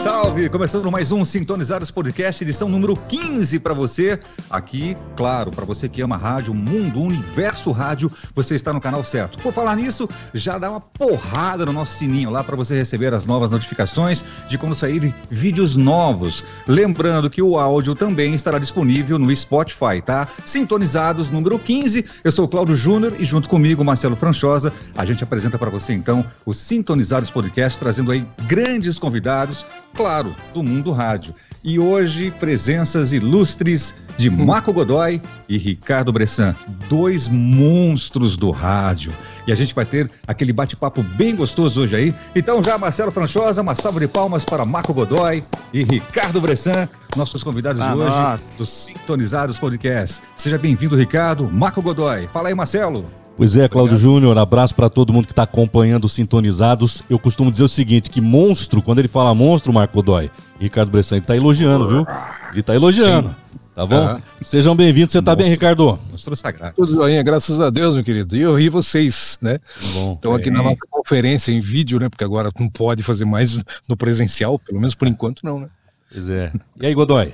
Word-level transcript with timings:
song. 0.00 0.19
Salve! 0.30 0.48
Começando 0.48 0.90
mais 0.92 1.10
um 1.10 1.24
Sintonizados 1.24 1.90
Podcast, 1.90 2.44
edição 2.44 2.68
número 2.68 2.96
15 2.96 3.58
para 3.58 3.74
você. 3.74 4.20
Aqui, 4.48 4.96
claro, 5.16 5.50
para 5.50 5.64
você 5.64 5.88
que 5.88 6.00
ama 6.02 6.16
rádio, 6.16 6.54
mundo, 6.54 7.02
universo 7.02 7.72
rádio, 7.72 8.12
você 8.32 8.54
está 8.54 8.72
no 8.72 8.80
canal 8.80 9.04
certo. 9.04 9.38
Por 9.38 9.52
falar 9.52 9.74
nisso, 9.74 10.08
já 10.32 10.56
dá 10.56 10.70
uma 10.70 10.80
porrada 10.80 11.66
no 11.66 11.72
nosso 11.72 11.96
sininho 11.96 12.30
lá 12.30 12.44
para 12.44 12.54
você 12.54 12.76
receber 12.76 13.12
as 13.12 13.26
novas 13.26 13.50
notificações 13.50 14.22
de 14.46 14.56
quando 14.56 14.74
saírem 14.74 15.12
vídeos 15.28 15.74
novos. 15.74 16.44
Lembrando 16.66 17.28
que 17.28 17.42
o 17.42 17.58
áudio 17.58 17.96
também 17.96 18.34
estará 18.34 18.58
disponível 18.58 19.18
no 19.18 19.34
Spotify, 19.34 20.00
tá? 20.04 20.28
Sintonizados 20.44 21.30
número 21.30 21.58
15. 21.58 22.04
Eu 22.22 22.30
sou 22.30 22.44
o 22.44 22.48
Cláudio 22.48 22.76
Júnior 22.76 23.14
e 23.18 23.24
junto 23.24 23.48
comigo, 23.48 23.84
Marcelo 23.84 24.14
Franchosa, 24.14 24.72
a 24.96 25.04
gente 25.04 25.24
apresenta 25.24 25.58
para 25.58 25.70
você 25.70 25.92
então 25.92 26.24
o 26.46 26.54
Sintonizados 26.54 27.30
Podcast, 27.30 27.78
trazendo 27.78 28.12
aí 28.12 28.24
grandes 28.46 28.98
convidados 28.98 29.66
claro, 29.94 30.19
do 30.52 30.62
mundo 30.62 30.92
rádio. 30.92 31.34
E 31.62 31.78
hoje, 31.78 32.30
presenças 32.30 33.12
ilustres 33.12 33.94
de 34.16 34.30
Marco 34.30 34.72
Godoy 34.72 35.20
e 35.48 35.58
Ricardo 35.58 36.12
Bressan, 36.12 36.54
dois 36.88 37.28
monstros 37.28 38.36
do 38.36 38.50
rádio. 38.50 39.12
E 39.46 39.52
a 39.52 39.54
gente 39.54 39.74
vai 39.74 39.84
ter 39.84 40.10
aquele 40.26 40.52
bate-papo 40.52 41.02
bem 41.02 41.36
gostoso 41.36 41.82
hoje 41.82 41.96
aí. 41.96 42.14
Então, 42.34 42.62
já, 42.62 42.78
Marcelo 42.78 43.10
Franchosa, 43.10 43.62
uma 43.62 43.74
salva 43.74 44.00
de 44.00 44.08
palmas 44.08 44.44
para 44.44 44.64
Marco 44.64 44.94
Godoy 44.94 45.44
e 45.72 45.84
Ricardo 45.84 46.40
Bressan, 46.40 46.88
nossos 47.16 47.42
convidados 47.42 47.80
ah, 47.82 47.88
de 47.88 47.98
hoje 47.98 48.16
nossa. 48.16 48.42
do 48.56 48.66
Sintonizados 48.66 49.58
Podcast. 49.58 50.22
Seja 50.36 50.56
bem-vindo, 50.56 50.96
Ricardo. 50.96 51.50
Marco 51.50 51.82
Godoy. 51.82 52.26
Fala 52.32 52.48
aí, 52.48 52.54
Marcelo. 52.54 53.19
Pois 53.40 53.56
é, 53.56 53.66
Cláudio 53.70 53.96
Júnior, 53.96 54.36
abraço 54.36 54.74
para 54.74 54.90
todo 54.90 55.14
mundo 55.14 55.24
que 55.24 55.32
está 55.32 55.44
acompanhando 55.44 56.06
Sintonizados. 56.10 57.02
Eu 57.08 57.18
costumo 57.18 57.50
dizer 57.50 57.64
o 57.64 57.68
seguinte, 57.68 58.10
que 58.10 58.20
monstro, 58.20 58.82
quando 58.82 58.98
ele 58.98 59.08
fala 59.08 59.34
monstro, 59.34 59.72
Marco 59.72 60.02
Dói, 60.02 60.30
Ricardo 60.58 60.90
Bressan, 60.90 61.16
ele 61.16 61.24
tá 61.24 61.34
elogiando, 61.34 61.88
viu? 61.88 62.06
Ele 62.52 62.62
tá 62.62 62.74
elogiando. 62.74 63.30
Sim. 63.30 63.58
Tá 63.74 63.86
bom? 63.86 64.12
Uhum. 64.12 64.22
Sejam 64.42 64.76
bem-vindos. 64.76 65.12
Você 65.12 65.22
tá 65.22 65.34
bem, 65.34 65.48
Ricardo? 65.48 65.98
Monstro 66.10 66.36
sagrado. 66.36 66.74
Tudo 66.76 66.94
joinha, 66.94 67.22
graças 67.22 67.58
a 67.62 67.70
Deus, 67.70 67.94
meu 67.94 68.04
querido. 68.04 68.36
E 68.36 68.42
eu 68.42 68.54
ri 68.54 68.68
vocês, 68.68 69.38
né? 69.40 69.58
Estão 69.80 70.34
aqui 70.34 70.50
é. 70.50 70.52
na 70.52 70.62
nossa 70.62 70.82
conferência 70.90 71.50
em 71.50 71.60
vídeo, 71.60 71.98
né? 71.98 72.10
Porque 72.10 72.24
agora 72.24 72.50
não 72.60 72.68
pode 72.68 73.02
fazer 73.02 73.24
mais 73.24 73.64
no 73.88 73.96
presencial, 73.96 74.58
pelo 74.58 74.78
menos 74.78 74.94
por 74.94 75.08
enquanto 75.08 75.40
não, 75.44 75.60
né? 75.60 75.70
Pois 76.12 76.28
é. 76.28 76.52
E 76.78 76.84
aí, 76.84 76.92
Godoy? 76.92 77.32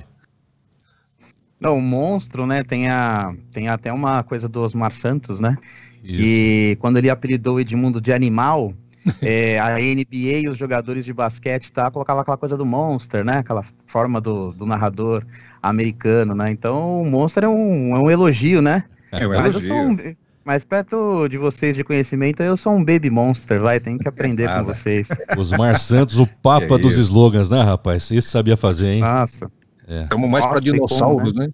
Não, 1.59 1.77
o 1.77 1.81
monstro, 1.81 2.45
né? 2.45 2.63
Tem, 2.63 2.87
a, 2.87 3.33
tem 3.51 3.67
até 3.67 3.91
uma 3.91 4.23
coisa 4.23 4.47
do 4.47 4.61
Osmar 4.61 4.93
Santos, 4.93 5.41
né? 5.41 5.57
Que 6.15 6.77
quando 6.79 6.97
ele 6.97 7.09
apelidou 7.09 7.55
o 7.55 7.59
Edmundo 7.59 7.99
de 7.99 8.13
animal, 8.13 8.73
é, 9.21 9.59
a 9.59 9.75
NBA 9.75 10.39
e 10.43 10.49
os 10.49 10.57
jogadores 10.57 11.05
de 11.05 11.13
basquete 11.13 11.71
tá, 11.71 11.89
colocava 11.89 12.21
aquela 12.21 12.37
coisa 12.37 12.57
do 12.57 12.65
monster, 12.65 13.23
né? 13.23 13.39
Aquela 13.39 13.63
forma 13.85 14.19
do, 14.19 14.51
do 14.51 14.65
narrador 14.65 15.25
americano, 15.61 16.35
né? 16.35 16.51
Então 16.51 17.01
o 17.01 17.05
monster 17.05 17.43
é 17.43 17.49
um, 17.49 17.95
é 17.95 17.99
um 17.99 18.11
elogio, 18.11 18.61
né? 18.61 18.83
É 19.11 19.25
um 19.25 19.29
mas 19.29 19.55
elogio. 19.55 19.75
Um, 19.75 20.15
mas 20.43 20.63
perto 20.63 21.27
de 21.27 21.37
vocês 21.37 21.75
de 21.75 21.83
conhecimento, 21.83 22.41
eu 22.41 22.55
sou 22.55 22.73
um 22.73 22.83
baby 22.83 23.09
monster, 23.09 23.59
vai, 23.59 23.81
tem 23.81 23.97
que 23.97 24.07
aprender 24.07 24.49
com 24.49 24.63
vocês. 24.63 25.05
Osmar 25.37 25.77
Santos, 25.77 26.19
o 26.19 26.25
papa 26.25 26.75
é 26.75 26.77
dos 26.77 26.97
slogans, 26.97 27.49
né, 27.49 27.61
rapaz? 27.61 28.09
Isso 28.11 28.29
sabia 28.29 28.55
fazer, 28.55 28.87
hein? 28.87 29.01
Nossa. 29.01 29.51
Estamos 29.85 30.27
é. 30.27 30.31
mais 30.31 30.45
para 30.45 30.61
dinossauros, 30.61 31.31
como, 31.31 31.41
né? 31.41 31.47
né? 31.47 31.53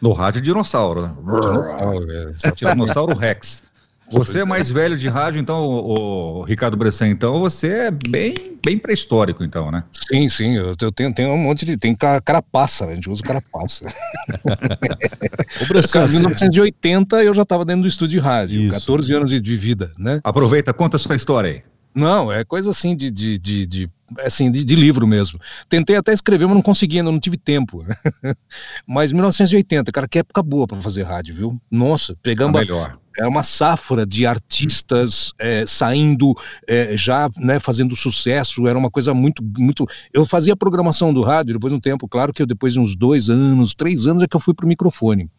No 0.00 0.12
rádio, 0.12 0.40
dinossauro. 0.40 1.02
Né? 1.02 2.34
Dinossauro 2.54 3.16
Rex. 3.16 3.62
Você 4.10 4.40
é 4.40 4.44
mais 4.44 4.70
velho 4.70 4.96
de 4.96 5.08
rádio, 5.08 5.40
então, 5.40 5.66
o, 5.66 6.38
o, 6.38 6.42
Ricardo 6.42 6.76
Bressan, 6.76 7.08
então 7.08 7.40
você 7.40 7.68
é 7.68 7.90
bem, 7.90 8.56
bem 8.64 8.78
pré-histórico, 8.78 9.42
então, 9.42 9.70
né? 9.72 9.82
Sim, 10.08 10.28
sim, 10.28 10.56
eu, 10.56 10.76
eu, 10.80 10.92
tenho, 10.92 11.12
tenho 11.12 11.30
um 11.30 11.38
monte 11.38 11.64
de. 11.64 11.76
Tem 11.76 11.94
carapaça, 11.94 12.86
a 12.86 12.94
gente 12.94 13.10
usa 13.10 13.22
carapaça. 13.22 13.84
o 15.60 15.66
Bressan, 15.66 16.06
em 16.06 16.10
1980 16.10 17.24
eu 17.24 17.34
já 17.34 17.42
estava 17.42 17.64
dentro 17.64 17.82
do 17.82 17.88
estúdio 17.88 18.20
de 18.20 18.24
rádio, 18.24 18.60
Isso. 18.60 18.80
14 18.80 19.12
anos 19.12 19.30
de, 19.30 19.40
de, 19.40 19.56
vida, 19.56 19.92
né? 19.98 20.20
Aproveita, 20.22 20.72
conta 20.72 20.96
a 20.96 21.00
sua 21.00 21.16
história 21.16 21.50
aí. 21.50 21.62
Não, 21.96 22.30
é 22.30 22.44
coisa 22.44 22.72
assim 22.72 22.94
de, 22.94 23.10
de, 23.10 23.38
de, 23.38 23.66
de 23.66 23.90
assim, 24.18 24.50
de, 24.50 24.62
de, 24.66 24.76
livro 24.76 25.06
mesmo. 25.06 25.40
Tentei 25.66 25.96
até 25.96 26.12
escrever, 26.12 26.44
mas 26.46 26.54
não 26.54 26.62
consegui, 26.62 26.98
ainda 26.98 27.10
não 27.10 27.18
tive 27.18 27.38
tempo. 27.38 27.82
mas 28.86 29.12
1980, 29.12 29.90
cara, 29.90 30.06
que 30.06 30.18
época 30.18 30.42
boa 30.42 30.66
para 30.66 30.82
fazer 30.82 31.04
rádio, 31.04 31.34
viu? 31.34 31.60
Nossa, 31.70 32.14
pegamos. 32.22 32.60
melhor 32.60 32.98
é 33.18 33.26
uma 33.26 33.42
safra 33.42 34.04
de 34.06 34.26
artistas 34.26 35.32
é, 35.38 35.64
saindo 35.66 36.34
é, 36.66 36.96
já 36.96 37.28
né, 37.38 37.58
fazendo 37.58 37.96
sucesso, 37.96 38.66
era 38.66 38.78
uma 38.78 38.90
coisa 38.90 39.14
muito, 39.14 39.42
muito. 39.58 39.86
Eu 40.12 40.24
fazia 40.24 40.52
a 40.52 40.56
programação 40.56 41.12
do 41.12 41.22
rádio 41.22 41.54
depois 41.54 41.72
de 41.72 41.76
um 41.76 41.80
tempo, 41.80 42.08
claro 42.08 42.32
que 42.32 42.42
eu, 42.42 42.46
depois 42.46 42.74
de 42.74 42.80
uns 42.80 42.94
dois 42.94 43.28
anos, 43.28 43.74
três 43.74 44.06
anos 44.06 44.22
é 44.22 44.26
que 44.26 44.36
eu 44.36 44.40
fui 44.40 44.54
para 44.54 44.66
o 44.66 44.68
microfone. 44.68 45.30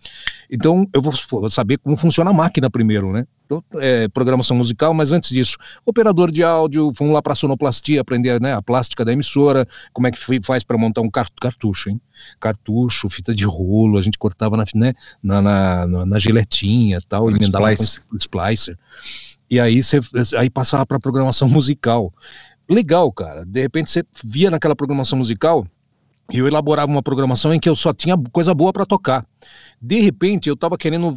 Então 0.49 0.87
eu 0.93 1.01
vou 1.01 1.49
saber 1.49 1.77
como 1.77 1.97
funciona 1.97 2.29
a 2.29 2.33
máquina 2.33 2.69
primeiro, 2.69 3.11
né? 3.11 3.25
Então, 3.45 3.63
é, 3.75 4.09
programação 4.09 4.57
musical, 4.57 4.93
mas 4.93 5.13
antes 5.13 5.29
disso, 5.29 5.57
operador 5.85 6.29
de 6.29 6.43
áudio, 6.43 6.91
fomos 6.93 7.13
lá 7.13 7.21
para 7.21 7.33
sonoplastia, 7.33 8.01
aprender 8.01 8.41
né, 8.41 8.53
a 8.53 8.61
plástica 8.61 9.05
da 9.05 9.13
emissora, 9.13 9.65
como 9.93 10.05
é 10.05 10.11
que 10.11 10.19
faz 10.43 10.63
para 10.65 10.77
montar 10.77 10.99
um 10.99 11.09
cartucho, 11.09 11.89
hein? 11.89 11.99
Cartucho, 12.41 13.09
fita 13.09 13.33
de 13.33 13.45
rolo, 13.45 13.97
a 13.97 14.01
gente 14.01 14.17
cortava 14.17 14.57
na, 14.57 14.65
né, 14.75 14.93
na, 15.23 15.41
na, 15.41 16.05
na, 16.05 16.19
giletinha 16.19 16.99
tal, 17.07 17.29
emendava 17.29 17.71
splice. 17.71 18.09
com 18.09 18.17
splicer. 18.17 18.77
E 19.49 19.61
aí 19.61 19.81
você 19.81 20.01
aí 20.37 20.49
passava 20.49 20.85
para 20.85 20.99
programação 20.99 21.47
musical. 21.47 22.13
Legal, 22.69 23.09
cara. 23.13 23.45
De 23.45 23.61
repente 23.61 23.89
você 23.89 24.03
via 24.25 24.51
naquela 24.51 24.75
programação 24.75 25.17
musical 25.17 25.65
e 26.31 26.39
eu 26.39 26.47
elaborava 26.47 26.91
uma 26.91 27.01
programação 27.01 27.53
em 27.53 27.59
que 27.59 27.69
eu 27.69 27.75
só 27.75 27.93
tinha 27.93 28.17
coisa 28.31 28.53
boa 28.53 28.73
para 28.73 28.85
tocar. 28.85 29.25
De 29.81 30.01
repente, 30.01 30.49
eu 30.49 30.55
estava 30.55 30.77
querendo 30.77 31.15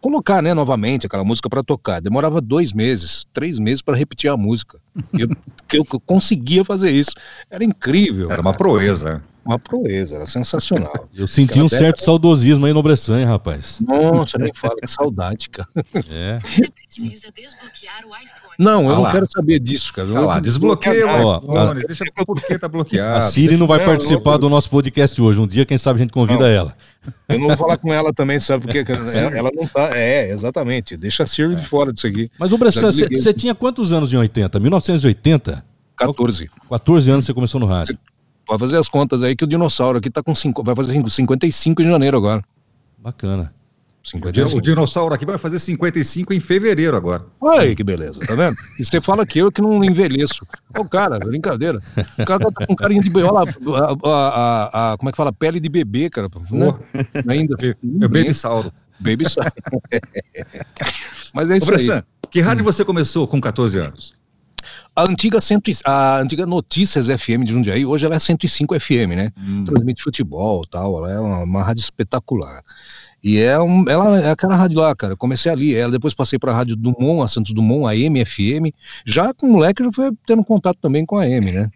colocar, 0.00 0.42
né, 0.42 0.54
novamente 0.54 1.06
aquela 1.06 1.24
música 1.24 1.48
para 1.48 1.62
tocar. 1.62 2.00
Demorava 2.00 2.40
dois 2.40 2.72
meses, 2.72 3.26
três 3.32 3.58
meses 3.58 3.82
para 3.82 3.96
repetir 3.96 4.30
a 4.30 4.36
música. 4.36 4.78
Eu, 5.72 5.84
eu 5.90 6.00
conseguia 6.00 6.64
fazer 6.64 6.90
isso. 6.90 7.12
Era 7.50 7.64
incrível. 7.64 8.30
Era 8.30 8.40
uma 8.40 8.52
proeza 8.52 9.22
uma 9.44 9.58
proeza, 9.58 10.16
era 10.16 10.26
sensacional. 10.26 11.08
Eu 11.14 11.26
senti 11.26 11.60
um 11.60 11.68
certo 11.68 12.02
saudosismo 12.02 12.64
aí 12.66 12.72
no 12.72 12.82
Bressan, 12.82 13.20
hein, 13.20 13.26
rapaz. 13.26 13.80
Nossa, 13.80 14.38
nem 14.38 14.52
fala, 14.54 14.76
que 14.80 14.86
saudade, 14.86 15.50
cara. 15.50 15.68
É. 16.08 16.38
Você 16.40 16.70
precisa 16.70 17.30
desbloquear 17.30 18.04
o 18.06 18.16
iPhone. 18.16 18.43
Não, 18.58 18.84
eu 18.84 18.90
ah 18.90 18.98
não 18.98 19.10
quero 19.10 19.26
saber 19.30 19.58
disso, 19.58 19.92
cara. 19.92 20.08
Ah 20.16 20.20
lá, 20.20 20.40
desbloqueia 20.40 21.06
o 21.06 21.36
iPhone, 21.38 21.82
a... 21.82 21.86
deixa 21.86 22.04
por 22.26 22.40
que 22.40 22.58
tá 22.58 22.68
bloqueado. 22.68 23.16
A 23.16 23.20
Siri 23.20 23.56
não 23.56 23.66
vai 23.66 23.84
participar 23.84 24.36
do 24.36 24.48
nosso 24.48 24.70
podcast 24.70 25.20
hoje. 25.20 25.40
Um 25.40 25.46
dia, 25.46 25.64
quem 25.64 25.78
sabe, 25.78 26.00
a 26.00 26.02
gente 26.02 26.12
convida 26.12 26.40
não. 26.40 26.46
ela. 26.46 26.76
Eu 27.28 27.38
não 27.38 27.48
vou 27.48 27.56
falar 27.56 27.76
com 27.76 27.92
ela 27.92 28.12
também, 28.12 28.38
sabe? 28.38 28.64
Porque 28.64 28.84
ela, 28.92 29.38
ela 29.38 29.50
não 29.54 29.66
tá. 29.66 29.96
É, 29.96 30.30
exatamente. 30.30 30.96
Deixa 30.96 31.24
a 31.24 31.26
Siri 31.26 31.56
de 31.56 31.66
fora 31.66 31.92
disso 31.92 32.06
aqui. 32.06 32.30
Mas 32.38 32.52
o 32.52 32.58
Bressan, 32.58 32.92
você 32.92 33.32
tinha 33.32 33.54
quantos 33.54 33.92
anos 33.92 34.12
em 34.12 34.16
80? 34.16 34.60
1980? 34.60 35.64
14. 35.96 36.50
14 36.68 37.10
anos 37.10 37.24
você 37.24 37.34
começou 37.34 37.60
no 37.60 37.66
rádio. 37.66 37.98
Pode 38.46 38.60
fazer 38.60 38.76
as 38.76 38.88
contas 38.88 39.22
aí 39.22 39.34
que 39.34 39.44
o 39.44 39.46
dinossauro 39.46 39.98
aqui 39.98 40.10
tá 40.10 40.22
com 40.22 40.34
cinco, 40.34 40.62
vai 40.62 40.74
fazer 40.74 41.02
55 41.08 41.82
em 41.82 41.86
janeiro 41.86 42.16
agora. 42.16 42.42
Bacana. 42.98 43.52
55. 44.04 44.58
O 44.58 44.60
dinossauro 44.60 45.14
aqui 45.14 45.24
vai 45.24 45.38
fazer 45.38 45.58
55 45.58 46.34
em 46.34 46.40
fevereiro 46.40 46.94
agora. 46.94 47.24
Olha 47.40 47.62
aí 47.62 47.74
que 47.74 47.82
beleza, 47.82 48.20
tá 48.20 48.34
vendo? 48.34 48.54
E 48.78 48.84
você 48.84 49.00
fala 49.00 49.24
que 49.24 49.38
eu 49.38 49.50
que 49.50 49.62
não 49.62 49.82
envelheço. 49.82 50.46
Ô, 50.78 50.84
cara, 50.84 51.18
brincadeira. 51.18 51.80
O 52.18 52.24
cara 52.24 52.50
tá 52.52 52.66
com 52.66 52.76
carinho 52.76 53.02
de 53.02 53.10
lá, 53.10 53.42
a, 53.42 54.08
a, 54.10 54.92
a, 54.92 54.98
como 54.98 55.08
é 55.08 55.12
que 55.12 55.16
fala? 55.16 55.32
Pele 55.32 55.58
de 55.58 55.70
bebê, 55.70 56.10
cara. 56.10 56.28
Né? 56.50 56.66
Ainda. 57.28 57.56
É 57.62 58.08
baby 58.08 58.34
sauro. 58.34 58.70
Baby 59.00 59.28
sauro. 59.28 59.50
Mas 61.34 61.50
é 61.50 61.56
isso 61.56 61.72
Ô, 61.72 61.94
aí. 61.94 62.02
Que 62.30 62.40
rádio 62.40 62.62
hum. 62.62 62.66
você 62.66 62.84
começou 62.84 63.26
com 63.26 63.40
14 63.40 63.78
anos? 63.78 64.14
A 64.96 65.02
antiga, 65.02 65.40
cento, 65.40 65.70
a 65.84 66.20
antiga 66.20 66.46
Notícias 66.46 67.06
FM 67.06 67.44
de 67.44 67.52
Jundiaí, 67.52 67.84
hoje 67.84 68.06
ela 68.06 68.14
é 68.14 68.18
105 68.18 68.78
FM, 68.78 69.16
né? 69.16 69.32
Hum. 69.36 69.64
Transmite 69.64 70.02
futebol 70.02 70.64
tal, 70.66 70.98
ela 70.98 71.12
é 71.12 71.18
uma, 71.18 71.38
uma 71.42 71.62
rádio 71.62 71.80
espetacular. 71.80 72.62
E 73.24 73.38
é, 73.38 73.58
um, 73.58 73.88
ela 73.88 74.20
é 74.20 74.30
aquela 74.30 74.54
rádio 74.54 74.78
lá, 74.78 74.94
cara. 74.94 75.16
comecei 75.16 75.50
ali. 75.50 75.74
Ela 75.74 75.92
depois 75.92 76.12
passei 76.12 76.38
para 76.38 76.52
a 76.52 76.54
rádio 76.54 76.76
Dumont, 76.76 77.24
a 77.24 77.28
Santos 77.28 77.54
Dumont, 77.54 77.86
a 77.86 77.94
MFM. 77.94 78.70
Já 79.06 79.32
com 79.32 79.46
moleque, 79.46 79.82
já 79.82 79.90
foi 79.90 80.12
tendo 80.26 80.44
contato 80.44 80.78
também 80.78 81.06
com 81.06 81.16
a 81.16 81.26
M, 81.26 81.50
né? 81.50 81.70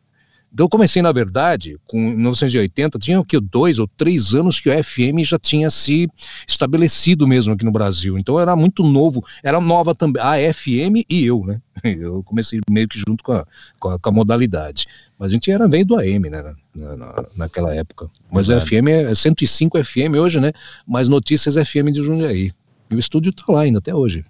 Então 0.52 0.64
eu 0.64 0.68
comecei, 0.70 1.02
na 1.02 1.12
verdade, 1.12 1.76
com 1.86 1.98
1980, 1.98 2.98
tinha 2.98 3.20
o 3.20 3.24
que, 3.24 3.38
dois 3.38 3.78
ou 3.78 3.86
três 3.86 4.34
anos 4.34 4.58
que 4.58 4.70
o 4.70 4.84
FM 4.84 5.22
já 5.22 5.38
tinha 5.38 5.70
se 5.70 6.10
estabelecido 6.46 7.26
mesmo 7.28 7.52
aqui 7.52 7.64
no 7.64 7.70
Brasil. 7.70 8.18
Então 8.18 8.40
era 8.40 8.56
muito 8.56 8.82
novo, 8.82 9.24
era 9.42 9.60
nova 9.60 9.94
também, 9.94 10.22
a 10.22 10.36
FM 10.52 11.04
e 11.08 11.24
eu, 11.24 11.44
né? 11.44 11.60
Eu 11.84 12.24
comecei 12.24 12.60
meio 12.68 12.88
que 12.88 12.98
junto 12.98 13.22
com 13.22 13.32
a, 13.32 13.46
com 13.78 13.88
a, 13.90 13.98
com 14.00 14.08
a 14.08 14.12
modalidade. 14.12 14.86
Mas 15.16 15.30
a 15.30 15.32
gente 15.34 15.48
era 15.48 15.68
veio 15.68 15.86
do 15.86 15.96
AM, 15.96 16.28
né? 16.28 16.54
Na, 16.74 16.96
na, 16.96 17.24
naquela 17.36 17.72
época. 17.72 18.10
Mas 18.32 18.48
o 18.48 18.60
FM 18.60 18.88
é 18.88 19.14
105 19.14 19.84
FM 19.84 20.16
hoje, 20.20 20.40
né? 20.40 20.52
Mas 20.84 21.08
Notícias 21.08 21.54
FM 21.54 21.92
de 21.92 22.02
Jundiaí. 22.02 22.52
E 22.90 22.96
o 22.96 22.98
estúdio 22.98 23.32
tá 23.32 23.44
lá 23.48 23.60
ainda 23.60 23.78
até 23.78 23.94
hoje. 23.94 24.24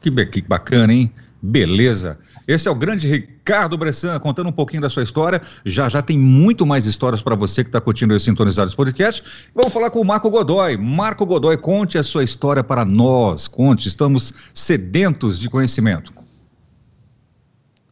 Que, 0.00 0.10
que 0.26 0.42
bacana, 0.42 0.92
hein? 0.92 1.10
Beleza. 1.44 2.20
Esse 2.46 2.68
é 2.68 2.70
o 2.70 2.74
grande 2.74 3.08
Ricardo 3.08 3.76
Bressan 3.76 4.16
contando 4.20 4.48
um 4.48 4.52
pouquinho 4.52 4.80
da 4.80 4.88
sua 4.88 5.02
história. 5.02 5.40
Já 5.64 5.88
já 5.88 6.00
tem 6.00 6.16
muito 6.16 6.64
mais 6.64 6.86
histórias 6.86 7.20
para 7.20 7.34
você 7.34 7.64
que 7.64 7.68
está 7.68 7.80
curtindo 7.80 8.14
esse 8.14 8.26
Sintonizados 8.26 8.76
Podcast. 8.76 9.50
Vamos 9.52 9.72
falar 9.72 9.90
com 9.90 10.00
o 10.00 10.04
Marco 10.04 10.30
Godoy. 10.30 10.76
Marco 10.76 11.26
Godoy, 11.26 11.56
conte 11.56 11.98
a 11.98 12.02
sua 12.04 12.22
história 12.22 12.62
para 12.62 12.84
nós. 12.84 13.48
Conte, 13.48 13.88
estamos 13.88 14.32
sedentos 14.54 15.40
de 15.40 15.50
conhecimento. 15.50 16.14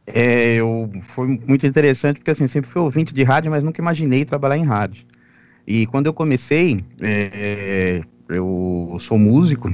É, 0.06 0.55
eu, 0.55 0.88
foi 1.02 1.41
muito 1.44 1.67
interessante 1.67 2.19
porque 2.19 2.31
assim, 2.31 2.47
sempre 2.47 2.70
fui 2.70 2.81
ouvinte 2.81 3.12
de 3.12 3.25
rádio, 3.25 3.50
mas 3.50 3.64
nunca 3.64 3.81
imaginei 3.81 4.25
trabalhar 4.25 4.58
em 4.58 4.64
rádio. 4.64 5.05
E 5.67 5.87
quando 5.87 6.06
eu 6.06 6.12
comecei, 6.12 6.85
é, 7.00 8.02
eu 8.29 8.97
sou 9.00 9.19
músico, 9.19 9.69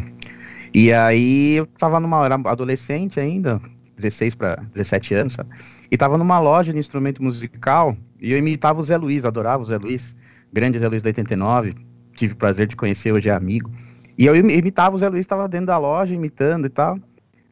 e 0.78 0.93
aí 0.93 1.55
eu 1.55 1.64
tava 1.64 1.99
numa, 1.99 2.23
era 2.26 2.34
adolescente 2.34 3.19
ainda, 3.19 3.58
16 3.96 4.34
para 4.34 4.56
17 4.75 5.14
anos, 5.14 5.32
sabe? 5.32 5.49
E 5.90 5.96
tava 5.96 6.19
numa 6.19 6.38
loja 6.38 6.70
de 6.70 6.78
instrumento 6.78 7.23
musical, 7.23 7.96
e 8.20 8.31
eu 8.31 8.37
imitava 8.37 8.78
o 8.78 8.82
Zé 8.82 8.94
Luiz, 8.99 9.25
adorava 9.25 9.62
o 9.62 9.64
Zé 9.64 9.78
Luiz, 9.78 10.14
grande 10.52 10.78
Zé 10.78 10.87
Luiz 10.87 11.02
da 11.02 11.08
89, 11.08 11.75
tive 12.14 12.34
o 12.34 12.37
prazer 12.37 12.67
de 12.67 12.76
conhecer, 12.76 13.11
hoje 13.11 13.31
é 13.31 13.32
amigo. 13.32 13.70
E 14.19 14.26
eu 14.26 14.37
imitava 14.37 14.94
o 14.94 14.99
Zé 14.99 15.08
Luiz, 15.08 15.23
estava 15.23 15.49
dentro 15.49 15.69
da 15.69 15.78
loja 15.78 16.14
imitando 16.14 16.67
e 16.67 16.70
tal. 16.70 16.99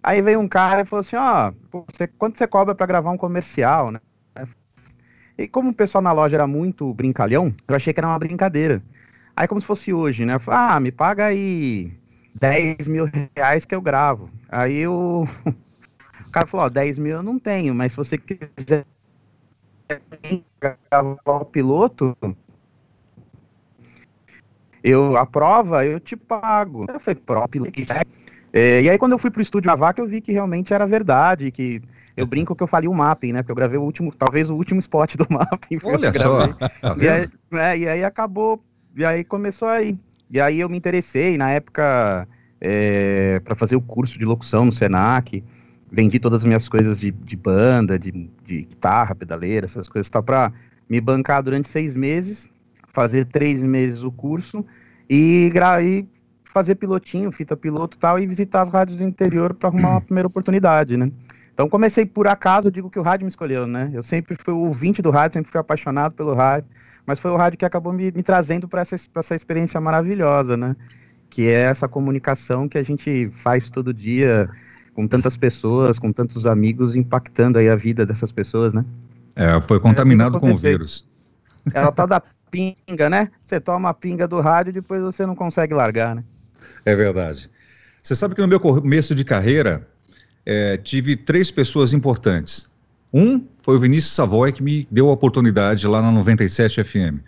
Aí 0.02 0.20
veio 0.20 0.38
um 0.38 0.46
cara 0.46 0.82
e 0.82 0.84
falou 0.84 1.00
assim, 1.00 1.16
ó, 1.16 1.50
você, 1.90 2.06
quanto 2.06 2.36
você 2.36 2.46
cobra 2.46 2.74
para 2.74 2.84
gravar 2.84 3.10
um 3.10 3.16
comercial, 3.16 3.90
né? 3.90 4.00
E 5.38 5.48
como 5.48 5.70
o 5.70 5.74
pessoal 5.74 6.02
na 6.02 6.12
loja 6.12 6.36
era 6.36 6.46
muito 6.46 6.92
brincalhão, 6.92 7.54
eu 7.66 7.74
achei 7.74 7.94
que 7.94 8.00
era 8.00 8.06
uma 8.06 8.18
brincadeira. 8.18 8.82
Aí 9.34 9.48
como 9.48 9.62
se 9.62 9.66
fosse 9.66 9.94
hoje, 9.94 10.26
né? 10.26 10.38
Falei, 10.38 10.60
ah, 10.60 10.78
me 10.78 10.92
paga 10.92 11.24
aí 11.24 11.90
10 12.34 12.88
mil 12.88 13.08
reais 13.34 13.64
que 13.64 13.74
eu 13.74 13.80
gravo. 13.80 14.28
Aí 14.48 14.86
o, 14.86 15.24
o 16.26 16.30
cara 16.30 16.46
falou, 16.46 16.66
ó, 16.66 16.68
10 16.68 16.98
mil 16.98 17.16
eu 17.16 17.22
não 17.22 17.38
tenho, 17.38 17.74
mas 17.74 17.92
se 17.92 17.96
você 17.96 18.18
quiser 18.18 18.84
gravar 20.90 21.36
o 21.40 21.44
piloto, 21.44 22.16
eu 24.82 25.16
aprova, 25.16 25.86
eu 25.86 26.00
te 26.00 26.16
pago. 26.16 26.86
Eu 26.88 27.00
falei, 27.00 27.20
próprio. 27.20 27.66
É, 28.52 28.82
e 28.82 28.90
aí 28.90 28.98
quando 28.98 29.12
eu 29.12 29.18
fui 29.18 29.30
pro 29.30 29.42
estúdio 29.42 29.68
gravar, 29.68 29.92
que 29.92 30.00
eu 30.00 30.06
vi 30.06 30.20
que 30.20 30.32
realmente 30.32 30.72
era 30.72 30.86
verdade, 30.86 31.50
que 31.50 31.82
eu 32.16 32.26
brinco 32.26 32.54
que 32.54 32.62
eu 32.62 32.68
falei 32.68 32.88
o 32.88 32.94
mapping, 32.94 33.32
né? 33.32 33.42
Porque 33.42 33.52
eu 33.52 33.56
gravei 33.56 33.78
o 33.78 33.82
último, 33.82 34.12
talvez 34.14 34.48
o 34.48 34.54
último 34.54 34.78
spot 34.80 35.16
do 35.16 35.26
mapping. 35.30 35.78
Olha 35.82 36.12
só. 36.12 36.46
Tá 36.48 36.94
e, 36.96 37.08
aí, 37.08 37.28
é, 37.52 37.78
e 37.78 37.88
aí 37.88 38.04
acabou, 38.04 38.62
e 38.96 39.04
aí 39.04 39.24
começou 39.24 39.68
aí. 39.68 39.98
E 40.34 40.40
aí 40.40 40.58
eu 40.58 40.68
me 40.68 40.76
interessei, 40.76 41.38
na 41.38 41.48
época, 41.52 42.26
é, 42.60 43.38
para 43.44 43.54
fazer 43.54 43.76
o 43.76 43.80
curso 43.80 44.18
de 44.18 44.24
locução 44.24 44.64
no 44.64 44.72
Senac. 44.72 45.44
Vendi 45.92 46.18
todas 46.18 46.40
as 46.40 46.44
minhas 46.44 46.68
coisas 46.68 46.98
de, 46.98 47.12
de 47.12 47.36
banda, 47.36 47.96
de, 47.96 48.10
de, 48.44 48.64
guitarra, 48.64 49.14
pedaleira, 49.14 49.64
essas 49.64 49.88
coisas, 49.88 50.10
tá 50.10 50.20
para 50.20 50.52
me 50.90 51.00
bancar 51.00 51.40
durante 51.40 51.68
seis 51.68 51.94
meses, 51.94 52.50
fazer 52.92 53.26
três 53.26 53.62
meses 53.62 54.02
o 54.02 54.10
curso 54.10 54.66
e, 55.08 55.52
e 55.80 56.04
fazer 56.52 56.74
pilotinho, 56.74 57.30
fita 57.30 57.56
piloto 57.56 57.96
tal, 57.96 58.18
e 58.18 58.26
visitar 58.26 58.62
as 58.62 58.70
rádios 58.70 58.98
do 58.98 59.04
interior 59.04 59.54
para 59.54 59.68
arrumar 59.68 59.90
uma 59.90 60.00
primeira 60.02 60.26
oportunidade, 60.26 60.96
né? 60.96 61.12
Então 61.52 61.68
comecei 61.68 62.04
por 62.04 62.26
acaso, 62.26 62.72
digo 62.72 62.90
que 62.90 62.98
o 62.98 63.02
rádio 63.02 63.24
me 63.24 63.30
escolheu, 63.30 63.68
né? 63.68 63.88
Eu 63.94 64.02
sempre 64.02 64.36
fui 64.36 64.52
o 64.52 64.58
ouvinte 64.58 65.00
do 65.00 65.12
rádio, 65.12 65.34
sempre 65.34 65.52
fui 65.52 65.60
apaixonado 65.60 66.12
pelo 66.12 66.34
rádio 66.34 66.68
mas 67.06 67.18
foi 67.18 67.30
o 67.30 67.36
rádio 67.36 67.58
que 67.58 67.64
acabou 67.64 67.92
me, 67.92 68.10
me 68.10 68.22
trazendo 68.22 68.68
para 68.68 68.80
essa, 68.80 68.96
essa 69.14 69.34
experiência 69.34 69.80
maravilhosa, 69.80 70.56
né? 70.56 70.76
Que 71.28 71.48
é 71.48 71.62
essa 71.62 71.88
comunicação 71.88 72.68
que 72.68 72.78
a 72.78 72.82
gente 72.82 73.30
faz 73.36 73.68
todo 73.70 73.92
dia 73.92 74.48
com 74.94 75.06
tantas 75.06 75.36
pessoas, 75.36 75.98
com 75.98 76.12
tantos 76.12 76.46
amigos, 76.46 76.94
impactando 76.94 77.58
aí 77.58 77.68
a 77.68 77.76
vida 77.76 78.06
dessas 78.06 78.30
pessoas, 78.30 78.72
né? 78.72 78.84
É, 79.34 79.60
foi 79.60 79.80
contaminado 79.80 80.36
é 80.36 80.38
assim 80.38 80.46
com 80.46 80.52
o 80.52 80.56
vírus. 80.56 81.08
Ela 81.72 81.90
tá 81.90 82.06
da 82.06 82.22
pinga, 82.50 83.10
né? 83.10 83.30
Você 83.44 83.60
toma 83.60 83.90
a 83.90 83.94
pinga 83.94 84.28
do 84.28 84.40
rádio 84.40 84.70
e 84.70 84.74
depois 84.74 85.02
você 85.02 85.26
não 85.26 85.34
consegue 85.34 85.74
largar, 85.74 86.14
né? 86.14 86.22
É 86.84 86.94
verdade. 86.94 87.50
Você 88.02 88.14
sabe 88.14 88.34
que 88.34 88.40
no 88.40 88.48
meu 88.48 88.60
começo 88.60 89.14
de 89.14 89.24
carreira, 89.24 89.86
é, 90.46 90.76
tive 90.76 91.16
três 91.16 91.50
pessoas 91.50 91.92
importantes. 91.92 92.70
Um 93.14 93.46
foi 93.62 93.76
o 93.76 93.78
Vinícius 93.78 94.12
Savoy 94.12 94.52
que 94.52 94.60
me 94.60 94.88
deu 94.90 95.08
a 95.08 95.12
oportunidade 95.12 95.86
lá 95.86 96.02
na 96.02 96.10
97 96.10 96.82
FM. 96.82 97.20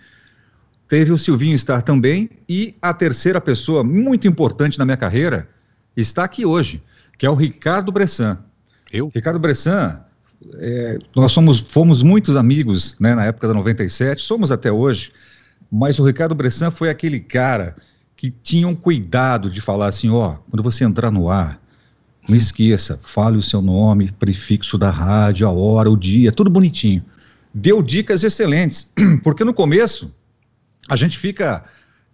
Teve 0.89 1.13
o 1.13 1.19
Silvinho 1.19 1.57
Star 1.57 1.81
também 1.81 2.29
e 2.49 2.75
a 2.83 2.93
terceira 2.93 3.41
pessoa 3.41 3.85
muito 3.85 4.27
importante 4.27 4.81
na 4.81 4.85
minha 4.85 4.97
carreira 4.97 5.49
está 5.97 6.25
aqui 6.25 6.45
hoje, 6.45 6.83
que 7.17 7.25
é 7.25 7.31
o 7.31 7.35
Ricardo 7.35 7.93
Bressan. 7.93 8.39
Eu? 8.93 9.11
Ricardo 9.15 9.39
Bressan, 9.39 10.01
é, 10.55 10.99
nós 11.15 11.31
somos, 11.31 11.61
fomos 11.61 12.03
muitos 12.03 12.37
amigos 12.37 12.99
né, 12.99 13.15
na 13.15 13.25
época 13.25 13.47
da 13.47 13.55
97, 13.55 14.23
somos 14.23 14.51
até 14.51 14.73
hoje, 14.73 15.13
mas 15.71 16.01
o 16.01 16.05
Ricardo 16.05 16.35
Bressan 16.35 16.73
foi 16.73 16.89
aquele 16.89 17.21
cara 17.21 17.77
que 18.17 18.29
tinha 18.31 18.67
um 18.67 18.75
cuidado 18.75 19.49
de 19.49 19.61
falar 19.61 19.89
assim, 19.89 20.11
ó, 20.11 20.37
quando 20.51 20.63
você 20.63 20.85
entrar 20.85 21.13
no 21.13 21.29
ar, 21.31 21.61
não 22.29 22.37
esqueça, 22.37 22.99
fale 23.03 23.37
o 23.37 23.43
seu 23.43 23.63
nome, 23.63 24.11
prefixo 24.13 24.77
da 24.77 24.91
rádio, 24.91 25.47
a 25.47 25.51
hora, 25.51 25.91
o 25.91 25.97
dia, 25.97 26.33
tudo 26.33 26.51
bonitinho. 26.51 27.05
Deu 27.55 27.83
dicas 27.83 28.25
excelentes, 28.25 28.93
porque 29.23 29.45
no 29.45 29.55
começo 29.55 30.15
a 30.89 30.97
gente 30.97 31.17
fica 31.19 31.65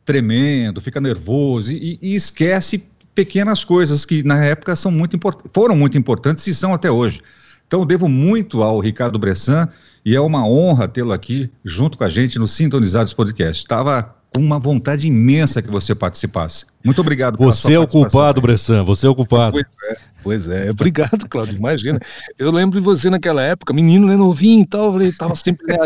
tremendo, 0.04 0.80
fica 0.80 1.00
nervoso 1.00 1.72
e, 1.72 1.98
e 2.00 2.14
esquece 2.14 2.88
pequenas 3.14 3.64
coisas 3.64 4.04
que 4.04 4.22
na 4.22 4.44
época 4.44 4.74
são 4.74 4.90
muito 4.90 5.18
foram 5.52 5.76
muito 5.76 5.96
importantes 5.98 6.46
e 6.46 6.54
são 6.54 6.72
até 6.72 6.90
hoje. 6.90 7.20
Então 7.66 7.86
devo 7.86 8.08
muito 8.08 8.62
ao 8.62 8.78
Ricardo 8.80 9.18
Bressan 9.18 9.68
e 10.04 10.14
é 10.14 10.20
uma 10.20 10.46
honra 10.46 10.88
tê-lo 10.88 11.12
aqui 11.12 11.50
junto 11.64 11.96
com 11.96 12.04
a 12.04 12.08
gente 12.08 12.38
no 12.38 12.46
Sintonizados 12.46 13.12
Podcast. 13.12 13.62
Estava 13.62 14.14
com 14.34 14.40
uma 14.40 14.58
vontade 14.58 15.06
imensa 15.06 15.62
que 15.62 15.70
você 15.70 15.94
participasse. 15.94 16.66
Muito 16.84 17.00
obrigado. 17.00 17.36
Você 17.38 17.74
é 17.74 17.78
o 17.78 17.86
culpado, 17.86 18.40
Bressan, 18.40 18.82
você 18.84 19.06
é 19.06 19.10
o 19.10 19.14
culpado. 19.14 19.52
Pois 19.52 19.66
é, 19.90 19.96
pois 20.22 20.46
é. 20.48 20.70
Obrigado, 20.70 21.28
Claudio, 21.28 21.56
imagina. 21.56 22.00
Eu 22.38 22.50
lembro 22.50 22.78
de 22.78 22.84
você 22.84 23.08
naquela 23.08 23.42
época, 23.42 23.72
menino, 23.72 24.06
né, 24.06 24.16
novinho 24.16 24.62
e 24.62 24.66
tal, 24.66 25.00
eu 25.00 25.16
tava 25.16 25.36
sempre 25.36 25.66
né, 25.66 25.76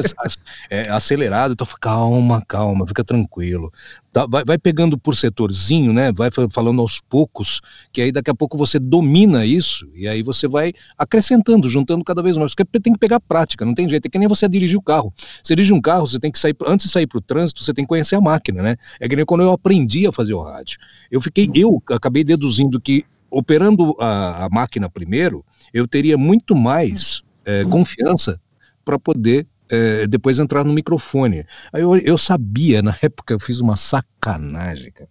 é, 0.70 0.88
acelerado, 0.90 1.52
então 1.52 1.66
calma, 1.80 2.42
calma, 2.46 2.86
fica 2.86 3.04
tranquilo. 3.04 3.70
Tá, 4.16 4.24
vai, 4.24 4.42
vai, 4.46 4.56
pegando 4.56 4.96
por 4.96 5.14
setorzinho, 5.14 5.92
né, 5.92 6.10
vai 6.10 6.30
falando 6.50 6.80
aos 6.80 7.00
poucos, 7.00 7.60
que 7.92 8.00
aí 8.00 8.10
daqui 8.10 8.30
a 8.30 8.34
pouco 8.34 8.56
você 8.56 8.78
domina 8.78 9.44
isso, 9.44 9.86
e 9.94 10.08
aí 10.08 10.22
você 10.22 10.48
vai 10.48 10.72
acrescentando, 10.96 11.68
juntando 11.68 12.02
cada 12.02 12.22
vez 12.22 12.38
mais, 12.38 12.54
porque 12.54 12.80
tem 12.80 12.94
que 12.94 12.98
pegar 12.98 13.20
prática, 13.20 13.62
não 13.66 13.74
tem 13.74 13.86
jeito, 13.86 14.06
é 14.06 14.08
que 14.08 14.18
nem 14.18 14.26
você 14.26 14.48
dirigir 14.48 14.78
o 14.78 14.82
carro. 14.82 15.12
Você 15.42 15.54
dirige 15.54 15.74
um 15.74 15.82
carro, 15.82 16.06
você 16.06 16.18
tem 16.18 16.32
que 16.32 16.38
sair, 16.38 16.56
antes 16.66 16.86
de 16.86 16.92
sair 16.92 17.06
para 17.06 17.18
o 17.18 17.20
trânsito, 17.20 17.62
você 17.62 17.74
tem 17.74 17.84
que 17.84 17.88
conhecer 17.90 18.16
a 18.16 18.20
máquina, 18.22 18.62
né, 18.62 18.76
é 18.98 19.06
que 19.06 19.14
nem 19.14 19.26
quando 19.26 19.42
eu 19.42 19.52
aprendi 19.52 20.06
a 20.06 20.12
fazer 20.12 20.32
o 20.32 20.40
rádio. 20.40 20.78
Eu 21.10 21.20
fiquei, 21.20 21.50
eu 21.54 21.82
acabei 21.90 22.24
deduzindo 22.24 22.80
que 22.80 23.04
operando 23.30 23.94
a, 24.00 24.46
a 24.46 24.48
máquina 24.48 24.88
primeiro, 24.88 25.44
eu 25.72 25.86
teria 25.86 26.16
muito 26.16 26.54
mais 26.54 27.22
é, 27.44 27.64
confiança 27.64 28.40
para 28.84 28.98
poder 28.98 29.46
é, 29.68 30.06
depois 30.06 30.38
entrar 30.38 30.64
no 30.64 30.72
microfone. 30.72 31.44
Aí 31.72 31.82
eu, 31.82 31.96
eu 31.96 32.18
sabia, 32.18 32.82
na 32.82 32.94
época 33.02 33.34
eu 33.34 33.40
fiz 33.40 33.60
uma 33.60 33.76
sacanagem, 33.76 34.92
cara. 34.92 35.10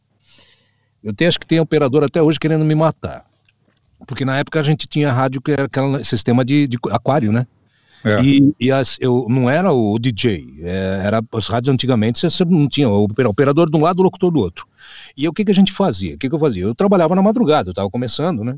Eu 1.03 1.13
tenho, 1.13 1.27
acho 1.27 1.39
que 1.39 1.45
tem 1.45 1.59
operador 1.59 2.03
até 2.03 2.21
hoje 2.21 2.39
querendo 2.39 2.65
me 2.65 2.73
matar. 2.73 3.25
Porque 4.07 4.25
na 4.25 4.37
época 4.37 4.59
a 4.59 4.63
gente 4.63 4.87
tinha 4.87 5.11
rádio 5.11 5.41
que 5.41 5.51
era 5.51 5.65
aquele 5.65 6.03
sistema 6.03 6.43
de, 6.43 6.67
de 6.67 6.77
aquário, 6.91 7.31
né? 7.31 7.45
É. 8.03 8.21
E, 8.21 8.53
e 8.59 8.71
as, 8.71 8.97
eu 8.99 9.25
não 9.29 9.49
era 9.49 9.71
o 9.71 9.97
DJ, 9.97 10.47
é, 10.61 11.01
era 11.03 11.23
as 11.33 11.47
rádios 11.47 11.73
antigamente 11.73 12.19
você 12.19 12.45
não 12.45 12.67
tinha 12.67 12.87
o 12.89 13.07
operador 13.27 13.69
de 13.69 13.77
um 13.77 13.81
lado, 13.81 13.99
o 13.99 14.03
locutor 14.03 14.31
do 14.31 14.39
outro. 14.39 14.67
E 15.17 15.27
o 15.27 15.33
que, 15.33 15.43
que 15.43 15.51
a 15.51 15.55
gente 15.55 15.71
fazia? 15.71 16.15
O 16.15 16.17
que, 16.17 16.29
que 16.29 16.35
eu 16.35 16.39
fazia? 16.39 16.63
Eu 16.63 16.75
trabalhava 16.75 17.15
na 17.15 17.21
madrugada, 17.21 17.69
eu 17.69 17.71
estava 17.71 17.89
começando, 17.89 18.43
né? 18.43 18.57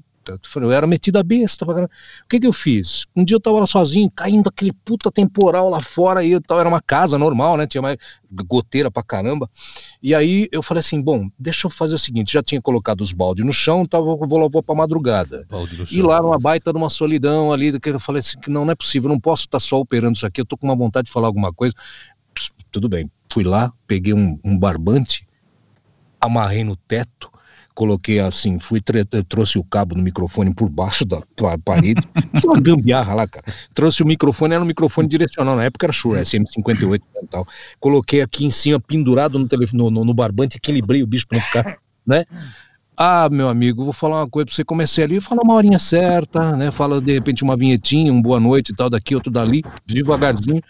Eu 0.55 0.71
era 0.71 0.87
metido 0.87 1.17
a 1.17 1.23
besta. 1.23 1.65
O 1.65 1.89
que, 2.29 2.39
que 2.39 2.47
eu 2.47 2.53
fiz? 2.53 3.05
Um 3.15 3.23
dia 3.23 3.35
eu 3.35 3.39
tava 3.39 3.59
lá 3.59 3.67
sozinho, 3.67 4.09
caindo 4.09 4.47
aquele 4.47 4.71
puta 4.71 5.11
temporal 5.11 5.69
lá 5.69 5.79
fora, 5.79 6.23
e 6.23 6.39
tal, 6.41 6.59
era 6.59 6.67
uma 6.67 6.81
casa 6.81 7.17
normal, 7.17 7.57
né? 7.57 7.67
Tinha 7.67 7.81
mais 7.81 7.97
goteira 8.31 8.91
pra 8.91 9.03
caramba. 9.03 9.49
E 10.01 10.13
aí 10.13 10.47
eu 10.51 10.61
falei 10.61 10.79
assim: 10.79 11.01
bom, 11.01 11.29
deixa 11.37 11.67
eu 11.67 11.71
fazer 11.71 11.95
o 11.95 11.99
seguinte: 11.99 12.33
já 12.33 12.43
tinha 12.43 12.61
colocado 12.61 13.01
os 13.01 13.13
baldes 13.13 13.45
no 13.45 13.53
chão, 13.53 13.85
tava, 13.85 14.15
vou 14.15 14.39
lá, 14.39 14.47
vou 14.47 14.63
pra 14.63 14.75
madrugada. 14.75 15.45
E 15.91 16.01
lá 16.01 16.21
numa 16.21 16.39
baita 16.39 16.73
numa 16.73 16.89
solidão 16.89 17.51
ali, 17.51 17.79
que 17.79 17.89
eu 17.89 17.99
falei 17.99 18.19
assim: 18.19 18.39
que 18.39 18.49
não, 18.49 18.65
não 18.65 18.71
é 18.71 18.75
possível, 18.75 19.09
não 19.09 19.19
posso 19.19 19.43
estar 19.43 19.59
tá 19.59 19.59
só 19.59 19.79
operando 19.79 20.15
isso 20.15 20.25
aqui, 20.25 20.41
eu 20.41 20.45
tô 20.45 20.57
com 20.57 20.67
uma 20.67 20.75
vontade 20.75 21.05
de 21.05 21.11
falar 21.11 21.27
alguma 21.27 21.53
coisa. 21.53 21.75
Pss, 22.33 22.51
tudo 22.71 22.89
bem. 22.89 23.09
Fui 23.31 23.43
lá, 23.43 23.71
peguei 23.85 24.13
um, 24.13 24.39
um 24.43 24.57
barbante, 24.57 25.27
amarrei 26.19 26.63
no 26.63 26.75
teto 26.75 27.29
coloquei 27.77 28.19
assim, 28.19 28.57
fui 28.57 28.81
trouxe 29.29 29.59
o 29.59 29.63
cabo 29.63 29.93
do 29.93 30.01
microfone 30.01 30.51
por 30.51 30.67
baixo 30.67 31.05
da 31.05 31.21
parede, 31.63 32.01
uma 32.43 32.59
gambiarra 32.59 33.13
lá, 33.13 33.27
cara. 33.27 33.45
Trouxe 33.71 34.01
o 34.01 34.05
microfone, 34.05 34.55
era 34.55 34.63
um 34.63 34.67
microfone 34.67 35.07
direcional, 35.07 35.55
na 35.55 35.65
época 35.65 35.85
era 35.85 35.93
Shure, 35.93 36.21
SM58 36.21 36.99
e 37.21 37.27
tal. 37.27 37.47
Coloquei 37.79 38.21
aqui 38.21 38.47
em 38.47 38.51
cima, 38.51 38.79
pendurado 38.79 39.37
no, 39.37 39.47
telefone, 39.47 39.83
no, 39.83 39.91
no, 39.91 40.03
no 40.03 40.13
barbante, 40.15 40.57
equilibrei 40.57 41.03
o 41.03 41.07
bicho 41.07 41.27
para 41.27 41.37
não 41.37 41.45
ficar, 41.45 41.77
né? 42.03 42.25
Ah, 42.99 43.29
meu 43.31 43.47
amigo, 43.47 43.83
vou 43.83 43.93
falar 43.93 44.21
uma 44.21 44.27
coisa 44.27 44.47
pra 44.47 44.55
você. 44.55 44.63
Comecei 44.65 45.03
ali, 45.03 45.21
fala 45.21 45.41
uma 45.43 45.53
horinha 45.53 45.77
certa, 45.77 46.57
né? 46.57 46.71
Fala 46.71 46.99
de 46.99 47.13
repente 47.13 47.43
uma 47.43 47.55
vinhetinha, 47.55 48.11
um 48.11 48.19
boa 48.19 48.39
noite 48.39 48.71
e 48.71 48.75
tal, 48.75 48.89
daqui, 48.89 49.13
outro 49.13 49.31
dali, 49.31 49.63
devagarzinho. 49.85 50.63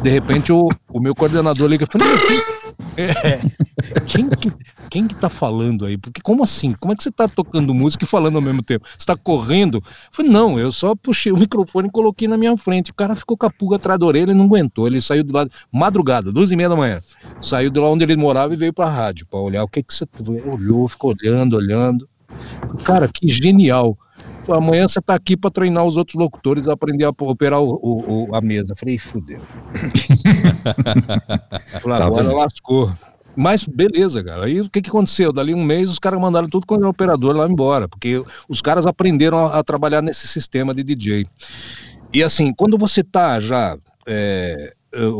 De 0.00 0.08
repente 0.08 0.52
o, 0.52 0.68
o 0.88 1.00
meu 1.00 1.16
coordenador 1.16 1.68
liga 1.68 1.82
e 1.82 1.86
fala: 1.88 2.04
é, 2.96 3.40
quem, 4.06 4.28
que, 4.28 4.52
quem 4.88 5.08
que 5.08 5.16
tá 5.16 5.28
falando 5.28 5.84
aí? 5.84 5.98
Porque 5.98 6.20
como 6.20 6.44
assim? 6.44 6.74
Como 6.78 6.92
é 6.92 6.96
que 6.96 7.02
você 7.02 7.10
tá 7.10 7.26
tocando 7.26 7.74
música 7.74 8.04
e 8.04 8.08
falando 8.08 8.36
ao 8.36 8.42
mesmo 8.42 8.62
tempo? 8.62 8.86
Você 8.96 9.06
tá 9.06 9.16
correndo? 9.16 9.78
Eu 9.78 9.82
falei, 10.12 10.30
não, 10.30 10.56
eu 10.58 10.70
só 10.70 10.94
puxei 10.94 11.32
o 11.32 11.36
microfone 11.36 11.88
e 11.88 11.90
coloquei 11.90 12.28
na 12.28 12.36
minha 12.36 12.56
frente. 12.56 12.92
O 12.92 12.94
cara 12.94 13.16
ficou 13.16 13.36
com 13.36 13.46
a 13.46 13.50
pulga 13.50 13.76
atrás 13.76 13.98
da 13.98 14.06
orelha 14.06 14.30
e 14.30 14.34
não 14.34 14.44
aguentou. 14.44 14.86
Ele 14.86 15.00
saiu 15.00 15.24
de 15.24 15.32
lá, 15.32 15.44
madrugada, 15.72 16.30
duas 16.30 16.52
e 16.52 16.56
meia 16.56 16.68
da 16.68 16.76
manhã. 16.76 17.00
Saiu 17.42 17.68
de 17.68 17.80
lá 17.80 17.88
onde 17.90 18.04
ele 18.04 18.14
morava 18.16 18.54
e 18.54 18.56
veio 18.56 18.72
pra 18.72 18.88
rádio 18.88 19.26
pra 19.26 19.40
olhar 19.40 19.64
o 19.64 19.68
que 19.68 19.82
que 19.82 19.92
você. 19.92 20.06
Olhou, 20.46 20.86
ficou 20.86 21.14
olhando, 21.20 21.56
olhando. 21.56 21.63
Cara, 22.84 23.08
que 23.08 23.28
genial. 23.28 23.98
Amanhã 24.48 24.86
você 24.86 25.00
tá 25.00 25.14
aqui 25.14 25.36
para 25.36 25.50
treinar 25.50 25.84
os 25.84 25.96
outros 25.96 26.16
locutores 26.16 26.68
a 26.68 26.74
aprender 26.74 27.04
a 27.04 27.08
operar 27.08 27.62
o, 27.62 27.78
o, 27.82 28.28
o 28.28 28.34
a 28.34 28.40
mesa. 28.40 28.74
Falei, 28.76 28.98
fudeu. 28.98 29.40
Falei, 31.80 31.98
tá 31.98 32.06
agora 32.06 32.32
lascou. 32.32 32.92
Mas 33.36 33.64
beleza, 33.64 34.22
cara. 34.22 34.46
Aí 34.46 34.60
o 34.60 34.68
que, 34.68 34.82
que 34.82 34.90
aconteceu? 34.90 35.32
Dali 35.32 35.54
um 35.54 35.62
mês 35.62 35.88
os 35.88 35.98
caras 35.98 36.20
mandaram 36.20 36.48
tudo 36.48 36.66
com 36.66 36.76
o 36.76 36.88
operador 36.88 37.34
lá 37.34 37.48
embora, 37.48 37.88
porque 37.88 38.22
os 38.48 38.60
caras 38.60 38.86
aprenderam 38.86 39.38
a, 39.38 39.58
a, 39.58 39.64
trabalhar 39.64 40.02
nesse 40.02 40.28
sistema 40.28 40.74
de 40.74 40.84
DJ. 40.84 41.26
E 42.12 42.22
assim, 42.22 42.52
quando 42.52 42.78
você 42.78 43.02
tá 43.02 43.40
já 43.40 43.76
é, 44.06 44.72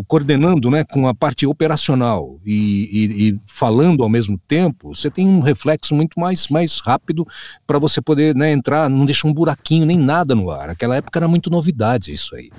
coordenando 0.06 0.70
né, 0.70 0.84
com 0.84 1.08
a 1.08 1.14
parte 1.14 1.46
operacional 1.46 2.38
e, 2.44 2.88
e, 2.92 3.28
e, 3.28 3.40
falando 3.46 4.02
ao 4.02 4.08
mesmo 4.08 4.38
tempo, 4.46 4.94
você 4.94 5.10
tem 5.10 5.26
um 5.26 5.40
reflexo 5.40 5.94
muito 5.94 6.18
mais, 6.18 6.48
mais 6.48 6.80
rápido 6.80 7.26
para 7.66 7.78
você 7.78 8.00
poder 8.00 8.34
né, 8.34 8.52
entrar, 8.52 8.88
não 8.88 9.04
deixar 9.04 9.28
um 9.28 9.32
buraquinho 9.32 9.86
nem 9.86 9.98
nada 9.98 10.34
no 10.34 10.50
ar. 10.50 10.70
Aquela 10.70 10.96
época 10.96 11.18
era 11.18 11.28
muito 11.28 11.50
novidade 11.50 12.12
isso 12.12 12.34
aí. 12.36 12.50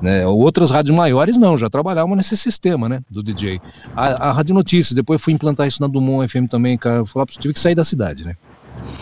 Né? 0.00 0.26
Outras 0.26 0.70
rádios 0.70 0.96
maiores 0.96 1.36
não, 1.36 1.58
já 1.58 1.68
trabalhavam 1.68 2.14
nesse 2.14 2.36
sistema 2.36 2.88
né, 2.88 3.00
do 3.10 3.22
DJ. 3.22 3.60
A, 3.96 4.28
a 4.28 4.32
Rádio 4.32 4.54
Notícias, 4.54 4.94
depois 4.94 5.20
fui 5.20 5.32
implantar 5.32 5.66
isso 5.66 5.80
na 5.80 5.88
Dumont 5.88 6.28
FM 6.28 6.48
também, 6.48 6.78
cara, 6.78 7.04
falei, 7.06 7.26
tive 7.26 7.54
que 7.54 7.60
sair 7.60 7.74
da 7.74 7.84
cidade, 7.84 8.24
né? 8.24 8.36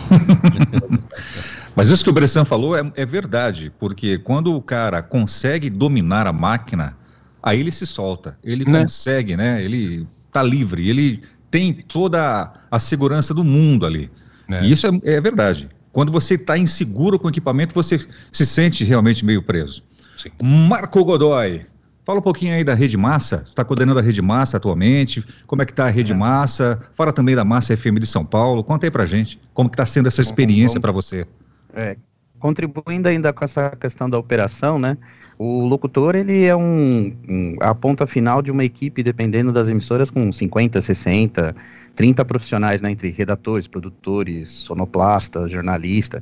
Mas 1.75 1.89
isso 1.89 2.03
que 2.03 2.09
o 2.09 2.13
Bressan 2.13 2.43
falou 2.43 2.75
é, 2.75 2.91
é 2.95 3.05
verdade, 3.05 3.71
porque 3.79 4.17
quando 4.17 4.53
o 4.53 4.61
cara 4.61 5.01
consegue 5.01 5.69
dominar 5.69 6.27
a 6.27 6.33
máquina, 6.33 6.97
aí 7.41 7.59
ele 7.59 7.71
se 7.71 7.85
solta, 7.85 8.37
ele 8.43 8.65
né? 8.65 8.83
consegue, 8.83 9.35
né? 9.35 9.63
Ele 9.63 10.07
tá 10.31 10.41
livre, 10.43 10.89
ele 10.89 11.21
tem 11.49 11.73
toda 11.73 12.51
a 12.69 12.79
segurança 12.79 13.33
do 13.33 13.43
mundo 13.43 13.85
ali. 13.85 14.09
É. 14.49 14.63
E 14.63 14.71
isso 14.71 14.87
é, 14.87 14.91
é, 15.03 15.21
verdade. 15.21 15.69
Quando 15.91 16.11
você 16.11 16.35
está 16.35 16.57
inseguro 16.57 17.19
com 17.19 17.27
o 17.27 17.29
equipamento, 17.29 17.75
você 17.75 17.99
se 18.31 18.45
sente 18.45 18.83
realmente 18.83 19.25
meio 19.25 19.41
preso. 19.41 19.83
Sim. 20.15 20.29
Marco 20.41 21.03
Godoy, 21.03 21.65
fala 22.05 22.19
um 22.19 22.21
pouquinho 22.21 22.55
aí 22.55 22.63
da 22.63 22.73
Rede 22.73 22.95
Massa. 22.95 23.37
Você 23.37 23.43
está 23.43 23.65
coordenando 23.65 23.99
a 23.99 24.01
Rede 24.01 24.21
Massa 24.21 24.57
atualmente? 24.57 25.25
Como 25.45 25.61
é 25.61 25.65
que 25.65 25.73
está 25.73 25.85
a 25.85 25.89
Rede 25.89 26.13
é. 26.13 26.15
Massa? 26.15 26.81
Fala 26.93 27.11
também 27.11 27.35
da 27.35 27.43
Massa 27.43 27.75
FM 27.75 27.99
de 27.99 28.07
São 28.07 28.25
Paulo. 28.25 28.63
Conta 28.63 28.85
aí 28.85 28.91
pra 28.91 29.05
gente. 29.05 29.39
Como 29.53 29.69
está 29.69 29.85
sendo 29.85 30.07
essa 30.07 30.21
experiência 30.21 30.79
para 30.79 30.91
você? 30.93 31.27
É, 31.73 31.97
contribuindo 32.39 33.07
ainda 33.07 33.31
com 33.33 33.43
essa 33.43 33.69
questão 33.71 34.09
da 34.09 34.17
operação, 34.17 34.79
né? 34.79 34.97
O 35.43 35.65
locutor, 35.65 36.15
ele 36.15 36.45
é 36.45 36.55
um, 36.55 37.11
um, 37.27 37.55
a 37.61 37.73
ponta 37.73 38.05
final 38.05 38.43
de 38.43 38.51
uma 38.51 38.63
equipe, 38.63 39.01
dependendo 39.01 39.51
das 39.51 39.67
emissoras, 39.67 40.11
com 40.11 40.31
50, 40.31 40.79
60, 40.79 41.55
30 41.95 42.23
profissionais, 42.25 42.79
né, 42.79 42.91
entre 42.91 43.09
redatores, 43.09 43.67
produtores, 43.67 44.51
sonoplasta, 44.51 45.49
jornalista. 45.49 46.21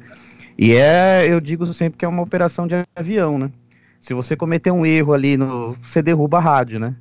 E 0.58 0.72
é, 0.72 1.28
eu 1.28 1.42
digo 1.42 1.66
sempre 1.74 1.98
que 1.98 2.06
é 2.06 2.08
uma 2.08 2.22
operação 2.22 2.66
de 2.66 2.76
avião, 2.96 3.38
né? 3.38 3.52
Se 4.00 4.14
você 4.14 4.38
cometer 4.38 4.72
um 4.72 4.86
erro 4.86 5.12
ali, 5.12 5.36
no, 5.36 5.74
você 5.74 6.02
derruba 6.02 6.38
a 6.38 6.42
rádio, 6.42 6.80
né? 6.80 6.96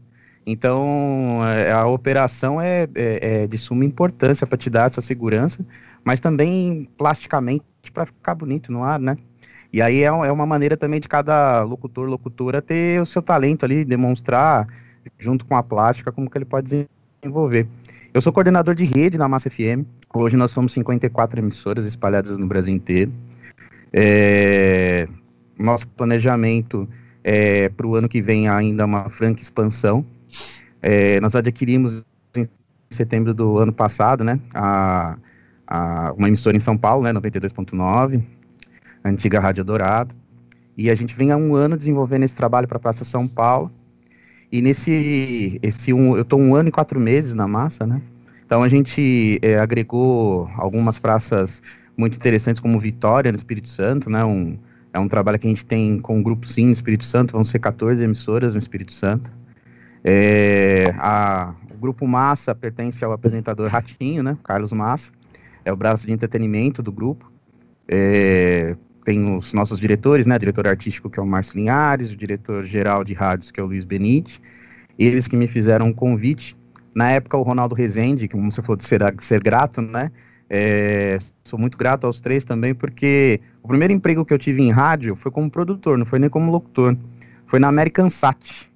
Então, 0.45 1.39
é, 1.47 1.71
a 1.71 1.87
operação 1.87 2.61
é, 2.61 2.89
é, 2.97 3.43
é 3.43 3.47
de 3.47 3.57
suma 3.57 3.85
importância 3.85 4.45
para 4.45 4.59
te 4.59 4.69
dar 4.69 4.87
essa 4.87 5.01
segurança, 5.01 5.65
mas 6.03 6.19
também 6.19 6.89
plasticamente 6.99 7.63
para 7.95 8.07
ficar 8.07 8.35
bonito 8.35 8.73
no 8.73 8.83
ar, 8.83 8.99
né? 8.99 9.17
E 9.73 9.83
aí 9.83 10.03
é, 10.03 10.07
é 10.07 10.33
uma 10.33 10.47
maneira 10.47 10.77
também 10.77 11.01
de 11.01 11.09
cada 11.09 11.63
locutor, 11.63 12.09
locutora 12.09 12.63
ter 12.63 13.01
o 13.03 13.07
seu 13.07 13.21
talento 13.21 13.65
ali, 13.65 13.85
demonstrar 13.85 14.67
junto 15.19 15.45
com 15.45 15.57
a 15.57 15.63
plástica 15.63 16.11
como 16.11 16.31
que 16.31 16.39
ele 16.39 16.45
pode 16.45 16.89
desenvolver. 17.21 17.67
Eu 18.13 18.21
sou 18.21 18.33
coordenador 18.33 18.75
de 18.75 18.85
rede 18.85 19.19
na 19.19 19.29
Massa 19.29 19.51
FM. 19.51 19.85
Hoje 20.15 20.37
nós 20.37 20.51
somos 20.51 20.73
54 20.73 21.41
emissoras 21.41 21.85
espalhadas 21.85 22.39
no 22.39 22.47
Brasil 22.47 22.75
inteiro. 22.75 23.13
É, 23.93 25.07
nosso 25.59 25.87
planejamento 25.89 26.89
é 27.23 27.69
para 27.69 27.87
o 27.87 27.95
ano 27.95 28.09
que 28.09 28.23
vem 28.23 28.49
ainda 28.49 28.87
uma 28.87 29.11
franca 29.11 29.43
expansão. 29.43 30.05
É, 30.81 31.21
nós 31.21 31.35
adquirimos 31.35 32.05
em 32.35 32.49
setembro 32.89 33.35
do 33.35 33.59
ano 33.59 33.73
passado, 33.73 34.25
né, 34.25 34.41
a, 34.55 35.17
a, 35.67 36.13
uma 36.17 36.29
emissora 36.29 36.57
em 36.57 36.61
São 36.61 36.77
Paulo, 36.77 37.05
né, 37.05 37.13
92.9 37.13 38.23
a 38.38 38.38
antiga 39.09 39.41
Rádio 39.41 39.65
Dourado. 39.65 40.15
E 40.77 40.91
a 40.91 40.95
gente 40.95 41.17
vem 41.17 41.33
há 41.33 41.37
um 41.37 41.57
ano 41.57 41.77
desenvolvendo 41.77 42.23
esse 42.23 42.35
trabalho 42.37 42.69
para 42.69 42.77
a 42.77 42.81
Praça 42.81 43.05
São 43.05 43.27
Paulo. 43.27 43.71
E 44.51 44.63
nesse 44.63 45.59
esse 45.63 45.93
um, 45.93 46.17
eu 46.17 46.23
estou 46.23 46.41
um 46.41 46.55
ano 46.55 46.69
e 46.69 46.73
quatro 46.73 46.99
meses 47.01 47.35
na 47.35 47.47
massa, 47.47 47.87
né? 47.87 48.01
Então 48.47 48.63
a 48.63 48.69
gente 48.69 49.39
é, 49.43 49.59
agregou 49.59 50.49
algumas 50.57 50.99
praças 50.99 51.63
muito 51.97 52.17
interessantes, 52.17 52.61
como 52.61 52.79
Vitória, 52.79 53.31
no 53.33 53.37
Espírito 53.37 53.69
Santo, 53.69 54.09
né? 54.09 54.25
Um, 54.25 54.57
é 54.93 54.99
um 54.99 55.09
trabalho 55.09 55.39
que 55.39 55.47
a 55.47 55.51
gente 55.51 55.67
tem 55.67 56.01
com 56.01 56.19
o 56.19 56.23
Grupo 56.23 56.47
Sim 56.47 56.67
no 56.67 56.73
Espírito 56.73 57.05
Santo, 57.05 57.33
vão 57.33 57.45
ser 57.45 57.59
14 57.59 58.03
emissoras 58.03 58.55
no 58.55 58.59
Espírito 58.59 58.93
Santo. 58.93 59.31
É, 60.03 60.95
a, 60.97 61.55
o 61.71 61.77
Grupo 61.77 62.07
Massa 62.07 62.55
pertence 62.55 63.05
ao 63.05 63.13
apresentador 63.13 63.69
Ratinho, 63.69 64.23
né? 64.23 64.39
Carlos 64.43 64.73
Massa. 64.73 65.13
É 65.65 65.73
o 65.73 65.77
braço 65.77 66.07
de 66.07 66.13
entretenimento 66.13 66.83
do 66.83 66.91
grupo. 66.91 67.31
É, 67.87 68.77
tem 69.09 69.35
os 69.35 69.55
nossos 69.55 69.81
diretores, 69.81 70.27
né? 70.27 70.37
O 70.37 70.39
diretor 70.39 70.69
artístico, 70.69 71.09
que 71.09 71.19
é 71.19 71.23
o 71.23 71.27
Márcio 71.27 71.57
Linhares, 71.57 72.13
o 72.13 72.17
diretor-geral 72.17 73.03
de 73.03 73.15
rádios, 73.15 73.51
que 73.51 73.59
é 73.59 73.63
o 73.63 73.67
Luiz 73.67 73.83
Benite. 73.83 74.39
Eles 74.99 75.27
que 75.27 75.35
me 75.35 75.47
fizeram 75.47 75.87
um 75.87 75.95
convite. 75.95 76.55
Na 76.95 77.11
época, 77.13 77.35
o 77.39 77.43
Ronaldo 77.43 77.75
Rezende, 77.75 78.29
que 78.29 78.35
como 78.35 78.53
você 78.53 78.61
falou 78.61 78.77
de 78.77 78.85
ser, 78.85 79.01
ser 79.21 79.43
grato, 79.43 79.81
né? 79.81 80.13
É, 80.51 81.19
sou 81.43 81.59
muito 81.59 81.79
grato 81.79 82.07
aos 82.07 82.21
três 82.21 82.45
também, 82.45 82.75
porque 82.75 83.41
o 83.63 83.69
primeiro 83.69 83.95
emprego 83.95 84.27
que 84.27 84.35
eu 84.35 84.39
tive 84.39 84.61
em 84.61 84.71
rádio 84.71 85.17
foi 85.17 85.33
como 85.33 85.51
produtor, 85.51 85.97
não 85.97 86.05
foi 86.05 86.19
nem 86.19 86.29
como 86.29 86.53
locutor. 86.53 86.95
Foi 87.47 87.59
na 87.59 87.69
American 87.69 88.11
Sat. 88.11 88.71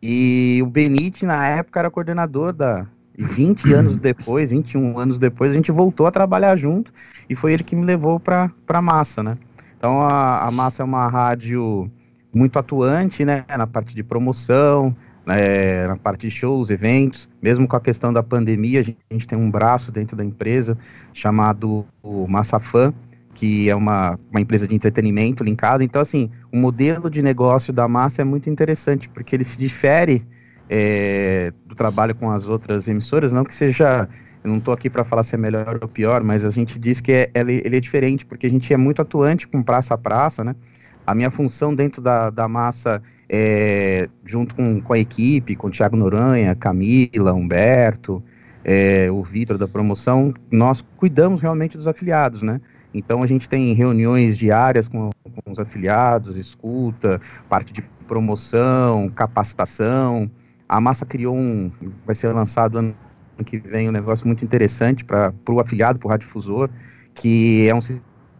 E 0.00 0.60
o 0.62 0.66
Benite, 0.66 1.26
na 1.26 1.46
época, 1.46 1.78
era 1.78 1.90
coordenador 1.90 2.54
da. 2.54 2.86
E 3.18 3.22
20 3.22 3.68
anos 3.74 3.98
depois, 3.98 4.48
21 4.48 4.98
anos 4.98 5.18
depois, 5.18 5.50
a 5.50 5.54
gente 5.54 5.70
voltou 5.70 6.06
a 6.06 6.10
trabalhar 6.10 6.56
junto 6.56 6.90
e 7.28 7.36
foi 7.36 7.52
ele 7.52 7.62
que 7.62 7.76
me 7.76 7.84
levou 7.84 8.18
para 8.18 8.50
a 8.66 8.80
massa, 8.80 9.22
né? 9.22 9.36
Então 9.84 10.00
a, 10.00 10.46
a 10.46 10.50
Massa 10.50 10.82
é 10.82 10.86
uma 10.86 11.06
rádio 11.08 11.90
muito 12.32 12.58
atuante, 12.58 13.22
né, 13.22 13.44
na 13.46 13.66
parte 13.66 13.94
de 13.94 14.02
promoção, 14.02 14.96
né, 15.26 15.86
na 15.86 15.94
parte 15.94 16.22
de 16.22 16.30
shows, 16.30 16.70
eventos, 16.70 17.28
mesmo 17.42 17.68
com 17.68 17.76
a 17.76 17.80
questão 17.82 18.10
da 18.10 18.22
pandemia, 18.22 18.80
a 18.80 18.82
gente, 18.82 18.96
a 19.10 19.12
gente 19.12 19.26
tem 19.26 19.38
um 19.38 19.50
braço 19.50 19.92
dentro 19.92 20.16
da 20.16 20.24
empresa 20.24 20.78
chamado 21.12 21.84
Massafan, 22.26 22.94
que 23.34 23.68
é 23.68 23.76
uma, 23.76 24.18
uma 24.30 24.40
empresa 24.40 24.66
de 24.66 24.74
entretenimento 24.74 25.44
linkada. 25.44 25.84
Então, 25.84 26.00
assim, 26.00 26.30
o 26.50 26.56
modelo 26.56 27.10
de 27.10 27.20
negócio 27.20 27.70
da 27.70 27.86
Massa 27.86 28.22
é 28.22 28.24
muito 28.24 28.48
interessante, 28.48 29.06
porque 29.10 29.36
ele 29.36 29.44
se 29.44 29.58
difere 29.58 30.26
é, 30.70 31.52
do 31.66 31.74
trabalho 31.74 32.14
com 32.14 32.30
as 32.30 32.48
outras 32.48 32.88
emissoras, 32.88 33.34
não 33.34 33.44
que 33.44 33.54
seja 33.54 34.08
eu 34.44 34.50
não 34.50 34.58
estou 34.58 34.74
aqui 34.74 34.90
para 34.90 35.02
falar 35.04 35.22
se 35.22 35.34
é 35.34 35.38
melhor 35.38 35.78
ou 35.80 35.88
pior, 35.88 36.22
mas 36.22 36.44
a 36.44 36.50
gente 36.50 36.78
diz 36.78 37.00
que 37.00 37.10
é, 37.10 37.30
ele, 37.34 37.62
ele, 37.64 37.78
é 37.78 37.80
diferente, 37.80 38.26
porque 38.26 38.46
a 38.46 38.50
gente 38.50 38.72
é 38.74 38.76
muito 38.76 39.00
atuante 39.00 39.48
com 39.48 39.62
praça 39.62 39.94
a 39.94 39.98
praça, 39.98 40.44
né? 40.44 40.54
A 41.06 41.14
minha 41.14 41.30
função 41.30 41.74
dentro 41.74 42.02
da, 42.02 42.28
da 42.28 42.46
massa, 42.46 43.02
é, 43.26 44.06
junto 44.22 44.54
com, 44.54 44.82
com 44.82 44.92
a 44.92 44.98
equipe, 44.98 45.56
com 45.56 45.68
o 45.68 45.70
Thiago 45.70 45.96
Noronha, 45.96 46.54
Camila, 46.54 47.32
Humberto, 47.32 48.22
é, 48.62 49.10
o 49.10 49.22
Vitor 49.22 49.56
da 49.56 49.66
promoção, 49.66 50.34
nós 50.50 50.84
cuidamos 50.98 51.40
realmente 51.40 51.78
dos 51.78 51.88
afiliados, 51.88 52.42
né? 52.42 52.60
Então 52.92 53.22
a 53.22 53.26
gente 53.26 53.48
tem 53.48 53.72
reuniões 53.72 54.36
diárias 54.36 54.88
com, 54.88 55.08
com 55.22 55.52
os 55.52 55.58
afiliados, 55.58 56.36
escuta, 56.36 57.18
parte 57.48 57.72
de 57.72 57.82
promoção, 58.06 59.08
capacitação. 59.08 60.30
A 60.68 60.80
massa 60.82 61.06
criou 61.06 61.34
um, 61.34 61.70
vai 62.04 62.14
ser 62.14 62.28
lançado 62.28 62.78
ano 62.78 62.94
que 63.42 63.58
vem 63.58 63.88
um 63.88 63.92
negócio 63.92 64.26
muito 64.26 64.44
interessante 64.44 65.04
para 65.04 65.32
o 65.48 65.60
afiliado, 65.60 65.98
para 65.98 66.06
o 66.06 66.10
radiodifusor, 66.10 66.68
que 67.14 67.66
é 67.68 67.74
um 67.74 67.80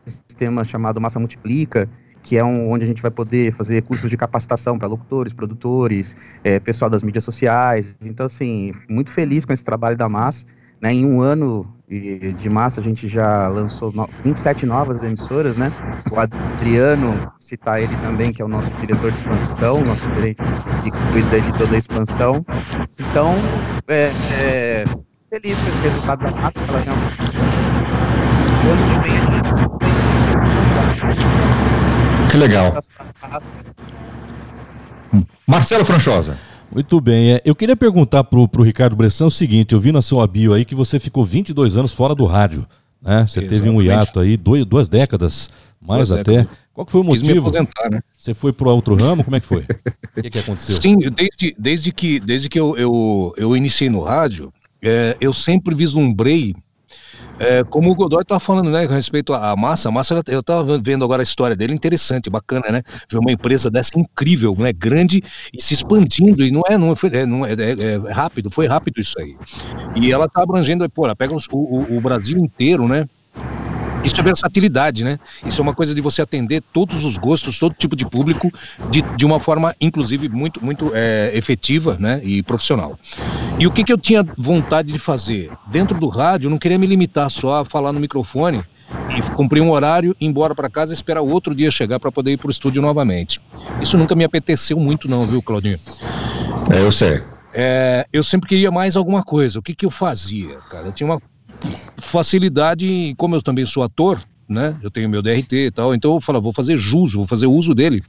sistema 0.07 0.63
chamado 0.63 1.01
Massa 1.01 1.19
Multiplica, 1.19 1.89
que 2.23 2.37
é 2.37 2.45
um, 2.45 2.71
onde 2.71 2.85
a 2.85 2.87
gente 2.87 3.03
vai 3.03 3.11
poder 3.11 3.53
fazer 3.55 3.83
cursos 3.83 4.09
de 4.09 4.17
capacitação 4.17 4.79
para 4.79 4.89
locutores, 4.89 5.33
produtores, 5.33 6.17
é, 6.43 6.59
pessoal 6.59 6.91
das 6.91 7.03
mídias 7.03 7.25
sociais. 7.25 7.95
Então, 8.03 8.27
assim, 8.27 8.73
muito 8.89 9.11
feliz 9.11 9.45
com 9.45 9.53
esse 9.53 9.65
trabalho 9.65 9.97
da 9.97 10.09
Massa. 10.09 10.47
Né, 10.81 10.93
em 10.93 11.07
um 11.07 11.23
ano 11.23 11.67
de 11.89 12.51
massa, 12.51 12.81
a 12.81 12.85
gente 12.85 13.09
já 13.09 13.49
lançou 13.49 13.93
27 14.23 14.67
novas 14.67 15.03
emissoras, 15.03 15.57
né? 15.57 15.71
O 16.13 16.19
Adriano, 16.19 17.33
citar 17.39 17.81
ele 17.81 17.95
também, 17.97 18.33
que 18.33 18.43
é 18.43 18.45
o 18.45 18.49
nosso 18.49 18.79
diretor 18.81 19.11
de 19.11 19.19
expansão, 19.19 19.81
nosso 19.83 20.03
gerente 20.15 20.43
que 20.91 20.99
cuida 21.13 21.41
de 21.41 21.53
toda 21.59 21.75
a 21.75 21.79
expansão. 21.79 22.47
Então, 22.99 23.35
é, 23.89 24.13
é 24.41 24.85
feliz 25.31 25.59
com 25.59 25.69
esse 25.69 25.79
resultado 25.89 26.25
da 26.25 26.31
massa, 26.31 26.61
ela 26.69 26.81
realmente. 26.81 27.11
A 27.11 27.15
gente 31.11 32.31
Que 32.31 32.37
legal. 32.37 32.75
Marcelo 35.47 35.85
Franchosa. 35.85 36.39
Muito 36.73 37.01
bem. 37.01 37.35
É, 37.35 37.43
eu 37.45 37.55
queria 37.55 37.77
perguntar 37.77 38.25
pro, 38.25 38.49
pro 38.49 38.63
Ricardo 38.63 38.97
Bressan 38.97 39.27
o 39.27 39.31
seguinte: 39.31 39.75
eu 39.75 39.81
vi 39.81 39.93
na 39.93 40.03
sua 40.03 40.27
bio 40.27 40.55
aí 40.55 40.65
que 40.65 40.75
você 40.75 40.99
ficou 40.99 41.25
22 41.25 41.77
anos 41.77 41.93
fora 41.93 42.15
do 42.15 42.25
rádio. 42.25 42.67
Né? 43.01 43.27
Você 43.27 43.41
Exatamente. 43.41 43.49
teve 43.49 43.71
um 43.71 43.83
hiato 43.83 44.19
aí, 44.19 44.37
dois, 44.37 44.65
duas 44.65 44.89
décadas, 44.89 45.51
mais 45.85 46.09
duas 46.09 46.21
até. 46.21 46.33
Décadas. 46.39 46.59
Qual 46.73 46.85
que 46.85 46.93
foi 46.93 47.01
o 47.03 47.05
motivo? 47.05 47.53
Né? 47.53 48.01
Você 48.13 48.35
foi 48.35 48.53
para 48.53 48.69
outro 48.71 48.97
ramo? 48.97 49.23
Como 49.23 49.37
é 49.37 49.41
que 49.41 49.47
foi? 49.47 49.65
o 50.17 50.23
que, 50.23 50.31
que 50.31 50.39
aconteceu? 50.41 50.81
Sim, 50.81 50.97
desde, 50.99 51.55
desde 51.57 51.93
que, 51.93 52.19
desde 52.19 52.49
que 52.49 52.59
eu, 52.59 52.77
eu, 52.77 53.33
eu 53.37 53.57
iniciei 53.57 53.89
no 53.89 54.03
rádio, 54.03 54.53
é, 54.83 55.17
eu 55.21 55.33
sempre 55.33 55.75
vislumbrei 55.75 56.55
é, 57.39 57.65
como 57.65 57.91
o 57.91 57.95
Godoy 57.95 58.23
estava 58.23 58.39
falando, 58.39 58.71
né, 58.71 58.87
com 58.87 58.95
respeito 58.95 59.33
à 59.33 59.57
massa, 59.57 59.89
a 59.89 59.93
massa, 59.93 60.23
eu 60.29 60.41
estava 60.41 60.79
vendo 60.79 61.05
agora 61.05 61.23
a 61.23 61.25
história 61.25 61.57
dele, 61.57 61.75
interessante, 61.75 62.31
bacana, 62.31 62.71
né? 62.71 62.83
Ver 63.11 63.19
uma 63.19 63.33
empresa 63.33 63.71
dessa 63.71 63.99
incrível, 63.99 64.55
né, 64.57 64.73
grande 64.73 65.23
e 65.53 65.61
se 65.61 65.75
expandindo, 65.75 66.45
e 66.45 66.51
não 66.51 66.63
é, 66.69 66.79
não, 66.79 66.95
foi, 66.95 67.11
é, 67.11 67.27
não 67.27 67.45
é, 67.45 67.53
é, 67.53 68.09
é 68.09 68.13
rápido, 68.13 68.51
foi 68.51 68.67
rápido 68.67 69.01
isso 69.01 69.19
aí. 69.19 69.37
E 69.97 70.13
ela 70.13 70.27
está 70.27 70.43
abrangendo, 70.43 70.89
pô, 70.89 71.07
ela 71.07 71.17
pega 71.17 71.35
os, 71.35 71.49
o, 71.51 71.97
o 71.97 72.01
Brasil 72.01 72.39
inteiro, 72.39 72.87
né? 72.87 73.09
Isso 74.05 74.21
é 74.21 74.23
versatilidade, 74.23 75.03
né? 75.03 75.19
Isso 75.47 75.61
é 75.61 75.63
uma 75.63 75.75
coisa 75.75 75.95
de 75.95 76.01
você 76.01 76.21
atender 76.21 76.63
todos 76.73 77.05
os 77.05 77.17
gostos, 77.17 77.59
todo 77.59 77.75
tipo 77.75 77.97
de 77.97 78.05
público, 78.05 78.53
de, 78.91 79.03
de 79.03 79.25
uma 79.25 79.41
forma, 79.41 79.75
inclusive, 79.81 80.29
muito, 80.29 80.65
muito 80.65 80.91
é, 80.95 81.31
efetiva 81.35 81.97
né? 81.99 82.21
e 82.23 82.43
profissional. 82.43 82.99
E 83.59 83.67
o 83.67 83.71
que, 83.71 83.83
que 83.83 83.93
eu 83.93 83.99
tinha 83.99 84.25
vontade 84.37 84.93
de 84.93 84.99
fazer? 84.99 85.51
Dentro 85.67 85.99
do 85.99 86.09
rádio, 86.09 86.47
eu 86.47 86.51
não 86.51 86.59
queria 86.59 86.79
me 86.79 86.87
limitar 86.87 87.31
só 87.31 87.61
a 87.61 87.65
falar 87.65 87.93
no 87.93 88.01
microfone 88.01 88.63
e 89.17 89.23
cumprir 89.33 89.63
um 89.63 89.71
horário, 89.71 90.15
ir 90.21 90.27
embora 90.27 90.55
para 90.55 90.69
casa 90.69 90.93
e 90.93 90.95
esperar 90.95 91.23
o 91.23 91.29
outro 91.29 91.55
dia 91.55 91.71
chegar 91.71 91.99
para 91.99 92.13
poder 92.13 92.33
ir 92.33 92.37
para 92.37 92.49
o 92.49 92.51
estúdio 92.51 92.83
novamente. 92.83 93.41
Isso 93.81 93.97
nunca 93.97 94.15
me 94.15 94.25
apeteceu 94.25 94.79
muito, 94.79 95.09
não, 95.09 95.27
viu, 95.27 95.43
Claudinho? 95.43 95.79
É, 96.71 96.81
eu 96.81 96.93
sei. 96.93 97.23
É, 97.53 98.07
eu 98.13 98.25
sempre 98.25 98.49
queria 98.49 98.71
mais 98.71 98.97
alguma 98.97 99.23
coisa. 99.23 99.59
O 99.59 99.63
que, 99.63 99.75
que 99.75 99.87
eu 99.87 99.91
fazia, 99.91 100.57
cara? 100.69 100.87
Eu 100.87 100.93
tinha 100.93 101.07
uma 101.07 101.21
facilidade, 101.99 103.15
como 103.17 103.35
eu 103.35 103.43
também 103.43 103.67
sou 103.67 103.83
ator, 103.83 104.21
né? 104.49 104.79
Eu 104.83 104.91
tenho 104.91 105.09
meu 105.09 105.23
DRT 105.23 105.53
e 105.53 105.71
tal, 105.71 105.95
então 105.95 106.15
eu 106.15 106.21
falo, 106.21 106.41
vou 106.41 106.53
fazer 106.53 106.77
jus, 106.77 107.15
vou 107.15 107.27
fazer 107.27 107.47
uso 107.47 107.75
dele. 107.75 108.03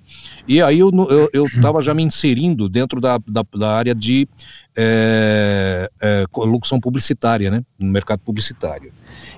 E 0.48 0.62
aí 0.62 0.80
eu, 0.80 0.92
eu, 1.10 1.30
eu 1.34 1.62
tava 1.62 1.82
já 1.82 1.94
me 1.94 2.04
inserindo 2.04 2.68
dentro 2.68 3.00
da, 3.00 3.18
da, 3.26 3.44
da 3.56 3.72
área 3.72 3.96
de 3.96 4.28
é, 4.76 5.90
é, 6.02 6.26
locução 6.36 6.80
publicitária, 6.80 7.50
né? 7.50 7.64
No 7.80 7.88
mercado 7.88 8.20
publicitário. 8.20 8.92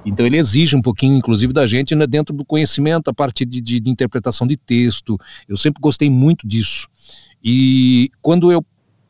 Então 0.05 0.25
ele 0.25 0.37
exige 0.37 0.75
um 0.75 0.81
pouquinho, 0.81 1.15
inclusive, 1.15 1.53
da 1.53 1.67
gente 1.67 1.93
né, 1.93 2.07
dentro 2.07 2.35
do 2.35 2.45
conhecimento, 2.45 3.09
a 3.09 3.13
partir 3.13 3.45
de, 3.45 3.61
de, 3.61 3.79
de 3.79 3.89
interpretação 3.89 4.47
de 4.47 4.57
texto. 4.57 5.17
Eu 5.47 5.57
sempre 5.57 5.81
gostei 5.81 6.09
muito 6.09 6.47
disso. 6.47 6.87
E 7.43 8.09
quando 8.21 8.51
eu 8.51 8.65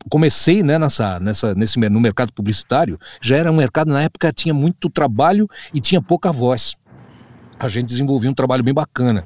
comecei 0.09 0.63
né, 0.63 0.77
nessa, 0.77 1.19
nessa, 1.19 1.55
nesse, 1.55 1.79
no 1.89 1.99
mercado 1.99 2.31
publicitário, 2.33 2.99
já 3.21 3.37
era 3.37 3.51
um 3.51 3.55
mercado, 3.55 3.89
na 3.89 4.01
época 4.01 4.31
tinha 4.31 4.53
muito 4.53 4.89
trabalho 4.89 5.47
e 5.73 5.79
tinha 5.79 6.01
pouca 6.01 6.31
voz. 6.31 6.75
A 7.59 7.67
gente 7.69 7.87
desenvolvia 7.87 8.29
um 8.29 8.33
trabalho 8.33 8.63
bem 8.63 8.73
bacana 8.73 9.25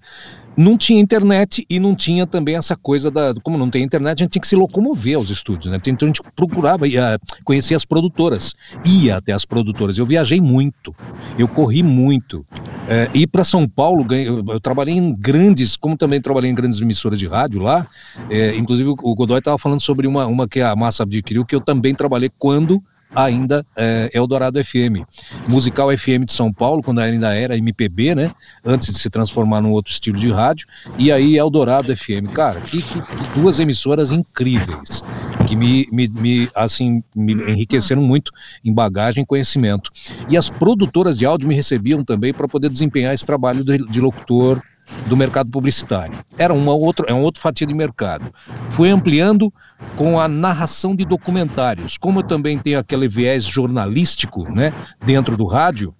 não 0.56 0.78
tinha 0.78 1.00
internet 1.00 1.66
e 1.70 1.80
não 1.80 1.96
tinha 1.96 2.28
também 2.28 2.56
essa 2.56 2.76
coisa 2.76 3.10
da. 3.10 3.34
Como 3.44 3.58
não 3.58 3.70
tem 3.70 3.84
internet, 3.84 4.20
a 4.20 4.24
gente 4.24 4.32
tinha 4.32 4.42
que 4.42 4.48
se 4.48 4.56
locomover 4.56 5.16
aos 5.16 5.30
estúdios, 5.30 5.72
né? 5.72 5.80
Então 5.86 6.08
a 6.08 6.10
gente 6.10 6.22
procurava 6.36 6.88
ia, 6.88 7.20
conhecer 7.44 7.76
as 7.76 7.86
produtoras, 7.86 8.56
ia 8.86 9.18
até 9.18 9.32
as 9.32 9.46
produtoras. 9.46 9.98
Eu 9.98 10.06
viajei 10.06 10.42
muito, 10.42 10.96
eu 11.38 11.48
corri 11.48 11.84
muito. 11.84 12.46
É, 12.88 13.10
ir 13.14 13.28
para 13.28 13.44
São 13.44 13.68
Paulo, 13.68 14.06
eu, 14.14 14.44
eu, 14.48 14.60
trabalhei 14.60 14.96
em 14.96 15.14
grandes, 15.14 15.78
como 15.78 15.96
também 15.96 16.20
trabalhei 16.20 16.52
em 16.52 16.56
grandes 16.56 16.82
emissoras 16.82 17.18
de 17.18 17.28
rádio 17.28 17.62
lá. 17.62 17.88
É, 18.30 18.56
inclusive 18.56 18.90
o 18.90 19.16
Godoy 19.16 19.40
estava 19.40 19.58
falando 19.58 19.82
sobre 19.82 20.08
uma, 20.08 20.26
uma 20.26 20.48
que 20.48 20.62
a 20.62 20.76
Massa 20.76 21.04
adquiriu, 21.04 21.46
que 21.46 21.56
eu 21.56 21.62
também 21.62 21.96
trabalhei 21.96 22.30
quando 22.38 22.82
ainda 23.16 23.66
é, 23.76 24.10
Eldorado 24.14 24.64
FM. 24.64 25.06
Musical 25.48 25.96
FM 25.96 26.26
de 26.26 26.32
São 26.32 26.52
Paulo, 26.52 26.82
quando 26.82 27.00
ainda 27.00 27.34
era 27.34 27.58
MPB, 27.58 28.16
né? 28.16 28.32
Antes 28.64 28.94
de 28.94 29.00
se 29.00 29.10
transformar 29.10 29.62
num 29.62 29.72
outro 29.72 29.92
estilo 29.92 30.18
de 30.18 30.30
rádio. 30.32 30.68
E 30.98 31.12
aí 31.12 31.38
Eldorado 31.38 31.96
FM. 31.96 32.32
Cara, 32.34 32.60
que, 32.62 32.82
que, 32.82 33.02
duas 33.36 33.60
emissoras 33.60 34.12
incríveis 34.12 35.04
que 35.48 35.56
me, 35.56 35.88
me, 35.92 36.08
me, 36.08 36.50
assim, 36.56 37.04
me 37.16 37.34
enriqueceram 37.34 38.02
muito 38.02 38.32
em 38.64 38.74
bagagem 38.74 39.24
e 39.24 39.26
conhecimento. 39.26 39.92
E 40.30 40.38
as 40.38 40.50
produtoras 40.50 41.18
de 41.18 41.26
áudio 41.26 41.48
me 41.48 41.56
recebiam 41.56 42.04
também 42.04 42.34
para 42.34 42.48
poder 42.48 42.70
desempenhar 42.70 43.14
esse 43.14 43.26
trabalho 43.26 43.64
de, 43.64 43.78
de 43.78 44.00
locutor, 44.00 44.62
do 45.08 45.18
mercado 45.18 45.50
publicitário. 45.50 46.14
Era 46.38 46.54
uma 46.54 46.74
outra, 46.74 47.06
é 47.08 47.14
um 47.14 47.22
outro 47.22 47.42
fatia 47.42 47.68
de 47.68 47.74
mercado. 47.74 48.26
Fui 48.70 48.90
ampliando 48.90 49.54
com 49.96 50.20
a 50.20 50.28
narração 50.28 50.96
de 50.96 51.06
documentários. 51.06 51.98
Como 51.98 52.20
eu 52.20 52.24
também 52.24 52.58
tenho 52.58 52.80
aquele 52.80 53.08
viés 53.08 53.44
jornalístico, 53.44 54.50
né, 54.52 54.74
dentro 55.06 55.36
do 55.36 55.46
rádio, 55.46 55.94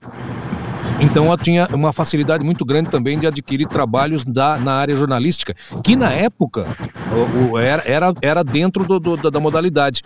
então 1.02 1.32
eu 1.32 1.38
tinha 1.38 1.68
uma 1.74 1.92
facilidade 1.92 2.44
muito 2.44 2.64
grande 2.64 2.92
também 2.92 3.18
de 3.18 3.26
adquirir 3.26 3.68
trabalhos 3.68 4.24
da, 4.24 4.58
na 4.58 4.74
área 4.74 4.96
jornalística, 4.96 5.56
que 5.84 5.96
na 5.96 6.12
época 6.12 6.68
o, 7.12 7.54
o, 7.54 7.60
era, 7.60 7.84
era, 7.88 8.14
era 8.22 8.44
dentro 8.44 8.86
do, 8.86 9.00
do, 9.00 9.32
da 9.32 9.40
modalidade, 9.40 10.04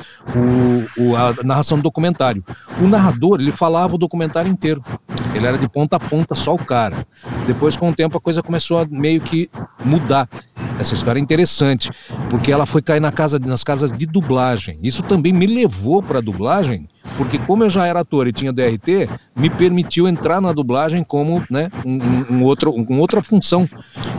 o, 0.97 1.15
a 1.15 1.43
narração 1.43 1.77
do 1.77 1.83
documentário. 1.83 2.43
O 2.79 2.87
narrador, 2.87 3.41
ele 3.41 3.51
falava 3.51 3.95
o 3.95 3.97
documentário 3.97 4.49
inteiro. 4.49 4.81
Ele 5.35 5.45
era 5.45 5.57
de 5.57 5.67
ponta 5.67 5.97
a 5.97 5.99
ponta, 5.99 6.33
só 6.33 6.53
o 6.53 6.57
cara. 6.57 7.05
Depois, 7.45 7.75
com 7.75 7.89
o 7.89 7.93
tempo, 7.93 8.17
a 8.17 8.21
coisa 8.21 8.41
começou 8.41 8.79
a 8.79 8.85
meio 8.85 9.19
que 9.19 9.49
mudar. 9.83 10.29
Essa 10.79 10.93
história 10.93 11.19
é 11.19 11.21
interessante, 11.21 11.91
porque 12.29 12.51
ela 12.51 12.65
foi 12.65 12.81
cair 12.81 13.01
na 13.01 13.11
casa, 13.11 13.37
nas 13.37 13.63
casas 13.63 13.91
de 13.91 14.05
dublagem. 14.05 14.79
Isso 14.81 15.03
também 15.03 15.33
me 15.33 15.45
levou 15.45 16.01
para 16.01 16.19
a 16.19 16.21
dublagem, 16.21 16.87
porque 17.17 17.37
como 17.39 17.63
eu 17.63 17.69
já 17.69 17.85
era 17.85 18.01
ator 18.01 18.27
e 18.27 18.33
tinha 18.33 18.51
DRT, 18.51 19.09
me 19.35 19.49
permitiu 19.49 20.07
entrar 20.07 20.41
na 20.41 20.51
dublagem 20.51 21.03
como 21.03 21.43
né, 21.49 21.71
um, 21.85 22.35
um 22.35 22.43
outro, 22.43 22.71
um, 22.71 22.99
outra 22.99 23.21
função. 23.21 23.67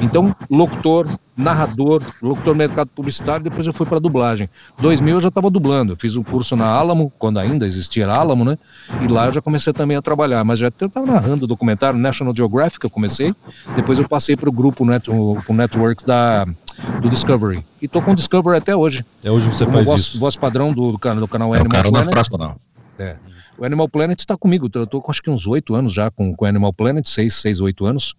Então, 0.00 0.34
locutor, 0.50 1.06
narrador, 1.36 2.02
locutor 2.22 2.54
mercado 2.54 2.88
publicitário, 2.94 3.44
depois 3.44 3.66
eu 3.66 3.72
fui 3.72 3.86
para 3.86 3.98
dublagem. 3.98 4.48
2000 4.78 5.16
eu 5.16 5.20
já 5.20 5.28
estava 5.28 5.50
dublando, 5.50 5.92
eu 5.92 5.96
fiz 5.96 6.16
um 6.16 6.22
curso 6.22 6.56
na 6.56 6.66
Alamo, 6.66 7.12
quando 7.18 7.38
ainda 7.38 7.66
existia 7.66 8.08
Alamo, 8.08 8.44
né? 8.44 8.58
E 9.02 9.08
lá 9.08 9.26
eu 9.26 9.32
já 9.32 9.42
comecei 9.42 9.72
também 9.72 9.96
a 9.96 10.02
trabalhar, 10.02 10.42
mas 10.44 10.58
já 10.58 10.68
estava 10.68 11.06
narrando 11.06 11.46
documentário, 11.46 11.98
National 11.98 12.34
Geographic 12.34 12.82
eu 12.84 12.90
comecei, 12.90 13.34
depois 13.74 13.98
eu 13.98 14.08
passei 14.08 14.36
para 14.36 14.48
o 14.48 14.52
grupo, 14.52 14.84
net, 14.84 15.10
o, 15.10 15.42
o 15.46 15.52
Networks 15.52 16.04
da 16.04 16.46
do 17.00 17.08
Discovery. 17.08 17.64
E 17.80 17.88
tô 17.88 18.02
com 18.02 18.12
o 18.12 18.14
Discovery 18.14 18.58
até 18.58 18.76
hoje. 18.76 19.04
Até 19.20 19.30
hoje 19.30 19.48
você 19.48 19.64
Como 19.64 19.76
faz 19.76 19.86
voz, 19.86 20.00
isso. 20.02 20.18
Voz 20.18 20.36
padrão 20.36 20.72
do, 20.72 20.92
do, 20.92 20.98
canal, 20.98 21.20
do 21.20 21.28
canal 21.28 21.54
é, 21.54 21.60
Animal 21.60 21.82
Planet. 21.82 22.10
Frasco, 22.10 22.36
não. 22.36 22.54
É. 22.98 23.16
O 23.58 23.64
Animal 23.64 23.88
Planet 23.88 24.18
está 24.18 24.36
comigo, 24.36 24.68
eu 24.74 24.86
tô 24.86 25.00
com 25.00 25.10
acho 25.10 25.22
que 25.22 25.30
uns 25.30 25.46
oito 25.46 25.74
anos 25.74 25.92
já 25.92 26.10
com 26.10 26.34
o 26.38 26.44
Animal 26.44 26.72
Planet, 26.72 27.06
seis, 27.06 27.34
seis, 27.34 27.60
oito 27.60 27.86
anos, 27.86 28.14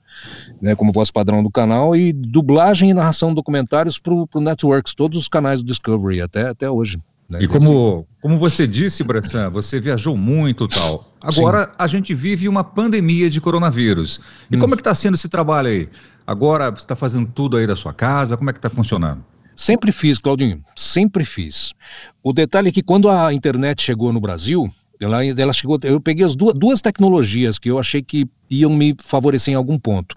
né, 0.61 0.75
como 0.75 0.91
voz 0.91 1.11
padrão 1.11 1.43
do 1.43 1.51
canal, 1.51 1.95
e 1.95 2.11
dublagem 2.13 2.89
e 2.89 2.93
narração 2.93 3.29
de 3.29 3.35
documentários 3.35 3.99
para 3.99 4.13
o 4.13 4.27
Networks, 4.35 4.95
todos 4.95 5.19
os 5.19 5.27
canais 5.27 5.61
do 5.61 5.67
Discovery, 5.67 6.21
até, 6.21 6.49
até 6.49 6.69
hoje. 6.69 6.99
Né? 7.29 7.39
E 7.41 7.47
como, 7.47 8.07
como 8.21 8.37
você 8.37 8.65
disse, 8.65 9.03
Bressan, 9.03 9.49
você 9.49 9.79
viajou 9.79 10.15
muito 10.15 10.67
tal. 10.67 11.13
Agora 11.21 11.65
Sim. 11.65 11.71
a 11.77 11.87
gente 11.87 12.13
vive 12.13 12.47
uma 12.47 12.63
pandemia 12.63 13.29
de 13.29 13.41
coronavírus. 13.41 14.21
E 14.49 14.55
hum. 14.55 14.59
como 14.59 14.73
é 14.73 14.77
que 14.77 14.81
está 14.81 14.95
sendo 14.95 15.15
esse 15.15 15.27
trabalho 15.27 15.67
aí? 15.67 15.89
Agora 16.25 16.69
você 16.69 16.83
está 16.83 16.95
fazendo 16.95 17.29
tudo 17.33 17.57
aí 17.57 17.67
da 17.67 17.75
sua 17.75 17.93
casa, 17.93 18.37
como 18.37 18.49
é 18.49 18.53
que 18.53 18.59
está 18.59 18.69
funcionando? 18.69 19.23
Sempre 19.57 19.91
fiz, 19.91 20.19
Claudinho, 20.19 20.63
sempre 20.75 21.25
fiz. 21.25 21.73
O 22.21 22.31
detalhe 22.31 22.69
é 22.69 22.71
que 22.71 22.83
quando 22.83 23.09
a 23.09 23.33
internet 23.33 23.81
chegou 23.81 24.13
no 24.13 24.21
Brasil, 24.21 24.69
ela, 25.01 25.25
ela 25.25 25.51
chegou, 25.51 25.79
eu 25.83 25.99
peguei 25.99 26.23
as 26.23 26.35
duas, 26.35 26.53
duas 26.53 26.79
tecnologias 26.79 27.57
que 27.57 27.69
eu 27.69 27.79
achei 27.79 28.03
que 28.03 28.27
iam 28.51 28.71
me 28.71 28.95
favorecer 28.99 29.51
em 29.51 29.57
algum 29.57 29.79
ponto. 29.79 30.15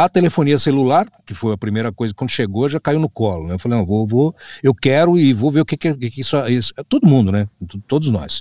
A 0.00 0.08
telefonia 0.08 0.60
celular, 0.60 1.08
que 1.26 1.34
foi 1.34 1.52
a 1.52 1.56
primeira 1.56 1.90
coisa, 1.90 2.14
quando 2.14 2.30
chegou, 2.30 2.68
já 2.68 2.78
caiu 2.78 3.00
no 3.00 3.08
colo. 3.08 3.48
Né? 3.48 3.54
Eu 3.54 3.58
falei, 3.58 3.76
não, 3.76 3.84
vou, 3.84 4.06
vou, 4.06 4.32
eu 4.62 4.72
quero 4.72 5.18
e 5.18 5.32
vou 5.32 5.50
ver 5.50 5.62
o 5.62 5.64
que, 5.64 5.76
que, 5.76 5.92
que 5.92 6.20
isso, 6.20 6.36
isso. 6.46 6.72
Todo 6.88 7.04
mundo, 7.04 7.32
né? 7.32 7.48
Todos 7.88 8.08
nós. 8.08 8.40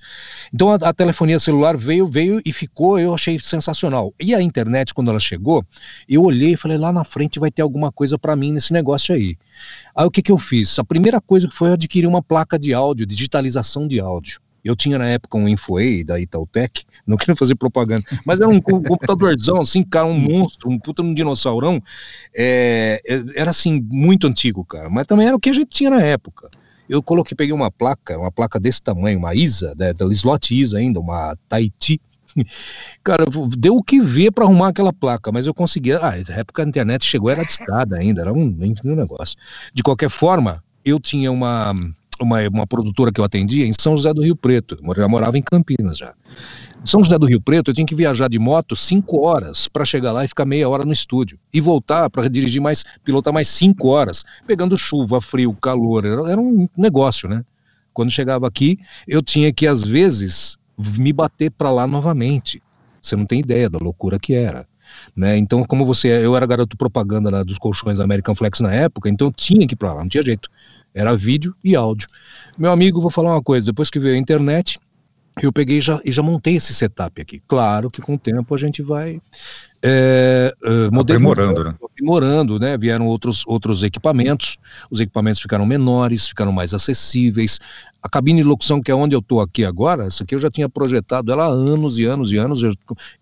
Então 0.53 0.69
a, 0.69 0.75
a, 0.75 0.93
telefonia 0.93 1.39
celular 1.39 1.75
veio, 1.75 2.07
veio 2.07 2.39
e 2.45 2.53
ficou, 2.53 2.99
eu 2.99 3.11
achei 3.11 3.39
sensacional. 3.39 4.13
E 4.21 4.35
a 4.35 4.41
internet, 4.41 4.93
quando 4.93 5.09
ela 5.09 5.19
chegou, 5.19 5.65
eu 6.07 6.21
olhei 6.21 6.53
e 6.53 6.57
falei, 6.57 6.77
lá 6.77 6.93
na 6.93 7.03
frente 7.03 7.39
vai 7.39 7.49
ter 7.49 7.63
alguma 7.63 7.91
coisa 7.91 8.19
para 8.19 8.35
mim 8.35 8.51
nesse 8.51 8.71
negócio 8.71 9.15
aí. 9.15 9.35
Aí 9.95 10.05
o 10.05 10.11
que, 10.11 10.21
que 10.21 10.31
eu 10.31 10.37
fiz? 10.37 10.77
A 10.77 10.83
primeira 10.83 11.19
coisa 11.19 11.47
que 11.47 11.55
foi 11.55 11.73
adquirir 11.73 12.05
uma 12.05 12.21
placa 12.21 12.59
de 12.59 12.71
áudio, 12.71 13.03
digitalização 13.03 13.87
de 13.87 13.99
áudio. 13.99 14.39
Eu 14.67 14.75
tinha 14.75 14.97
na 14.97 15.07
época 15.07 15.37
um 15.37 15.47
Infoei 15.47 16.03
da 16.03 16.19
Itautec, 16.19 16.83
não 17.05 17.15
queria 17.15 17.35
fazer 17.35 17.55
propaganda, 17.55 18.03
mas 18.25 18.39
era 18.39 18.49
um 18.49 18.59
computadorzão, 18.59 19.61
assim, 19.61 19.81
cara, 19.83 20.05
um 20.05 20.17
monstro, 20.17 20.69
um 20.69 20.77
puta 20.77 21.01
um 21.01 21.13
dinossaurão. 21.13 21.81
É, 22.35 23.01
é, 23.07 23.23
era 23.35 23.51
assim, 23.51 23.81
muito 23.89 24.27
antigo, 24.27 24.65
cara, 24.65 24.89
mas 24.89 25.05
também 25.05 25.27
era 25.27 25.35
o 25.35 25.39
que 25.39 25.49
a 25.49 25.53
gente 25.53 25.69
tinha 25.69 25.89
na 25.89 26.01
época. 26.01 26.49
Eu 26.89 27.01
coloquei, 27.03 27.35
peguei 27.35 27.53
uma 27.53 27.71
placa, 27.71 28.17
uma 28.17 28.31
placa 28.31 28.59
desse 28.59 28.81
tamanho, 28.81 29.19
uma 29.19 29.35
ISA, 29.35 29.73
da, 29.75 29.91
da 29.91 30.05
slot 30.07 30.53
ISA 30.53 30.77
ainda, 30.77 30.99
uma 30.99 31.35
Tahiti, 31.49 31.99
Cara, 33.03 33.25
deu 33.57 33.75
o 33.75 33.83
que 33.83 33.99
ver 33.99 34.31
para 34.31 34.43
arrumar 34.43 34.67
aquela 34.67 34.93
placa, 34.93 35.31
mas 35.31 35.47
eu 35.47 35.53
consegui. 35.53 35.93
Ah, 35.93 36.13
na 36.29 36.35
época 36.35 36.61
a 36.61 36.67
internet 36.67 37.03
chegou, 37.03 37.29
era 37.29 37.43
discada 37.43 37.97
ainda, 37.97 38.21
era 38.21 38.33
um, 38.33 38.55
um 38.85 38.95
negócio. 38.95 39.35
De 39.73 39.81
qualquer 39.81 40.09
forma, 40.09 40.63
eu 40.85 40.99
tinha 40.99 41.31
uma, 41.31 41.73
uma, 42.23 42.47
uma 42.47 42.67
produtora 42.67 43.11
que 43.11 43.19
eu 43.19 43.25
atendia 43.25 43.65
em 43.65 43.73
São 43.79 43.95
José 43.95 44.13
do 44.13 44.21
Rio 44.21 44.35
Preto. 44.35 44.77
Eu 44.81 44.95
já 44.95 45.07
morava 45.07 45.37
em 45.37 45.41
Campinas 45.41 45.97
já. 45.97 46.13
Em 46.83 46.87
São 46.87 47.03
José 47.03 47.17
do 47.17 47.25
Rio 47.25 47.41
Preto, 47.41 47.71
eu 47.71 47.73
tinha 47.73 47.85
que 47.85 47.95
viajar 47.95 48.29
de 48.29 48.39
moto 48.39 48.75
cinco 48.75 49.21
horas 49.21 49.67
para 49.67 49.85
chegar 49.85 50.11
lá 50.11 50.23
e 50.23 50.27
ficar 50.27 50.45
meia 50.45 50.67
hora 50.69 50.85
no 50.85 50.93
estúdio. 50.93 51.39
E 51.53 51.59
voltar 51.59 52.09
para 52.09 52.29
dirigir 52.29 52.61
mais, 52.61 52.83
pilotar 53.03 53.33
mais 53.33 53.47
cinco 53.47 53.89
horas, 53.89 54.23
pegando 54.45 54.77
chuva, 54.77 55.19
frio, 55.21 55.53
calor. 55.53 56.05
Era, 56.05 56.39
um 56.39 56.67
negócio, 56.77 57.27
né? 57.27 57.43
Quando 57.93 58.11
chegava 58.11 58.47
aqui, 58.47 58.77
eu 59.07 59.21
tinha 59.21 59.51
que, 59.51 59.65
às 59.65 59.83
vezes, 59.83 60.57
me 60.77 61.11
bater 61.11 61.51
para 61.51 61.71
lá 61.71 61.87
novamente. 61.87 62.61
Você 63.01 63.15
não 63.15 63.25
tem 63.25 63.39
ideia 63.39 63.69
da 63.69 63.79
loucura 63.79 64.19
que 64.19 64.33
era. 64.33 64.67
Né? 65.15 65.37
Então, 65.37 65.63
como 65.63 65.85
você, 65.85 66.07
eu 66.23 66.35
era 66.35 66.45
garoto 66.45 66.77
propaganda 66.77 67.29
lá 67.29 67.43
dos 67.43 67.57
colchões 67.57 67.99
American 67.99 68.35
Flex 68.35 68.59
na 68.59 68.73
época, 68.73 69.09
então 69.09 69.31
tinha 69.31 69.67
que 69.67 69.73
ir 69.73 69.77
para 69.77 69.93
lá, 69.93 70.01
não 70.01 70.09
tinha 70.09 70.23
jeito. 70.23 70.49
Era 70.97 71.15
vídeo 71.15 71.55
e 71.63 71.75
áudio. 71.75 72.07
Meu 72.57 72.71
amigo, 72.71 72.99
vou 72.99 73.11
falar 73.11 73.31
uma 73.35 73.41
coisa, 73.41 73.67
depois 73.67 73.87
que 73.87 73.99
veio 73.99 74.15
a 74.15 74.17
internet, 74.17 74.79
eu 75.39 75.53
peguei 75.53 75.79
já, 75.79 76.01
e 76.03 76.11
já 76.11 76.23
montei 76.23 76.55
esse 76.55 76.73
setup 76.73 77.21
aqui. 77.21 77.39
Claro 77.47 77.91
que 77.91 78.01
com 78.01 78.15
o 78.15 78.17
tempo 78.17 78.55
a 78.55 78.57
gente 78.57 78.81
vai 78.81 79.21
é, 79.83 80.51
uh, 80.65 80.99
aprimorando, 80.99 81.63
né? 81.63 81.75
aprimorando, 81.83 82.59
né? 82.59 82.75
Vieram 82.79 83.05
outros, 83.05 83.43
outros 83.45 83.83
equipamentos, 83.83 84.57
os 84.89 84.99
equipamentos 84.99 85.39
ficaram 85.39 85.67
menores, 85.67 86.27
ficaram 86.27 86.51
mais 86.51 86.73
acessíveis, 86.73 87.59
a 88.01 88.09
cabine 88.09 88.41
de 88.41 88.47
locução, 88.47 88.81
que 88.81 88.91
é 88.91 88.95
onde 88.95 89.15
eu 89.15 89.19
estou 89.19 89.41
aqui 89.41 89.65
agora, 89.65 90.05
essa 90.05 90.23
aqui 90.23 90.35
eu 90.35 90.39
já 90.39 90.49
tinha 90.49 90.69
projetado 90.69 91.31
ela 91.31 91.45
há 91.45 91.47
anos 91.47 91.97
e 91.97 92.05
anos 92.05 92.31
e 92.31 92.37
anos, 92.37 92.61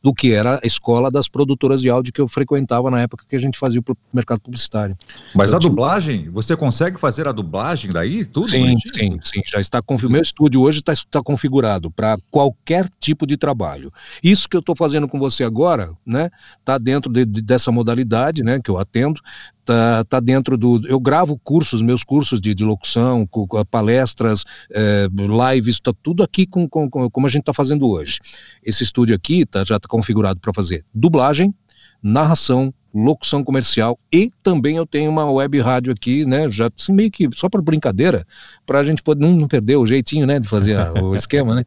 do 0.02 0.14
que 0.14 0.34
era 0.34 0.60
a 0.64 0.68
escola 0.68 1.10
das 1.10 1.28
produtoras 1.28 1.82
de 1.82 1.90
áudio 1.90 2.14
que 2.14 2.22
eu 2.22 2.28
frequentava 2.28 2.92
na 2.92 3.02
época 3.02 3.26
que 3.28 3.36
a 3.36 3.40
gente 3.40 3.58
fazia 3.58 3.82
o 3.82 3.98
mercado 4.14 4.42
publicitário. 4.42 4.98
Mas 5.34 5.50
então, 5.50 5.58
a 5.58 5.62
dublagem, 5.62 6.30
você 6.30 6.56
consegue 6.56 7.00
fazer 7.00 7.28
a 7.28 7.32
dublagem 7.32 7.92
daí? 7.92 8.26
Tudo? 8.26 8.50
Sim, 8.50 8.76
sim, 8.94 9.20
sim. 9.24 9.42
Já 9.48 9.60
está 9.60 9.82
configurado. 9.82 10.14
Meu 10.14 10.22
estúdio 10.22 10.62
hoje 10.62 10.80
está, 10.80 10.94
está 10.94 11.22
configurado 11.22 11.90
para 11.90 12.18
qualquer 12.30 12.88
tipo 13.00 13.26
de 13.26 13.38
trabalho. 13.38 13.92
Isso 14.24 14.48
que 14.48 14.56
eu 14.56 14.60
estou 14.60 14.76
fazendo 14.76 15.08
com 15.08 15.20
você 15.20 15.44
agora, 15.44 15.92
né? 16.06 16.30
Está 16.60 16.78
dentro 16.78 17.12
de, 17.12 17.26
de, 17.26 17.42
dessa 17.42 17.72
modalidade, 17.72 18.44
né? 18.44 18.60
Que 18.64 18.70
eu 18.70 18.78
atendo 18.78 19.22
tá, 19.66 20.04
tá 20.06 20.20
dentro 20.20 20.58
do. 20.58 20.88
Eu 20.88 21.00
gravo 21.00 21.38
cursos, 21.44 21.82
meus 21.82 22.04
cursos 22.04 22.40
de, 22.40 22.54
de 22.54 22.64
locução, 22.64 23.26
com, 23.26 23.48
palestras, 23.66 24.46
é, 24.72 25.08
lives, 25.12 25.76
está 25.76 25.92
tudo 26.04 26.24
aqui 26.24 26.46
com, 26.46 26.70
com, 26.70 26.90
com, 26.90 27.10
como 27.10 27.28
a 27.28 27.30
gente 27.30 27.42
está 27.42 27.54
fazendo 27.54 27.90
hoje. 27.90 28.20
Esse 28.64 28.84
estúdio 28.84 29.16
aqui 29.16 29.46
tá, 29.46 29.64
já 29.66 29.78
está 29.78 29.88
configurado 29.88 30.40
para 30.40 30.54
fazer 30.54 30.86
dublagem, 30.94 31.54
narração, 32.02 32.74
locução 32.96 33.44
comercial 33.44 33.98
e 34.12 34.32
também 34.42 34.78
eu 34.78 34.86
tenho 34.86 35.12
uma 35.12 35.30
web 35.30 35.60
rádio 35.60 35.92
aqui, 35.92 36.26
né, 36.26 36.50
já 36.50 36.70
assim, 36.78 36.94
meio 36.94 37.12
que 37.12 37.28
só 37.36 37.50
para 37.50 37.62
brincadeira, 37.62 38.26
para 38.66 38.80
a 38.80 38.84
gente 38.84 39.04
poder 39.04 39.26
não, 39.28 39.48
perder 39.48 39.76
o 39.76 39.86
jeitinho, 39.86 40.26
né, 40.26 40.40
de 40.40 40.48
fazer 40.48 40.78
a, 40.78 40.94
o 40.94 41.14
esquema, 41.16 41.56
né. 41.56 41.66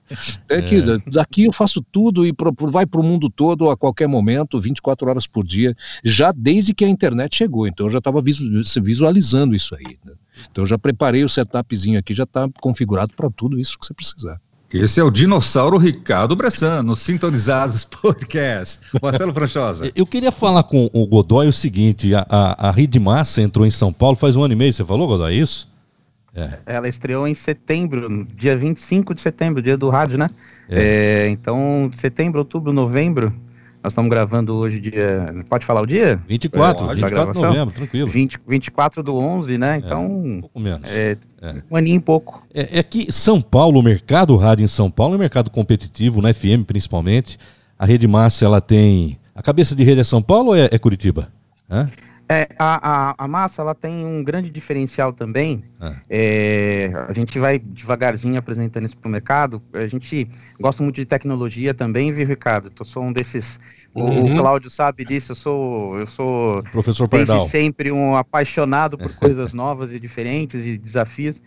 É 0.49 0.63
que 0.63 0.77
é. 0.77 0.99
daqui 1.07 1.45
eu 1.45 1.53
faço 1.53 1.85
tudo 1.93 2.27
e 2.27 2.33
pro, 2.33 2.53
vai 2.71 2.87
para 2.87 3.01
o 3.01 3.05
mundo 3.05 3.29
todo 3.29 3.71
a 3.71 3.77
qualquer 3.77 4.09
momento, 4.09 4.59
24 4.59 5.09
horas 5.09 5.27
por 5.27 5.45
dia, 5.45 5.77
já 6.03 6.33
desde 6.33 6.73
que 6.73 6.85
a 6.85 6.89
internet 6.89 7.37
chegou, 7.37 7.67
então 7.67 7.87
eu 7.87 7.91
já 7.91 7.99
estava 7.99 8.23
visualizando 8.23 9.55
isso 9.55 9.75
aí. 9.75 9.99
Né? 10.05 10.15
Então 10.51 10.63
eu 10.63 10.67
já 10.67 10.79
preparei 10.79 11.25
o 11.25 11.29
setupzinho 11.29 11.99
aqui, 11.99 12.15
já 12.15 12.25
está 12.25 12.49
configurado 12.61 13.13
para 13.15 13.31
tudo 13.31 13.59
isso 13.59 13.79
que 13.79 13.87
você 13.87 13.93
precisar. 13.93 14.41
Esse 14.73 15.01
é 15.01 15.03
o 15.03 15.11
dinossauro 15.11 15.79
Ricardo 15.79 16.37
Bressan, 16.37 16.83
no 16.83 16.95
Sintonizados 16.95 17.87
Podcast. 17.89 18.81
Marcelo 19.01 19.33
Franchosa. 19.33 19.91
Eu 19.97 20.07
queria 20.07 20.31
falar 20.31 20.63
com 20.65 20.91
o 20.93 21.07
Godoy 21.07 21.49
o 21.49 21.53
seguinte: 21.53 22.15
a, 22.15 22.27
a, 22.29 22.69
a 22.69 22.71
Rede 22.71 23.01
Massa 23.01 23.41
entrou 23.41 23.67
em 23.67 23.71
São 23.71 23.93
Paulo 23.93 24.15
faz 24.15 24.37
um 24.37 24.43
ano 24.43 24.53
e 24.53 24.57
meio, 24.57 24.73
você 24.73 24.85
falou, 24.85 25.09
Godoy, 25.09 25.33
é 25.33 25.37
isso? 25.37 25.71
É. 26.35 26.59
Ela 26.67 26.87
estreou 26.87 27.27
em 27.27 27.35
setembro, 27.35 28.27
dia 28.37 28.57
25 28.57 29.15
de 29.15 29.23
setembro, 29.23 29.63
dia 29.63 29.77
do 29.77 29.89
rádio, 29.89 30.19
né? 30.19 30.29
É. 30.69 31.25
É, 31.25 31.29
então, 31.31 31.91
setembro, 31.95 32.41
outubro, 32.41 32.71
novembro, 32.71 33.35
nós 33.83 33.93
estamos 33.93 34.11
gravando 34.11 34.55
hoje 34.57 34.81
dia. 34.81 35.35
Pode 35.49 35.65
falar 35.65 35.83
o 35.83 35.87
dia? 35.87 36.21
24, 36.27 36.91
é, 36.91 36.95
24 36.95 37.33
de 37.33 37.41
novembro, 37.41 37.75
tranquilo. 37.75 38.11
20, 38.11 38.41
24 38.47 39.03
do 39.03 39.17
11, 39.17 39.59
né? 39.59 39.75
É, 39.75 39.79
então. 39.79 40.07
um 40.07 40.41
pouco 40.41 40.61
menos. 40.61 40.89
É, 40.91 41.17
é. 41.41 41.63
Um 41.71 41.77
aninho 41.77 41.97
e 41.97 42.01
pouco. 42.01 42.47
É, 42.53 42.81
é 42.81 42.83
que 42.83 43.13
São 43.13 43.41
Paulo, 43.41 43.79
o 43.81 43.83
mercado 43.83 44.37
rádio 44.37 44.65
em 44.65 44.69
São 44.69 44.91
Paulo 44.91 45.15
é 45.15 45.17
um 45.17 45.21
mercado 45.21 45.51
competitivo, 45.51 46.21
na 46.21 46.35
FM 46.35 46.65
principalmente. 46.67 47.39
A 47.79 47.87
Rede 47.87 48.09
Massa, 48.09 48.45
ela 48.45 48.61
tem. 48.61 49.19
A 49.35 49.43
cabeça 49.43 49.75
de 49.77 49.85
rede 49.85 50.01
é 50.01 50.05
São 50.05 50.21
Paulo 50.21 50.49
ou 50.49 50.57
é, 50.57 50.69
é 50.73 50.79
Curitiba? 50.79 51.29
Hã? 51.71 51.89
É, 52.29 52.47
a, 52.59 53.11
a, 53.11 53.15
a, 53.17 53.27
massa 53.27 53.63
ela 53.63 53.75
tem 53.75 54.05
um 54.05 54.23
grande 54.23 54.51
diferencial 54.51 55.15
também. 55.15 55.65
Ah. 55.81 55.97
É, 56.11 56.91
a 57.09 57.13
gente 57.15 57.39
vai 57.39 57.59
devagarzinho 57.59 58.39
apresentando 58.39 58.85
isso 58.85 58.97
para 58.99 59.09
o 59.09 59.11
mercado. 59.11 59.63
A 59.73 59.87
gente 59.87 60.29
gosta 60.61 60.83
muito 60.83 60.97
de 60.97 61.07
tecnologia 61.07 61.73
também, 61.73 62.13
viu, 62.13 62.27
Ricardo? 62.27 62.71
Eu 62.79 62.85
sou 62.85 63.03
um 63.03 63.13
desses. 63.13 63.59
Uhum. 63.95 64.35
O 64.35 64.37
Cláudio 64.37 64.69
sabe 64.69 65.07
disso. 65.07 65.33
Eu 65.33 65.37
sou, 65.37 65.99
eu 65.99 66.07
sou 66.07 66.63
Professor 66.65 67.09
desde 67.09 67.29
Pardal. 67.29 67.49
sempre 67.49 67.91
um 67.91 68.15
apaixonado 68.15 68.99
por 68.99 69.13
coisas 69.17 69.55
novas 69.55 69.91
e 69.91 69.99
diferentes 69.99 70.67
e 70.67 70.77
desafios. 70.77 71.41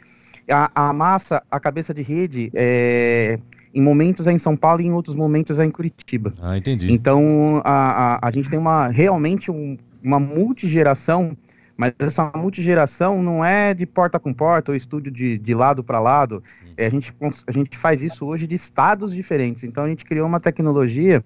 A, 0.49 0.89
a 0.89 0.93
massa, 0.93 1.43
a 1.51 1.59
cabeça 1.59 1.93
de 1.93 2.01
rede, 2.01 2.51
é, 2.55 3.37
em 3.71 3.81
momentos 3.81 4.25
é 4.25 4.31
em 4.31 4.39
São 4.39 4.57
Paulo 4.57 4.81
e 4.81 4.87
em 4.87 4.91
outros 4.91 5.15
momentos 5.15 5.59
é 5.59 5.63
em 5.63 5.69
Curitiba. 5.69 6.33
Ah, 6.41 6.57
entendi. 6.57 6.91
Então 6.91 7.61
a, 7.63 8.15
a, 8.15 8.27
a 8.27 8.31
gente 8.31 8.49
tem 8.49 8.57
uma 8.57 8.87
realmente 8.87 9.51
um, 9.51 9.77
uma 10.03 10.19
multigeração, 10.19 11.37
mas 11.77 11.93
essa 11.99 12.31
multigeração 12.35 13.21
não 13.21 13.43
é 13.43 13.73
de 13.73 13.85
porta 13.85 14.19
com 14.19 14.33
porta 14.33 14.71
ou 14.71 14.75
estúdio 14.75 15.11
de, 15.11 15.37
de 15.37 15.53
lado 15.53 15.83
para 15.83 15.99
lado. 15.99 16.43
É, 16.77 16.87
a, 16.87 16.89
gente, 16.89 17.13
a 17.47 17.51
gente 17.51 17.77
faz 17.77 18.01
isso 18.01 18.25
hoje 18.25 18.47
de 18.47 18.55
estados 18.55 19.13
diferentes. 19.13 19.63
Então 19.63 19.83
a 19.83 19.89
gente 19.89 20.05
criou 20.05 20.27
uma 20.27 20.39
tecnologia 20.39 21.23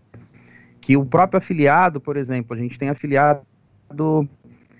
que 0.79 0.95
o 0.95 1.05
próprio 1.05 1.37
afiliado, 1.37 1.99
por 1.99 2.15
exemplo, 2.17 2.55
a 2.55 2.59
gente 2.59 2.77
tem 2.77 2.89
afiliado 2.89 3.41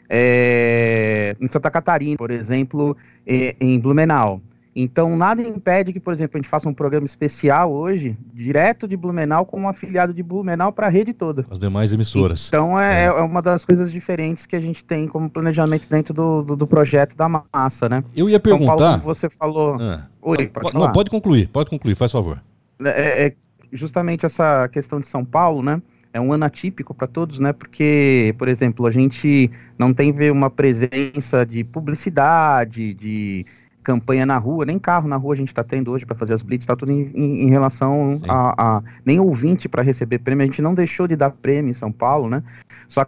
é, 0.10 1.36
em 1.40 1.48
Santa 1.48 1.72
Catarina, 1.72 2.18
por 2.18 2.32
exemplo, 2.32 2.96
em 3.26 3.80
Blumenau. 3.80 4.42
Então, 4.76 5.16
nada 5.16 5.42
impede 5.42 5.94
que, 5.94 6.02
por 6.02 6.14
exemplo, 6.14 6.38
a 6.38 6.42
gente 6.42 6.50
faça 6.50 6.68
um 6.68 6.74
programa 6.74 7.06
especial 7.06 7.72
hoje, 7.72 8.18
direto 8.34 8.86
de 8.90 8.98
Blumenau, 8.98 9.46
com 9.46 9.62
um 9.62 9.70
afiliado 9.70 10.14
de 10.14 10.22
Blumenau 10.22 10.74
para 10.74 10.88
a 10.88 10.90
rede 10.90 11.14
toda. 11.14 11.46
As 11.50 11.58
demais 11.58 11.94
emissoras. 11.94 12.50
Então, 12.50 12.78
é, 12.78 13.04
é. 13.04 13.06
é, 13.06 13.22
uma 13.22 13.42
das 13.42 13.64
coisas 13.64 13.90
diferentes 13.90 14.46
que 14.46 14.54
a 14.54 14.60
gente 14.60 14.84
tem 14.84 15.08
como 15.08 15.30
planejamento 15.30 15.88
dentro 15.90 16.14
do, 16.14 16.42
do, 16.42 16.56
do 16.58 16.68
projeto 16.68 17.16
da 17.16 17.30
massa, 17.54 17.88
né? 17.88 18.04
Eu 18.14 18.30
ia 18.30 18.38
perguntar. 18.38 18.76
Paulo, 18.76 19.04
você 19.04 19.30
falou. 19.30 19.78
Ah. 19.80 20.08
Oi, 20.22 20.48
pode, 20.48 20.74
não, 20.74 20.92
pode 20.92 21.10
concluir, 21.10 21.48
pode 21.48 21.70
concluir, 21.70 21.96
faz 21.96 22.12
favor. 22.12 22.42
É, 22.84 22.90
é, 22.90 23.28
é, 23.28 23.34
justamente 23.72 24.26
essa 24.26 24.68
questão 24.68 25.00
de 25.00 25.08
São 25.08 25.24
Paulo, 25.24 25.64
né? 25.64 25.82
É 26.12 26.20
um 26.20 26.34
ano 26.34 26.46
atípico 26.46 26.94
para 26.94 27.08
todos, 27.08 27.40
né? 27.40 27.54
Porque, 27.54 28.34
por 28.38 28.48
exemplo, 28.48 28.88
a 28.88 28.92
gente 28.92 29.52
não 29.78 29.94
tem 29.94 30.14
uma 30.32 30.50
presença 30.50 31.46
de 31.46 31.64
publicidade, 31.64 32.94
de 32.94 33.46
campanha 33.86 34.26
na 34.26 34.38
rua, 34.38 34.66
nem 34.66 34.80
carro 34.80 35.08
na 35.08 35.16
rua 35.16 35.36
a 35.36 35.38
gente 35.38 35.50
está 35.50 35.64
tendo 35.64 35.92
hoje 35.92 36.06
para 36.06 36.16
fazer 36.16 36.34
as 36.34 36.42
blitz, 36.42 36.64
está 36.64 36.76
tudo 36.76 36.92
em, 36.92 37.12
em, 37.14 37.44
em 37.44 37.50
relação 37.50 38.20
a, 38.28 38.78
a, 38.78 38.84
nem 39.06 39.20
ouvinte 39.20 39.70
para 39.70 39.84
receber 39.84 40.20
prêmio, 40.20 40.44
a 40.44 40.48
gente 40.48 40.62
não 40.62 40.74
deixou 40.74 41.08
de 41.08 41.16
dar 41.16 41.30
prêmio 41.30 41.70
em 41.70 41.74
São 41.74 41.92
Paulo, 41.92 42.28
né? 42.28 42.44
Só 42.90 43.06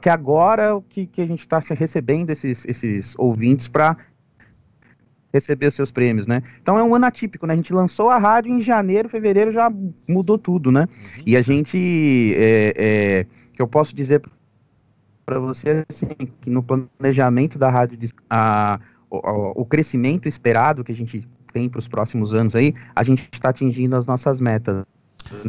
que 0.00 0.08
agora 0.08 0.76
o 0.76 0.82
que, 0.82 1.06
que 1.06 1.20
a 1.20 1.26
gente 1.26 1.40
está 1.40 1.58
recebendo 1.58 2.30
esses, 2.30 2.64
esses 2.64 3.14
ouvintes 3.18 3.66
para 3.66 3.96
receber 5.32 5.66
os 5.66 5.74
seus 5.74 5.90
prêmios, 5.90 6.26
né? 6.26 6.42
Então 6.62 6.78
é 6.78 6.84
um 6.84 6.94
ano 6.94 7.06
atípico, 7.06 7.46
né? 7.46 7.54
A 7.54 7.56
gente 7.56 7.72
lançou 7.72 8.08
a 8.08 8.18
rádio 8.18 8.52
em 8.52 8.60
janeiro, 8.60 9.08
fevereiro 9.08 9.50
já 9.50 9.72
mudou 10.08 10.38
tudo, 10.38 10.70
né? 10.70 10.82
Uhum. 10.82 11.22
E 11.26 11.36
a 11.36 11.42
gente, 11.42 12.34
é, 12.36 12.74
é, 12.76 13.26
que 13.52 13.60
eu 13.60 13.66
posso 13.66 13.94
dizer 13.94 14.22
para 15.24 15.38
você 15.38 15.84
assim, 15.88 16.08
que 16.40 16.50
no 16.50 16.62
planejamento 16.62 17.58
da 17.58 17.70
rádio, 17.70 17.98
a, 18.28 18.78
o, 19.12 19.62
o 19.62 19.64
crescimento 19.64 20.26
esperado 20.26 20.82
que 20.82 20.92
a 20.92 20.94
gente 20.94 21.28
tem 21.52 21.68
para 21.68 21.78
os 21.78 21.86
próximos 21.86 22.34
anos 22.34 22.56
aí, 22.56 22.74
a 22.96 23.02
gente 23.02 23.28
está 23.30 23.50
atingindo 23.50 23.94
as 23.94 24.06
nossas 24.06 24.40
metas. 24.40 24.84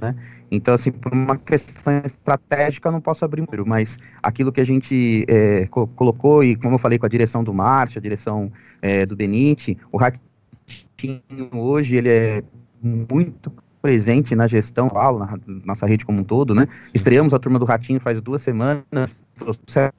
Né? 0.02 0.15
Então, 0.52 0.73
assim, 0.73 0.91
por 0.91 1.12
uma 1.13 1.38
questão 1.38 2.02
estratégica, 2.06 2.91
não 2.91 3.02
posso 3.02 3.26
abrir 3.26 3.41
muito, 3.41 3.65
mas 3.65 3.97
aquilo 4.21 4.52
que 4.52 4.62
a 4.62 4.65
gente 4.65 5.26
é, 5.28 5.65
co 5.67 5.88
colocou, 5.88 6.43
e 6.43 6.56
como 6.56 6.76
eu 6.76 6.80
falei 6.80 6.99
com 6.99 7.06
a 7.06 7.10
direção 7.10 7.43
do 7.43 7.54
Márcio, 7.54 7.99
a 7.99 8.02
direção 8.02 8.52
é, 8.82 9.06
do 9.06 9.15
Benite, 9.15 9.78
o 9.91 9.97
Ratinho 9.97 11.21
hoje, 11.54 11.95
ele 11.95 12.10
é 12.10 12.43
muito 12.82 13.52
presente 13.82 14.36
na 14.36 14.47
gestão, 14.47 14.89
na 14.93 15.39
nossa 15.65 15.86
rede 15.86 16.06
como 16.06 16.19
um 16.19 16.23
todo, 16.23 16.54
né? 16.54 16.67
Estreamos 16.93 17.34
a 17.34 17.39
turma 17.39 17.60
do 17.60 17.65
Ratinho 17.65 17.99
faz 17.99 18.21
duas 18.21 18.41
semanas, 18.41 19.23
trouxemos 19.36 19.93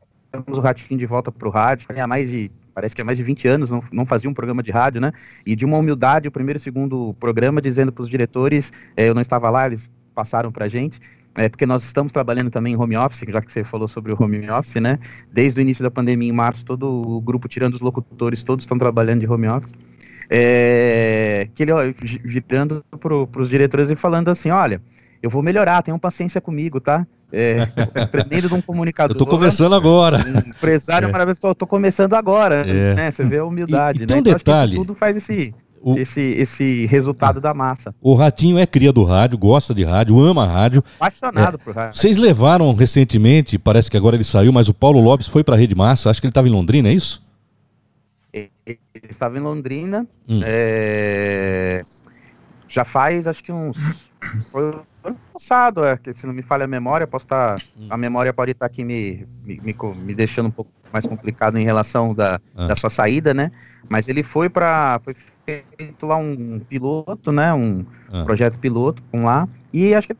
o 0.49 0.61
Ratinho 0.61 0.99
de 0.99 1.05
volta 1.05 1.33
para 1.33 1.49
o 1.49 1.51
rádio, 1.51 1.89
há 2.01 2.07
mais 2.07 2.31
de 2.31 2.51
parece 2.75 2.95
que 2.95 3.03
há 3.03 3.05
mais 3.05 3.17
de 3.17 3.23
20 3.23 3.47
anos 3.49 3.71
não, 3.71 3.83
não 3.93 4.05
fazia 4.05 4.29
um 4.29 4.35
programa 4.35 4.63
de 4.63 4.71
rádio, 4.71 5.01
né? 5.01 5.13
E 5.47 5.55
de 5.55 5.65
uma 5.65 5.79
humildade, 5.79 6.27
o 6.27 6.33
primeiro 6.33 6.59
e 6.59 6.61
segundo 6.61 7.15
programa, 7.21 7.63
dizendo 7.63 7.93
para 7.93 8.03
os 8.03 8.09
diretores, 8.09 8.73
é, 8.97 9.09
eu 9.09 9.15
não 9.15 9.23
estava 9.23 9.49
lá, 9.49 9.67
eles 9.67 9.91
passaram 10.15 10.51
para 10.51 10.67
a 10.67 10.69
gente, 10.69 11.01
é, 11.37 11.49
porque 11.49 11.67
nós 11.67 11.85
estamos 11.85 12.13
trabalhando 12.13 12.51
também 12.51 12.75
em 12.75 12.77
home 12.77 12.97
office, 12.97 13.25
já 13.29 13.41
que 13.41 13.51
você 13.51 13.65
falou 13.65 13.89
sobre 13.89 14.13
o 14.13 14.17
home 14.21 14.49
office, 14.51 14.77
né? 14.77 14.99
Desde 15.33 15.61
o 15.61 15.63
início 15.63 15.83
da 15.83 15.91
pandemia, 15.91 16.29
em 16.29 16.33
março, 16.33 16.65
todo 16.65 16.87
o 16.87 17.21
grupo, 17.21 17.49
tirando 17.49 17.75
os 17.75 17.81
locutores, 17.81 18.43
todos 18.43 18.65
estão 18.65 18.79
trabalhando 18.79 19.21
de 19.21 19.27
home 19.27 19.49
office. 19.49 19.75
É, 20.31 21.49
que 21.55 21.65
ele, 21.65 21.73
ó, 21.73 21.81
virando 22.25 22.85
para 22.99 23.41
os 23.41 23.49
diretores 23.49 23.91
e 23.91 23.97
falando 23.97 24.29
assim: 24.29 24.51
olha, 24.51 24.81
eu 25.25 25.31
vou 25.31 25.43
melhorar, 25.43 25.83
tenham 25.83 25.99
paciência 25.99 26.39
comigo, 26.39 26.79
tá? 26.79 27.07
É, 27.33 27.65
tremendo 28.13 28.47
de 28.47 28.55
um 28.55 28.61
comunicador. 28.61 29.17
Eu 29.17 29.19
tô 29.19 29.27
começando 29.27 29.75
agora. 29.75 30.19
Um 30.19 30.51
empresário 30.51 31.09
é. 31.09 31.11
maravilhoso, 31.11 31.41
tô, 31.41 31.55
tô 31.55 31.67
começando 31.67 32.13
agora, 32.13 32.57
é. 32.57 32.95
né? 32.95 33.11
Você 33.11 33.25
vê 33.25 33.39
a 33.39 33.45
humildade, 33.47 34.01
e, 34.01 34.03
e 34.03 34.03
né? 34.03 34.07
Tem 34.07 34.17
um 34.19 34.21
então, 34.21 34.35
detalhe. 34.35 34.77
tudo 34.77 34.95
faz 34.95 35.17
esse, 35.17 35.51
o, 35.81 35.97
esse, 35.97 36.21
esse 36.21 36.85
resultado 36.85 37.41
da 37.41 37.55
massa. 37.55 37.95
O 38.03 38.13
Ratinho 38.13 38.59
é 38.59 38.67
cria 38.67 38.93
do 38.93 39.03
rádio, 39.03 39.39
gosta 39.39 39.73
de 39.73 39.83
rádio, 39.83 40.21
ama 40.21 40.45
rádio. 40.47 40.85
Apaixonado 40.97 41.55
é, 41.55 41.65
por 41.65 41.75
rádio. 41.75 41.99
Vocês 41.99 42.19
levaram 42.19 42.75
recentemente, 42.75 43.59
parece 43.59 43.91
que 43.91 43.97
agora 43.97 44.17
ele 44.17 44.25
saiu, 44.25 44.53
mas 44.53 44.69
o 44.69 44.75
Paulo 44.75 45.01
Lopes 45.01 45.27
foi 45.27 45.43
para 45.43 45.55
a 45.55 45.59
Rede 45.59 45.75
Massa, 45.75 46.11
acho 46.11 46.21
que 46.21 46.27
ele 46.27 46.33
estava 46.33 46.49
em 46.49 46.53
Londrina, 46.53 46.91
é 46.91 46.93
isso? 46.93 47.25
Ele, 48.31 48.51
estava 49.09 49.39
em 49.39 49.41
Londrina, 49.41 50.07
hum. 50.29 50.43
é, 50.45 51.83
já 52.69 52.85
faz 52.85 53.27
acho 53.27 53.43
que 53.43 53.51
uns. 53.51 54.11
Ano 55.05 55.19
passado, 55.35 55.85
é, 55.85 55.99
que 55.99 56.15
se 56.15 56.27
não 56.27 56.33
me 56.33 56.41
falha 56.41 56.65
a 56.65 56.67
memória, 56.67 57.07
posso 57.07 57.27
estar. 57.27 57.57
Tá, 57.57 57.63
hum. 57.79 57.89
A 57.91 57.97
memória 57.97 58.33
pode 58.33 58.53
estar 58.53 58.67
tá 58.67 58.73
aqui 58.73 58.83
me, 58.83 59.27
me, 59.45 59.61
me, 59.63 59.77
me, 60.03 60.15
deixando 60.15 60.47
um 60.47 60.51
pouco 60.51 60.71
mais 60.91 61.07
complicado 61.07 61.59
em 61.59 61.65
relação 61.65 62.15
da, 62.15 62.41
ah. 62.57 62.67
da 62.67 62.75
sua 62.75 62.89
saída, 62.89 63.35
né? 63.35 63.53
Mas 63.87 64.09
ele 64.09 64.23
foi 64.23 64.49
para. 64.49 64.99
Foi 65.05 65.15
feito 65.45 66.07
lá 66.07 66.17
um 66.17 66.59
piloto, 66.59 67.31
né? 67.31 67.53
Um 67.53 67.85
ah. 68.11 68.25
projeto 68.25 68.59
piloto 68.59 69.03
com 69.13 69.25
lá. 69.25 69.47
E 69.73 69.95
acho 69.95 70.09
que 70.09 70.17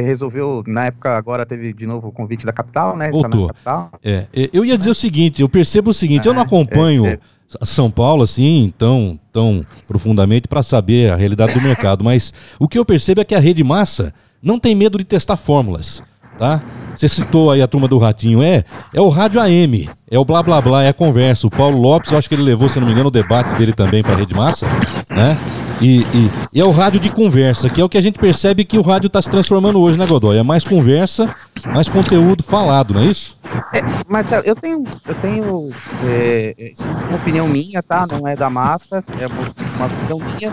resolveu, 0.00 0.64
na 0.66 0.86
época, 0.86 1.16
agora 1.16 1.46
teve 1.46 1.72
de 1.72 1.86
novo 1.86 2.08
o 2.08 2.12
convite 2.12 2.44
da 2.44 2.52
capital, 2.52 2.96
né? 2.96 3.10
Voltou. 3.10 3.52
Tá 3.62 3.90
é, 4.02 4.26
é, 4.32 4.50
eu 4.52 4.64
ia 4.64 4.76
dizer 4.76 4.90
o 4.90 4.94
seguinte, 4.94 5.42
eu 5.42 5.48
percebo 5.48 5.90
o 5.90 5.94
seguinte, 5.94 6.26
é, 6.26 6.30
eu 6.30 6.34
não 6.34 6.42
acompanho 6.42 7.06
é, 7.06 7.12
é. 7.12 7.18
São 7.62 7.90
Paulo 7.90 8.22
assim 8.22 8.72
tão, 8.78 9.18
tão 9.32 9.64
profundamente 9.88 10.48
para 10.48 10.62
saber 10.62 11.12
a 11.12 11.16
realidade 11.16 11.54
do 11.54 11.60
mercado, 11.60 12.04
mas 12.04 12.32
o 12.58 12.68
que 12.68 12.78
eu 12.78 12.84
percebo 12.84 13.20
é 13.20 13.24
que 13.24 13.34
a 13.34 13.40
rede 13.40 13.64
massa 13.64 14.14
não 14.42 14.58
tem 14.58 14.74
medo 14.74 14.98
de 14.98 15.04
testar 15.04 15.36
fórmulas, 15.36 16.02
tá? 16.38 16.62
Você 16.96 17.08
citou 17.08 17.50
aí 17.50 17.62
a 17.62 17.66
turma 17.66 17.88
do 17.88 17.98
Ratinho, 17.98 18.42
é, 18.42 18.64
é 18.92 19.00
o 19.00 19.08
rádio 19.08 19.40
AM, 19.40 19.88
é 20.10 20.18
o 20.18 20.24
blá 20.24 20.42
blá 20.42 20.60
blá, 20.60 20.82
é 20.82 20.88
a 20.88 20.92
conversa. 20.92 21.46
O 21.46 21.50
Paulo 21.50 21.80
Lopes, 21.80 22.12
eu 22.12 22.18
acho 22.18 22.28
que 22.28 22.34
ele 22.34 22.42
levou, 22.42 22.68
se 22.68 22.78
não 22.78 22.86
me 22.86 22.92
engano, 22.92 23.08
o 23.08 23.12
debate 23.12 23.54
dele 23.54 23.72
também 23.72 24.02
para 24.02 24.12
a 24.12 24.16
Rede 24.16 24.34
Massa, 24.34 24.66
né? 25.10 25.38
E, 25.80 26.00
e, 26.00 26.30
e, 26.52 26.60
é 26.60 26.64
o 26.64 26.70
rádio 26.70 27.00
de 27.00 27.08
conversa, 27.08 27.70
que 27.70 27.80
é 27.80 27.84
o 27.84 27.88
que 27.88 27.96
a 27.96 28.02
gente 28.02 28.18
percebe 28.18 28.64
que 28.64 28.76
o 28.76 28.82
rádio 28.82 29.06
está 29.06 29.20
se 29.22 29.30
transformando 29.30 29.80
hoje, 29.80 29.98
né, 29.98 30.06
Godoy? 30.06 30.36
É 30.36 30.42
mais 30.42 30.62
conversa, 30.62 31.34
mais 31.66 31.88
conteúdo 31.88 32.42
falado, 32.42 32.92
não 32.92 33.00
é 33.00 33.06
isso? 33.06 33.38
É, 33.72 33.80
Marcelo, 34.06 34.44
eu 34.44 34.54
tenho, 34.54 34.84
eu 35.08 35.14
tenho 35.16 35.70
é, 36.04 36.72
uma 37.08 37.16
opinião 37.16 37.48
minha, 37.48 37.82
tá? 37.82 38.06
Não 38.10 38.28
é 38.28 38.36
da 38.36 38.50
massa, 38.50 39.02
é 39.18 39.26
uma, 39.26 39.88
visão 39.88 40.18
minha, 40.18 40.52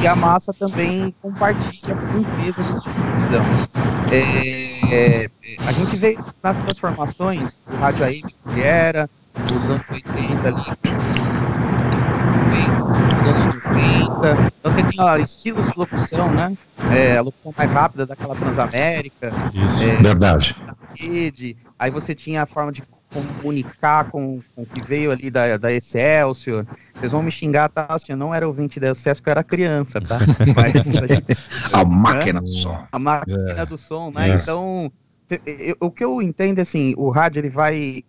e 0.00 0.06
a 0.06 0.14
massa 0.14 0.52
também 0.52 1.12
compartilha 1.20 1.96
com 1.96 2.22
peso 2.22 2.62
nesse 2.62 2.82
tipo 2.82 3.00
de 3.00 3.20
visão. 3.20 3.44
É, 4.12 5.24
é, 5.24 5.30
a 5.66 5.72
gente 5.72 5.96
vê 5.96 6.16
nas 6.40 6.56
transformações 6.58 7.52
do 7.68 7.76
rádio 7.78 8.04
AM 8.04 8.22
que 8.54 8.60
era, 8.60 9.10
dos 9.34 9.70
anos 9.70 9.82
80 9.90 10.48
ali, 10.48 10.54
dos 13.10 13.28
anos 13.28 13.54
90. 13.64 14.47
Então 14.58 14.72
você 14.72 14.82
tinha 14.82 15.18
estilos 15.18 15.66
de 15.66 15.72
locução, 15.76 16.32
né? 16.32 16.56
É, 16.92 17.16
a 17.16 17.22
locução 17.22 17.54
mais 17.56 17.72
rápida 17.72 18.04
daquela 18.06 18.34
Transamérica. 18.34 19.32
Isso, 19.54 19.82
é, 19.84 20.02
verdade. 20.02 20.56
Rede. 20.96 21.56
Aí 21.78 21.90
você 21.90 22.14
tinha 22.14 22.42
a 22.42 22.46
forma 22.46 22.72
de 22.72 22.82
comunicar 23.10 24.10
com, 24.10 24.40
com 24.54 24.62
o 24.62 24.66
que 24.66 24.84
veio 24.84 25.10
ali 25.10 25.30
da, 25.30 25.56
da 25.56 25.72
Excelsior. 25.72 26.66
Vocês 26.94 27.12
vão 27.12 27.22
me 27.22 27.30
xingar, 27.30 27.68
tá? 27.68 27.86
Assim, 27.88 28.12
eu 28.12 28.18
não 28.18 28.34
era 28.34 28.46
ouvinte 28.46 28.78
da 28.80 28.90
Excelsior, 28.90 29.28
eu 29.28 29.30
era 29.30 29.44
criança, 29.44 30.00
tá? 30.00 30.18
Mas, 30.54 30.74
a, 31.72 31.84
máquina 31.84 32.40
do 32.40 32.50
som. 32.50 32.86
A 32.90 32.98
máquina 32.98 33.54
é. 33.56 33.66
do 33.66 33.78
som, 33.78 34.10
né? 34.10 34.34
Então, 34.34 34.92
eu, 35.46 35.76
o 35.80 35.90
que 35.90 36.04
eu 36.04 36.20
entendo, 36.20 36.58
assim, 36.58 36.94
o 36.96 37.10
rádio, 37.10 37.40
ele 37.40 37.50
vai 37.50 38.02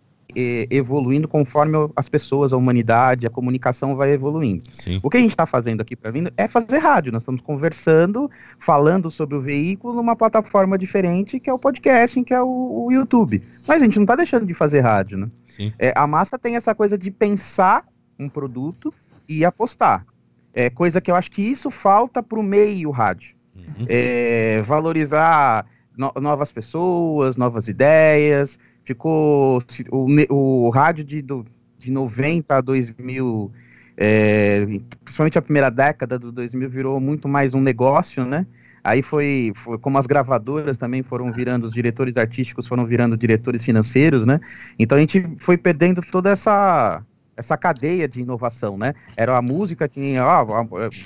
evoluindo 0.70 1.28
conforme 1.28 1.76
as 1.94 2.08
pessoas, 2.08 2.52
a 2.52 2.56
humanidade, 2.56 3.26
a 3.26 3.30
comunicação 3.30 3.96
vai 3.96 4.12
evoluindo. 4.12 4.64
Sim. 4.70 5.00
O 5.02 5.10
que 5.10 5.16
a 5.16 5.20
gente 5.20 5.30
está 5.30 5.46
fazendo 5.46 5.80
aqui 5.80 5.96
para 5.96 6.12
mim 6.12 6.26
é 6.36 6.48
fazer 6.48 6.78
rádio. 6.78 7.12
Nós 7.12 7.22
estamos 7.22 7.40
conversando, 7.40 8.30
falando 8.58 9.10
sobre 9.10 9.36
o 9.36 9.40
veículo 9.40 9.94
numa 9.94 10.16
plataforma 10.16 10.76
diferente, 10.78 11.40
que 11.40 11.50
é 11.50 11.52
o 11.52 11.58
podcasting, 11.58 12.24
que 12.24 12.34
é 12.34 12.42
o, 12.42 12.86
o 12.86 12.92
YouTube. 12.92 13.42
Mas 13.66 13.80
a 13.80 13.84
gente 13.84 13.96
não 13.96 14.04
está 14.04 14.16
deixando 14.16 14.46
de 14.46 14.54
fazer 14.54 14.80
rádio, 14.80 15.18
né? 15.18 15.30
É, 15.78 15.92
a 15.96 16.06
massa 16.06 16.38
tem 16.38 16.56
essa 16.56 16.74
coisa 16.74 16.96
de 16.96 17.10
pensar 17.10 17.84
um 18.18 18.28
produto 18.28 18.92
e 19.28 19.44
apostar. 19.44 20.06
É 20.52 20.68
coisa 20.68 21.00
que 21.00 21.10
eu 21.10 21.16
acho 21.16 21.30
que 21.30 21.42
isso 21.42 21.70
falta 21.70 22.22
para 22.22 22.38
o 22.38 22.42
meio 22.42 22.90
rádio. 22.90 23.34
Uhum. 23.54 23.86
É, 23.88 24.62
valorizar 24.62 25.66
no, 25.96 26.12
novas 26.20 26.50
pessoas, 26.50 27.36
novas 27.36 27.68
ideias, 27.68 28.58
ficou 28.90 29.62
o, 29.92 30.66
o 30.66 30.70
rádio 30.70 31.04
de, 31.04 31.22
do, 31.22 31.46
de 31.78 31.92
90 31.92 32.56
a 32.56 32.60
2000, 32.60 33.52
é, 33.96 34.66
principalmente 35.04 35.38
a 35.38 35.42
primeira 35.42 35.70
década 35.70 36.18
do 36.18 36.32
2000 36.32 36.68
virou 36.68 36.98
muito 36.98 37.28
mais 37.28 37.54
um 37.54 37.60
negócio, 37.60 38.24
né? 38.24 38.44
Aí 38.82 39.00
foi, 39.00 39.52
foi, 39.54 39.78
como 39.78 39.96
as 39.96 40.06
gravadoras 40.06 40.76
também 40.76 41.04
foram 41.04 41.30
virando, 41.30 41.64
os 41.64 41.72
diretores 41.72 42.16
artísticos 42.16 42.66
foram 42.66 42.84
virando 42.84 43.16
diretores 43.16 43.64
financeiros, 43.64 44.26
né? 44.26 44.40
Então 44.76 44.98
a 44.98 45.00
gente 45.00 45.24
foi 45.38 45.56
perdendo 45.56 46.02
toda 46.02 46.30
essa 46.30 47.02
essa 47.36 47.56
cadeia 47.56 48.06
de 48.06 48.20
inovação, 48.20 48.76
né? 48.76 48.92
Era 49.16 49.34
a 49.38 49.40
música 49.40 49.88
que, 49.88 50.18
ó, 50.18 50.44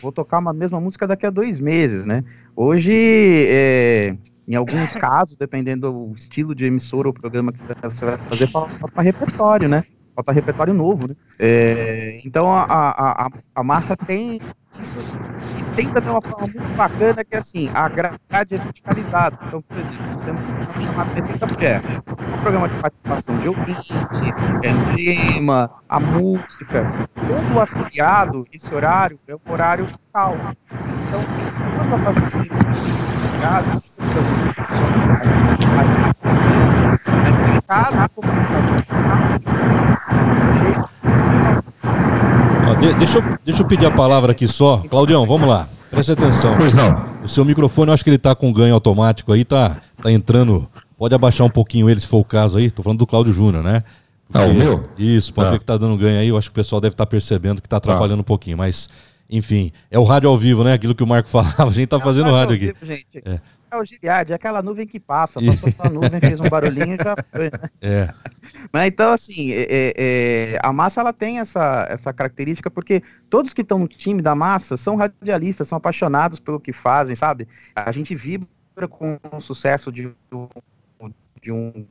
vou 0.02 0.10
tocar 0.10 0.38
uma 0.38 0.52
mesma 0.52 0.80
música 0.80 1.06
daqui 1.06 1.26
a 1.26 1.30
dois 1.30 1.60
meses, 1.60 2.06
né? 2.06 2.24
Hoje 2.56 2.92
é, 2.92 4.16
em 4.46 4.54
alguns 4.54 4.92
casos, 4.94 5.36
dependendo 5.36 5.90
do 5.90 6.14
estilo 6.14 6.54
de 6.54 6.66
emissora 6.66 7.08
ou 7.08 7.14
programa 7.14 7.52
que 7.52 7.58
você 7.82 8.04
vai 8.04 8.18
fazer, 8.18 8.46
falta 8.48 9.02
repertório, 9.02 9.68
né? 9.68 9.84
Falta 10.14 10.32
repertório 10.32 10.72
novo, 10.72 11.08
né? 11.08 11.14
É, 11.38 12.20
então 12.24 12.48
a, 12.48 12.62
a, 12.62 13.30
a, 13.54 13.64
massa 13.64 13.96
tem 13.96 14.40
isso 14.80 14.98
e 15.74 15.76
tem 15.76 15.88
também 15.90 16.10
uma 16.10 16.22
forma 16.22 16.46
muito 16.46 16.76
bacana 16.76 17.24
que 17.24 17.34
é 17.34 17.38
assim, 17.38 17.68
a 17.74 17.88
grade 17.88 18.16
é 18.30 18.44
verticalizada. 18.44 19.38
Então, 19.46 19.60
por 19.62 19.76
exemplo, 19.76 20.06
nós 20.12 20.22
temos 20.22 20.40
um 20.40 20.44
programa 20.44 20.86
chamado 20.86 21.14
Repita 21.14 21.46
Mulher, 21.46 21.80
um 22.06 22.38
programa 22.38 22.68
de 22.68 22.74
participação 22.76 23.38
de 23.38 23.48
ouvinte, 23.48 23.92
é 24.62 24.72
tema, 24.94 25.70
a 25.88 26.00
música. 26.00 26.86
Todo 27.14 27.60
afiliado, 27.60 28.46
esse 28.52 28.72
horário 28.74 29.18
é 29.26 29.34
o 29.34 29.40
horário 29.50 29.86
tal. 30.12 30.36
Então, 31.08 31.20
nós 31.76 31.88
vamos 31.88 32.04
fazer 32.04 32.48
caso, 42.74 42.98
deixa, 42.98 43.18
eu, 43.18 43.38
deixa 43.44 43.62
eu 43.62 43.66
pedir 43.66 43.86
a 43.86 43.90
palavra 43.90 44.32
aqui 44.32 44.46
só. 44.46 44.78
Claudião, 44.88 45.26
vamos 45.26 45.48
lá. 45.48 45.68
Preste 45.90 46.12
atenção. 46.12 46.56
Pois 46.56 46.74
não. 46.74 47.14
O 47.22 47.28
seu 47.28 47.44
microfone, 47.44 47.88
eu 47.88 47.94
acho 47.94 48.02
que 48.02 48.10
ele 48.10 48.18
tá 48.18 48.34
com 48.34 48.52
ganho 48.52 48.74
automático 48.74 49.32
aí, 49.32 49.44
tá, 49.44 49.78
tá 50.02 50.10
entrando. 50.10 50.68
Pode 50.98 51.14
abaixar 51.14 51.46
um 51.46 51.50
pouquinho 51.50 51.88
ele, 51.88 52.00
se 52.00 52.06
for 52.06 52.18
o 52.18 52.24
caso 52.24 52.58
aí. 52.58 52.70
Tô 52.70 52.82
falando 52.82 52.98
do 52.98 53.06
Cláudio 53.06 53.32
Júnior, 53.32 53.62
né? 53.62 53.82
Porque, 54.26 54.38
ah, 54.38 54.46
o 54.46 54.54
meu? 54.54 54.84
Isso, 54.98 55.32
pode 55.32 55.48
ah. 55.48 55.50
ver 55.52 55.58
que 55.58 55.64
tá 55.64 55.76
dando 55.76 55.96
ganho 55.96 56.18
aí. 56.18 56.28
Eu 56.28 56.36
acho 56.36 56.48
que 56.48 56.52
o 56.52 56.54
pessoal 56.54 56.80
deve 56.80 56.94
estar 56.94 57.06
tá 57.06 57.10
percebendo 57.10 57.62
que 57.62 57.68
tá 57.68 57.76
atrapalhando 57.76 58.20
ah. 58.20 58.22
um 58.22 58.24
pouquinho, 58.24 58.58
mas 58.58 58.88
enfim, 59.28 59.72
é 59.90 59.98
o 59.98 60.04
rádio 60.04 60.28
ao 60.28 60.36
vivo, 60.36 60.64
né? 60.64 60.72
Aquilo 60.72 60.94
que 60.94 61.02
o 61.02 61.06
Marco 61.06 61.28
falava, 61.30 61.64
a 61.64 61.72
gente 61.72 61.86
tá 61.86 61.96
é 61.96 62.00
fazendo 62.00 62.30
rádio, 62.30 62.56
rádio 62.56 62.70
aqui. 62.70 62.86
Vivo, 62.86 63.02
é. 63.24 63.40
É 63.74 63.78
o 63.78 64.30
é 64.30 64.34
aquela 64.34 64.62
nuvem 64.62 64.86
que 64.86 65.00
passa, 65.00 65.40
passou 65.40 65.86
a 65.86 65.90
nuvem, 65.90 66.20
fez 66.20 66.40
um 66.40 66.48
barulhinho 66.48 66.94
e 66.94 67.02
já 67.02 67.14
foi, 67.32 67.46
né? 67.46 67.70
É. 67.80 68.14
Mas 68.72 68.86
então, 68.86 69.12
assim, 69.12 69.52
é, 69.52 69.62
é, 69.62 69.94
é, 69.96 70.58
a 70.62 70.72
massa 70.72 71.00
ela 71.00 71.12
tem 71.12 71.38
essa, 71.38 71.86
essa 71.88 72.12
característica, 72.12 72.70
porque 72.70 73.02
todos 73.28 73.54
que 73.54 73.62
estão 73.62 73.78
no 73.78 73.88
time 73.88 74.22
da 74.22 74.34
massa 74.34 74.76
são 74.76 74.96
radialistas, 74.96 75.68
são 75.68 75.78
apaixonados 75.78 76.40
pelo 76.40 76.60
que 76.60 76.72
fazem, 76.72 77.16
sabe? 77.16 77.48
A 77.74 77.90
gente 77.92 78.14
vibra 78.14 78.88
com 78.88 79.18
o 79.32 79.40
sucesso 79.40 79.90
de, 79.92 80.10
de 81.42 81.52
um 81.52 81.86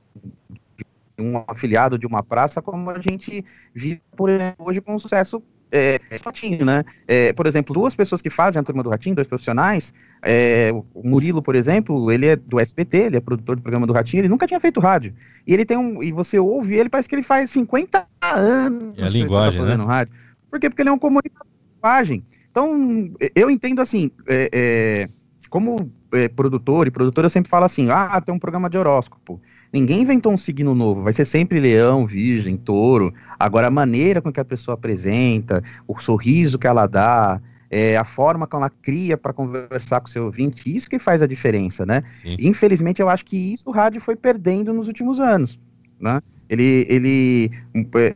de 1.15 1.21
um 1.21 1.43
afiliado 1.47 1.97
de 1.97 2.07
uma 2.07 2.23
praça, 2.23 2.61
como 2.61 2.89
a 2.89 2.99
gente 2.99 3.45
vive 3.73 4.01
por 4.15 4.29
hoje 4.57 4.81
com 4.81 4.95
o 4.95 4.99
sucesso 4.99 5.43
é, 5.73 5.99
Ratinho, 6.23 6.63
né? 6.63 6.85
É, 7.07 7.33
por 7.33 7.47
exemplo, 7.47 7.73
duas 7.73 7.95
pessoas 7.95 8.21
que 8.21 8.29
fazem 8.29 8.59
a 8.59 8.63
turma 8.63 8.83
do 8.83 8.89
Ratinho, 8.91 9.15
dois 9.15 9.27
profissionais, 9.27 9.91
é, 10.21 10.71
o 10.93 11.07
Murilo, 11.07 11.41
por 11.41 11.55
exemplo, 11.55 12.11
ele 12.11 12.27
é 12.27 12.35
do 12.35 12.59
SBT, 12.59 12.97
ele 12.97 13.17
é 13.17 13.19
produtor 13.19 13.55
do 13.55 13.61
programa 13.63 13.87
do 13.87 13.93
Ratinho, 13.93 14.21
ele 14.21 14.29
nunca 14.29 14.45
tinha 14.45 14.59
feito 14.59 14.79
rádio. 14.79 15.15
E 15.47 15.53
ele 15.53 15.65
tem 15.65 15.75
um. 15.75 16.03
E 16.03 16.11
você 16.11 16.37
ouve 16.37 16.75
ele, 16.75 16.89
parece 16.89 17.09
que 17.09 17.15
ele 17.15 17.23
faz 17.23 17.49
50 17.49 18.07
anos. 18.21 18.97
É 18.97 19.03
a 19.03 19.09
linguagem, 19.09 19.61
tá 19.61 19.75
né? 19.75 19.83
Rádio. 19.83 20.13
Por 20.49 20.59
quê? 20.59 20.69
Porque 20.69 20.83
ele 20.83 20.89
é 20.89 20.93
um 20.93 20.99
comunicador 20.99 21.47
de 21.47 21.75
linguagem. 21.75 22.23
Então, 22.51 23.11
eu 23.35 23.49
entendo 23.49 23.81
assim, 23.81 24.11
é, 24.27 24.49
é, 24.53 25.09
como 25.49 25.91
é, 26.13 26.27
produtor 26.29 26.85
e 26.85 26.91
produtor, 26.91 27.23
eu 27.23 27.29
sempre 27.29 27.49
falo 27.49 27.65
assim: 27.65 27.89
ah, 27.89 28.21
tem 28.21 28.33
um 28.33 28.39
programa 28.39 28.69
de 28.69 28.77
horóscopo. 28.77 29.41
Ninguém 29.73 30.01
inventou 30.01 30.31
um 30.31 30.37
signo 30.37 30.75
novo, 30.75 31.01
vai 31.01 31.11
ser 31.11 31.25
sempre 31.25 31.59
leão, 31.59 32.05
virgem, 32.05 32.55
touro. 32.55 33.11
Agora, 33.39 33.67
a 33.67 33.71
maneira 33.71 34.21
com 34.21 34.31
que 34.31 34.39
a 34.39 34.45
pessoa 34.45 34.75
apresenta, 34.75 35.63
o 35.87 35.99
sorriso 35.99 36.59
que 36.59 36.67
ela 36.67 36.85
dá, 36.85 37.41
é, 37.71 37.97
a 37.97 38.03
forma 38.03 38.45
que 38.45 38.55
ela 38.55 38.69
cria 38.69 39.17
para 39.17 39.33
conversar 39.33 39.99
com 39.99 40.07
o 40.07 40.11
seu 40.11 40.25
ouvinte, 40.25 40.73
isso 40.73 40.87
que 40.87 40.99
faz 40.99 41.23
a 41.23 41.27
diferença, 41.27 41.87
né? 41.87 42.03
Sim. 42.21 42.37
Infelizmente, 42.39 43.01
eu 43.01 43.09
acho 43.09 43.25
que 43.25 43.35
isso 43.35 43.67
o 43.71 43.73
rádio 43.73 43.99
foi 43.99 44.15
perdendo 44.15 44.71
nos 44.71 44.87
últimos 44.87 45.19
anos, 45.19 45.59
né? 45.99 46.21
Ele, 46.47 46.85
ele 46.87 47.51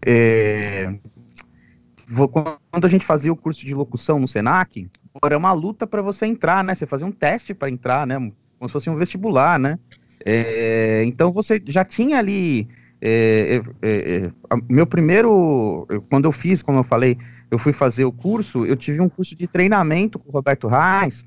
é, 0.05 0.93
quando 2.71 2.85
a 2.85 2.87
gente 2.89 3.03
fazia 3.03 3.33
o 3.33 3.35
curso 3.35 3.65
de 3.65 3.73
locução 3.73 4.19
no 4.19 4.27
Senac, 4.27 4.87
era 5.25 5.35
uma 5.35 5.53
luta 5.53 5.87
para 5.87 6.03
você 6.03 6.27
entrar, 6.27 6.63
né? 6.63 6.75
Você 6.75 6.85
fazia 6.85 7.07
um 7.07 7.11
teste 7.11 7.55
para 7.55 7.67
entrar, 7.67 8.05
né? 8.05 8.15
Como 8.59 8.69
se 8.69 8.73
fosse 8.73 8.89
um 8.91 8.95
vestibular, 8.95 9.57
né? 9.57 9.79
É, 10.25 11.03
então 11.05 11.31
você 11.31 11.61
já 11.65 11.85
tinha 11.85 12.17
ali. 12.17 12.67
É, 12.99 13.61
é, 13.81 14.25
é 14.25 14.31
meu 14.69 14.87
primeiro. 14.87 15.87
Quando 16.09 16.25
eu 16.25 16.31
fiz, 16.31 16.63
como 16.63 16.79
eu 16.79 16.83
falei, 16.83 17.17
eu 17.51 17.59
fui 17.59 17.73
fazer 17.73 18.05
o 18.05 18.11
curso, 18.11 18.65
eu 18.65 18.75
tive 18.75 19.01
um 19.01 19.09
curso 19.09 19.35
de 19.35 19.47
treinamento 19.47 20.19
com 20.19 20.29
o 20.29 20.33
Roberto 20.33 20.67
Reis. 20.67 21.25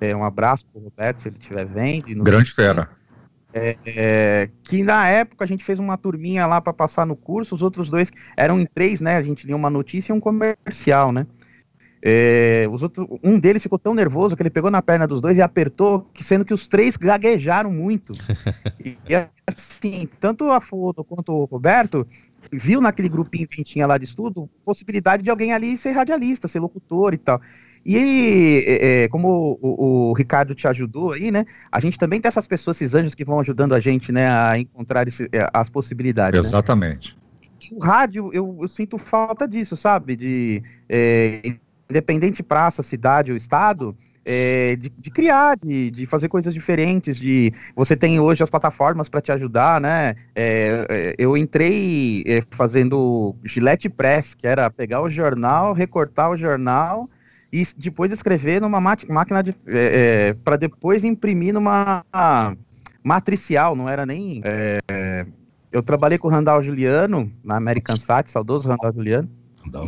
É, 0.00 0.14
um 0.14 0.24
abraço 0.24 0.66
para 0.66 0.80
o 0.80 0.84
Roberto, 0.84 1.22
se 1.22 1.28
ele 1.28 1.38
estiver 1.38 1.66
vendo. 1.66 2.22
Grande 2.22 2.52
fera. 2.52 2.90
É, 3.52 4.50
que 4.62 4.82
na 4.82 5.08
época 5.08 5.44
a 5.44 5.48
gente 5.48 5.64
fez 5.64 5.78
uma 5.78 5.96
turminha 5.96 6.46
lá 6.46 6.60
para 6.60 6.72
passar 6.72 7.06
no 7.06 7.16
curso, 7.16 7.54
os 7.54 7.62
outros 7.62 7.88
dois 7.88 8.12
eram 8.36 8.60
em 8.60 8.66
três, 8.66 9.00
né? 9.00 9.16
A 9.16 9.22
gente 9.22 9.46
lia 9.46 9.56
uma 9.56 9.70
notícia 9.70 10.12
e 10.12 10.16
um 10.16 10.20
comercial, 10.20 11.10
né? 11.10 11.26
É, 12.00 12.66
os 12.70 12.82
outros, 12.82 13.06
um 13.22 13.38
deles 13.38 13.62
ficou 13.62 13.78
tão 13.78 13.92
nervoso 13.92 14.36
que 14.36 14.42
ele 14.42 14.50
pegou 14.50 14.70
na 14.70 14.80
perna 14.80 15.06
dos 15.06 15.20
dois 15.20 15.36
e 15.36 15.42
apertou, 15.42 16.08
que 16.14 16.22
sendo 16.22 16.44
que 16.44 16.54
os 16.54 16.68
três 16.68 16.96
gaguejaram 16.96 17.72
muito. 17.72 18.12
e, 18.78 18.96
assim, 19.46 20.08
tanto 20.20 20.50
a 20.50 20.60
Foto 20.60 21.02
quanto 21.02 21.32
o 21.32 21.44
Roberto 21.44 22.06
viu 22.52 22.80
naquele 22.80 23.08
grupinho 23.08 23.48
que 23.48 23.64
tinha 23.64 23.86
lá 23.86 23.98
de 23.98 24.04
estudo 24.04 24.48
possibilidade 24.64 25.22
de 25.22 25.30
alguém 25.30 25.52
ali 25.52 25.76
ser 25.76 25.90
radialista, 25.90 26.46
ser 26.46 26.60
locutor 26.60 27.14
e 27.14 27.18
tal. 27.18 27.40
E 27.84 28.64
é, 28.66 29.04
é 29.04 29.08
como 29.08 29.58
o, 29.60 30.10
o, 30.10 30.12
Ricardo 30.12 30.54
te 30.54 30.66
ajudou 30.68 31.12
aí, 31.12 31.30
né? 31.30 31.46
A 31.70 31.80
gente 31.80 31.98
também 31.98 32.20
tem 32.20 32.28
essas 32.28 32.46
pessoas, 32.46 32.76
esses 32.76 32.94
anjos 32.94 33.14
que 33.14 33.24
vão 33.24 33.40
ajudando 33.40 33.74
a 33.74 33.80
gente, 33.80 34.12
né, 34.12 34.28
a 34.28 34.58
encontrar 34.58 35.08
esse, 35.08 35.28
é, 35.32 35.48
as 35.52 35.70
possibilidades. 35.70 36.40
Né? 36.40 36.46
Exatamente. 36.46 37.16
Né? 37.16 37.18
O 37.72 37.80
rádio, 37.80 38.30
eu, 38.32 38.58
eu, 38.60 38.68
sinto 38.68 38.98
falta 38.98 39.46
disso, 39.46 39.76
sabe? 39.76 40.16
De 40.16 40.62
é, 40.88 41.54
independente 41.88 42.42
praça, 42.42 42.82
cidade 42.82 43.30
ou 43.30 43.36
estado, 43.36 43.96
é, 44.30 44.76
de, 44.76 44.90
de, 44.90 45.10
criar, 45.10 45.56
de, 45.56 45.90
de, 45.90 46.04
fazer 46.04 46.28
coisas 46.28 46.52
diferentes, 46.52 47.16
de 47.16 47.50
você 47.74 47.96
tem 47.96 48.20
hoje 48.20 48.42
as 48.42 48.50
plataformas 48.50 49.08
para 49.08 49.22
te 49.22 49.32
ajudar, 49.32 49.80
né? 49.80 50.16
É, 50.34 50.86
é, 50.90 51.14
eu 51.16 51.34
entrei 51.34 52.22
é, 52.26 52.42
fazendo 52.50 53.34
Gillette 53.42 53.88
Press, 53.88 54.34
que 54.34 54.46
era 54.46 54.70
pegar 54.70 55.00
o 55.00 55.08
jornal, 55.08 55.72
recortar 55.72 56.30
o 56.30 56.36
jornal 56.36 57.08
e 57.50 57.66
depois 57.78 58.12
escrever 58.12 58.60
numa 58.60 58.78
máquina 58.82 59.42
de, 59.42 59.54
é, 59.66 60.34
para 60.44 60.58
depois 60.58 61.04
imprimir 61.04 61.54
numa 61.54 62.04
matricial, 63.02 63.74
não 63.74 63.88
era 63.88 64.04
nem. 64.04 64.42
eu 65.72 65.82
trabalhei 65.82 66.18
com 66.18 66.28
o 66.28 66.30
Randall 66.30 66.62
Juliano 66.62 67.32
na 67.42 67.56
American 67.56 67.96
Sat, 67.96 68.30
saudoso 68.30 68.68
Randall 68.68 68.92
Juliano. 68.92 69.37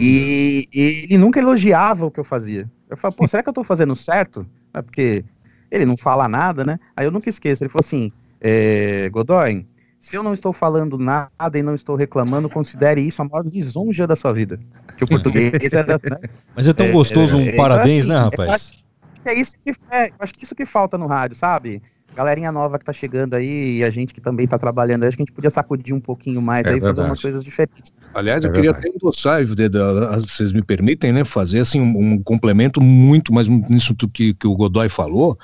E, 0.01 0.69
e, 0.73 1.05
ele 1.05 1.19
nunca 1.19 1.41
elogiava 1.41 2.07
o 2.07 2.11
que 2.11 2.21
eu 2.21 2.25
fazia. 2.25 2.71
Eu 2.89 2.97
falei, 2.97 3.17
pô, 3.17 3.27
será 3.27 3.43
que 3.43 3.49
eu 3.49 3.53
tô 3.53 3.65
fazendo 3.65 3.95
certo? 3.97 4.47
É 4.75 4.83
porque 4.83 5.25
ele 5.71 5.87
não 5.87 5.97
fala 5.97 6.29
nada, 6.29 6.65
né? 6.65 6.79
Aí 6.97 7.07
eu 7.07 7.11
nunca 7.11 7.29
esqueço. 7.29 7.63
Ele 7.63 7.71
falou 7.71 7.85
assim: 7.85 8.13
é, 8.41 9.09
Godoy, 9.11 9.67
se 9.99 10.17
eu 10.17 10.23
não 10.23 10.35
estou 10.35 10.53
falando 10.53 10.99
nada 10.99 11.59
e 11.59 11.63
não 11.63 11.75
estou 11.75 11.95
reclamando, 11.95 12.49
considere 12.49 13.01
isso 13.01 13.23
a 13.23 13.25
maior 13.25 13.47
lisonja 13.47 14.07
da 14.07 14.17
sua 14.17 14.33
vida. 14.33 14.59
Que 14.97 15.05
o 15.05 15.07
português 15.09 15.73
era. 15.73 15.95
Né? 15.95 16.29
Mas 16.55 16.67
é 16.67 16.73
tão 16.73 16.87
é, 16.87 16.93
gostoso 16.93 17.37
um 17.37 17.47
é, 17.47 17.53
parabéns, 17.53 18.07
assim, 18.07 18.11
né, 18.11 18.19
rapaz? 18.19 18.85
É 19.25 19.35
isso 19.35 19.55
que, 19.63 19.73
é, 19.91 20.11
acho 20.19 20.33
que 20.33 20.45
isso 20.45 20.55
que 20.55 20.65
falta 20.65 20.97
no 20.97 21.07
rádio, 21.07 21.37
sabe? 21.37 21.83
galerinha 22.15 22.51
nova 22.51 22.79
que 22.79 22.85
tá 22.85 22.93
chegando 22.93 23.35
aí 23.35 23.79
e 23.79 23.85
a 23.85 23.91
gente 23.91 24.13
que 24.13 24.21
também 24.21 24.47
tá 24.47 24.59
trabalhando, 24.59 25.05
acho 25.05 25.17
que 25.17 25.23
a 25.23 25.27
gente 25.27 25.35
podia 25.35 25.51
sacudir 25.51 25.95
um 25.95 26.01
pouquinho 26.01 26.43
mais 26.43 26.67
é 26.67 26.71
aí, 26.71 26.75
verdade. 26.75 26.97
fazer 26.97 27.09
umas 27.09 27.23
coisas 27.23 27.45
diferentes. 27.45 27.93
Aliás, 28.13 28.45
é 28.45 28.49
eu 28.49 28.53
queria 28.53 28.71
até 28.71 28.89
endossar, 28.89 29.45
vocês 29.47 30.53
me 30.53 30.63
permitem, 30.63 31.13
né, 31.13 31.25
fazer 31.25 31.61
assim 31.61 31.81
um, 31.81 32.15
um 32.15 32.23
complemento 32.23 32.81
muito 32.81 33.33
mais 33.33 33.49
nisso 33.49 33.95
que, 33.95 34.35
que 34.35 34.47
o 34.47 34.55
Godoy 34.57 34.89
falou, 34.89 35.39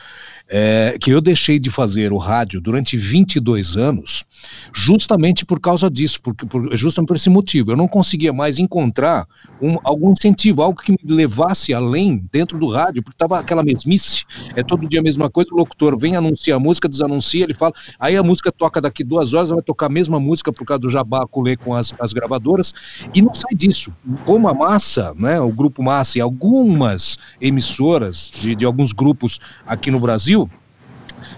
é, 0.49 0.97
que 1.01 1.11
eu 1.11 1.21
deixei 1.21 1.59
de 1.59 1.71
fazer 1.71 2.13
o 2.13 2.17
rádio 2.17 2.61
durante 2.61 2.97
22 2.97 3.77
anos, 3.77 4.25
justamente 4.73 5.45
por 5.45 5.61
causa 5.61 5.91
disso, 5.91 6.21
por, 6.21 6.35
por, 6.35 6.77
justamente 6.77 7.09
por 7.09 7.17
esse 7.17 7.31
motivo. 7.31 7.73
Eu 7.73 7.77
não 7.77 7.89
conseguia 7.89 8.33
mais 8.33 8.59
encontrar 8.59 9.27
um, 9.61 9.77
algum 9.83 10.13
incentivo, 10.13 10.63
algo 10.63 10.81
que 10.81 10.93
me 10.93 10.99
levasse 11.05 11.75
além 11.75 12.25
dentro 12.31 12.59
do 12.59 12.67
rádio, 12.69 13.03
porque 13.03 13.15
estava 13.15 13.41
aquela 13.41 13.63
mesmice, 13.63 14.25
é 14.55 14.63
todo 14.63 14.89
dia 14.89 15.01
a 15.01 15.03
mesma 15.03 15.29
coisa, 15.29 15.51
o 15.53 15.57
locutor 15.57 15.99
vem 15.99 16.17
anunciar 16.17 16.57
a 16.57 16.61
música, 16.61 16.89
desanuncia, 16.89 17.45
ele 17.45 17.55
fala, 17.55 17.73
aí 17.99 18.17
a 18.17 18.23
música 18.23 18.53
toca 18.53 18.81
daqui 18.81 19.03
duas 19.03 19.35
horas, 19.35 19.51
vai 19.51 19.63
tocar 19.63 19.87
a 19.87 19.91
mesma 19.91 20.21
música 20.21 20.53
por 20.53 20.65
causa 20.65 20.81
do 20.81 20.91
jabá 20.91 21.27
colê 21.27 21.57
com 21.57 21.75
as, 21.75 21.93
as 21.99 22.13
gravadoras, 22.13 22.73
e 23.15 23.21
não 23.21 23.35
sai 23.35 23.55
disso. 23.55 23.93
Como 24.25 24.49
a 24.49 24.55
massa, 24.55 25.15
né, 25.19 25.41
o 25.41 25.51
grupo 25.51 25.83
massa 25.83 26.19
e 26.19 26.21
algumas 26.21 27.19
emissoras 27.41 28.31
de, 28.33 28.55
de 28.55 28.65
alguns 28.65 28.93
grupos 28.93 29.39
aqui 29.67 29.91
no 29.91 29.99
Brasil, 29.99 30.36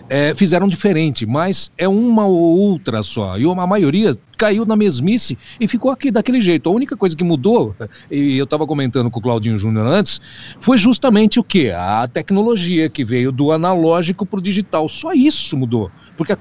é, 0.09 0.35
fizeram 0.35 0.69
diferente, 0.69 1.27
mas 1.27 1.71
é 1.77 1.89
uma 1.89 2.27
ou 2.27 2.59
outra 2.59 3.03
só. 3.03 3.39
E 3.39 3.45
a 3.45 3.67
maioria 3.67 4.17
caiu 4.39 4.65
na 4.65 4.77
mesmice 4.77 5.37
e 5.61 5.67
ficou 5.67 5.91
aqui 5.91 6.11
daquele 6.11 6.41
jeito. 6.41 6.71
A 6.71 6.73
única 6.73 6.97
coisa 6.97 7.17
que 7.17 7.25
mudou, 7.25 7.75
e 8.11 8.39
eu 8.39 8.45
estava 8.45 8.67
comentando 8.67 9.11
com 9.11 9.19
o 9.19 9.23
Claudinho 9.23 9.59
Júnior 9.59 9.87
antes, 9.87 10.21
foi 10.61 10.79
justamente 10.79 11.41
o 11.41 11.45
que? 11.45 11.71
A 11.71 12.07
tecnologia 12.07 12.89
que 12.89 13.05
veio 13.05 13.33
do 13.33 13.51
analógico 13.51 14.25
para 14.25 14.39
o 14.39 14.43
digital. 14.43 14.89
Só 14.89 15.13
isso 15.13 15.57
mudou. 15.57 15.91
Porque 16.17 16.33
a 16.33 16.39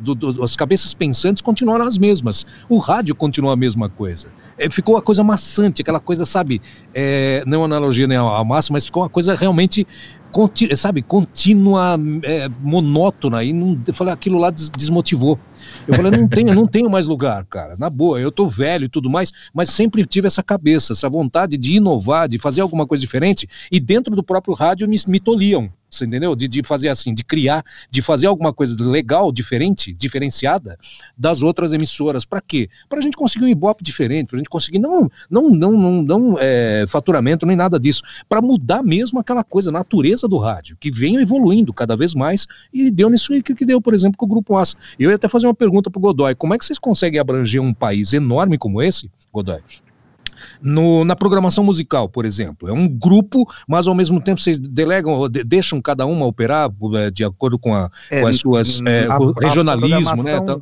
do, 0.00 0.14
do, 0.14 0.42
as 0.42 0.56
cabeças 0.56 0.94
pensantes 0.94 1.42
continuaram 1.42 1.86
as 1.86 1.98
mesmas. 1.98 2.46
O 2.68 2.78
rádio 2.78 3.14
continuou 3.14 3.52
a 3.52 3.56
mesma 3.56 3.88
coisa. 3.88 4.28
É, 4.58 4.68
ficou 4.68 4.96
uma 4.96 5.02
coisa 5.02 5.22
maçante, 5.22 5.82
aquela 5.82 6.00
coisa, 6.00 6.24
sabe, 6.24 6.60
é, 6.92 7.44
não 7.46 7.64
analogia 7.64 8.06
nem 8.06 8.18
a 8.18 8.42
massa, 8.42 8.72
mas 8.72 8.86
ficou 8.86 9.02
uma 9.02 9.08
coisa 9.08 9.34
realmente 9.34 9.86
sabe, 10.76 11.02
contínua, 11.02 11.96
é, 12.22 12.48
monótona, 12.60 13.42
e 13.42 13.52
não, 13.52 13.78
eu 13.86 13.94
falei, 13.94 14.12
aquilo 14.12 14.38
lá 14.38 14.50
des, 14.50 14.70
desmotivou. 14.70 15.38
Eu 15.86 15.94
falei, 15.94 16.10
não 16.10 16.28
tenho, 16.28 16.54
não 16.54 16.66
tenho 16.66 16.90
mais 16.90 17.06
lugar, 17.06 17.44
cara, 17.46 17.76
na 17.76 17.88
boa, 17.88 18.20
eu 18.20 18.30
tô 18.30 18.46
velho 18.46 18.84
e 18.84 18.88
tudo 18.88 19.08
mais, 19.08 19.32
mas 19.52 19.70
sempre 19.70 20.04
tive 20.04 20.26
essa 20.26 20.42
cabeça, 20.42 20.92
essa 20.92 21.08
vontade 21.08 21.56
de 21.56 21.74
inovar, 21.74 22.28
de 22.28 22.38
fazer 22.38 22.60
alguma 22.60 22.86
coisa 22.86 23.00
diferente, 23.00 23.48
e 23.70 23.80
dentro 23.80 24.14
do 24.14 24.22
próprio 24.22 24.54
rádio 24.54 24.88
me, 24.88 24.96
me 25.06 25.20
toliam, 25.20 25.70
você 25.90 26.04
entendeu? 26.04 26.34
De, 26.34 26.46
de 26.46 26.62
fazer 26.62 26.88
assim, 26.88 27.14
de 27.14 27.24
criar, 27.24 27.64
de 27.90 28.02
fazer 28.02 28.26
alguma 28.26 28.52
coisa 28.52 28.76
legal, 28.88 29.32
diferente, 29.32 29.92
diferenciada 29.92 30.76
das 31.16 31.42
outras 31.42 31.72
emissoras. 31.72 32.24
Para 32.24 32.40
quê? 32.40 32.68
Para 32.88 32.98
a 32.98 33.02
gente 33.02 33.16
conseguir 33.16 33.44
um 33.44 33.48
ibope 33.48 33.82
diferente, 33.82 34.28
para 34.28 34.36
a 34.36 34.40
gente 34.40 34.50
conseguir 34.50 34.78
não, 34.78 35.10
não, 35.30 35.50
não, 35.50 35.72
não, 35.72 36.02
não 36.02 36.36
é, 36.38 36.84
faturamento 36.88 37.46
nem 37.46 37.56
nada 37.56 37.80
disso, 37.80 38.02
para 38.28 38.42
mudar 38.42 38.82
mesmo 38.82 39.18
aquela 39.18 39.42
coisa, 39.42 39.72
natureza 39.72 40.28
do 40.28 40.36
rádio, 40.36 40.76
que 40.78 40.90
vem 40.90 41.16
evoluindo 41.16 41.72
cada 41.72 41.96
vez 41.96 42.14
mais 42.14 42.46
e 42.72 42.90
deu 42.90 43.08
nisso 43.08 43.32
que, 43.42 43.54
que 43.54 43.64
deu, 43.64 43.80
por 43.80 43.94
exemplo, 43.94 44.18
com 44.18 44.26
o 44.26 44.28
Grupo 44.28 44.56
Aço. 44.56 44.76
Eu 44.98 45.10
ia 45.10 45.16
até 45.16 45.28
fazer 45.28 45.46
uma 45.48 45.54
pergunta 45.54 45.90
para 45.90 45.98
o 45.98 46.02
Godoy: 46.02 46.34
como 46.34 46.54
é 46.54 46.58
que 46.58 46.64
vocês 46.64 46.78
conseguem 46.78 47.20
abranger 47.20 47.60
um 47.60 47.74
país 47.74 48.12
enorme 48.12 48.58
como 48.58 48.82
esse, 48.82 49.10
Godoy? 49.32 49.60
No, 50.62 51.04
na 51.04 51.16
programação 51.16 51.64
musical, 51.64 52.08
por 52.08 52.24
exemplo. 52.24 52.68
É 52.68 52.72
um 52.72 52.88
grupo, 52.88 53.44
mas 53.66 53.86
ao 53.86 53.94
mesmo 53.94 54.20
tempo 54.20 54.40
vocês 54.40 54.58
delegam, 54.58 55.28
de, 55.28 55.42
deixam 55.42 55.80
cada 55.80 56.06
uma 56.06 56.26
operar 56.26 56.70
é, 56.94 57.10
de 57.10 57.24
acordo 57.24 57.58
com, 57.58 57.74
a, 57.74 57.90
é, 58.10 58.20
com 58.20 58.26
as 58.26 58.36
suas. 58.36 58.80
É, 58.86 59.06
a, 59.06 59.18
regionalismo, 59.40 60.20
a 60.20 60.22
né? 60.22 60.60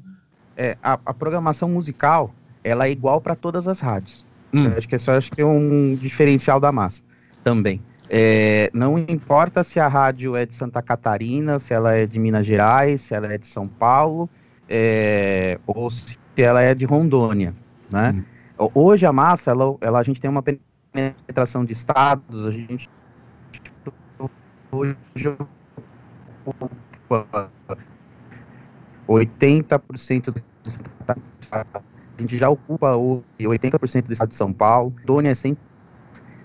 É, 0.56 0.78
a, 0.82 0.98
a, 1.04 1.12
programação 1.12 1.68
musical 1.68 2.34
ela 2.64 2.86
é 2.86 2.90
igual 2.90 3.20
para 3.20 3.34
todas 3.34 3.68
as 3.68 3.80
rádios. 3.80 4.24
Hum. 4.54 4.68
acho 4.76 4.88
que 4.88 4.94
é 4.94 4.98
só 4.98 5.12
acho 5.12 5.30
que 5.30 5.42
é 5.42 5.44
um 5.44 5.94
diferencial 6.00 6.58
da 6.58 6.72
massa 6.72 7.02
também. 7.42 7.80
É, 8.08 8.70
não 8.72 8.98
importa 8.98 9.64
se 9.64 9.80
a 9.80 9.88
rádio 9.88 10.36
é 10.36 10.46
de 10.46 10.54
Santa 10.54 10.80
Catarina, 10.80 11.58
se 11.58 11.74
ela 11.74 11.94
é 11.94 12.06
de 12.06 12.18
Minas 12.18 12.46
Gerais, 12.46 13.00
se 13.00 13.14
ela 13.14 13.32
é 13.32 13.36
de 13.36 13.46
São 13.46 13.66
Paulo, 13.66 14.30
ou 15.66 15.90
se 15.90 16.18
ela 16.36 16.62
é 16.62 16.74
de 16.74 16.84
Rondônia, 16.84 17.54
né? 17.90 18.14
Hum. 18.58 18.70
Hoje 18.74 19.04
a 19.04 19.12
massa, 19.12 19.50
ela, 19.50 19.76
ela, 19.80 19.98
a 19.98 20.02
gente 20.02 20.20
tem 20.20 20.30
uma 20.30 20.42
penetração 20.42 21.64
de 21.64 21.72
estados, 21.72 22.46
a 22.46 22.50
gente 22.50 22.88
hoje 24.72 24.96
ocupa 26.44 27.50
80% 29.08 30.32
do 30.32 30.42
a 32.18 32.22
gente 32.22 32.38
já 32.38 32.48
ocupa 32.48 32.96
o 32.96 33.22
80% 33.38 34.04
do 34.04 34.12
estado 34.12 34.30
de 34.30 34.36
São 34.36 34.52
Paulo, 34.52 34.94
Tônia 35.04 35.30
é 35.30 35.34
100%, 35.34 35.56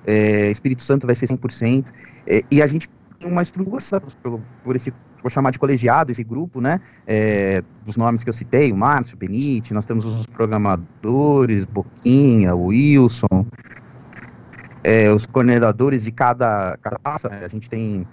é, 0.05 0.51
Espírito 0.51 0.83
Santo 0.83 1.05
vai 1.05 1.15
ser 1.15 1.27
100%, 1.27 1.87
é, 2.27 2.43
e 2.51 2.61
a 2.61 2.67
gente 2.67 2.89
tem 3.19 3.31
uma 3.31 3.41
estruturação 3.41 4.01
por, 4.21 4.41
por 4.63 4.75
esse 4.75 4.93
vou 5.21 5.29
chamar 5.29 5.51
de 5.51 5.59
colegiado 5.59 6.11
esse 6.11 6.23
grupo, 6.23 6.59
né? 6.59 6.81
É, 7.05 7.63
os 7.85 7.97
nomes 7.97 8.23
que 8.23 8.29
eu 8.29 8.33
citei, 8.33 8.71
o 8.71 8.77
Márcio, 8.77 9.15
o 9.15 9.17
Benite, 9.17 9.73
nós 9.73 9.85
temos 9.85 10.05
os 10.05 10.25
programadores, 10.25 11.65
Boquinha, 11.65 12.55
o 12.55 12.67
Wilson, 12.67 13.45
é, 14.83 15.11
os 15.11 15.25
coordenadores 15.25 16.03
de 16.03 16.11
cada, 16.11 16.77
cada 16.81 16.97
pasta, 16.99 17.29
né? 17.29 17.45
a 17.45 17.47
gente 17.47 17.69
tem 17.69 18.05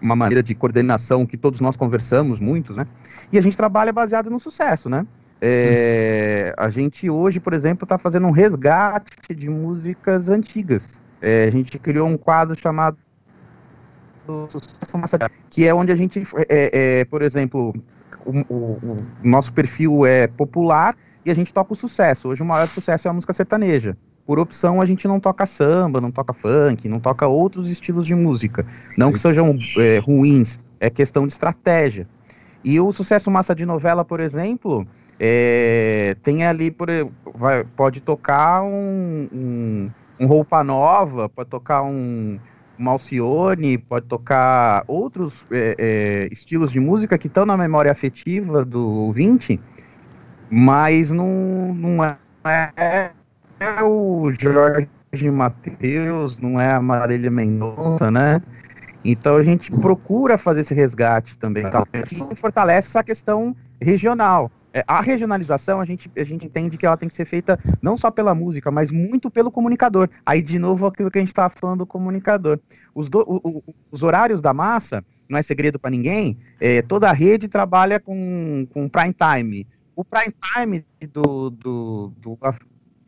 uma 0.00 0.14
maneira 0.14 0.42
de 0.42 0.54
coordenação 0.54 1.24
que 1.24 1.36
todos 1.36 1.60
nós 1.60 1.76
conversamos 1.76 2.38
muitos, 2.38 2.76
né? 2.76 2.86
E 3.32 3.38
a 3.38 3.40
gente 3.40 3.56
trabalha 3.56 3.92
baseado 3.92 4.28
no 4.28 4.38
sucesso, 4.38 4.90
né? 4.90 5.06
É, 5.40 6.54
a 6.56 6.68
gente 6.68 7.08
hoje, 7.08 7.40
por 7.40 7.52
exemplo, 7.52 7.84
está 7.84 7.98
fazendo 7.98 8.26
um 8.26 8.30
resgate 8.30 9.34
de 9.34 9.48
músicas 9.48 10.28
antigas. 10.28 11.00
É, 11.20 11.44
a 11.44 11.50
gente 11.50 11.78
criou 11.78 12.08
um 12.08 12.16
quadro 12.16 12.58
chamado 12.58 12.98
Sucesso 14.48 14.98
Massa, 14.98 15.30
que 15.50 15.66
é 15.66 15.74
onde 15.74 15.92
a 15.92 15.96
gente, 15.96 16.22
é, 16.48 17.00
é 17.00 17.04
por 17.04 17.22
exemplo, 17.22 17.74
o, 18.24 18.38
o, 18.52 18.54
o, 18.54 18.96
nosso 19.22 19.52
perfil 19.52 20.06
é 20.06 20.26
popular 20.26 20.96
e 21.24 21.30
a 21.30 21.34
gente 21.34 21.52
toca 21.52 21.72
o 21.72 21.76
sucesso. 21.76 22.28
Hoje 22.28 22.42
o 22.42 22.46
maior 22.46 22.66
sucesso 22.66 23.08
é 23.08 23.10
a 23.10 23.14
música 23.14 23.32
sertaneja. 23.32 23.96
Por 24.26 24.38
opção, 24.38 24.80
a 24.80 24.86
gente 24.86 25.06
não 25.06 25.20
toca 25.20 25.44
samba, 25.44 26.00
não 26.00 26.10
toca 26.10 26.32
funk, 26.32 26.88
não 26.88 26.98
toca 26.98 27.26
outros 27.26 27.68
estilos 27.68 28.06
de 28.06 28.14
música. 28.14 28.64
Não 28.96 29.12
que 29.12 29.18
sejam 29.18 29.56
é, 29.78 29.98
ruins, 29.98 30.58
é 30.80 30.88
questão 30.88 31.26
de 31.26 31.34
estratégia. 31.34 32.08
E 32.64 32.80
o 32.80 32.90
sucesso 32.92 33.30
massa 33.30 33.54
de 33.54 33.66
novela, 33.66 34.02
por 34.02 34.20
exemplo, 34.20 34.86
é, 35.20 36.16
tem 36.22 36.46
ali, 36.46 36.70
por, 36.70 36.88
vai, 37.34 37.64
pode 37.64 38.00
tocar 38.00 38.62
um, 38.62 39.28
um, 39.30 39.90
um, 40.18 40.26
Roupa 40.26 40.64
Nova, 40.64 41.28
pode 41.28 41.50
tocar 41.50 41.82
um, 41.82 42.38
um 42.78 42.88
Alcione, 42.88 43.78
pode 43.78 44.06
tocar 44.06 44.84
outros 44.86 45.44
é, 45.50 45.76
é, 45.78 46.28
estilos 46.32 46.72
de 46.72 46.80
música 46.80 47.16
que 47.16 47.26
estão 47.26 47.46
na 47.46 47.56
memória 47.56 47.90
afetiva 47.90 48.64
do 48.64 48.86
ouvinte, 48.86 49.60
mas 50.50 51.10
não, 51.10 51.74
não 51.74 52.04
é 52.04 52.18
é 53.60 53.82
o 53.82 54.30
Jorge 54.32 55.30
Matheus, 55.30 56.38
não 56.38 56.60
é 56.60 56.72
a 56.72 56.80
Marília 56.80 57.30
Mendonça, 57.30 58.10
né? 58.10 58.42
Então 59.04 59.36
a 59.36 59.42
gente 59.42 59.70
procura 59.70 60.38
fazer 60.38 60.60
esse 60.60 60.74
resgate 60.74 61.38
também. 61.38 61.62
Tá? 61.70 61.84
E 62.10 62.36
fortalece 62.36 62.88
essa 62.88 63.04
questão 63.04 63.54
regional. 63.80 64.50
É, 64.76 64.82
a 64.88 65.00
regionalização, 65.00 65.80
a 65.80 65.84
gente, 65.84 66.10
a 66.16 66.24
gente 66.24 66.46
entende 66.46 66.76
que 66.76 66.84
ela 66.84 66.96
tem 66.96 67.08
que 67.08 67.14
ser 67.14 67.24
feita 67.24 67.56
não 67.80 67.96
só 67.96 68.10
pela 68.10 68.34
música, 68.34 68.72
mas 68.72 68.90
muito 68.90 69.30
pelo 69.30 69.52
comunicador. 69.52 70.10
Aí, 70.26 70.42
de 70.42 70.58
novo, 70.58 70.84
aquilo 70.84 71.12
que 71.12 71.18
a 71.18 71.20
gente 71.20 71.28
estava 71.28 71.48
falando 71.48 71.78
do 71.78 71.86
comunicador. 71.86 72.58
Os, 72.92 73.08
do, 73.08 73.20
o, 73.20 73.58
o, 73.58 73.74
os 73.92 74.02
horários 74.02 74.42
da 74.42 74.52
massa, 74.52 75.04
não 75.28 75.38
é 75.38 75.42
segredo 75.42 75.78
para 75.78 75.92
ninguém, 75.92 76.36
é, 76.60 76.82
toda 76.82 77.08
a 77.08 77.12
rede 77.12 77.46
trabalha 77.46 78.00
com, 78.00 78.66
com 78.74 78.88
prime 78.88 79.14
time. 79.14 79.64
O 79.94 80.04
prime 80.04 80.34
time 80.52 80.84
do, 81.12 81.50
do, 81.50 82.12
do, 82.16 82.38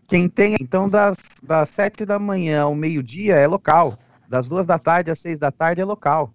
quem 0.06 0.28
tem, 0.28 0.54
então, 0.60 0.88
das, 0.88 1.16
das 1.42 1.68
sete 1.68 2.06
da 2.06 2.16
manhã 2.16 2.62
ao 2.62 2.76
meio-dia 2.76 3.34
é 3.34 3.46
local. 3.48 3.98
Das 4.28 4.48
duas 4.48 4.66
da 4.66 4.78
tarde 4.78 5.10
às 5.10 5.18
seis 5.18 5.36
da 5.36 5.50
tarde 5.50 5.80
é 5.80 5.84
local. 5.84 6.32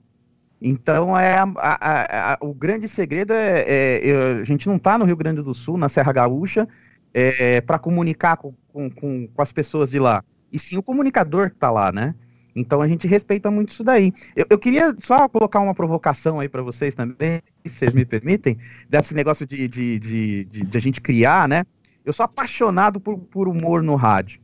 Então, 0.62 1.18
é 1.18 1.39
a, 1.39 1.43
a, 1.57 2.34
a, 2.34 2.38
o 2.39 2.53
grande 2.53 2.88
segredo 2.88 3.34
é, 3.34 3.66
é, 3.68 4.41
a 4.41 4.43
gente 4.43 4.68
não 4.68 4.76
está 4.76 4.95
no 4.95 5.05
Rio 5.05 5.18
Grande 5.18 5.41
do 5.41 5.55
Sul, 5.55 5.76
na 5.76 5.89
Serra 5.89 6.14
Gaúcha, 6.14 6.68
é, 7.14 7.59
para 7.62 7.80
comunicar 7.80 8.38
com, 8.38 8.53
com, 8.72 8.89
com, 8.91 9.28
as 9.39 9.51
pessoas 9.51 9.89
de 9.89 9.97
lá. 9.97 10.24
E 10.51 10.59
sim 10.59 10.78
o 10.78 10.84
comunicador 10.84 11.49
que 11.49 11.55
está 11.55 11.72
lá, 11.72 11.91
né? 11.91 12.14
Então 12.55 12.82
a 12.82 12.88
gente 12.88 13.07
respeita 13.07 13.49
muito 13.49 13.72
isso 13.72 13.84
daí. 13.84 14.14
Eu, 14.36 14.45
eu 14.51 14.59
queria 14.59 14.95
só 14.99 15.28
colocar 15.28 15.59
uma 15.62 15.74
provocação 15.74 16.39
aí 16.39 16.47
para 16.47 16.62
vocês 16.62 16.93
também, 16.93 17.41
se 17.66 17.76
vocês 17.76 17.93
me 17.93 18.05
permitem, 18.05 18.57
desse 18.88 19.16
negócio 19.16 19.47
de, 19.47 19.68
de, 19.68 19.97
de, 19.97 20.45
de, 20.45 20.62
de 20.64 20.78
a 20.78 20.82
gente 20.82 21.01
criar, 21.01 21.47
né? 21.47 21.66
Eu 22.05 22.14
sou 22.14 22.24
apaixonado 22.24 22.99
por, 22.99 23.18
por 23.18 23.47
humor 23.47 23.82
no 23.82 23.95
rádio. 23.95 24.39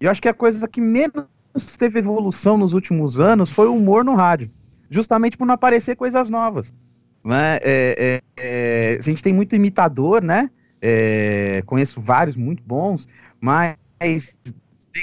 E 0.00 0.04
eu 0.04 0.10
acho 0.10 0.22
que 0.22 0.28
a 0.28 0.34
coisa 0.34 0.66
que 0.66 0.80
menos 0.80 1.26
teve 1.76 1.98
evolução 1.98 2.56
nos 2.56 2.72
últimos 2.72 3.18
anos 3.18 3.50
foi 3.50 3.66
o 3.66 3.74
humor 3.74 4.04
no 4.04 4.14
rádio. 4.14 4.50
Justamente 4.90 5.36
por 5.36 5.46
não 5.46 5.54
aparecer 5.54 5.96
coisas 5.96 6.30
novas. 6.30 6.72
Né? 7.24 7.58
É, 7.62 7.62
é, 7.62 8.22
é, 8.36 8.96
a 8.98 9.02
gente 9.02 9.22
tem 9.22 9.32
muito 9.32 9.54
imitador, 9.54 10.22
né? 10.22 10.50
É, 10.80 11.62
conheço 11.66 12.00
vários 12.00 12.36
muito 12.36 12.62
bons, 12.62 13.08
mas 13.40 13.76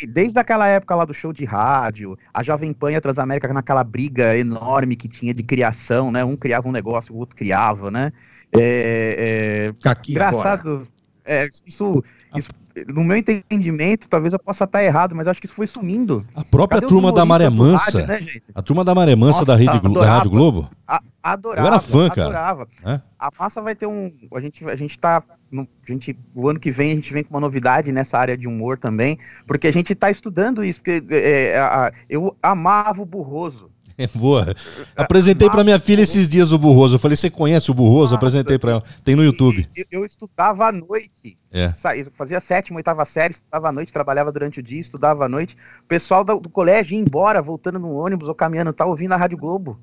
desde 0.07 0.39
aquela 0.39 0.67
época 0.67 0.95
lá 0.95 1.05
do 1.05 1.13
show 1.13 1.31
de 1.31 1.45
rádio, 1.45 2.17
a 2.33 2.41
Jovem 2.41 2.73
Pan 2.73 2.91
e 2.91 2.95
a 2.95 3.01
Transamérica 3.01 3.53
naquela 3.53 3.83
briga 3.83 4.37
enorme 4.37 4.95
que 4.95 5.07
tinha 5.07 5.33
de 5.33 5.43
criação, 5.43 6.11
né? 6.11 6.23
Um 6.23 6.35
criava 6.35 6.67
um 6.67 6.71
negócio, 6.71 7.13
o 7.13 7.17
outro 7.17 7.35
criava, 7.35 7.91
né? 7.91 8.11
É, 8.51 9.73
é, 9.75 9.89
engraçado. 10.09 10.87
É, 11.23 11.49
isso, 11.65 12.03
isso, 12.35 12.49
no 12.87 13.03
meu 13.03 13.15
entendimento, 13.15 14.09
talvez 14.09 14.33
eu 14.33 14.39
possa 14.39 14.65
estar 14.65 14.83
errado, 14.83 15.15
mas 15.15 15.27
acho 15.27 15.39
que 15.39 15.45
isso 15.45 15.55
foi 15.55 15.67
sumindo. 15.67 16.25
A 16.35 16.43
própria 16.43 16.81
turma 16.81 17.11
da 17.11 17.25
Maré 17.25 17.49
Mansa, 17.49 18.05
rádio, 18.05 18.07
né, 18.07 18.41
a 18.53 18.61
turma 18.61 18.83
da 18.83 18.93
Maré 18.93 19.15
Mansa 19.15 19.39
Nossa, 19.39 19.45
da, 19.45 19.55
Rede, 19.55 19.77
adorava, 19.77 20.05
da 20.05 20.13
Rádio 20.13 20.29
Globo. 20.31 20.69
A, 20.87 21.01
adorava. 21.23 21.67
Eu 21.67 21.71
era 21.71 21.79
fã, 21.79 22.09
cara. 22.09 22.23
Adorava. 22.23 22.67
É? 22.85 23.01
A 23.17 23.29
massa 23.39 23.61
vai 23.61 23.75
ter 23.75 23.87
um. 23.87 24.11
A 24.33 24.39
gente, 24.39 24.67
a 24.67 24.75
gente 24.75 24.99
tá. 24.99 25.23
No, 25.49 25.67
a 25.87 25.91
gente, 25.91 26.17
o 26.33 26.49
ano 26.49 26.59
que 26.59 26.71
vem 26.71 26.91
a 26.91 26.95
gente 26.95 27.13
vem 27.13 27.23
com 27.23 27.33
uma 27.33 27.39
novidade 27.39 27.91
nessa 27.91 28.17
área 28.17 28.37
de 28.37 28.47
humor 28.47 28.77
também, 28.77 29.17
porque 29.47 29.67
a 29.67 29.73
gente 29.73 29.93
está 29.93 30.09
estudando 30.09 30.63
isso. 30.63 30.81
Porque 30.81 31.03
é, 31.09 31.57
é, 31.57 31.91
eu 32.09 32.35
amava 32.43 33.01
o 33.01 33.05
Burroso. 33.05 33.71
É 34.05 34.07
boa. 34.07 34.53
Apresentei 34.95 35.49
para 35.49 35.63
minha 35.63 35.79
filha 35.79 36.01
esses 36.01 36.27
dias 36.27 36.51
o 36.51 36.59
Burroso. 36.59 36.95
Eu 36.95 36.99
falei, 36.99 37.15
você 37.15 37.29
conhece 37.29 37.71
o 37.71 37.73
Burroso? 37.73 38.13
Nossa, 38.13 38.15
Apresentei 38.15 38.59
para 38.59 38.71
ela. 38.71 38.83
Tem 39.03 39.15
no 39.15 39.23
YouTube. 39.23 39.65
Eu, 39.75 39.85
eu 39.89 40.05
estudava 40.05 40.67
à 40.67 40.71
noite. 40.71 41.37
É. 41.51 41.71
fazia 42.17 42.41
sétima, 42.41 42.77
oitava 42.77 43.05
série, 43.05 43.33
estudava 43.33 43.69
à 43.69 43.71
noite, 43.71 43.93
trabalhava 43.93 44.29
durante 44.29 44.59
o 44.59 44.63
dia, 44.63 44.79
estudava 44.79 45.25
à 45.25 45.29
noite. 45.29 45.55
O 45.81 45.87
pessoal 45.87 46.25
do, 46.25 46.39
do 46.41 46.49
colégio 46.49 46.95
ia 46.95 46.99
embora, 46.99 47.41
voltando 47.41 47.79
no 47.79 47.93
ônibus 47.93 48.27
ou 48.27 48.35
caminhando, 48.35 48.73
tá 48.73 48.85
ouvindo 48.85 49.13
a 49.13 49.17
Rádio 49.17 49.37
Globo. 49.37 49.79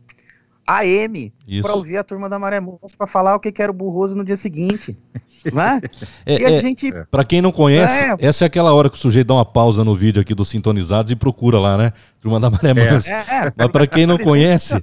AM 0.66 1.32
para 1.60 1.74
ouvir 1.74 1.96
a 1.96 2.04
turma 2.04 2.28
da 2.28 2.38
Maré 2.38 2.60
Moça 2.60 2.96
para 2.96 3.06
falar 3.06 3.34
o 3.34 3.40
que, 3.40 3.50
que 3.50 3.62
era 3.62 3.70
o 3.70 3.74
burroso 3.74 4.14
no 4.14 4.24
dia 4.24 4.36
seguinte. 4.36 4.98
né? 5.52 5.80
É, 6.24 6.40
e 6.40 6.46
a 6.46 6.50
é, 6.52 6.60
gente. 6.60 6.92
Para 7.10 7.24
quem 7.24 7.40
não 7.40 7.50
conhece, 7.50 8.04
é. 8.04 8.16
essa 8.20 8.44
é 8.44 8.46
aquela 8.46 8.72
hora 8.72 8.88
que 8.88 8.96
o 8.96 8.98
sujeito 8.98 9.28
dá 9.28 9.34
uma 9.34 9.44
pausa 9.44 9.84
no 9.84 9.94
vídeo 9.94 10.22
aqui 10.22 10.34
dos 10.34 10.48
sintonizados 10.48 11.10
e 11.10 11.16
procura 11.16 11.58
lá, 11.58 11.76
né? 11.76 11.92
Turma 12.20 12.38
da 12.38 12.50
Maré 12.50 12.74
Moça. 12.74 13.12
É, 13.12 13.46
é. 13.46 13.52
Mas 13.56 13.68
para 13.68 13.86
quem 13.86 14.06
não 14.06 14.18
conhece. 14.18 14.74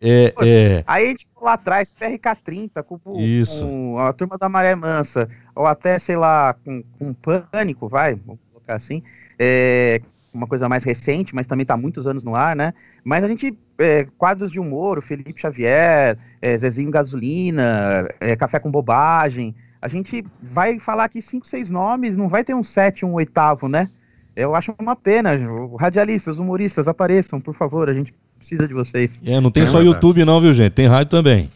É, 0.00 0.32
é... 0.40 0.84
Aí 0.86 1.06
a 1.06 1.08
gente 1.08 1.26
foi 1.34 1.44
lá 1.44 1.54
atrás, 1.54 1.92
PRK30, 1.92 2.82
com, 2.82 3.20
Isso. 3.20 3.64
com 3.64 3.98
a 3.98 4.12
turma 4.12 4.36
da 4.38 4.48
Maré 4.48 4.74
Mansa, 4.74 5.28
ou 5.54 5.66
até, 5.66 5.98
sei 5.98 6.16
lá, 6.16 6.54
com, 6.64 6.82
com 6.98 7.14
pânico, 7.14 7.88
vai, 7.88 8.14
vamos 8.14 8.40
colocar 8.52 8.76
assim. 8.76 9.02
É, 9.38 10.00
uma 10.32 10.46
coisa 10.46 10.68
mais 10.68 10.84
recente, 10.84 11.34
mas 11.34 11.46
também 11.46 11.62
está 11.62 11.76
muitos 11.76 12.06
anos 12.06 12.22
no 12.22 12.34
ar, 12.34 12.54
né? 12.54 12.72
Mas 13.04 13.24
a 13.24 13.28
gente, 13.28 13.56
é, 13.78 14.06
quadros 14.16 14.52
de 14.52 14.60
humor, 14.60 14.98
o 14.98 15.02
Felipe 15.02 15.40
Xavier, 15.40 16.16
é, 16.40 16.58
Zezinho 16.58 16.90
Gasolina, 16.90 18.08
é, 18.20 18.36
Café 18.36 18.58
com 18.58 18.70
Bobagem, 18.70 19.54
a 19.82 19.88
gente 19.88 20.24
vai 20.42 20.78
falar 20.78 21.04
aqui 21.04 21.22
cinco, 21.22 21.46
seis 21.46 21.70
nomes, 21.70 22.16
não 22.16 22.28
vai 22.28 22.44
ter 22.44 22.54
um 22.54 22.62
sete, 22.62 23.04
um 23.04 23.14
oitavo, 23.14 23.68
né? 23.68 23.88
Eu 24.36 24.54
acho 24.54 24.74
uma 24.78 24.94
pena. 24.94 25.30
Radialistas, 25.78 26.38
humoristas, 26.38 26.86
apareçam, 26.86 27.40
por 27.40 27.54
favor, 27.54 27.88
a 27.88 27.94
gente 27.94 28.14
precisa 28.38 28.68
de 28.68 28.74
vocês. 28.74 29.22
É, 29.24 29.40
não 29.40 29.50
tem 29.50 29.64
é 29.64 29.66
só 29.66 29.78
verdade. 29.78 29.94
YouTube 29.94 30.24
não, 30.24 30.40
viu, 30.40 30.52
gente? 30.52 30.72
Tem 30.72 30.86
rádio 30.86 31.10
também. 31.10 31.48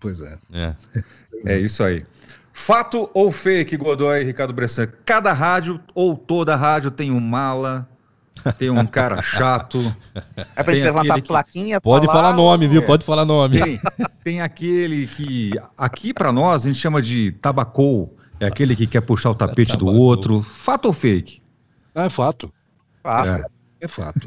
Pois 0.00 0.20
é. 0.20 0.38
É, 0.52 0.74
é 1.54 1.58
isso 1.58 1.82
aí. 1.82 2.04
Fato 2.58 3.08
ou 3.14 3.30
fake, 3.30 3.76
Godoy 3.76 4.20
e 4.20 4.24
Ricardo 4.24 4.52
Bressan? 4.52 4.88
Cada 5.06 5.32
rádio 5.32 5.80
ou 5.94 6.16
toda 6.16 6.56
rádio 6.56 6.90
tem 6.90 7.10
um 7.10 7.20
mala, 7.20 7.88
tem 8.58 8.68
um 8.68 8.84
cara 8.84 9.22
chato. 9.22 9.80
É 10.54 10.62
pra 10.62 10.74
gente 10.74 10.82
levantar 10.84 11.18
a 11.18 11.22
plaquinha. 11.22 11.80
Pode 11.80 12.04
falar, 12.06 12.24
falar 12.24 12.36
nome, 12.36 12.66
viu? 12.66 12.82
É. 12.82 12.84
Pode 12.84 13.06
falar 13.06 13.24
nome. 13.24 13.58
Tem, 13.58 13.80
tem 14.22 14.40
aquele 14.42 15.06
que 15.06 15.52
aqui 15.78 16.12
para 16.12 16.30
nós 16.30 16.64
a 16.64 16.68
gente 16.68 16.80
chama 16.80 17.00
de 17.00 17.32
tabacou. 17.40 18.14
É 18.40 18.46
aquele 18.46 18.76
que 18.76 18.86
quer 18.86 19.00
puxar 19.00 19.30
o 19.30 19.34
tapete 19.34 19.72
é 19.72 19.76
do 19.76 19.86
outro. 19.86 20.42
Fato 20.42 20.86
ou 20.86 20.92
fake? 20.92 21.40
Ah, 21.94 22.06
é 22.06 22.10
fato. 22.10 22.52
Fato. 23.02 23.28
É, 23.28 23.44
é 23.82 23.88
fato. 23.88 24.20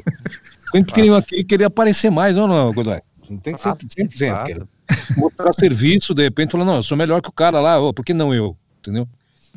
Sempre 0.72 0.92
queria, 0.92 1.22
queria 1.22 1.66
aparecer 1.68 2.10
mais, 2.10 2.34
não, 2.34 2.48
não, 2.48 2.72
Godoy? 2.72 3.00
Não 3.32 3.38
tem 3.38 3.54
que 3.54 3.60
ser 3.60 3.70
100%. 3.70 4.68
Mostrar 5.16 5.52
serviço, 5.52 6.14
de 6.14 6.22
repente, 6.22 6.52
falar, 6.52 6.64
não, 6.64 6.76
eu 6.76 6.82
sou 6.82 6.96
melhor 6.96 7.20
que 7.22 7.28
o 7.28 7.32
cara 7.32 7.60
lá, 7.60 7.80
oh, 7.80 7.92
por 7.92 8.04
que 8.04 8.12
não 8.12 8.34
eu? 8.34 8.56
Entendeu? 8.78 9.08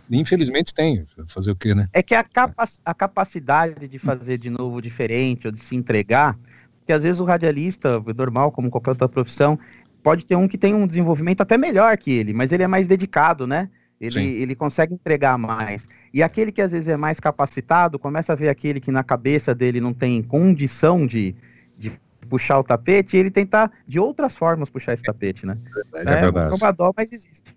Infelizmente 0.10 0.74
tem. 0.74 1.06
Fazer 1.28 1.52
o 1.52 1.56
quê, 1.56 1.74
né? 1.74 1.90
É 1.92 2.02
que 2.02 2.14
a, 2.14 2.24
capa 2.24 2.64
a 2.84 2.94
capacidade 2.94 3.88
de 3.88 4.00
fazer 4.00 4.38
de 4.38 4.50
novo 4.50 4.82
diferente 4.82 5.48
ou 5.48 5.52
de 5.52 5.62
se 5.62 5.76
entregar, 5.76 6.38
porque 6.80 6.94
às 6.94 7.04
vezes 7.04 7.20
o 7.20 7.26
radialista, 7.26 8.02
normal, 8.16 8.52
como 8.52 8.70
qualquer 8.70 8.92
outra 8.92 9.10
profissão, 9.10 9.60
pode 10.04 10.26
ter 10.26 10.36
um 10.36 10.48
que 10.48 10.58
tem 10.58 10.74
um 10.74 10.86
desenvolvimento 10.86 11.42
até 11.42 11.58
melhor 11.58 11.98
que 11.98 12.12
ele, 12.12 12.34
mas 12.34 12.52
ele 12.52 12.64
é 12.64 12.68
mais 12.68 12.88
dedicado, 12.88 13.48
né? 13.48 13.70
Ele, 14.00 14.20
ele 14.22 14.56
consegue 14.56 14.94
entregar 14.94 15.38
mais. 15.38 15.88
E 16.14 16.22
aquele 16.22 16.52
que 16.52 16.62
às 16.62 16.72
vezes 16.72 16.90
é 16.90 16.98
mais 16.98 17.20
capacitado, 17.20 17.98
começa 17.98 18.34
a 18.34 18.36
ver 18.36 18.50
aquele 18.50 18.80
que 18.80 18.92
na 18.92 19.04
cabeça 19.04 19.56
dele 19.56 19.82
não 19.82 19.94
tem 19.94 20.22
condição 20.22 21.08
de 21.08 21.34
puxar 22.26 22.60
o 22.60 22.64
tapete, 22.64 23.16
e 23.16 23.20
ele 23.20 23.32
tentar 23.32 23.72
de 23.88 24.00
outras 24.00 24.36
formas 24.36 24.70
puxar 24.70 24.94
esse 24.94 25.04
tapete, 25.04 25.46
né? 25.46 25.58
É, 25.96 26.02
é 26.02 26.04
verdade. 26.04 26.54
É 26.54 26.92
mas 26.96 27.14
existe. 27.14 27.56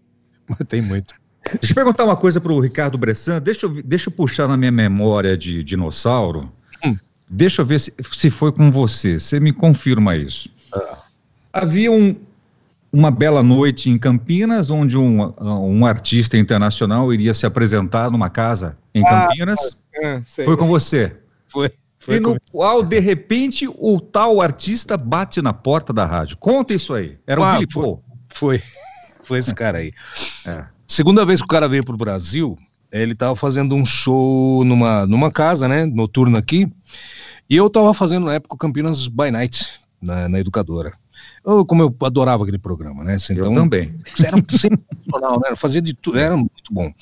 Tem 0.68 0.82
muito. 0.82 1.14
Deixa 1.60 1.72
eu 1.72 1.74
perguntar 1.74 2.04
uma 2.04 2.16
coisa 2.16 2.40
para 2.40 2.52
o 2.52 2.60
Ricardo 2.60 2.98
Bressan. 2.98 3.40
Deixa 3.40 3.66
eu, 3.66 3.82
deixa 3.82 4.08
eu 4.08 4.12
puxar 4.12 4.48
na 4.48 4.56
minha 4.56 4.72
memória 4.72 5.36
de 5.36 5.64
dinossauro. 5.64 6.52
Hum. 6.84 6.96
Deixa 7.28 7.62
eu 7.62 7.66
ver 7.66 7.80
se, 7.80 7.94
se 8.12 8.30
foi 8.30 8.52
com 8.52 8.70
você. 8.70 9.18
Você 9.18 9.40
me 9.40 9.52
confirma 9.52 10.16
isso. 10.16 10.50
Ah. 10.74 10.98
Havia 11.52 11.90
um, 11.90 12.14
uma 12.92 13.10
bela 13.10 13.42
noite 13.42 13.88
em 13.90 13.98
Campinas, 13.98 14.70
onde 14.70 14.96
um, 14.96 15.32
um 15.40 15.86
artista 15.86 16.36
internacional 16.36 17.12
iria 17.12 17.32
se 17.34 17.46
apresentar 17.46 18.10
numa 18.10 18.28
casa 18.28 18.76
em 18.94 19.02
ah, 19.06 19.26
Campinas. 19.26 19.82
É, 19.94 20.22
foi 20.22 20.56
com 20.56 20.66
você. 20.66 21.16
Foi. 21.48 21.70
E 22.08 22.20
no 22.20 22.36
qual, 22.50 22.82
de 22.82 22.98
repente, 22.98 23.68
o 23.68 24.00
tal 24.00 24.40
artista 24.40 24.96
bate 24.96 25.42
na 25.42 25.52
porta 25.52 25.92
da 25.92 26.04
rádio. 26.04 26.36
Conta 26.38 26.72
isso 26.72 26.94
aí. 26.94 27.18
Era 27.26 27.40
o 27.40 27.44
ah, 27.44 27.52
Billy 27.54 27.66
Paul. 27.66 28.02
Foi. 28.30 28.62
Foi 29.24 29.38
esse 29.38 29.54
cara 29.54 29.78
aí. 29.78 29.92
É. 30.46 30.64
Segunda 30.86 31.24
vez 31.26 31.40
que 31.40 31.44
o 31.44 31.48
cara 31.48 31.68
veio 31.68 31.84
pro 31.84 31.98
Brasil, 31.98 32.56
ele 32.90 33.14
tava 33.14 33.36
fazendo 33.36 33.74
um 33.74 33.84
show 33.84 34.64
numa, 34.64 35.06
numa 35.06 35.30
casa, 35.30 35.68
né, 35.68 35.84
noturno 35.84 36.38
aqui, 36.38 36.66
e 37.50 37.54
eu 37.54 37.68
tava 37.68 37.92
fazendo 37.92 38.24
na 38.24 38.34
época 38.34 38.54
o 38.54 38.58
Campinas 38.58 39.06
by 39.06 39.30
Night, 39.30 39.68
na, 40.00 40.30
na 40.30 40.40
Educadora. 40.40 40.92
Eu, 41.50 41.64
como 41.64 41.82
eu 41.82 41.96
adorava 42.02 42.42
aquele 42.42 42.58
programa, 42.58 43.02
né? 43.02 43.16
Então, 43.30 43.46
eu 43.46 43.52
também. 43.54 43.94
Era 44.22 44.36
sensacional, 44.50 45.40
né? 45.40 45.56
Fazia 45.56 45.80
de 45.80 45.94
tudo, 45.94 46.18
era 46.18 46.36
muito 46.36 46.52
bom. 46.70 46.92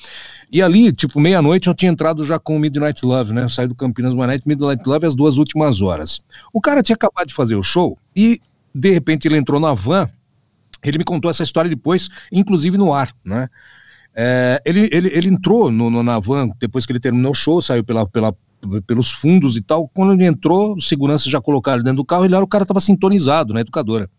E 0.51 0.61
ali, 0.61 0.93
tipo, 0.93 1.19
meia-noite 1.19 1.67
eu 1.67 1.73
tinha 1.73 1.91
entrado 1.91 2.25
já 2.25 2.39
com 2.39 2.55
o 2.55 2.59
Midnight 2.59 3.05
Love, 3.05 3.33
né? 3.33 3.47
Saí 3.47 3.67
do 3.67 3.75
Campinas 3.75 4.13
by 4.13 4.21
Night, 4.21 4.47
Midnight 4.47 4.81
Love 4.87 5.05
as 5.05 5.13
duas 5.13 5.37
últimas 5.37 5.81
horas. 5.81 6.21
O 6.53 6.61
cara 6.61 6.81
tinha 6.81 6.95
acabado 6.95 7.27
de 7.27 7.33
fazer 7.33 7.55
o 7.55 7.63
show 7.63 7.97
e, 8.15 8.39
de 8.73 8.91
repente, 8.91 9.27
ele 9.27 9.37
entrou 9.37 9.59
na 9.59 9.73
van 9.73 10.09
ele 10.83 10.97
me 10.97 11.03
contou 11.03 11.29
essa 11.29 11.43
história 11.43 11.69
depois, 11.69 12.09
inclusive 12.31 12.77
no 12.77 12.93
ar, 12.93 13.13
né? 13.23 13.47
É, 14.15 14.61
ele, 14.65 14.89
ele, 14.91 15.09
ele 15.13 15.29
entrou 15.29 15.71
no, 15.71 15.89
no, 15.89 16.01
na 16.01 16.19
van 16.19 16.49
depois 16.59 16.85
que 16.85 16.91
ele 16.91 16.99
terminou 16.99 17.31
o 17.31 17.35
show, 17.35 17.61
saiu 17.61 17.83
pela, 17.83 18.07
pela, 18.07 18.35
pelos 18.85 19.11
fundos 19.11 19.55
e 19.55 19.61
tal. 19.61 19.87
Quando 19.89 20.13
ele 20.13 20.25
entrou, 20.25 20.75
os 20.75 20.87
seguranças 20.87 21.31
já 21.31 21.39
colocaram 21.39 21.83
dentro 21.83 21.97
do 21.97 22.05
carro, 22.05 22.25
ele 22.25 22.33
era 22.33 22.43
o 22.43 22.47
cara 22.47 22.63
estava 22.63 22.79
sintonizado 22.79 23.53
na 23.53 23.61
educadora, 23.61 24.09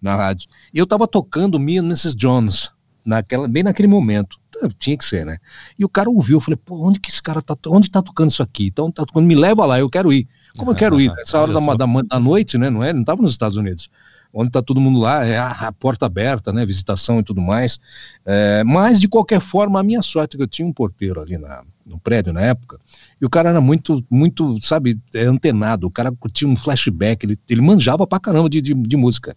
na 0.00 0.16
rádio. 0.16 0.48
E 0.72 0.78
eu 0.78 0.84
estava 0.84 1.06
tocando 1.06 1.58
Me 1.58 1.78
and 1.78 1.84
Mrs. 1.84 2.16
Jones, 2.16 2.70
naquela, 3.04 3.48
bem 3.48 3.62
naquele 3.62 3.88
momento. 3.88 4.38
Tinha 4.78 4.96
que 4.96 5.04
ser, 5.04 5.24
né? 5.24 5.38
E 5.78 5.84
o 5.84 5.88
cara 5.88 6.10
ouviu, 6.10 6.36
eu 6.36 6.40
falei, 6.40 6.58
pô, 6.62 6.86
onde 6.86 7.00
que 7.00 7.08
esse 7.08 7.22
cara 7.22 7.40
tá, 7.40 7.56
onde 7.68 7.90
tá 7.90 8.02
tocando 8.02 8.30
isso 8.30 8.42
aqui? 8.42 8.66
Então 8.66 8.90
tá 8.90 9.06
tocando, 9.06 9.26
me 9.26 9.34
leva 9.34 9.64
lá, 9.64 9.78
eu 9.78 9.88
quero 9.88 10.12
ir. 10.12 10.28
Como 10.56 10.72
eu 10.72 10.74
quero 10.74 11.00
ir? 11.00 11.10
Nessa 11.14 11.40
hora 11.40 11.52
da, 11.52 11.60
da, 11.60 11.86
da, 12.02 12.20
noite, 12.20 12.58
né? 12.58 12.68
Não 12.68 12.82
é? 12.82 12.92
Não 12.92 13.00
estava 13.00 13.22
nos 13.22 13.32
Estados 13.32 13.56
Unidos 13.56 13.88
onde 14.32 14.48
está 14.48 14.62
todo 14.62 14.80
mundo 14.80 15.00
lá, 15.00 15.24
é 15.24 15.36
a, 15.36 15.50
a, 15.50 15.72
porta 15.72 16.06
aberta, 16.06 16.52
né, 16.52 16.64
visitação 16.64 17.20
e 17.20 17.22
tudo 17.22 17.40
mais. 17.40 17.80
É, 18.24 18.62
mas, 18.64 19.00
de 19.00 19.08
qualquer 19.08 19.40
forma, 19.40 19.80
a 19.80 19.82
minha 19.82 20.02
sorte 20.02 20.36
é 20.36 20.38
que 20.38 20.42
eu 20.42 20.48
tinha 20.48 20.66
um 20.66 20.72
porteiro 20.72 21.20
ali 21.20 21.36
na, 21.36 21.64
no 21.84 21.98
prédio 21.98 22.32
na 22.32 22.40
época, 22.40 22.78
e 23.20 23.26
o 23.26 23.30
cara 23.30 23.50
era 23.50 23.60
muito, 23.60 24.02
muito, 24.10 24.58
sabe, 24.62 24.98
é, 25.14 25.24
antenado, 25.24 25.86
o 25.86 25.90
cara 25.90 26.10
tinha 26.32 26.50
um 26.50 26.56
flashback, 26.56 27.26
ele, 27.26 27.38
ele 27.48 27.60
manjava 27.60 28.06
pra 28.06 28.18
caramba 28.18 28.48
de, 28.48 28.62
de, 28.62 28.72
de, 28.72 28.96
música. 28.96 29.36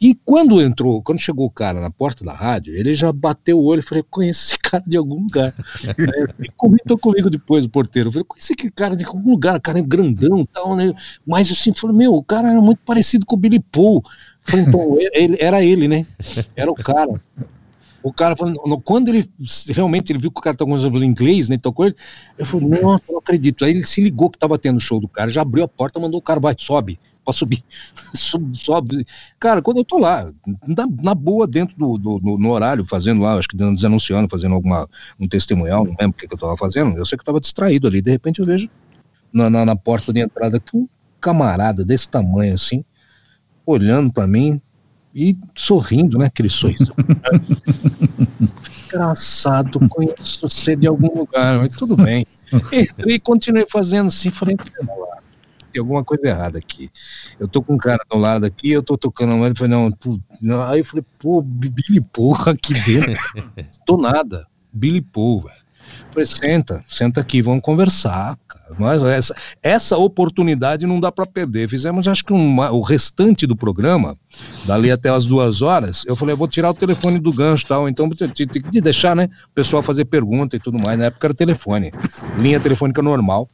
E 0.00 0.14
quando 0.24 0.62
entrou, 0.62 1.02
quando 1.02 1.18
chegou 1.18 1.46
o 1.46 1.50
cara 1.50 1.80
na 1.80 1.90
porta 1.90 2.24
da 2.24 2.32
rádio, 2.32 2.74
ele 2.74 2.94
já 2.94 3.12
bateu 3.12 3.58
o 3.58 3.64
olho 3.64 3.80
e 3.80 3.82
falei, 3.82 4.04
conheço 4.08 4.46
esse 4.46 4.58
cara 4.58 4.84
de 4.86 4.96
algum 4.96 5.22
lugar. 5.22 5.52
e 6.38 6.48
comentou 6.56 6.96
comigo 6.96 7.28
depois, 7.28 7.64
o 7.64 7.68
porteiro, 7.68 8.08
eu 8.08 8.12
falei, 8.12 8.24
conheço 8.24 8.52
esse 8.52 8.70
cara 8.70 8.94
de 8.94 9.04
algum 9.04 9.30
lugar, 9.30 9.60
cara 9.60 9.80
é 9.80 9.82
grandão 9.82 10.40
e 10.42 10.46
tal, 10.46 10.76
né? 10.76 10.94
Mas 11.26 11.50
assim, 11.50 11.74
falou, 11.74 11.96
meu, 11.96 12.14
o 12.14 12.22
cara 12.22 12.50
era 12.50 12.60
muito 12.60 12.80
parecido 12.86 13.26
com 13.26 13.34
o 13.34 13.38
Billy 13.38 13.58
Paul. 13.58 14.00
Falei, 14.42 14.64
então, 14.64 14.96
ele, 15.12 15.36
era 15.40 15.64
ele, 15.64 15.88
né? 15.88 16.06
Era 16.54 16.70
o 16.70 16.74
cara. 16.74 17.20
O 18.02 18.12
cara 18.12 18.36
quando 18.84 19.08
ele 19.08 19.28
realmente 19.68 20.12
ele 20.12 20.20
viu 20.20 20.30
que 20.30 20.38
o 20.38 20.42
cara 20.42 20.56
tá 20.56 20.64
falando 20.64 21.04
inglês, 21.04 21.48
né? 21.48 21.58
Tocou 21.58 21.86
ele, 21.86 21.96
eu 22.38 22.46
falei, 22.46 22.68
nossa, 22.68 23.04
não 23.10 23.18
acredito. 23.18 23.64
Aí 23.64 23.72
ele 23.72 23.84
se 23.84 24.00
ligou 24.00 24.30
que 24.30 24.38
tava 24.38 24.56
tendo 24.58 24.78
show 24.78 25.00
do 25.00 25.08
cara, 25.08 25.30
já 25.30 25.42
abriu 25.42 25.64
a 25.64 25.68
porta, 25.68 25.98
mandou 25.98 26.20
o 26.20 26.22
cara, 26.22 26.38
vai, 26.38 26.54
sobe, 26.56 26.98
pode 27.24 27.38
subir, 27.38 27.64
sobe, 28.14 28.56
sobe. 28.56 29.06
Cara, 29.40 29.60
quando 29.60 29.78
eu 29.78 29.84
tô 29.84 29.98
lá, 29.98 30.32
na, 30.66 30.86
na 31.02 31.14
boa, 31.14 31.46
dentro 31.46 31.76
do, 31.76 31.98
do 31.98 32.20
no, 32.22 32.38
no, 32.38 32.50
horário, 32.50 32.84
fazendo 32.84 33.20
lá, 33.20 33.34
acho 33.34 33.48
que 33.48 33.56
desanunciando, 33.56 34.28
fazendo 34.30 34.54
alguma, 34.54 34.88
um 35.18 35.26
testemunhal, 35.26 35.84
não 35.84 35.96
lembro 35.98 36.10
o 36.10 36.20
que, 36.20 36.28
que 36.28 36.34
eu 36.34 36.38
tava 36.38 36.56
fazendo, 36.56 36.96
eu 36.96 37.04
sei 37.04 37.18
que 37.18 37.22
eu 37.22 37.26
tava 37.26 37.40
distraído 37.40 37.88
ali, 37.88 38.00
de 38.00 38.12
repente 38.12 38.38
eu 38.38 38.46
vejo 38.46 38.70
na, 39.32 39.50
na, 39.50 39.66
na 39.66 39.76
porta 39.76 40.12
de 40.12 40.20
entrada 40.20 40.60
que 40.60 40.76
um 40.76 40.88
camarada 41.20 41.84
desse 41.84 42.08
tamanho 42.08 42.54
assim, 42.54 42.84
olhando 43.66 44.12
para 44.12 44.26
mim, 44.26 44.60
e 45.18 45.36
sorrindo, 45.56 46.16
né? 46.16 46.26
Aquele 46.26 46.48
sorriso. 46.48 46.94
Engraçado, 48.86 49.80
conheço 49.88 50.48
você 50.48 50.76
de 50.76 50.86
algum 50.86 51.12
lugar, 51.12 51.58
mas 51.58 51.74
tudo 51.76 51.96
bem. 51.96 52.24
E 53.04 53.18
continuei 53.18 53.66
fazendo 53.68 54.06
assim, 54.06 54.30
falei, 54.30 54.56
tem 55.72 55.80
alguma 55.80 56.04
coisa 56.04 56.28
errada 56.28 56.56
aqui. 56.56 56.88
Eu 57.38 57.48
tô 57.48 57.60
com 57.60 57.74
um 57.74 57.78
cara 57.78 58.00
do 58.08 58.16
lado 58.16 58.46
aqui, 58.46 58.70
eu 58.70 58.82
tô 58.82 58.96
tocando 58.96 59.44
ele 59.44 59.56
falei, 59.56 59.72
não, 59.72 59.90
pô, 59.90 60.20
não, 60.40 60.62
aí 60.62 60.78
eu 60.78 60.84
falei, 60.84 61.04
pô, 61.18 61.42
Billy 61.42 62.00
Paul 62.00 62.36
aqui 62.46 62.74
dentro. 62.74 63.20
tô 63.84 63.96
nada. 63.96 64.46
Billy 64.72 65.00
Paul, 65.00 65.40
velho. 65.40 65.57
Falei, 66.18 66.26
senta, 66.26 66.82
senta 66.88 67.20
aqui, 67.20 67.40
vamos 67.40 67.62
conversar. 67.62 68.36
Mas 68.76 69.02
essa, 69.02 69.34
essa 69.62 69.96
oportunidade 69.96 70.86
não 70.86 70.98
dá 70.98 71.12
para 71.12 71.24
perder. 71.24 71.68
Fizemos, 71.68 72.08
acho 72.08 72.24
que 72.24 72.32
uma, 72.32 72.70
o 72.72 72.80
restante 72.80 73.46
do 73.46 73.54
programa, 73.54 74.16
dali 74.66 74.90
até 74.90 75.08
as 75.08 75.26
duas 75.26 75.62
horas, 75.62 76.04
eu 76.06 76.16
falei, 76.16 76.32
eu 76.32 76.36
vou 76.36 76.48
tirar 76.48 76.70
o 76.70 76.74
telefone 76.74 77.18
do 77.18 77.32
gancho 77.32 77.66
tal, 77.66 77.88
então 77.88 78.08
tem 78.10 78.28
que 78.62 78.80
deixar, 78.80 79.14
né, 79.14 79.28
o 79.50 79.54
pessoal 79.54 79.82
fazer 79.82 80.04
pergunta 80.06 80.56
e 80.56 80.58
tudo 80.58 80.82
mais. 80.82 80.98
Na 80.98 81.06
época 81.06 81.28
era 81.28 81.34
telefone, 81.34 81.92
linha 82.36 82.58
telefônica 82.58 83.00
normal. 83.00 83.48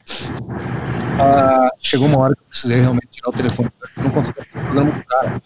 Ah, 1.18 1.70
chegou 1.80 2.08
uma 2.08 2.18
hora 2.18 2.34
que 2.34 2.42
eu 2.42 2.46
precisei 2.48 2.80
realmente 2.80 3.08
tirar 3.10 3.30
o 3.30 3.32
telefone, 3.32 3.70
não 3.96 4.10
conseguia 4.10 4.44
fazer 4.44 4.58
o 4.58 4.62
programa 4.62 4.90
do 4.90 5.04
cara. 5.04 5.42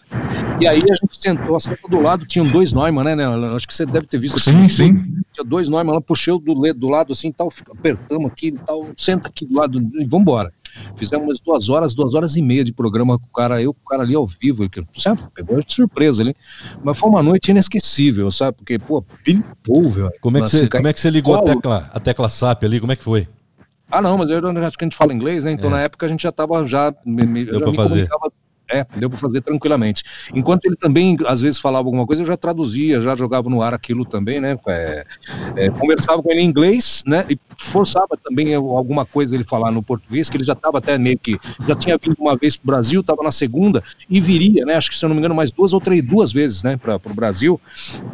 E 0.59 0.67
aí 0.67 0.79
a 0.79 0.95
gente 0.95 1.21
sentou, 1.21 1.55
assim, 1.55 1.71
do 1.89 2.01
lado 2.01 2.25
tinham 2.25 2.45
dois 2.47 2.73
Neumann, 2.73 3.03
né, 3.03 3.15
né? 3.15 3.25
Acho 3.55 3.67
que 3.67 3.73
você 3.73 3.85
deve 3.85 4.07
ter 4.07 4.17
visto. 4.17 4.39
Sim, 4.39 4.61
assim, 4.61 4.69
sim. 4.69 4.93
Tinha 5.31 5.43
dois 5.45 5.69
Neumann, 5.69 5.91
ela 5.91 6.01
puxou 6.01 6.39
do, 6.39 6.73
do 6.73 6.89
lado 6.89 7.13
assim, 7.13 7.31
tal, 7.31 7.51
apertamos 7.71 8.25
aqui 8.25 8.51
tal, 8.65 8.87
senta 8.97 9.27
aqui 9.27 9.45
do 9.45 9.57
lado 9.57 9.79
e 9.95 10.05
vambora. 10.05 10.51
Fizemos 10.95 11.39
duas 11.39 11.69
horas, 11.69 11.93
duas 11.93 12.13
horas 12.13 12.35
e 12.35 12.41
meia 12.41 12.63
de 12.63 12.73
programa 12.73 13.17
com 13.17 13.25
o 13.25 13.31
cara, 13.31 13.61
eu 13.61 13.73
com 13.73 13.79
o 13.83 13.89
cara 13.89 14.03
ali 14.03 14.15
ao 14.15 14.27
vivo, 14.27 14.69
que, 14.69 14.83
sabe, 14.93 15.21
pegou 15.33 15.61
de 15.63 15.73
surpresa 15.73 16.21
ali. 16.21 16.35
Mas 16.83 16.97
foi 16.97 17.09
uma 17.09 17.23
noite 17.23 17.51
inesquecível, 17.51 18.29
sabe? 18.31 18.57
Porque, 18.57 18.77
pô, 18.77 19.01
pimpou, 19.23 19.89
velho. 19.89 20.11
Como 20.21 20.37
é 20.37 20.41
que, 20.41 20.49
você, 20.49 20.67
como 20.67 20.87
é 20.87 20.93
que 20.93 20.99
você 20.99 21.09
ligou 21.09 21.35
a 21.35 21.41
tecla, 21.41 21.89
a 21.91 21.99
tecla 21.99 22.29
SAP 22.29 22.63
ali? 22.63 22.79
Como 22.79 22.91
é 22.91 22.95
que 22.95 23.03
foi? 23.03 23.27
Ah, 23.91 24.01
não, 24.01 24.17
mas 24.17 24.29
eu 24.29 24.37
acho 24.65 24.77
que 24.77 24.83
a 24.83 24.87
gente 24.87 24.95
fala 24.95 25.13
inglês, 25.13 25.45
né? 25.45 25.51
Então 25.51 25.69
é. 25.69 25.73
na 25.73 25.81
época 25.81 26.05
a 26.05 26.09
gente 26.09 26.21
já 26.21 26.31
tava 26.31 26.65
já. 26.65 26.93
Me, 27.05 27.25
me, 27.25 27.45
já 27.45 27.59
me 27.59 27.75
fazer. 27.75 28.07
É, 28.71 28.85
deu 28.95 29.09
para 29.09 29.17
fazer 29.17 29.41
tranquilamente. 29.41 30.03
Enquanto 30.33 30.65
ele 30.65 30.75
também, 30.75 31.17
às 31.27 31.41
vezes, 31.41 31.59
falava 31.59 31.87
alguma 31.87 32.05
coisa, 32.05 32.21
eu 32.21 32.25
já 32.25 32.37
traduzia, 32.37 33.01
já 33.01 33.15
jogava 33.15 33.49
no 33.49 33.61
ar 33.61 33.73
aquilo 33.73 34.05
também, 34.05 34.39
né? 34.39 34.57
É, 34.67 35.05
é, 35.55 35.69
conversava 35.69 36.21
com 36.21 36.31
ele 36.31 36.41
em 36.41 36.45
inglês, 36.45 37.03
né? 37.05 37.25
E 37.29 37.37
forçava 37.57 38.17
também 38.23 38.53
alguma 38.53 39.05
coisa 39.05 39.35
ele 39.35 39.43
falar 39.43 39.71
no 39.71 39.81
português, 39.81 40.29
que 40.29 40.37
ele 40.37 40.43
já 40.43 40.53
estava 40.53 40.77
até 40.77 40.97
meio 40.97 41.17
que. 41.17 41.37
Já 41.67 41.75
tinha 41.75 41.97
vindo 41.97 42.15
uma 42.19 42.35
vez 42.35 42.55
para 42.55 42.63
o 42.63 42.67
Brasil, 42.67 43.01
estava 43.01 43.23
na 43.23 43.31
segunda, 43.31 43.83
e 44.09 44.21
viria, 44.21 44.65
né? 44.65 44.75
Acho 44.75 44.89
que, 44.89 44.97
se 44.97 45.03
eu 45.03 45.09
não 45.09 45.15
me 45.15 45.19
engano, 45.19 45.35
mais 45.35 45.51
duas 45.51 45.73
ou 45.73 45.81
três, 45.81 46.03
duas 46.03 46.31
vezes, 46.31 46.63
né? 46.63 46.77
Para 46.77 46.95
o 46.95 47.13
Brasil. 47.13 47.59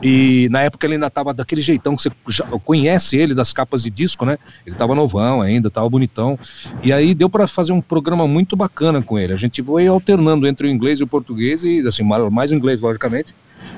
E 0.02 0.48
na 0.52 0.62
época 0.62 0.88
ele 0.88 0.96
ainda 0.96 1.08
estava 1.08 1.34
daquele 1.34 1.62
jeitão 1.62 1.96
que 1.96 2.04
você 2.04 2.12
já 2.28 2.46
conhece 2.64 3.18
ele 3.18 3.34
das 3.34 3.52
capas 3.52 3.84
de 3.84 3.90
disco, 3.90 4.26
né? 4.26 4.38
Ele 4.66 4.76
estava 4.76 4.96
novão 4.96 5.42
ainda, 5.42 5.68
estava 5.68 5.90
bonitão. 5.90 6.38
E 6.84 6.94
aí 6.94 7.14
deu 7.14 7.30
para 7.30 7.48
fazer 7.48 7.72
um 7.72 7.82
programa 7.82 8.28
muito 8.28 8.56
bacana 8.56 9.02
com 9.02 9.18
ele. 9.20 9.34
A 9.34 9.38
gente 9.38 9.62
foi 9.62 9.88
alternando 9.88 10.45
entre 10.48 10.68
o 10.68 10.70
inglês 10.70 11.00
e 11.00 11.04
o 11.04 11.08
português, 11.08 11.64
e 11.64 11.80
assim, 11.88 12.04
mais 12.04 12.52
o 12.52 12.56
inglês, 12.56 12.82
logicamente. 12.82 13.34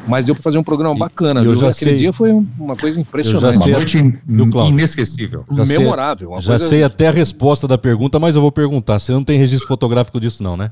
Mas 0.07 0.25
deu 0.25 0.35
para 0.35 0.41
fazer 0.41 0.57
um 0.57 0.63
programa 0.63 0.95
bacana. 0.95 1.41
Eu 1.41 1.55
já 1.55 1.69
Aquele 1.69 1.91
sei, 1.91 1.97
dia 1.97 2.13
foi 2.13 2.31
uma 2.31 2.75
coisa 2.75 2.99
impressionante. 2.99 3.57
Uma 3.57 3.67
noite 3.67 4.19
inesquecível. 4.69 5.45
Já 5.51 5.65
Memorável. 5.65 6.29
Já 6.39 6.57
coisa... 6.57 6.67
sei 6.67 6.83
até 6.83 7.07
a 7.07 7.11
resposta 7.11 7.67
da 7.67 7.77
pergunta, 7.77 8.19
mas 8.19 8.35
eu 8.35 8.41
vou 8.41 8.51
perguntar. 8.51 8.99
Você 8.99 9.11
não 9.11 9.23
tem 9.23 9.37
registro 9.37 9.67
fotográfico 9.67 10.19
disso, 10.19 10.41
não, 10.43 10.55
né? 10.57 10.71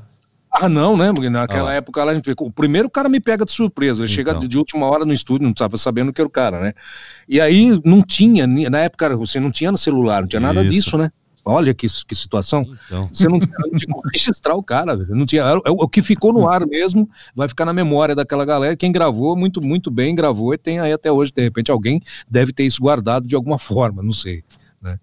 Ah, 0.50 0.68
não, 0.68 0.96
né? 0.96 1.12
Porque 1.12 1.28
naquela 1.28 1.70
ah, 1.70 1.74
época 1.74 2.02
lá, 2.02 2.12
o 2.40 2.50
primeiro 2.50 2.88
cara 2.88 3.08
me 3.08 3.20
pega 3.20 3.44
de 3.44 3.52
surpresa. 3.52 4.04
Ele 4.04 4.12
então. 4.12 4.34
chega 4.34 4.48
de 4.48 4.56
última 4.56 4.86
hora 4.86 5.04
no 5.04 5.12
estúdio, 5.12 5.44
não 5.44 5.50
estava 5.50 5.76
sabendo 5.76 6.12
que 6.12 6.20
era 6.20 6.28
o 6.28 6.30
cara, 6.30 6.60
né? 6.60 6.72
E 7.28 7.40
aí 7.40 7.78
não 7.84 8.02
tinha, 8.02 8.46
na 8.46 8.78
época 8.78 9.14
você 9.16 9.38
não 9.38 9.50
tinha 9.50 9.70
no 9.70 9.76
celular, 9.76 10.22
não 10.22 10.28
tinha 10.28 10.40
nada 10.40 10.62
Isso. 10.62 10.70
disso, 10.70 10.98
né? 10.98 11.10
Olha 11.48 11.72
que, 11.72 11.86
que 11.86 12.14
situação. 12.16 12.66
Então. 12.86 13.06
Você 13.06 13.28
não, 13.28 13.38
não 13.38 13.78
tinha 13.78 13.94
como 13.94 14.02
registrar 14.12 14.56
o 14.56 14.62
cara, 14.62 14.96
não 14.96 15.24
tinha. 15.24 15.42
É 15.42 15.70
o, 15.70 15.84
o 15.84 15.88
que 15.88 16.02
ficou 16.02 16.32
no 16.32 16.48
ar 16.48 16.66
mesmo 16.66 17.08
vai 17.36 17.46
ficar 17.46 17.64
na 17.64 17.72
memória 17.72 18.16
daquela 18.16 18.44
galera. 18.44 18.76
Quem 18.76 18.90
gravou 18.90 19.36
muito, 19.36 19.62
muito 19.62 19.88
bem, 19.88 20.12
gravou 20.12 20.52
e 20.52 20.58
tem 20.58 20.80
aí 20.80 20.92
até 20.92 21.10
hoje. 21.10 21.32
De 21.32 21.40
repente, 21.40 21.70
alguém 21.70 22.02
deve 22.28 22.52
ter 22.52 22.64
isso 22.64 22.82
guardado 22.82 23.28
de 23.28 23.36
alguma 23.36 23.58
forma, 23.58 24.02
não 24.02 24.12
sei. 24.12 24.42
Né? 24.82 24.98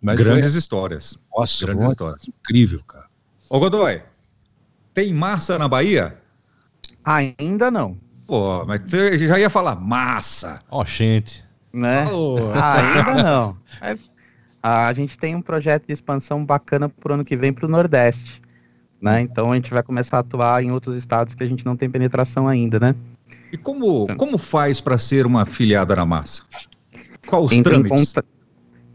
Mas 0.00 0.16
Grandes 0.16 0.52
foi... 0.52 0.58
histórias. 0.58 1.18
Nossa, 1.36 1.66
Grandes 1.66 1.90
histórias. 1.90 2.26
Incrível, 2.26 2.82
cara. 2.88 3.04
Ô, 3.50 3.60
Godoy, 3.60 4.00
tem 4.94 5.12
massa 5.12 5.58
na 5.58 5.68
Bahia? 5.68 6.16
Ainda 7.04 7.70
não. 7.70 7.98
Pô, 8.26 8.64
mas 8.64 8.80
você 8.80 9.18
já 9.28 9.38
ia 9.38 9.50
falar 9.50 9.76
massa. 9.76 10.58
Ó, 10.70 10.80
oh, 10.80 10.84
gente. 10.86 11.44
Né? 11.70 12.06
Oh. 12.10 12.38
Ainda 12.54 13.22
não. 13.22 13.56
A 14.66 14.92
gente 14.92 15.16
tem 15.16 15.34
um 15.36 15.42
projeto 15.42 15.86
de 15.86 15.92
expansão 15.92 16.44
bacana 16.44 16.88
pro 16.88 17.14
ano 17.14 17.24
que 17.24 17.36
vem 17.36 17.52
para 17.52 17.66
o 17.66 17.68
Nordeste. 17.68 18.42
Né? 19.00 19.20
Então 19.20 19.52
a 19.52 19.54
gente 19.54 19.70
vai 19.70 19.82
começar 19.82 20.16
a 20.16 20.20
atuar 20.20 20.62
em 20.62 20.72
outros 20.72 20.96
estados 20.96 21.34
que 21.34 21.44
a 21.44 21.46
gente 21.46 21.64
não 21.64 21.76
tem 21.76 21.88
penetração 21.88 22.48
ainda, 22.48 22.80
né? 22.80 22.94
E 23.52 23.56
como, 23.56 24.04
então, 24.04 24.16
como 24.16 24.38
faz 24.38 24.80
para 24.80 24.98
ser 24.98 25.26
uma 25.26 25.42
afiliada 25.42 25.94
na 25.94 26.04
massa? 26.04 26.42
Qual 27.26 27.44
os 27.44 27.56
trâmites? 27.58 28.14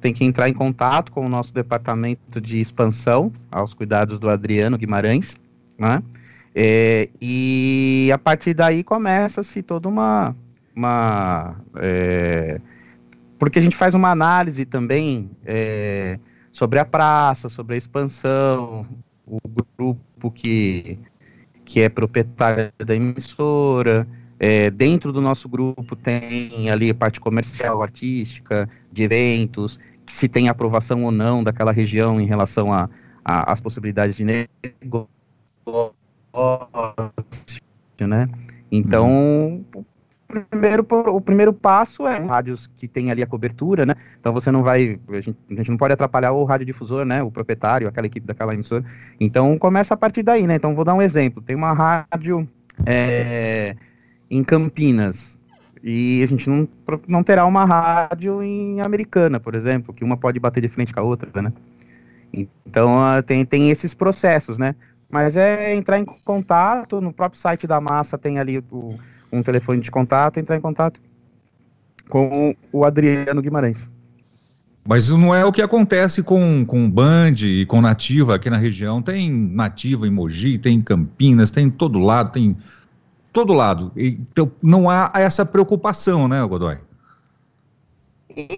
tem 0.01 0.11
que 0.11 0.26
entrar 0.26 0.49
em 0.49 0.53
contato 0.53 1.11
com 1.11 1.26
o 1.26 1.30
nosso 1.30 1.53
departamento 1.53 2.41
de 2.41 2.59
expansão, 2.59 3.32
aos 3.51 3.74
cuidados 3.74 4.19
do 4.19 4.28
Adriano 4.28 4.78
Guimarães, 4.78 5.38
né? 5.78 6.01
É, 6.53 7.07
e 7.22 8.09
a 8.11 8.17
partir 8.17 8.53
daí 8.53 8.84
começa-se 8.84 9.61
toda 9.61 9.88
uma. 9.88 10.36
uma 10.76 11.55
é, 11.76 12.59
porque 13.41 13.57
a 13.57 13.61
gente 13.63 13.75
faz 13.75 13.95
uma 13.95 14.11
análise 14.11 14.65
também 14.65 15.31
é, 15.43 16.19
sobre 16.51 16.77
a 16.77 16.85
praça, 16.85 17.49
sobre 17.49 17.73
a 17.73 17.77
expansão, 17.79 18.85
o 19.25 19.39
grupo 19.75 20.29
que, 20.29 20.99
que 21.65 21.81
é 21.81 21.89
proprietário 21.89 22.71
da 22.77 22.95
emissora. 22.95 24.07
É, 24.39 24.69
dentro 24.69 25.11
do 25.11 25.19
nosso 25.19 25.49
grupo 25.49 25.95
tem 25.95 26.69
ali 26.69 26.91
a 26.91 26.93
parte 26.93 27.19
comercial, 27.19 27.81
artística, 27.81 28.69
de 28.91 29.01
eventos, 29.01 29.79
se 30.05 30.29
tem 30.29 30.47
aprovação 30.47 31.03
ou 31.03 31.11
não 31.11 31.43
daquela 31.43 31.71
região 31.71 32.21
em 32.21 32.27
relação 32.27 32.67
às 33.25 33.59
possibilidades 33.59 34.15
de 34.15 34.23
negócio, 34.23 35.09
né? 37.99 38.29
Então, 38.71 39.63
uhum. 39.75 39.83
Primeiro, 40.32 40.88
o 40.89 41.21
primeiro 41.21 41.53
passo 41.53 42.07
é 42.07 42.17
rádios 42.19 42.67
que 42.77 42.88
tem 42.88 43.11
ali 43.11 43.21
a 43.21 43.27
cobertura, 43.27 43.86
né? 43.86 43.95
Então 44.19 44.34
você 44.34 44.51
não 44.51 44.63
vai, 44.63 44.99
a 45.09 45.21
gente, 45.21 45.38
a 45.49 45.53
gente 45.53 45.69
não 45.69 45.77
pode 45.77 45.93
atrapalhar 45.93 46.32
o 46.32 46.43
radiodifusor, 46.43 47.05
né? 47.05 47.21
O 47.21 47.29
proprietário, 47.29 47.88
aquela 47.88 48.07
equipe 48.07 48.25
daquela 48.25 48.53
emissora. 48.53 48.84
Então 49.19 49.57
começa 49.57 49.93
a 49.93 49.97
partir 49.97 50.23
daí, 50.23 50.47
né? 50.47 50.55
Então 50.55 50.73
vou 50.73 50.86
dar 50.86 50.93
um 50.93 51.01
exemplo. 51.01 51.41
Tem 51.41 51.55
uma 51.55 51.73
rádio 51.73 52.47
é, 52.86 53.75
em 54.29 54.43
Campinas, 54.43 55.39
e 55.84 56.21
a 56.23 56.27
gente 56.27 56.47
não, 56.49 56.67
não 57.07 57.23
terá 57.23 57.45
uma 57.45 57.65
rádio 57.65 58.43
em 58.43 58.82
Americana, 58.82 59.39
por 59.39 59.55
exemplo, 59.55 59.93
que 59.93 60.03
uma 60.03 60.15
pode 60.15 60.39
bater 60.39 60.61
de 60.61 60.69
frente 60.69 60.93
com 60.93 60.99
a 60.99 61.03
outra, 61.03 61.41
né? 61.41 61.51
Então 62.32 62.99
tem, 63.25 63.43
tem 63.45 63.69
esses 63.71 63.93
processos, 63.93 64.57
né? 64.57 64.75
Mas 65.09 65.36
é 65.36 65.75
entrar 65.75 65.99
em 65.99 66.05
contato, 66.05 67.01
no 67.01 67.11
próprio 67.11 67.41
site 67.41 67.67
da 67.67 67.82
massa 67.82 68.17
tem 68.17 68.39
ali 68.39 68.59
o, 68.71 68.97
um 69.32 69.41
telefone 69.41 69.82
de 69.82 69.91
contato, 69.91 70.39
entrar 70.39 70.57
em 70.57 70.61
contato 70.61 70.99
com 72.09 72.55
o 72.71 72.84
Adriano 72.84 73.41
Guimarães. 73.41 73.89
Mas 74.88 75.09
não 75.09 75.34
é 75.34 75.45
o 75.45 75.51
que 75.51 75.61
acontece 75.61 76.23
com, 76.23 76.65
com 76.65 76.89
Band 76.89 77.36
e 77.43 77.65
com 77.67 77.82
Nativa 77.82 78.36
aqui 78.36 78.49
na 78.49 78.57
região. 78.57 79.01
Tem 79.01 79.32
Nativa 79.32 80.07
em 80.07 80.11
Mogi, 80.11 80.57
tem 80.57 80.77
em 80.77 80.82
Campinas, 80.82 81.51
tem 81.51 81.67
em 81.67 81.69
todo 81.69 81.99
lado, 81.99 82.32
tem 82.32 82.57
todo 83.32 83.53
lado. 83.53 83.91
Então, 83.95 84.51
não 84.61 84.89
há 84.89 85.11
essa 85.15 85.45
preocupação, 85.45 86.27
né, 86.27 86.43
Godoy? 86.43 86.77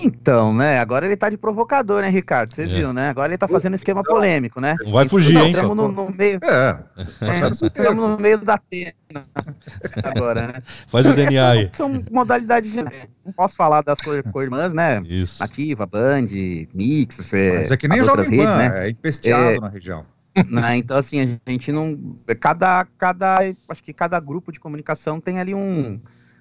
Então, 0.01 0.53
né? 0.53 0.79
Agora 0.79 1.05
ele 1.05 1.15
tá 1.15 1.29
de 1.29 1.37
provocador, 1.37 2.01
né, 2.01 2.09
Ricardo? 2.09 2.53
Você 2.53 2.63
é. 2.63 2.65
viu, 2.65 2.93
né? 2.93 3.09
Agora 3.09 3.31
ele 3.31 3.37
tá 3.37 3.47
fazendo 3.47 3.75
esquema 3.75 4.03
polêmico, 4.03 4.59
né? 4.59 4.75
Não 4.83 4.91
vai 4.91 5.07
fugir, 5.07 5.37
hein? 5.37 5.51
Estamos 5.51 5.75
no, 5.75 5.91
no, 5.91 6.11
meio. 6.11 6.39
É. 6.43 6.79
Estamos 7.51 8.09
no 8.09 8.17
meio 8.17 8.37
da 8.39 8.57
tena 8.57 8.93
agora, 10.03 10.47
né? 10.47 10.53
Faz 10.87 11.05
o 11.05 11.13
DNA 11.13 11.49
aí. 11.49 11.69
São 11.73 12.03
modalidades 12.11 12.71
de. 12.71 12.83
Não 13.25 13.31
posso 13.35 13.55
falar 13.55 13.81
das 13.81 13.99
co-irmãs, 14.31 14.73
né? 14.73 15.01
Isso. 15.05 15.41
Nativa, 15.41 15.85
Band, 15.85 16.27
Mix. 16.73 17.17
Mas 17.17 17.71
é 17.71 17.77
que 17.77 17.87
nem 17.87 18.03
Jovem 18.03 18.37
Pan, 18.37 18.57
né? 18.57 18.87
é 18.87 18.89
empesteado 18.89 19.57
é... 19.57 19.59
na 19.59 19.69
região 19.69 20.05
né? 20.49 20.77
Então, 20.77 20.97
assim, 20.97 21.39
a 21.45 21.51
gente 21.51 21.71
não. 21.71 22.17
Cada, 22.39 22.85
cada. 22.97 23.39
Acho 23.69 23.83
que 23.83 23.93
cada 23.93 24.19
grupo 24.19 24.51
de 24.51 24.59
comunicação 24.59 25.19
tem 25.19 25.39
ali 25.39 25.53
um, 25.53 25.99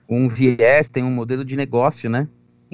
um 0.08 0.28
viés, 0.28 0.88
tem 0.88 1.02
um 1.02 1.10
modelo 1.10 1.44
de 1.44 1.56
negócio, 1.56 2.08
né? 2.08 2.26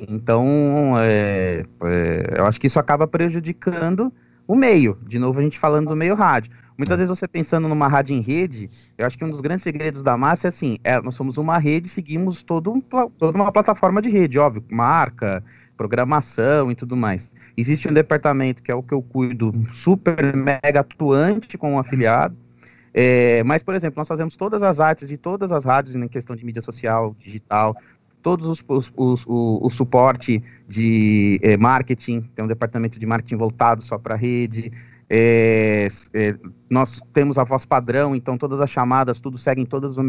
Então, 0.09 0.95
é, 0.99 1.65
é, 1.83 2.35
eu 2.39 2.47
acho 2.47 2.61
que 2.61 2.67
isso 2.67 2.79
acaba 2.79 3.07
prejudicando 3.07 4.13
o 4.47 4.55
meio. 4.55 4.97
De 5.07 5.19
novo, 5.19 5.41
a 5.41 5.43
gente 5.43 5.59
falando 5.59 5.89
do 5.89 5.97
meio 5.97 6.15
rádio. 6.15 6.53
Muitas 6.77 6.97
vezes 6.97 7.09
você 7.09 7.27
pensando 7.27 7.67
numa 7.67 7.89
rádio 7.89 8.15
em 8.15 8.21
rede, 8.21 8.71
eu 8.97 9.05
acho 9.05 9.19
que 9.19 9.25
um 9.25 9.31
dos 9.31 9.41
grandes 9.41 9.65
segredos 9.65 10.01
da 10.01 10.17
massa 10.17 10.47
é 10.47 10.51
assim, 10.51 10.79
é, 10.85 11.01
nós 11.01 11.17
somos 11.17 11.37
uma 11.37 11.59
rede, 11.59 11.89
seguimos 11.89 12.45
todo 12.45 12.73
um, 12.73 12.81
toda 12.81 13.37
uma 13.37 13.51
plataforma 13.51 14.01
de 14.01 14.09
rede, 14.09 14.39
óbvio, 14.39 14.63
marca, 14.71 15.43
programação 15.77 16.71
e 16.71 16.77
tudo 16.77 16.97
mais. 16.97 17.35
Existe 17.57 17.89
um 17.89 17.93
departamento 17.93 18.63
que 18.63 18.71
é 18.71 18.75
o 18.77 18.83
que 18.83 18.95
eu 18.95 19.03
cuido, 19.03 19.53
super 19.73 20.37
mega 20.37 20.81
atuante 20.81 21.59
com 21.59 21.75
o 21.75 21.79
afiliado. 21.81 22.37
É, 22.95 23.43
mas, 23.43 23.63
por 23.63 23.75
exemplo, 23.75 23.99
nós 23.99 24.09
fazemos 24.09 24.37
todas 24.37 24.63
as 24.63 24.79
artes 24.79 25.09
de 25.09 25.17
todas 25.17 25.51
as 25.51 25.65
rádios 25.65 25.97
em 25.97 26.09
questão 26.09 26.35
de 26.35 26.45
mídia 26.45 26.63
social, 26.63 27.15
digital, 27.19 27.77
todos 28.29 28.47
os, 28.47 28.65
os, 28.69 28.93
os 28.95 29.25
o, 29.27 29.59
o, 29.63 29.71
suporte 29.71 30.45
de 30.69 31.41
é, 31.43 31.57
marketing, 31.57 32.21
tem 32.35 32.45
um 32.45 32.49
departamento 32.49 33.01
de 33.01 33.07
marketing 33.07 33.37
voltado 33.37 33.83
só 33.83 33.97
para 33.97 34.17
a 34.17 34.19
rede. 34.19 34.71
É, 35.09 35.89
é, 36.13 36.35
nós 36.69 37.01
temos 37.15 37.39
a 37.39 37.45
voz 37.45 37.65
padrão, 37.65 38.15
então 38.15 38.37
todas 38.37 38.61
as 38.61 38.69
chamadas, 38.69 39.19
tudo 39.19 39.39
seguem 39.39 39.65
todas 39.65 39.99
a 39.99 40.05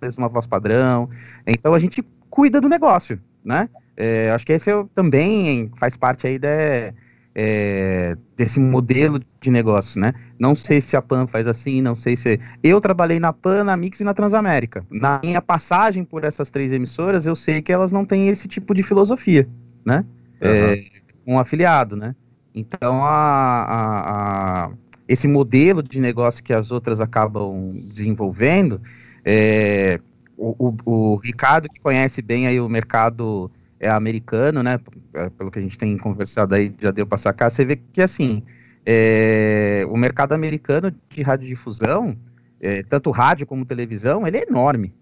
mesma 0.00 0.28
voz 0.28 0.46
padrão. 0.46 1.10
Então 1.44 1.74
a 1.74 1.78
gente 1.80 2.04
cuida 2.30 2.60
do 2.60 2.68
negócio, 2.68 3.18
né? 3.44 3.68
É, 3.96 4.30
acho 4.30 4.46
que 4.46 4.52
esse 4.52 4.70
é, 4.70 4.84
também 4.94 5.68
faz 5.76 5.96
parte 5.96 6.24
aí 6.24 6.38
de, 6.38 6.94
é, 7.38 8.16
desse 8.34 8.58
modelo 8.58 9.20
de 9.42 9.50
negócio, 9.50 10.00
né? 10.00 10.14
Não 10.38 10.56
sei 10.56 10.80
se 10.80 10.96
a 10.96 11.02
PAN 11.02 11.26
faz 11.26 11.46
assim, 11.46 11.82
não 11.82 11.94
sei 11.94 12.16
se... 12.16 12.40
Eu 12.62 12.80
trabalhei 12.80 13.20
na 13.20 13.30
PAN, 13.30 13.62
na 13.62 13.76
Mix 13.76 14.00
e 14.00 14.04
na 14.04 14.14
Transamérica. 14.14 14.86
Na 14.90 15.20
minha 15.22 15.42
passagem 15.42 16.02
por 16.02 16.24
essas 16.24 16.50
três 16.50 16.72
emissoras, 16.72 17.26
eu 17.26 17.36
sei 17.36 17.60
que 17.60 17.70
elas 17.70 17.92
não 17.92 18.06
têm 18.06 18.28
esse 18.28 18.48
tipo 18.48 18.74
de 18.74 18.82
filosofia, 18.82 19.46
né? 19.84 20.02
Uhum. 20.40 20.48
É, 20.48 20.84
um 21.26 21.38
afiliado, 21.38 21.94
né? 21.94 22.16
Então, 22.54 23.04
a, 23.04 23.64
a, 23.64 24.64
a, 24.64 24.70
esse 25.06 25.28
modelo 25.28 25.82
de 25.82 26.00
negócio 26.00 26.42
que 26.42 26.54
as 26.54 26.70
outras 26.70 27.02
acabam 27.02 27.74
desenvolvendo, 27.92 28.80
é, 29.22 30.00
o, 30.38 30.70
o, 30.70 30.76
o 30.86 31.16
Ricardo, 31.16 31.68
que 31.68 31.78
conhece 31.80 32.22
bem 32.22 32.46
aí 32.46 32.58
o 32.58 32.68
mercado 32.68 33.50
é 33.78 33.88
americano, 33.88 34.62
né? 34.62 34.78
É, 35.14 35.30
pelo 35.30 35.50
que 35.50 35.58
a 35.58 35.62
gente 35.62 35.78
tem 35.78 35.96
conversado 35.96 36.54
aí, 36.54 36.74
já 36.78 36.90
deu 36.90 37.06
para 37.06 37.18
sacar, 37.18 37.50
você 37.50 37.64
vê 37.64 37.76
que 37.76 38.00
assim, 38.00 38.42
é, 38.84 39.84
o 39.88 39.96
mercado 39.96 40.32
americano 40.32 40.94
de 41.10 41.22
radiodifusão, 41.22 42.16
é, 42.60 42.82
tanto 42.82 43.10
rádio 43.10 43.46
como 43.46 43.64
televisão, 43.64 44.26
ele 44.26 44.38
é 44.38 44.42
enorme. 44.48 44.94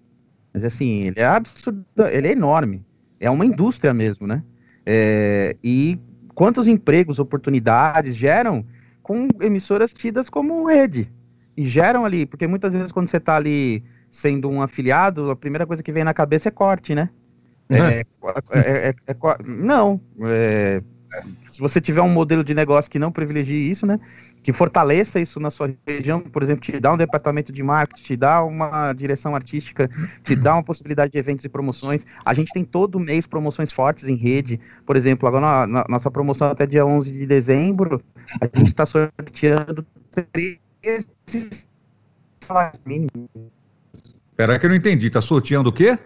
Mas 0.52 0.64
assim, 0.64 1.02
ele 1.08 1.20
é 1.20 1.24
absurdo, 1.24 1.84
ele 2.10 2.28
é 2.28 2.32
enorme. 2.32 2.84
É 3.20 3.30
uma 3.30 3.44
indústria 3.44 3.92
mesmo, 3.92 4.26
né? 4.26 4.42
É, 4.86 5.56
e 5.62 5.98
quantos 6.34 6.68
empregos, 6.68 7.18
oportunidades 7.18 8.16
geram 8.16 8.64
com 9.02 9.28
emissoras 9.40 9.92
tidas 9.92 10.28
como 10.30 10.66
rede. 10.66 11.12
E 11.56 11.66
geram 11.66 12.04
ali, 12.04 12.26
porque 12.26 12.46
muitas 12.46 12.72
vezes 12.72 12.90
quando 12.90 13.08
você 13.08 13.18
está 13.18 13.36
ali 13.36 13.84
sendo 14.10 14.48
um 14.48 14.62
afiliado, 14.62 15.30
a 15.30 15.36
primeira 15.36 15.66
coisa 15.66 15.82
que 15.82 15.92
vem 15.92 16.04
na 16.04 16.14
cabeça 16.14 16.48
é 16.48 16.52
corte, 16.52 16.94
né? 16.94 17.10
É, 17.70 18.02
é, 18.52 18.88
é, 18.88 18.94
é, 19.06 19.16
não. 19.44 20.00
se 21.46 21.60
você 21.60 21.80
tiver 21.80 22.02
um 22.02 22.08
modelo 22.08 22.44
de 22.44 22.54
negócio 22.54 22.90
que 22.90 22.98
não 22.98 23.10
privilegie 23.10 23.70
isso, 23.70 23.86
né? 23.86 23.98
Que 24.42 24.52
fortaleça 24.52 25.18
isso 25.18 25.40
na 25.40 25.50
sua 25.50 25.74
região, 25.86 26.20
por 26.20 26.42
exemplo, 26.42 26.62
te 26.62 26.78
dá 26.78 26.92
um 26.92 26.96
departamento 26.96 27.50
de 27.50 27.62
marketing, 27.62 28.02
te 28.02 28.16
dá 28.16 28.44
uma 28.44 28.92
direção 28.92 29.34
artística, 29.34 29.88
te 30.22 30.36
dá 30.36 30.54
uma 30.54 30.62
possibilidade 30.62 31.12
de 31.12 31.18
eventos 31.18 31.44
e 31.44 31.48
promoções. 31.48 32.04
A 32.24 32.34
gente 32.34 32.52
tem 32.52 32.64
todo 32.64 33.00
mês 33.00 33.26
promoções 33.26 33.72
fortes 33.72 34.08
em 34.08 34.16
rede. 34.16 34.60
Por 34.84 34.96
exemplo, 34.96 35.26
agora 35.26 35.66
na, 35.66 35.66
na 35.66 35.84
nossa 35.88 36.10
promoção 36.10 36.50
até 36.50 36.66
dia 36.66 36.84
11 36.84 37.10
de 37.10 37.26
dezembro, 37.26 38.02
a 38.40 38.44
gente 38.58 38.70
está 38.70 38.84
sorteando 38.84 39.86
três 40.32 40.58
salários 42.40 42.82
mínimos. 42.84 43.10
Peraí 44.36 44.58
que 44.58 44.66
eu 44.66 44.70
não 44.70 44.76
entendi, 44.76 45.08
tá 45.08 45.22
sorteando 45.22 45.70
o 45.70 45.72
quê? 45.72 45.98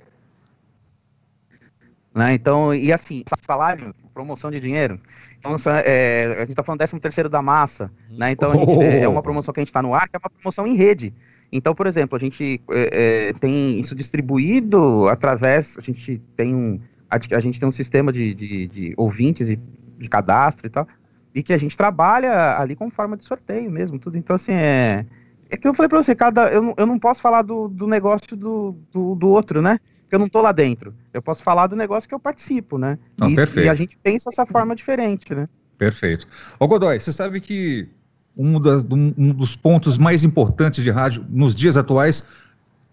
Né? 2.18 2.34
Então, 2.34 2.74
e 2.74 2.92
assim, 2.92 3.22
salário, 3.46 3.94
promoção 4.12 4.50
de 4.50 4.58
dinheiro. 4.58 4.98
Então, 5.38 5.54
é, 5.84 6.34
a 6.36 6.40
gente 6.40 6.50
está 6.50 6.64
falando 6.64 6.80
13 6.80 6.98
terceiro 6.98 7.28
da 7.28 7.40
massa, 7.40 7.92
né? 8.10 8.32
Então, 8.32 8.52
gente, 8.54 8.68
oh. 8.68 8.82
é 8.82 9.06
uma 9.06 9.22
promoção 9.22 9.54
que 9.54 9.60
a 9.60 9.62
gente 9.62 9.68
está 9.68 9.80
no 9.80 9.94
ar, 9.94 10.08
que 10.08 10.16
é 10.16 10.18
uma 10.18 10.28
promoção 10.28 10.66
em 10.66 10.74
rede. 10.74 11.14
Então, 11.52 11.76
por 11.76 11.86
exemplo, 11.86 12.16
a 12.16 12.18
gente 12.18 12.60
é, 12.72 13.28
é, 13.28 13.32
tem 13.34 13.78
isso 13.78 13.94
distribuído 13.94 15.06
através, 15.06 15.78
a 15.78 15.80
gente 15.80 16.20
tem 16.36 16.52
um, 16.52 16.80
a, 17.08 17.20
a 17.36 17.40
gente 17.40 17.60
tem 17.60 17.68
um 17.68 17.72
sistema 17.72 18.12
de, 18.12 18.34
de, 18.34 18.66
de 18.66 18.94
ouvintes 18.96 19.48
e 19.48 19.54
de 19.54 20.08
cadastro 20.08 20.66
e 20.66 20.70
tal, 20.70 20.88
e 21.32 21.40
que 21.40 21.52
a 21.52 21.58
gente 21.58 21.76
trabalha 21.76 22.58
ali 22.58 22.74
com 22.74 22.90
forma 22.90 23.16
de 23.16 23.22
sorteio 23.22 23.70
mesmo, 23.70 23.96
tudo. 23.96 24.18
Então, 24.18 24.34
assim, 24.34 24.54
é, 24.54 25.06
é 25.48 25.56
que 25.56 25.68
eu 25.68 25.72
falei 25.72 25.88
para 25.88 26.02
você, 26.02 26.16
cada, 26.16 26.50
eu, 26.50 26.74
eu 26.76 26.84
não 26.84 26.98
posso 26.98 27.22
falar 27.22 27.42
do, 27.42 27.68
do 27.68 27.86
negócio 27.86 28.36
do, 28.36 28.74
do, 28.90 29.14
do 29.14 29.28
outro, 29.28 29.62
né? 29.62 29.78
Porque 30.08 30.16
eu 30.16 30.20
não 30.20 30.28
tô 30.28 30.40
lá 30.40 30.52
dentro. 30.52 30.94
Eu 31.12 31.20
posso 31.20 31.42
falar 31.42 31.66
do 31.66 31.76
negócio 31.76 32.08
que 32.08 32.14
eu 32.14 32.18
participo, 32.18 32.78
né? 32.78 32.98
Não, 33.18 33.28
e, 33.28 33.34
perfeito. 33.34 33.66
e 33.66 33.68
a 33.68 33.74
gente 33.74 33.98
pensa 34.02 34.30
essa 34.30 34.46
forma 34.46 34.74
diferente, 34.74 35.34
né? 35.34 35.46
Perfeito. 35.76 36.26
Ô 36.58 36.66
Godoy, 36.66 36.98
você 36.98 37.12
sabe 37.12 37.42
que 37.42 37.86
um, 38.34 38.58
das, 38.58 38.86
um 38.90 39.34
dos 39.34 39.54
pontos 39.54 39.98
mais 39.98 40.24
importantes 40.24 40.82
de 40.82 40.90
rádio 40.90 41.26
nos 41.28 41.54
dias 41.54 41.76
atuais 41.76 42.30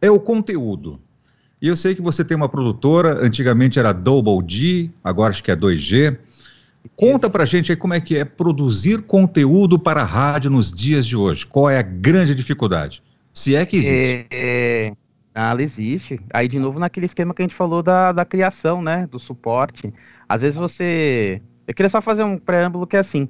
é 0.01 0.11
o 0.11 0.19
conteúdo. 0.19 0.99
E 1.61 1.69
eu 1.69 1.77
sei 1.77 1.95
que 1.95 2.01
você 2.01 2.23
tem 2.25 2.35
uma 2.35 2.49
produtora, 2.49 3.25
antigamente 3.25 3.79
era 3.79 3.93
Double 3.93 4.45
D, 4.45 4.91
agora 5.01 5.29
acho 5.29 5.41
que 5.41 5.51
é 5.51 5.55
2G. 5.55 6.17
Conta 6.97 7.29
pra 7.29 7.45
gente 7.45 7.71
aí 7.71 7.77
como 7.77 7.93
é 7.93 8.01
que 8.01 8.17
é 8.17 8.25
produzir 8.25 9.03
conteúdo 9.03 9.79
para 9.79 10.01
a 10.01 10.05
rádio 10.05 10.51
nos 10.51 10.69
dias 10.69 11.07
de 11.07 11.15
hoje. 11.15 11.45
Qual 11.45 11.69
é 11.69 11.79
a 11.79 11.81
grande 11.81 12.35
dificuldade? 12.35 13.01
Se 13.33 13.55
é 13.55 13.65
que 13.65 13.77
existe. 13.77 14.27
É, 14.29 14.87
é... 14.89 14.93
Ah, 15.35 15.51
ela 15.51 15.61
existe. 15.61 16.17
Aí, 16.33 16.47
de 16.47 16.57
novo, 16.57 16.79
naquele 16.79 17.05
esquema 17.05 17.33
que 17.33 17.41
a 17.41 17.45
gente 17.45 17.53
falou 17.53 17.83
da, 17.83 18.13
da 18.13 18.23
criação, 18.23 18.81
né? 18.81 19.05
Do 19.11 19.19
suporte. 19.19 19.93
Às 20.29 20.41
vezes 20.41 20.57
você. 20.57 21.41
Eu 21.67 21.73
queria 21.73 21.89
só 21.89 22.01
fazer 22.01 22.23
um 22.23 22.37
preâmbulo 22.37 22.87
que 22.87 22.95
é 22.95 22.99
assim. 22.99 23.27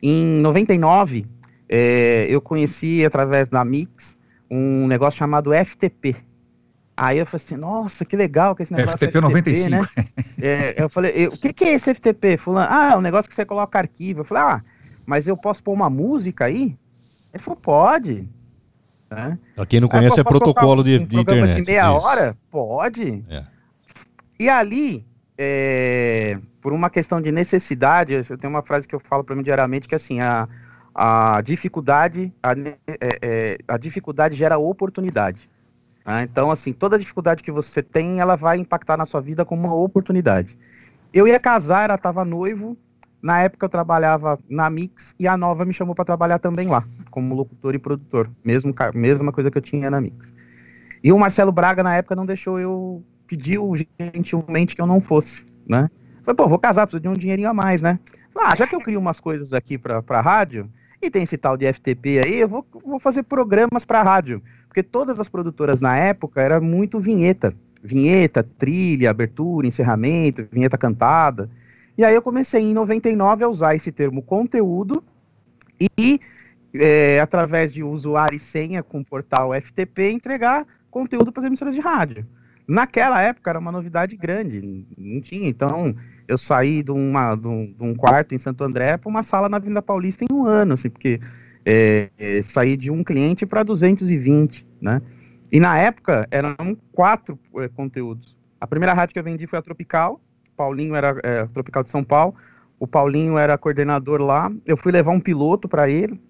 Em 0.00 0.24
99, 0.40 1.26
é, 1.68 2.26
eu 2.30 2.40
conheci 2.40 3.04
através 3.04 3.48
da 3.48 3.64
Mix 3.64 4.16
um 4.48 4.86
negócio 4.86 5.18
chamado 5.18 5.50
FTP. 5.52 6.14
Aí 6.96 7.18
eu 7.18 7.26
falei 7.26 7.44
assim, 7.44 7.56
nossa, 7.56 8.04
que 8.04 8.16
legal 8.16 8.54
que 8.54 8.62
esse 8.62 8.72
negócio 8.72 8.96
FTP, 8.96 9.18
FTP 9.18 9.20
95. 9.20 9.70
Né? 9.70 9.82
é, 10.40 10.82
eu 10.82 10.88
falei, 10.88 11.12
eu, 11.14 11.32
o 11.32 11.36
que, 11.36 11.52
que 11.52 11.64
é 11.64 11.74
esse 11.74 11.92
FTP? 11.92 12.36
Fulano, 12.36 12.68
ah, 12.70 12.92
é 12.92 12.96
um 12.96 13.00
negócio 13.00 13.28
que 13.28 13.34
você 13.34 13.44
coloca 13.44 13.78
arquivo. 13.78 14.20
Eu 14.20 14.24
falei, 14.24 14.42
ah, 14.44 14.62
mas 15.04 15.26
eu 15.26 15.36
posso 15.36 15.62
pôr 15.62 15.72
uma 15.72 15.90
música 15.90 16.44
aí? 16.44 16.76
Ele 17.32 17.42
falou, 17.42 17.58
pode. 17.60 18.28
Né? 19.10 19.38
Pra 19.54 19.66
quem 19.66 19.80
não 19.80 19.88
conhece, 19.88 20.20
é 20.20 20.24
protocolo 20.24 20.82
de, 20.84 20.98
um 20.98 21.06
de 21.06 21.18
internet. 21.18 21.62
de 21.62 21.66
meia 21.66 21.96
Isso. 21.96 22.06
hora? 22.06 22.36
Pode. 22.50 23.24
É. 23.28 23.44
E 24.38 24.48
ali, 24.48 25.06
é, 25.36 26.38
por 26.60 26.72
uma 26.72 26.90
questão 26.90 27.20
de 27.20 27.32
necessidade, 27.32 28.12
eu 28.28 28.38
tenho 28.38 28.52
uma 28.52 28.62
frase 28.62 28.86
que 28.86 28.94
eu 28.94 29.00
falo 29.00 29.24
para 29.24 29.34
mim 29.34 29.42
diariamente, 29.42 29.88
que 29.88 29.94
é 29.94 29.96
assim, 29.96 30.20
a, 30.20 30.46
a 30.94 31.40
dificuldade, 31.42 32.32
a, 32.42 32.52
é, 32.52 33.18
é, 33.22 33.58
a 33.66 33.78
dificuldade 33.78 34.36
gera 34.36 34.58
oportunidade. 34.58 35.48
Né? 36.04 36.22
Então, 36.30 36.50
assim, 36.50 36.72
toda 36.72 36.98
dificuldade 36.98 37.42
que 37.42 37.52
você 37.52 37.82
tem, 37.82 38.20
ela 38.20 38.36
vai 38.36 38.58
impactar 38.58 38.96
na 38.96 39.06
sua 39.06 39.20
vida 39.20 39.44
como 39.44 39.66
uma 39.66 39.74
oportunidade. 39.74 40.58
Eu 41.12 41.26
ia 41.26 41.38
casar, 41.38 41.84
ela 41.84 41.94
estava 41.94 42.24
noivo, 42.24 42.76
na 43.22 43.40
época 43.40 43.66
eu 43.66 43.68
trabalhava 43.70 44.38
na 44.48 44.70
Mix 44.70 45.14
e 45.18 45.26
a 45.26 45.36
Nova 45.36 45.64
me 45.64 45.72
chamou 45.72 45.94
para 45.94 46.04
trabalhar 46.04 46.38
também 46.38 46.68
lá, 46.68 46.84
como 47.10 47.34
locutor 47.34 47.74
e 47.74 47.78
produtor, 47.78 48.30
mesmo, 48.44 48.74
mesma 48.94 49.32
coisa 49.32 49.50
que 49.50 49.58
eu 49.58 49.62
tinha 49.62 49.90
na 49.90 50.00
Mix. 50.00 50.34
E 51.02 51.12
o 51.12 51.18
Marcelo 51.18 51.52
Braga, 51.52 51.82
na 51.82 51.96
época, 51.96 52.16
não 52.16 52.26
deixou 52.26 52.58
eu, 52.58 53.04
pediu 53.26 53.72
gentilmente 53.98 54.74
que 54.74 54.82
eu 54.82 54.86
não 54.86 55.00
fosse, 55.00 55.46
né? 55.66 55.90
Falei, 56.24 56.36
pô, 56.36 56.48
vou 56.48 56.58
casar, 56.58 56.86
preciso 56.86 57.02
de 57.02 57.08
um 57.08 57.12
dinheirinho 57.12 57.48
a 57.48 57.54
mais, 57.54 57.82
né? 57.82 57.98
Falei, 58.32 58.48
ah, 58.52 58.56
já 58.56 58.66
que 58.66 58.74
eu 58.74 58.80
crio 58.80 59.00
umas 59.00 59.20
coisas 59.20 59.52
aqui 59.52 59.78
para 59.78 60.02
a 60.06 60.20
rádio, 60.20 60.70
e 61.00 61.10
tem 61.10 61.22
esse 61.22 61.38
tal 61.38 61.56
de 61.56 61.72
FTP 61.72 62.20
aí, 62.20 62.40
eu 62.40 62.48
vou, 62.48 62.66
vou 62.84 62.98
fazer 62.98 63.22
programas 63.22 63.84
para 63.84 64.02
rádio. 64.02 64.42
Porque 64.66 64.82
todas 64.82 65.20
as 65.20 65.28
produtoras 65.28 65.80
na 65.80 65.96
época 65.96 66.40
era 66.40 66.60
muito 66.60 66.98
vinheta. 66.98 67.54
Vinheta, 67.82 68.42
trilha, 68.42 69.10
abertura, 69.10 69.66
encerramento, 69.66 70.46
vinheta 70.50 70.76
cantada. 70.76 71.48
E 71.98 72.04
aí 72.04 72.14
eu 72.14 72.22
comecei 72.22 72.62
em 72.62 72.72
99 72.72 73.42
a 73.42 73.48
usar 73.48 73.74
esse 73.74 73.90
termo 73.90 74.22
conteúdo 74.22 75.02
e, 75.98 76.20
é, 76.72 77.18
através 77.18 77.72
de 77.72 77.82
usuário 77.82 78.36
e 78.36 78.38
senha 78.38 78.84
com 78.84 79.00
o 79.00 79.04
portal 79.04 79.52
FTP, 79.52 80.12
entregar 80.12 80.64
conteúdo 80.92 81.32
para 81.32 81.40
as 81.40 81.46
emissoras 81.46 81.74
de 81.74 81.80
rádio. 81.80 82.24
Naquela 82.68 83.20
época 83.20 83.50
era 83.50 83.58
uma 83.58 83.72
novidade 83.72 84.16
grande, 84.16 84.86
não 84.96 85.20
tinha. 85.20 85.48
Então, 85.48 85.96
eu 86.28 86.38
saí 86.38 86.84
de, 86.84 86.92
uma, 86.92 87.34
de, 87.34 87.48
um, 87.48 87.72
de 87.72 87.82
um 87.82 87.96
quarto 87.96 88.32
em 88.32 88.38
Santo 88.38 88.62
André 88.62 88.96
para 88.96 89.08
uma 89.08 89.24
sala 89.24 89.48
na 89.48 89.56
Avenida 89.56 89.82
Paulista 89.82 90.24
em 90.24 90.32
um 90.32 90.46
ano, 90.46 90.74
assim, 90.74 90.88
porque 90.88 91.18
é, 91.66 92.10
é, 92.16 92.42
saí 92.42 92.76
de 92.76 92.92
um 92.92 93.02
cliente 93.02 93.44
para 93.44 93.64
220, 93.64 94.64
né? 94.80 95.02
E 95.50 95.58
na 95.58 95.76
época 95.76 96.28
eram 96.30 96.54
quatro 96.92 97.36
é, 97.56 97.66
conteúdos. 97.66 98.36
A 98.60 98.68
primeira 98.68 98.92
rádio 98.92 99.14
que 99.14 99.18
eu 99.18 99.24
vendi 99.24 99.48
foi 99.48 99.58
a 99.58 99.62
Tropical, 99.62 100.20
Paulinho 100.58 100.94
era 100.96 101.18
é, 101.22 101.46
Tropical 101.46 101.84
de 101.84 101.90
São 101.90 102.02
Paulo, 102.02 102.34
o 102.80 102.86
Paulinho 102.86 103.38
era 103.38 103.56
coordenador 103.56 104.20
lá. 104.20 104.50
Eu 104.66 104.76
fui 104.76 104.90
levar 104.90 105.12
um 105.12 105.20
piloto 105.20 105.68
para 105.68 105.88
ele, 105.88 106.20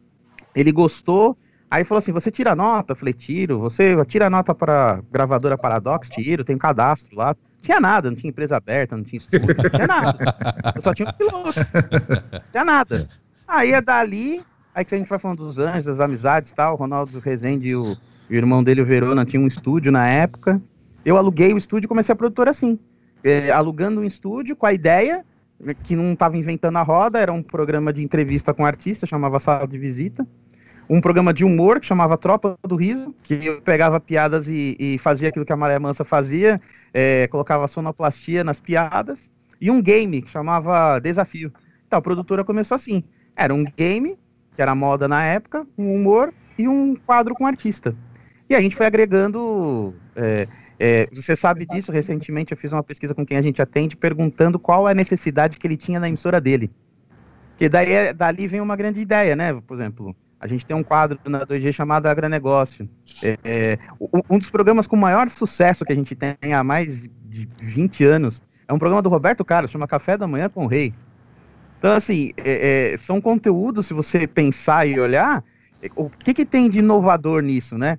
ele 0.54 0.70
gostou. 0.70 1.36
Aí 1.70 1.84
falou 1.84 1.98
assim: 1.98 2.12
Você 2.12 2.30
tira 2.30 2.54
nota? 2.54 2.92
Eu 2.92 2.96
falei: 2.96 3.14
Tiro. 3.14 3.58
Você 3.58 3.96
tira 4.06 4.30
nota 4.30 4.54
para 4.54 5.00
gravadora 5.10 5.58
Paradox? 5.58 6.08
Tiro. 6.08 6.44
Tem 6.44 6.56
um 6.56 6.58
cadastro 6.58 7.16
lá 7.16 7.34
tinha 7.62 7.80
nada, 7.80 8.10
não 8.10 8.16
tinha 8.16 8.30
empresa 8.30 8.56
aberta, 8.56 8.96
não 8.96 9.04
tinha 9.04 9.18
estúdio, 9.18 9.54
não 9.56 9.70
tinha 9.70 9.86
nada. 9.86 10.36
Eu 10.74 10.82
só 10.82 10.94
tinha 10.94 11.08
um 11.08 11.12
piloto. 11.12 11.58
Não 12.32 12.40
tinha 12.50 12.64
nada. 12.64 13.08
Aí 13.46 13.72
é 13.72 13.80
dali, 13.80 14.42
aí 14.74 14.84
que 14.84 14.94
a 14.94 14.98
gente 14.98 15.08
vai 15.08 15.18
falando 15.18 15.44
dos 15.44 15.58
anjos, 15.58 15.84
das 15.84 16.00
amizades 16.00 16.52
e 16.52 16.54
tal, 16.54 16.74
o 16.74 16.76
Ronaldo 16.76 17.18
Rezende 17.18 17.68
e 17.68 17.76
o, 17.76 17.96
o 18.30 18.34
irmão 18.34 18.62
dele, 18.62 18.82
o 18.82 18.86
Verona, 18.86 19.24
tinham 19.24 19.44
um 19.44 19.48
estúdio 19.48 19.90
na 19.90 20.06
época. 20.08 20.60
Eu 21.04 21.16
aluguei 21.16 21.52
o 21.52 21.58
estúdio 21.58 21.86
e 21.86 21.88
comecei 21.88 22.12
a 22.12 22.16
produtora 22.16 22.50
assim. 22.50 22.78
É, 23.22 23.50
alugando 23.50 24.00
um 24.00 24.04
estúdio 24.04 24.54
com 24.54 24.66
a 24.66 24.72
ideia, 24.72 25.24
que 25.82 25.96
não 25.96 26.12
estava 26.12 26.36
inventando 26.36 26.76
a 26.76 26.82
roda, 26.82 27.18
era 27.18 27.32
um 27.32 27.42
programa 27.42 27.92
de 27.92 28.02
entrevista 28.02 28.54
com 28.54 28.64
artista, 28.64 29.06
chamava 29.06 29.40
Sala 29.40 29.66
de 29.66 29.78
Visita 29.78 30.26
um 30.88 31.00
programa 31.00 31.34
de 31.34 31.44
humor 31.44 31.80
que 31.80 31.86
chamava 31.86 32.16
Tropa 32.16 32.58
do 32.62 32.74
Riso, 32.74 33.14
que 33.22 33.44
eu 33.44 33.60
pegava 33.60 34.00
piadas 34.00 34.48
e, 34.48 34.76
e 34.78 34.98
fazia 34.98 35.28
aquilo 35.28 35.44
que 35.44 35.52
a 35.52 35.56
Maré 35.56 35.78
Mansa 35.78 36.04
fazia, 36.04 36.60
é, 36.94 37.26
colocava 37.28 37.66
sonoplastia 37.66 38.42
nas 38.42 38.58
piadas, 38.58 39.30
e 39.60 39.70
um 39.70 39.82
game 39.82 40.22
que 40.22 40.30
chamava 40.30 40.98
Desafio. 40.98 41.52
Então, 41.86 41.98
a 41.98 42.02
produtora 42.02 42.44
começou 42.44 42.74
assim. 42.74 43.02
Era 43.36 43.52
um 43.52 43.64
game, 43.64 44.18
que 44.54 44.62
era 44.62 44.74
moda 44.74 45.06
na 45.06 45.24
época, 45.24 45.66
um 45.76 45.94
humor 45.94 46.32
e 46.56 46.66
um 46.68 46.94
quadro 46.94 47.34
com 47.34 47.46
artista. 47.46 47.94
E 48.48 48.54
a 48.54 48.60
gente 48.60 48.76
foi 48.76 48.86
agregando. 48.86 49.94
É, 50.16 50.46
é, 50.78 51.08
você 51.12 51.34
sabe 51.34 51.66
disso, 51.66 51.90
recentemente 51.90 52.52
eu 52.52 52.58
fiz 52.58 52.72
uma 52.72 52.82
pesquisa 52.82 53.14
com 53.14 53.26
quem 53.26 53.36
a 53.36 53.42
gente 53.42 53.60
atende, 53.60 53.96
perguntando 53.96 54.58
qual 54.58 54.88
é 54.88 54.92
a 54.92 54.94
necessidade 54.94 55.58
que 55.58 55.66
ele 55.66 55.76
tinha 55.76 55.98
na 55.98 56.08
emissora 56.08 56.40
dele. 56.40 56.70
Porque 57.50 57.68
daí, 57.68 57.92
é, 57.92 58.12
dali 58.12 58.46
vem 58.46 58.60
uma 58.60 58.76
grande 58.76 59.00
ideia, 59.00 59.34
né? 59.34 59.60
Por 59.66 59.74
exemplo, 59.74 60.14
a 60.38 60.46
gente 60.46 60.64
tem 60.64 60.76
um 60.76 60.84
quadro 60.84 61.18
na 61.24 61.44
2G 61.44 61.72
chamado 61.72 62.06
Agronegócio. 62.06 62.88
É, 63.22 63.36
é, 63.44 63.78
um 64.30 64.38
dos 64.38 64.50
programas 64.50 64.86
com 64.86 64.96
maior 64.96 65.28
sucesso 65.28 65.84
que 65.84 65.92
a 65.92 65.96
gente 65.96 66.14
tem 66.14 66.54
há 66.54 66.62
mais 66.62 67.02
de 67.02 67.48
20 67.60 68.04
anos 68.04 68.40
é 68.68 68.72
um 68.72 68.78
programa 68.78 69.02
do 69.02 69.08
Roberto 69.08 69.44
Carlos, 69.44 69.70
chama 69.70 69.88
Café 69.88 70.16
da 70.16 70.26
Manhã 70.26 70.48
com 70.48 70.64
o 70.64 70.68
Rei. 70.68 70.94
Então, 71.78 71.92
assim, 71.92 72.32
é, 72.36 72.92
é 72.92 72.98
são 72.98 73.20
conteúdos, 73.20 73.86
se 73.86 73.94
você 73.94 74.26
pensar 74.26 74.86
e 74.86 75.00
olhar, 75.00 75.42
o 75.96 76.10
que, 76.10 76.34
que 76.34 76.44
tem 76.44 76.68
de 76.68 76.80
inovador 76.80 77.42
nisso, 77.42 77.78
né? 77.78 77.98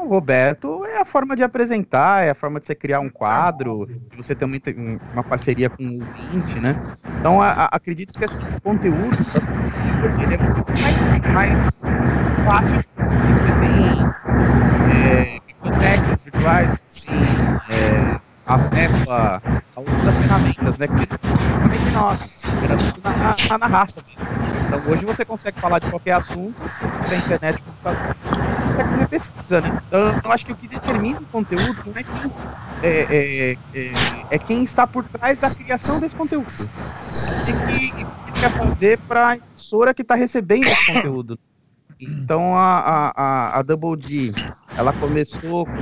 O 0.00 0.08
Roberto 0.08 0.84
é 0.84 1.00
a 1.00 1.04
forma 1.04 1.36
de 1.36 1.42
apresentar, 1.42 2.24
é 2.24 2.30
a 2.30 2.34
forma 2.34 2.60
de 2.60 2.66
você 2.66 2.74
criar 2.74 3.00
um 3.00 3.10
quadro, 3.10 3.86
de 3.86 4.16
você 4.16 4.34
ter 4.34 4.44
uma, 4.44 4.56
uma 5.12 5.22
parceria 5.22 5.68
com 5.68 5.82
o 5.82 5.98
ouvinte, 6.00 6.58
né? 6.60 6.74
Então, 7.18 7.42
a, 7.42 7.50
a, 7.50 7.64
acredito 7.66 8.16
que 8.16 8.24
esse 8.24 8.38
conteúdo 8.62 9.16
ele 10.22 10.34
é 10.34 10.38
muito 10.38 11.32
mais, 11.32 11.82
mais 11.82 11.82
fácil. 12.48 12.84
Você 12.98 13.52
tem 13.60 14.14
é, 14.94 15.40
bibliotecas 15.46 16.22
virtuais, 16.22 16.70
assim, 16.70 17.10
é, 17.68 18.20
acesso 18.46 19.12
a, 19.12 19.42
a 19.76 19.80
outras 19.80 20.16
ferramentas, 20.16 20.78
né? 20.78 20.86
Que 20.86 21.92
nós, 21.92 22.42
era 22.62 22.76
tudo 22.76 23.00
na, 23.02 23.36
na, 23.50 23.58
na 23.58 23.66
raça. 23.66 24.02
Então, 24.66 24.80
hoje 24.86 25.04
você 25.04 25.24
consegue 25.24 25.60
falar 25.60 25.78
de 25.78 25.90
qualquer 25.90 26.12
assunto, 26.12 26.62
na 27.08 27.16
internet, 27.16 27.62
computador 27.62 27.98
consegue 27.98 28.18
fazer 28.22 28.27
pesquisa, 29.08 29.60
né? 29.60 29.80
Então, 29.86 30.20
eu 30.24 30.32
acho 30.32 30.44
que 30.44 30.52
o 30.52 30.56
que 30.56 30.68
determina 30.68 31.20
o 31.20 31.26
conteúdo 31.26 31.82
não 31.86 31.92
é 31.96 32.02
quem, 32.02 32.32
é, 32.82 32.88
é, 32.88 33.58
é, 33.74 33.92
é 34.30 34.38
quem 34.38 34.62
está 34.62 34.86
por 34.86 35.04
trás 35.04 35.38
da 35.38 35.54
criação 35.54 36.00
desse 36.00 36.14
conteúdo. 36.14 36.48
Tem 37.44 37.58
que, 37.66 37.90
que 37.92 38.40
quer 38.40 38.50
fazer 38.50 38.98
para 39.00 39.28
a 39.28 39.36
emissora 39.36 39.94
que 39.94 40.02
está 40.02 40.14
recebendo 40.14 40.66
esse 40.66 40.86
conteúdo. 40.86 41.38
Então, 42.00 42.56
a, 42.56 43.12
a, 43.16 43.58
a 43.58 43.62
Double 43.62 43.96
D 43.96 44.32
ela 44.76 44.92
começou 44.92 45.66
como 45.66 45.78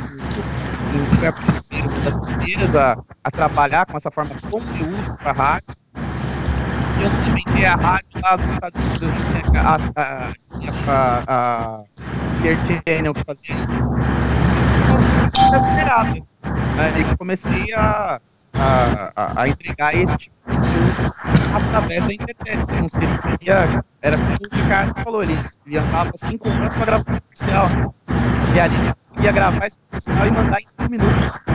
das 2.04 2.16
primeiras 2.18 2.74
a, 2.74 2.96
a 3.22 3.30
trabalhar 3.30 3.84
com 3.86 3.96
essa 3.98 4.10
forma 4.10 4.34
de 4.34 4.42
conteúdo 4.42 5.16
para 5.18 5.30
a 5.30 5.34
rádio. 5.34 5.74
Eu 7.02 7.10
também 7.10 7.44
tenho 7.54 7.68
a 7.68 7.74
rádio 7.74 8.08
lá 8.22 8.36
dos 8.36 8.48
Estados 8.48 8.80
Unidos, 8.82 9.54
a, 9.54 9.76
a, 10.00 11.24
a, 11.28 11.78
a, 12.43 12.53
a 12.53 12.82
Channel 12.87 13.14
que 13.14 13.24
fazia 13.24 13.55
isso. 13.55 13.72
Né? 16.76 16.93
E 17.01 17.16
comecei 17.16 17.72
a, 17.74 18.20
a, 18.55 19.12
a, 19.16 19.43
a 19.43 19.49
entregar 19.49 19.95
esse 19.95 20.16
tipo 20.18 20.34
de 20.47 20.57
conteúdo 20.57 21.14
através 21.55 22.05
da 22.05 22.14
internet. 22.14 22.66
Não 22.80 22.89
seria, 22.91 23.84
era 24.03 24.16
como 24.18 24.32
o 24.32 24.57
Ricardo 24.57 25.03
falou, 25.03 25.22
ele, 25.22 25.39
ele 25.66 25.78
andava 25.78 26.12
cinco 26.16 26.49
horas 26.49 26.74
para 26.74 26.84
gravar 26.87 27.12
um 27.12 27.20
comercial. 27.20 27.95
E 28.55 28.61
ali 28.61 28.76
ia 29.22 29.32
gravar 29.32 29.66
esse 29.66 29.78
comercial 29.91 30.26
e 30.26 30.30
mandar 30.30 30.61
em 30.61 30.66
cinco 30.66 30.91
minutos. 30.91 31.47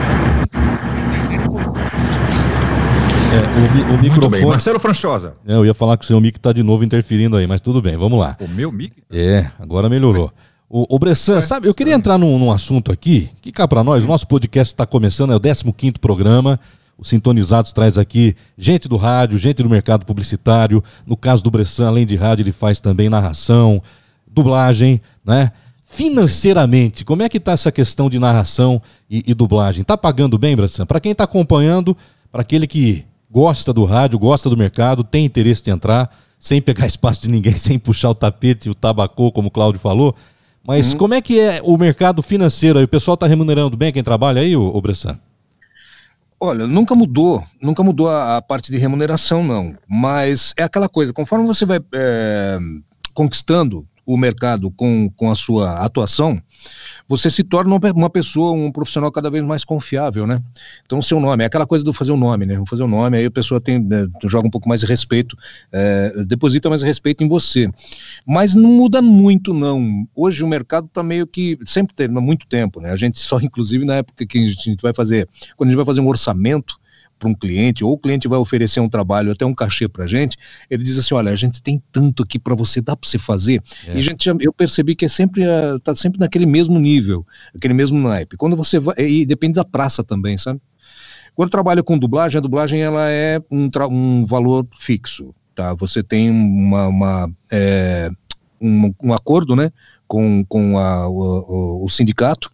É, 3.32 3.90
o, 3.90 3.94
o 3.94 3.98
microfone. 4.02 4.44
Marcelo 4.44 4.78
Franchosa. 4.78 5.36
É, 5.46 5.54
eu 5.54 5.64
ia 5.64 5.72
falar 5.72 5.96
que 5.96 6.04
o 6.04 6.06
seu 6.06 6.20
mic 6.20 6.38
tá 6.38 6.52
de 6.52 6.62
novo 6.62 6.84
interferindo 6.84 7.36
aí, 7.38 7.46
mas 7.46 7.62
tudo 7.62 7.80
bem, 7.80 7.96
vamos 7.96 8.18
lá. 8.18 8.36
O 8.38 8.46
meu 8.46 8.70
mic? 8.70 9.02
É, 9.10 9.50
agora 9.58 9.88
melhorou. 9.88 10.30
O, 10.74 10.96
o 10.96 10.98
Bressan, 10.98 11.42
sabe, 11.42 11.68
eu 11.68 11.74
queria 11.74 11.92
entrar 11.92 12.16
num, 12.16 12.38
num 12.38 12.50
assunto 12.50 12.90
aqui, 12.90 13.28
que 13.42 13.52
cá 13.52 13.68
para 13.68 13.84
nós, 13.84 14.02
o 14.02 14.06
nosso 14.06 14.26
podcast 14.26 14.72
está 14.72 14.86
começando, 14.86 15.30
é 15.30 15.36
o 15.36 15.72
15 15.72 15.92
programa. 16.00 16.58
O 16.96 17.04
Sintonizados 17.04 17.74
traz 17.74 17.98
aqui 17.98 18.34
gente 18.56 18.88
do 18.88 18.96
rádio, 18.96 19.36
gente 19.36 19.62
do 19.62 19.68
mercado 19.68 20.06
publicitário. 20.06 20.82
No 21.06 21.14
caso 21.14 21.44
do 21.44 21.50
Bressan, 21.50 21.88
além 21.88 22.06
de 22.06 22.16
rádio, 22.16 22.42
ele 22.42 22.52
faz 22.52 22.80
também 22.80 23.10
narração, 23.10 23.82
dublagem, 24.26 24.98
né? 25.22 25.52
Financeiramente, 25.84 27.04
como 27.04 27.22
é 27.22 27.28
que 27.28 27.36
está 27.36 27.52
essa 27.52 27.70
questão 27.70 28.08
de 28.08 28.18
narração 28.18 28.80
e, 29.10 29.22
e 29.26 29.34
dublagem? 29.34 29.82
Está 29.82 29.98
pagando 29.98 30.38
bem, 30.38 30.56
Bressan? 30.56 30.86
Para 30.86 31.00
quem 31.00 31.12
está 31.12 31.24
acompanhando, 31.24 31.94
para 32.30 32.40
aquele 32.40 32.66
que 32.66 33.04
gosta 33.30 33.74
do 33.74 33.84
rádio, 33.84 34.18
gosta 34.18 34.48
do 34.48 34.56
mercado, 34.56 35.04
tem 35.04 35.26
interesse 35.26 35.62
de 35.64 35.70
entrar, 35.70 36.10
sem 36.38 36.62
pegar 36.62 36.86
espaço 36.88 37.20
de 37.20 37.28
ninguém, 37.28 37.58
sem 37.58 37.78
puxar 37.78 38.08
o 38.08 38.14
tapete 38.14 38.68
e 38.68 38.70
o 38.70 38.74
tabacô, 38.74 39.30
como 39.30 39.48
o 39.48 39.50
Cláudio 39.50 39.78
falou. 39.78 40.16
Mas 40.66 40.92
uhum. 40.92 40.98
como 40.98 41.14
é 41.14 41.20
que 41.20 41.40
é 41.40 41.60
o 41.62 41.76
mercado 41.76 42.22
financeiro 42.22 42.78
aí? 42.78 42.84
O 42.84 42.88
pessoal 42.88 43.14
está 43.14 43.26
remunerando 43.26 43.76
bem 43.76 43.92
quem 43.92 44.02
trabalha 44.02 44.40
aí, 44.40 44.56
ô, 44.56 44.68
ô 44.68 44.80
Bressan? 44.80 45.18
Olha, 46.38 46.66
nunca 46.66 46.94
mudou, 46.94 47.44
nunca 47.60 47.82
mudou 47.82 48.08
a, 48.08 48.36
a, 48.36 48.42
parte 48.42 48.72
de 48.72 48.78
remuneração, 48.78 49.44
não. 49.44 49.76
Mas 49.88 50.52
é 50.56 50.64
aquela 50.64 50.88
coisa, 50.88 51.12
conforme 51.12 51.46
você 51.46 51.64
vai 51.64 51.80
é, 51.94 52.58
conquistando 53.14 53.86
o 54.12 54.16
mercado 54.18 54.70
com, 54.70 55.08
com 55.16 55.30
a 55.30 55.34
sua 55.34 55.78
atuação, 55.78 56.40
você 57.08 57.30
se 57.30 57.42
torna 57.42 57.74
uma 57.94 58.10
pessoa, 58.10 58.52
um 58.52 58.70
profissional 58.70 59.10
cada 59.10 59.30
vez 59.30 59.42
mais 59.42 59.64
confiável, 59.64 60.26
né? 60.26 60.38
Então, 60.84 60.98
o 60.98 61.02
seu 61.02 61.18
nome, 61.18 61.42
é 61.42 61.46
aquela 61.46 61.66
coisa 61.66 61.82
do 61.82 61.92
fazer 61.92 62.12
o 62.12 62.14
um 62.14 62.18
nome, 62.18 62.44
né? 62.44 62.62
Fazer 62.68 62.82
o 62.82 62.86
um 62.86 62.88
nome, 62.88 63.16
aí 63.16 63.24
a 63.24 63.30
pessoa 63.30 63.58
tem, 63.58 63.78
né, 63.78 64.06
joga 64.24 64.46
um 64.46 64.50
pouco 64.50 64.68
mais 64.68 64.82
de 64.82 64.86
respeito, 64.86 65.34
é, 65.72 66.24
deposita 66.26 66.68
mais 66.68 66.82
respeito 66.82 67.24
em 67.24 67.28
você. 67.28 67.70
Mas 68.26 68.54
não 68.54 68.70
muda 68.70 69.00
muito, 69.00 69.54
não. 69.54 70.06
Hoje 70.14 70.44
o 70.44 70.48
mercado 70.48 70.86
está 70.86 71.02
meio 71.02 71.26
que, 71.26 71.58
sempre 71.64 71.94
teve, 71.94 72.16
há 72.16 72.20
muito 72.20 72.46
tempo, 72.46 72.80
né? 72.80 72.90
A 72.90 72.96
gente 72.96 73.18
só, 73.18 73.40
inclusive, 73.40 73.84
na 73.86 73.96
época 73.96 74.26
que 74.26 74.38
a 74.38 74.48
gente 74.48 74.82
vai 74.82 74.92
fazer, 74.92 75.26
quando 75.56 75.68
a 75.68 75.70
gente 75.70 75.76
vai 75.76 75.86
fazer 75.86 76.02
um 76.02 76.08
orçamento, 76.08 76.81
para 77.22 77.28
um 77.28 77.34
cliente, 77.34 77.84
ou 77.84 77.92
o 77.92 77.98
cliente 77.98 78.26
vai 78.26 78.38
oferecer 78.38 78.80
um 78.80 78.88
trabalho, 78.88 79.30
até 79.30 79.46
um 79.46 79.54
cachê 79.54 79.88
para 79.88 80.04
a 80.04 80.06
gente, 80.08 80.36
ele 80.68 80.82
diz 80.82 80.98
assim, 80.98 81.14
olha, 81.14 81.30
a 81.30 81.36
gente 81.36 81.62
tem 81.62 81.80
tanto 81.92 82.24
aqui 82.24 82.36
para 82.36 82.52
você, 82.56 82.80
dá 82.80 82.96
para 82.96 83.08
você 83.08 83.16
fazer? 83.18 83.62
É. 83.86 83.94
E 83.94 84.00
a 84.00 84.02
gente, 84.02 84.28
eu 84.40 84.52
percebi 84.52 84.96
que 84.96 85.04
é 85.04 85.08
sempre, 85.08 85.44
está 85.76 85.94
sempre 85.94 86.18
naquele 86.18 86.46
mesmo 86.46 86.80
nível, 86.80 87.24
aquele 87.54 87.74
mesmo 87.74 87.96
naipe. 87.96 88.36
Quando 88.36 88.56
você 88.56 88.80
vai, 88.80 88.96
e 88.98 89.24
depende 89.24 89.54
da 89.54 89.64
praça 89.64 90.02
também, 90.02 90.36
sabe? 90.36 90.60
Quando 91.34 91.50
trabalha 91.50 91.82
com 91.82 91.96
dublagem, 91.96 92.38
a 92.38 92.42
dublagem 92.42 92.82
ela 92.82 93.08
é 93.08 93.40
um, 93.50 93.70
um 93.88 94.24
valor 94.24 94.66
fixo, 94.76 95.32
tá? 95.54 95.72
Você 95.74 96.02
tem 96.02 96.28
uma, 96.28 96.88
uma 96.88 97.30
é, 97.50 98.10
um, 98.60 98.92
um, 99.00 99.12
acordo, 99.12 99.54
né, 99.54 99.70
com, 100.08 100.44
com 100.44 100.76
a, 100.76 101.08
o, 101.08 101.84
o 101.84 101.88
sindicato, 101.88 102.50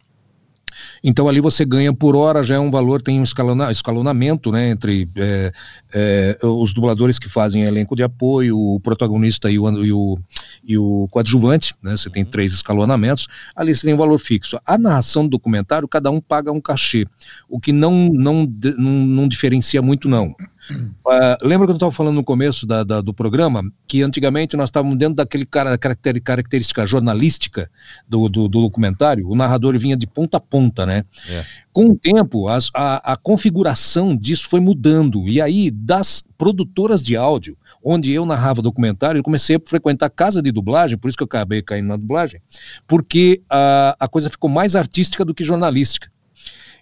então 1.03 1.29
ali 1.29 1.41
você 1.41 1.65
ganha 1.65 1.93
por 1.93 2.17
hora, 2.17 2.45
já 2.45 2.57
é 2.57 2.59
um 2.59 2.71
valor, 2.71 3.03
tem 3.03 3.21
um 3.21 3.23
escalona, 3.23 3.71
escalonamento 3.71 4.51
né, 4.53 4.71
entre 4.71 5.09
é, 5.17 5.53
é, 5.93 6.39
os 6.43 6.73
dubladores 6.73 7.19
que 7.19 7.29
fazem 7.29 7.63
elenco 7.63 7.97
de 7.97 8.03
apoio, 8.03 8.59
o 8.59 8.81
protagonista 8.81 9.51
e 9.51 9.59
o, 9.59 9.85
e 9.85 9.93
o, 9.93 10.19
e 10.65 10.79
o 10.79 11.09
coadjuvante, 11.11 11.75
né, 11.83 11.97
você 11.97 12.11
tem 12.11 12.25
uhum. 12.25 12.31
três 12.31 12.53
escalonamentos, 12.53 13.27
ali 13.55 13.75
você 13.75 13.87
tem 13.87 13.95
um 13.95 13.99
valor 13.99 14.19
fixo. 14.19 14.59
A 14.67 14.77
narração 14.77 15.25
do 15.25 15.31
documentário, 15.31 15.89
cada 15.89 16.11
um 16.11 16.21
paga 16.21 16.53
um 16.53 16.61
cachê, 16.61 17.07
o 17.49 17.61
que 17.61 17.73
não, 17.73 18.11
não, 18.13 18.47
não, 18.77 18.93
não 18.93 19.29
diferencia 19.29 19.81
muito 19.81 20.09
não. 20.09 20.35
Uh, 20.71 21.37
lembra 21.43 21.67
que 21.67 21.71
eu 21.71 21.77
estava 21.77 21.93
falando 21.93 22.17
no 22.17 22.25
começo 22.25 22.67
da, 22.67 22.85
da, 22.85 23.01
do 23.01 23.15
programa 23.15 23.63
que 23.87 24.03
antigamente 24.03 24.57
nós 24.57 24.69
estávamos 24.69 24.99
dentro 24.99 25.15
daquele 25.15 25.47
cara, 25.47 25.79
caracter, 25.79 26.23
característica 26.23 26.85
jornalística 26.85 27.71
do, 28.07 28.29
do, 28.29 28.49
do, 28.49 28.61
documentário, 28.61 29.29
o 29.29 29.35
narrador 29.35 29.79
vinha 29.79 29.97
de 29.97 30.07
ponta 30.07 30.37
a 30.37 30.41
ponta, 30.41 30.85
né? 30.85 31.05
É. 31.29 31.45
Com 31.73 31.87
o 31.87 31.97
tempo, 31.97 32.49
as, 32.49 32.71
a, 32.75 33.13
a 33.13 33.17
configuração 33.17 34.15
disso 34.17 34.49
foi 34.49 34.61
mudando, 34.61 35.27
e 35.27 35.41
aí 35.41 35.71
das 35.71 36.25
produtoras 36.37 37.03
de 37.03 37.17
áudio, 37.17 37.57
onde 37.83 38.13
eu 38.13 38.27
narrava 38.27 38.61
documentário, 38.61 39.19
eu 39.19 39.25
comecei 39.25 39.57
a 39.57 39.61
frequentar 39.65 40.11
casa 40.11 40.43
de 40.43 40.53
dublagem, 40.53 40.99
por 40.99 41.09
isso 41.09 41.17
que 41.17 41.23
eu 41.23 41.27
acabei 41.27 41.63
caindo 41.63 41.89
na 41.89 41.97
dublagem, 41.97 42.41
porque 42.87 43.41
a, 43.49 43.97
a 43.99 44.09
coisa 44.09 44.29
ficou 44.29 44.51
mais 44.51 44.77
artística 44.77 45.25
do 45.25 45.35
que 45.35 45.45
jornalística. 45.45 46.11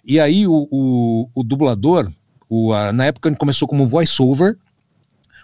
E 0.03 0.19
aí 0.19 0.47
o, 0.47 0.67
o, 0.71 1.29
o 1.35 1.43
dublador, 1.43 2.09
o, 2.49 2.73
a, 2.73 2.91
na 2.91 3.05
época 3.05 3.33
começou 3.35 3.67
como 3.67 3.87
voice-over, 3.87 4.57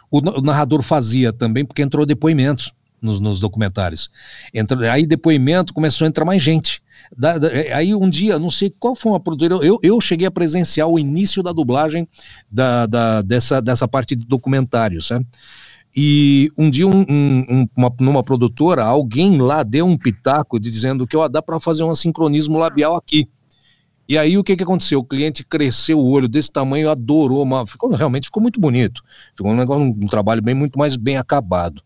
o, 0.10 0.18
o, 0.18 0.42
narrador 0.42 0.82
fazia 0.82 1.34
também, 1.34 1.66
porque 1.66 1.82
entrou 1.82 2.06
depoimentos 2.06 2.74
nos, 3.02 3.20
nos 3.20 3.40
documentários. 3.40 4.10
Entra, 4.54 4.92
aí 4.92 5.06
depoimento 5.06 5.74
começou 5.74 6.06
a 6.06 6.08
entrar 6.08 6.24
mais 6.24 6.42
gente. 6.42 6.82
Da, 7.16 7.38
da, 7.38 7.48
é, 7.50 7.74
aí 7.74 7.94
um 7.94 8.10
dia, 8.10 8.40
não 8.40 8.50
sei 8.50 8.74
qual 8.80 8.96
foi 8.96 9.12
uma 9.12 9.20
produtora, 9.20 9.66
eu, 9.66 9.78
eu 9.84 10.00
cheguei 10.00 10.26
a 10.26 10.32
presenciar 10.32 10.88
o 10.88 10.98
início 10.98 11.44
da 11.44 11.52
dublagem 11.52 12.08
da, 12.50 12.86
da, 12.86 13.22
dessa, 13.22 13.62
dessa 13.62 13.88
parte 13.88 14.16
de 14.16 14.26
documentário, 14.26 15.02
sabe? 15.02 15.26
E 15.96 16.52
um 16.58 16.72
dia, 16.72 16.88
um, 16.88 17.02
um, 17.08 17.68
uma, 17.76 17.94
numa 18.00 18.24
produtora, 18.24 18.84
alguém 18.84 19.40
lá 19.40 19.62
deu 19.62 19.86
um 19.86 19.96
pitaco 19.96 20.60
dizendo 20.60 21.06
que 21.06 21.16
dá 21.30 21.40
para 21.40 21.60
fazer 21.60 21.84
um 21.84 21.94
sincronismo 21.94 22.58
labial 22.58 22.96
aqui. 22.96 23.28
E 24.14 24.18
aí 24.18 24.38
o 24.38 24.44
que, 24.44 24.56
que 24.56 24.62
aconteceu? 24.62 25.00
O 25.00 25.04
cliente 25.04 25.44
cresceu 25.44 25.98
o 25.98 26.08
olho 26.08 26.28
desse 26.28 26.52
tamanho, 26.52 26.88
adorou, 26.88 27.48
ficou, 27.66 27.90
realmente 27.90 28.26
ficou 28.26 28.44
muito 28.44 28.60
bonito. 28.60 29.02
Ficou 29.36 29.52
um 29.52 29.56
negócio, 29.56 29.82
um, 29.82 30.06
trabalho 30.06 30.40
bem 30.40 30.54
muito 30.54 30.78
mais 30.78 30.96
bem 30.96 31.18
acabado. 31.18 31.82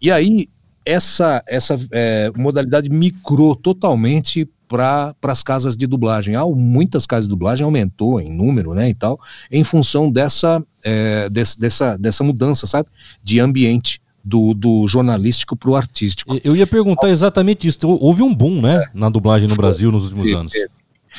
E 0.00 0.08
aí 0.08 0.46
essa 0.84 1.42
essa 1.44 1.76
é, 1.90 2.30
modalidade 2.36 2.88
migrou 2.88 3.56
totalmente 3.56 4.48
para 4.68 5.12
as 5.22 5.42
casas 5.42 5.76
de 5.76 5.88
dublagem. 5.88 6.36
Há 6.36 6.46
muitas 6.46 7.04
casas 7.04 7.24
de 7.24 7.30
dublagem 7.30 7.64
aumentou 7.64 8.20
em 8.20 8.30
número, 8.30 8.72
né, 8.72 8.88
e 8.88 8.94
tal, 8.94 9.18
em 9.50 9.64
função 9.64 10.08
dessa 10.08 10.62
é, 10.84 11.28
desse, 11.28 11.58
dessa 11.58 11.98
dessa 11.98 12.22
mudança, 12.22 12.64
sabe, 12.64 12.88
de 13.20 13.40
ambiente. 13.40 14.00
Do, 14.28 14.54
do 14.54 14.88
jornalístico 14.88 15.54
para 15.54 15.70
o 15.70 15.76
artístico. 15.76 16.36
Eu 16.42 16.56
ia 16.56 16.66
perguntar 16.66 17.08
exatamente 17.10 17.68
isso. 17.68 17.78
Houve 17.88 18.24
um 18.24 18.34
boom, 18.34 18.60
né, 18.60 18.84
na 18.92 19.08
dublagem 19.08 19.48
no 19.48 19.54
Brasil 19.54 19.92
nos 19.92 20.02
últimos 20.02 20.32
anos. 20.32 20.52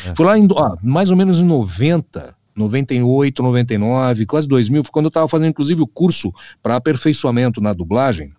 É. 0.06 0.16
Foi 0.16 0.26
lá 0.26 0.38
em, 0.38 0.48
ah, 0.58 0.76
mais 0.84 1.10
ou 1.10 1.16
menos 1.16 1.39
em 1.39 1.45
90, 1.45 2.36
98, 2.56 3.43
99, 3.43 4.26
quase 4.26 4.48
2000, 4.48 4.84
foi 4.84 4.91
quando 4.91 5.06
eu 5.06 5.10
estava 5.10 5.28
fazendo 5.28 5.50
inclusive 5.50 5.82
o 5.82 5.88
curso 5.88 6.34
para 6.62 6.76
aperfeiçoamento 6.76 7.62
na 7.62 7.74
dublagem. 7.74 8.32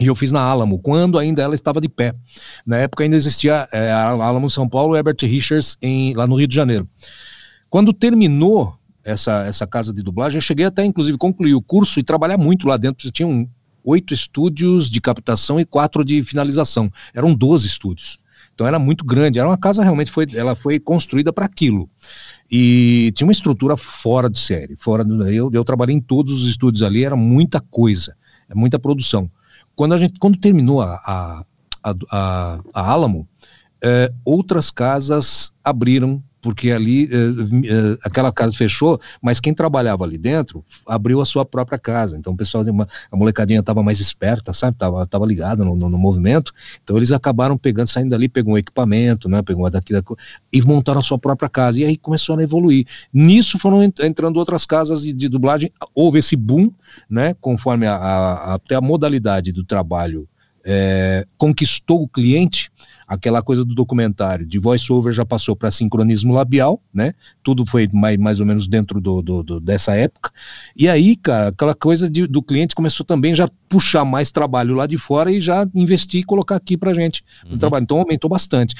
E 0.00 0.06
eu 0.06 0.14
fiz 0.14 0.32
na 0.32 0.40
Alamo, 0.40 0.80
quando 0.80 1.18
ainda 1.18 1.42
ela 1.42 1.54
estava 1.54 1.80
de 1.80 1.88
pé. 1.88 2.14
Na 2.66 2.78
época 2.78 3.04
ainda 3.04 3.14
existia 3.14 3.68
é, 3.70 3.92
a 3.92 4.08
Alamo 4.08 4.48
São 4.48 4.68
Paulo 4.68 4.96
e 4.96 4.98
Herbert 4.98 5.16
Richards 5.22 5.76
em, 5.80 6.14
lá 6.14 6.26
no 6.26 6.34
Rio 6.34 6.48
de 6.48 6.56
Janeiro. 6.56 6.88
Quando 7.68 7.92
terminou 7.92 8.74
essa, 9.04 9.44
essa 9.44 9.66
casa 9.66 9.92
de 9.92 10.02
dublagem, 10.02 10.38
eu 10.38 10.42
cheguei 10.42 10.64
até 10.64 10.84
inclusive 10.84 11.18
concluir 11.18 11.54
o 11.54 11.62
curso 11.62 12.00
e 12.00 12.02
trabalhar 12.02 12.38
muito 12.38 12.66
lá 12.66 12.76
dentro. 12.76 13.10
Tinham 13.10 13.48
oito 13.84 14.14
estúdios 14.14 14.90
de 14.90 15.00
captação 15.00 15.60
e 15.60 15.64
quatro 15.64 16.04
de 16.04 16.22
finalização. 16.22 16.90
Eram 17.14 17.34
12 17.34 17.66
estúdios. 17.66 18.18
Então 18.54 18.66
era 18.66 18.78
muito 18.78 19.04
grande, 19.04 19.38
era 19.38 19.48
uma 19.48 19.58
casa 19.58 19.82
realmente 19.82 20.10
foi, 20.10 20.26
ela 20.34 20.54
foi 20.54 20.78
construída 20.78 21.32
para 21.32 21.46
aquilo. 21.46 21.88
E 22.50 23.12
tinha 23.14 23.26
uma 23.26 23.32
estrutura 23.32 23.76
fora 23.76 24.28
de 24.28 24.38
série, 24.38 24.76
fora 24.76 25.04
do, 25.04 25.26
eu, 25.28 25.50
eu 25.52 25.64
trabalhei 25.64 25.96
em 25.96 26.00
todos 26.00 26.32
os 26.34 26.48
estúdios 26.48 26.82
ali, 26.82 27.04
era 27.04 27.16
muita 27.16 27.60
coisa, 27.60 28.14
é 28.48 28.54
muita 28.54 28.78
produção. 28.78 29.30
Quando 29.74 29.94
a 29.94 29.98
gente 29.98 30.18
quando 30.18 30.38
terminou 30.38 30.82
a, 30.82 30.94
a, 31.04 31.44
a, 31.82 32.60
a, 32.72 32.92
Alamo, 32.92 33.26
é, 33.82 34.12
outras 34.24 34.70
casas 34.70 35.52
abriram 35.64 36.22
porque 36.42 36.72
ali 36.72 37.04
uh, 37.04 37.42
uh, 37.44 37.98
aquela 38.02 38.32
casa 38.32 38.52
fechou, 38.52 39.00
mas 39.22 39.38
quem 39.38 39.54
trabalhava 39.54 40.02
ali 40.02 40.18
dentro 40.18 40.64
abriu 40.86 41.20
a 41.20 41.24
sua 41.24 41.44
própria 41.44 41.78
casa. 41.78 42.18
Então 42.18 42.32
o 42.32 42.36
pessoal, 42.36 42.64
a 43.10 43.16
molecadinha 43.16 43.60
estava 43.60 43.80
mais 43.82 44.00
esperta, 44.00 44.52
sabe? 44.52 44.76
Tava, 44.76 45.06
tava 45.06 45.24
ligada 45.24 45.64
no, 45.64 45.76
no, 45.76 45.88
no, 45.88 45.96
movimento. 45.96 46.52
Então 46.82 46.96
eles 46.96 47.12
acabaram 47.12 47.56
pegando, 47.56 47.86
saindo 47.86 48.10
dali, 48.10 48.28
pegou 48.28 48.54
um 48.54 48.58
equipamento, 48.58 49.28
né? 49.28 49.40
Pegou 49.40 49.70
daqui, 49.70 49.92
daqui 49.92 50.14
e 50.52 50.60
montaram 50.60 51.00
a 51.00 51.04
sua 51.04 51.18
própria 51.18 51.48
casa. 51.48 51.80
E 51.80 51.84
aí 51.84 51.96
começou 51.96 52.36
a 52.36 52.42
evoluir. 52.42 52.86
Nisso 53.12 53.56
foram 53.58 53.82
entrando 53.82 54.36
outras 54.36 54.66
casas 54.66 55.02
de, 55.02 55.12
de 55.12 55.28
dublagem. 55.28 55.70
Houve 55.94 56.18
esse 56.18 56.34
boom, 56.34 56.72
né? 57.08 57.36
Conforme 57.40 57.86
a, 57.86 57.94
a, 57.94 58.54
até 58.54 58.74
a 58.74 58.80
modalidade 58.80 59.52
do 59.52 59.64
trabalho 59.64 60.28
é, 60.64 61.26
conquistou 61.36 62.02
o 62.02 62.08
cliente, 62.08 62.70
aquela 63.12 63.42
coisa 63.42 63.62
do 63.62 63.74
documentário 63.74 64.46
de 64.46 64.58
voice-over 64.58 65.12
já 65.12 65.24
passou 65.24 65.54
para 65.54 65.70
sincronismo 65.70 66.32
labial, 66.32 66.82
né? 66.92 67.12
Tudo 67.42 67.66
foi 67.66 67.86
mais, 67.92 68.16
mais 68.16 68.40
ou 68.40 68.46
menos 68.46 68.66
dentro 68.66 69.00
do, 69.00 69.20
do, 69.20 69.42
do 69.42 69.60
dessa 69.60 69.94
época. 69.94 70.30
E 70.74 70.88
aí, 70.88 71.14
cara, 71.14 71.48
aquela 71.48 71.74
coisa 71.74 72.08
de, 72.08 72.26
do 72.26 72.42
cliente 72.42 72.74
começou 72.74 73.04
também 73.04 73.34
já 73.34 73.46
puxar 73.68 74.04
mais 74.06 74.32
trabalho 74.32 74.74
lá 74.74 74.86
de 74.86 74.96
fora 74.96 75.30
e 75.30 75.42
já 75.42 75.66
investir 75.74 76.20
e 76.20 76.24
colocar 76.24 76.56
aqui 76.56 76.74
para 76.74 76.94
gente 76.94 77.22
uhum. 77.44 77.58
trabalho. 77.58 77.82
Então 77.82 77.98
aumentou 77.98 78.30
bastante. 78.30 78.74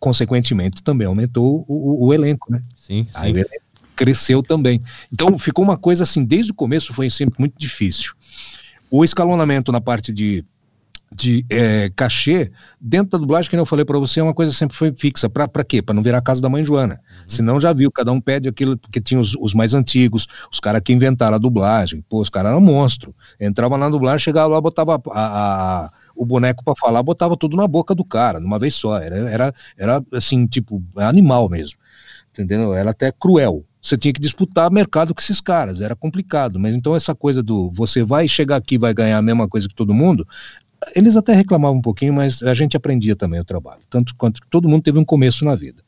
Consequentemente, 0.00 0.82
também 0.82 1.06
aumentou 1.06 1.64
o, 1.68 2.04
o, 2.04 2.06
o 2.06 2.14
elenco, 2.14 2.50
né? 2.50 2.62
Sim, 2.74 3.06
sim. 3.08 3.10
Aí 3.14 3.32
o 3.32 3.36
elenco 3.36 3.70
cresceu 3.94 4.42
também. 4.42 4.82
Então 5.12 5.38
ficou 5.38 5.64
uma 5.64 5.76
coisa 5.76 6.02
assim, 6.02 6.24
desde 6.24 6.50
o 6.50 6.54
começo 6.54 6.92
foi 6.92 7.08
sempre 7.08 7.38
muito 7.38 7.54
difícil. 7.56 8.14
O 8.90 9.04
escalonamento 9.04 9.70
na 9.70 9.80
parte 9.80 10.12
de 10.12 10.44
de 11.12 11.44
é, 11.50 11.90
cachê, 11.96 12.52
dentro 12.80 13.10
da 13.10 13.18
dublagem, 13.18 13.50
que 13.50 13.56
eu 13.56 13.66
falei 13.66 13.84
para 13.84 13.98
você, 13.98 14.20
é 14.20 14.22
uma 14.22 14.32
coisa 14.32 14.52
sempre 14.52 14.76
foi 14.76 14.92
fixa. 14.92 15.28
Para 15.28 15.64
quê? 15.64 15.82
Para 15.82 15.94
não 15.94 16.02
virar 16.02 16.18
a 16.18 16.22
casa 16.22 16.40
da 16.40 16.48
mãe 16.48 16.64
Joana. 16.64 16.94
Uhum. 16.94 17.24
Senão 17.28 17.60
já 17.60 17.72
viu, 17.72 17.90
cada 17.90 18.12
um 18.12 18.20
pede 18.20 18.48
aquilo, 18.48 18.78
porque 18.78 19.00
tinha 19.00 19.20
os, 19.20 19.34
os 19.34 19.52
mais 19.52 19.74
antigos, 19.74 20.28
os 20.52 20.60
caras 20.60 20.80
que 20.84 20.92
inventaram 20.92 21.34
a 21.34 21.38
dublagem. 21.38 22.04
Pô, 22.08 22.20
os 22.20 22.30
caras 22.30 22.52
eram 22.52 22.60
monstro. 22.60 23.14
Entrava 23.40 23.76
na 23.76 23.88
dublagem, 23.88 24.20
chegava 24.20 24.48
lá, 24.48 24.60
botava 24.60 25.02
a, 25.10 25.84
a, 25.84 25.90
o 26.14 26.24
boneco 26.24 26.62
para 26.62 26.74
falar, 26.76 27.02
botava 27.02 27.36
tudo 27.36 27.56
na 27.56 27.66
boca 27.66 27.94
do 27.94 28.04
cara, 28.04 28.38
numa 28.38 28.58
vez 28.58 28.74
só. 28.74 28.98
Era, 28.98 29.16
era, 29.16 29.54
era 29.76 30.04
assim, 30.12 30.46
tipo, 30.46 30.82
animal 30.96 31.48
mesmo. 31.48 31.78
Entendeu? 32.32 32.72
Era 32.72 32.90
até 32.90 33.10
cruel 33.10 33.64
você 33.82 33.96
tinha 33.96 34.12
que 34.12 34.20
disputar 34.20 34.70
mercado 34.70 35.14
com 35.14 35.20
esses 35.20 35.40
caras, 35.40 35.80
era 35.80 35.96
complicado. 35.96 36.58
Mas 36.58 36.76
então 36.76 36.94
essa 36.94 37.14
coisa 37.14 37.42
do 37.42 37.70
você 37.70 38.04
vai 38.04 38.28
chegar 38.28 38.56
aqui 38.56 38.76
vai 38.76 38.92
ganhar 38.92 39.18
a 39.18 39.22
mesma 39.22 39.48
coisa 39.48 39.68
que 39.68 39.74
todo 39.74 39.94
mundo, 39.94 40.26
eles 40.94 41.16
até 41.16 41.34
reclamavam 41.34 41.78
um 41.78 41.82
pouquinho, 41.82 42.14
mas 42.14 42.42
a 42.42 42.54
gente 42.54 42.76
aprendia 42.76 43.14
também 43.14 43.40
o 43.40 43.44
trabalho, 43.44 43.80
tanto 43.90 44.14
quanto 44.16 44.40
todo 44.50 44.68
mundo 44.68 44.82
teve 44.82 44.98
um 44.98 45.04
começo 45.04 45.44
na 45.44 45.54
vida. 45.54 45.82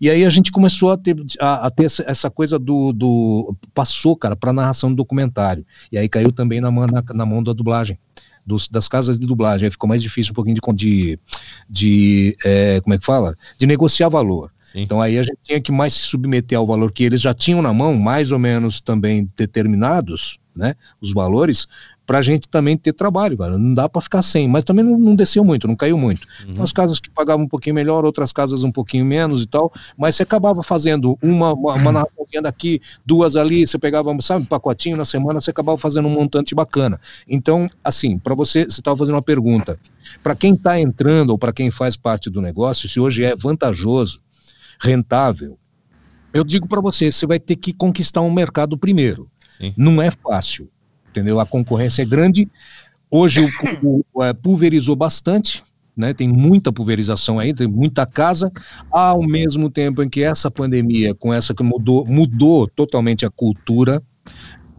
E 0.00 0.10
aí 0.10 0.24
a 0.24 0.30
gente 0.30 0.52
começou 0.52 0.92
a 0.92 0.96
ter, 0.96 1.16
a, 1.40 1.66
a 1.66 1.70
ter 1.70 1.84
essa 1.84 2.30
coisa 2.30 2.58
do, 2.58 2.92
do 2.92 3.56
passou, 3.72 4.16
cara, 4.16 4.36
para 4.36 4.52
narração 4.52 4.90
do 4.90 4.96
documentário. 4.96 5.64
E 5.90 5.96
aí 5.96 6.08
caiu 6.08 6.30
também 6.30 6.60
na, 6.60 6.70
na, 6.70 7.02
na 7.14 7.26
mão 7.26 7.42
da 7.42 7.52
dublagem. 7.52 7.98
Dos, 8.46 8.68
das 8.68 8.86
casas 8.86 9.18
de 9.18 9.26
dublagem, 9.26 9.64
aí 9.64 9.70
ficou 9.70 9.88
mais 9.88 10.02
difícil 10.02 10.32
um 10.32 10.34
pouquinho 10.34 10.56
de, 10.74 10.74
de, 10.74 11.18
de 11.66 12.36
é, 12.44 12.78
como 12.82 12.92
é 12.92 12.98
que 12.98 13.06
fala? 13.06 13.34
De 13.58 13.66
negociar 13.66 14.10
valor. 14.10 14.52
Sim. 14.70 14.82
Então 14.82 15.00
aí 15.00 15.16
a 15.16 15.22
gente 15.22 15.38
tinha 15.42 15.58
que 15.58 15.72
mais 15.72 15.94
se 15.94 16.00
submeter 16.00 16.58
ao 16.58 16.66
valor 16.66 16.92
que 16.92 17.04
eles 17.04 17.22
já 17.22 17.32
tinham 17.32 17.62
na 17.62 17.72
mão, 17.72 17.96
mais 17.96 18.32
ou 18.32 18.38
menos 18.38 18.82
também 18.82 19.26
determinados, 19.34 20.38
né, 20.54 20.74
os 21.00 21.12
valores, 21.12 21.66
para 22.06 22.18
a 22.18 22.22
gente 22.22 22.48
também 22.48 22.76
ter 22.76 22.92
trabalho, 22.92 23.36
cara. 23.36 23.56
Não 23.56 23.72
dá 23.72 23.88
para 23.88 24.02
ficar 24.02 24.22
sem, 24.22 24.46
mas 24.46 24.64
também 24.64 24.84
não, 24.84 24.98
não, 24.98 25.14
desceu 25.14 25.44
muito, 25.44 25.66
não 25.66 25.74
caiu 25.74 25.96
muito. 25.96 26.26
Uhum. 26.46 26.56
Umas 26.56 26.72
casas 26.72 27.00
que 27.00 27.08
pagavam 27.08 27.44
um 27.46 27.48
pouquinho 27.48 27.74
melhor, 27.74 28.04
outras 28.04 28.32
casas 28.32 28.62
um 28.62 28.70
pouquinho 28.70 29.04
menos 29.04 29.42
e 29.42 29.46
tal, 29.46 29.72
mas 29.96 30.16
você 30.16 30.22
acabava 30.22 30.62
fazendo 30.62 31.18
uma, 31.22 31.52
uma, 31.54 31.74
uma 31.74 31.92
narração 31.92 32.24
daqui, 32.42 32.80
duas 33.06 33.36
ali, 33.36 33.66
você 33.66 33.78
pegava, 33.78 34.14
sabe, 34.20 34.42
um 34.42 34.46
pacotinho 34.46 34.96
na 34.96 35.04
semana, 35.04 35.40
você 35.40 35.50
acabava 35.50 35.78
fazendo 35.78 36.08
um 36.08 36.10
montante 36.10 36.54
bacana. 36.54 37.00
Então, 37.28 37.68
assim, 37.82 38.18
para 38.18 38.34
você, 38.34 38.64
você 38.64 38.80
estava 38.80 38.96
fazendo 38.96 39.14
uma 39.14 39.22
pergunta. 39.22 39.78
Para 40.22 40.34
quem 40.34 40.54
está 40.54 40.78
entrando 40.78 41.30
ou 41.30 41.38
para 41.38 41.52
quem 41.52 41.70
faz 41.70 41.96
parte 41.96 42.28
do 42.28 42.42
negócio, 42.42 42.88
se 42.88 43.00
hoje 43.00 43.24
é 43.24 43.34
vantajoso, 43.34 44.20
rentável, 44.80 45.56
eu 46.32 46.44
digo 46.44 46.66
para 46.66 46.80
você, 46.80 47.10
você 47.10 47.26
vai 47.26 47.38
ter 47.38 47.56
que 47.56 47.72
conquistar 47.72 48.20
um 48.20 48.30
mercado 48.30 48.76
primeiro. 48.76 49.28
Sim. 49.56 49.72
Não 49.76 50.02
é 50.02 50.10
fácil 50.10 50.68
entendeu? 51.14 51.38
A 51.38 51.46
concorrência 51.46 52.02
é 52.02 52.04
grande. 52.04 52.48
Hoje 53.10 53.44
o, 53.82 54.04
o, 54.12 54.24
é, 54.24 54.32
pulverizou 54.32 54.96
bastante, 54.96 55.62
né? 55.96 56.12
Tem 56.12 56.26
muita 56.26 56.72
pulverização 56.72 57.38
aí, 57.38 57.54
tem 57.54 57.68
muita 57.68 58.04
casa. 58.04 58.50
Ao 58.90 59.22
mesmo 59.22 59.70
tempo 59.70 60.02
em 60.02 60.08
que 60.08 60.22
essa 60.22 60.50
pandemia, 60.50 61.14
com 61.14 61.32
essa 61.32 61.54
que 61.54 61.62
mudou, 61.62 62.04
mudou 62.04 62.66
totalmente 62.66 63.24
a 63.24 63.30
cultura. 63.30 64.02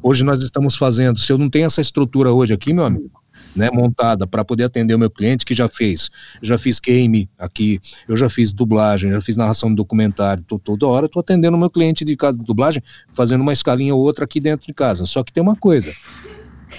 Hoje 0.03 0.23
nós 0.23 0.43
estamos 0.43 0.75
fazendo. 0.75 1.19
Se 1.19 1.31
eu 1.31 1.37
não 1.37 1.49
tenho 1.49 1.65
essa 1.65 1.79
estrutura 1.79 2.31
hoje 2.33 2.53
aqui, 2.53 2.73
meu 2.73 2.85
amigo, 2.85 3.23
né, 3.55 3.69
montada 3.71 4.27
para 4.27 4.43
poder 4.43 4.65
atender 4.65 4.93
o 4.93 4.99
meu 4.99 5.09
cliente 5.09 5.45
que 5.45 5.55
já 5.55 5.69
fez. 5.69 6.09
já 6.41 6.57
fiz 6.57 6.79
game 6.79 7.29
aqui, 7.39 7.79
eu 8.07 8.17
já 8.17 8.29
fiz 8.29 8.53
dublagem, 8.53 9.11
já 9.11 9.21
fiz 9.21 9.37
narração 9.37 9.69
de 9.69 9.75
documentário, 9.75 10.43
tô, 10.43 10.59
toda 10.59 10.85
hora 10.87 11.05
estou 11.05 11.21
atendendo 11.21 11.55
o 11.55 11.59
meu 11.59 11.69
cliente 11.69 12.03
de 12.03 12.15
casa 12.17 12.37
de 12.37 12.43
dublagem, 12.43 12.83
fazendo 13.13 13.41
uma 13.41 13.53
escalinha 13.53 13.95
ou 13.95 14.01
outra 14.01 14.25
aqui 14.25 14.39
dentro 14.39 14.67
de 14.67 14.73
casa. 14.73 15.05
Só 15.05 15.23
que 15.23 15.31
tem 15.31 15.41
uma 15.41 15.55
coisa. 15.55 15.91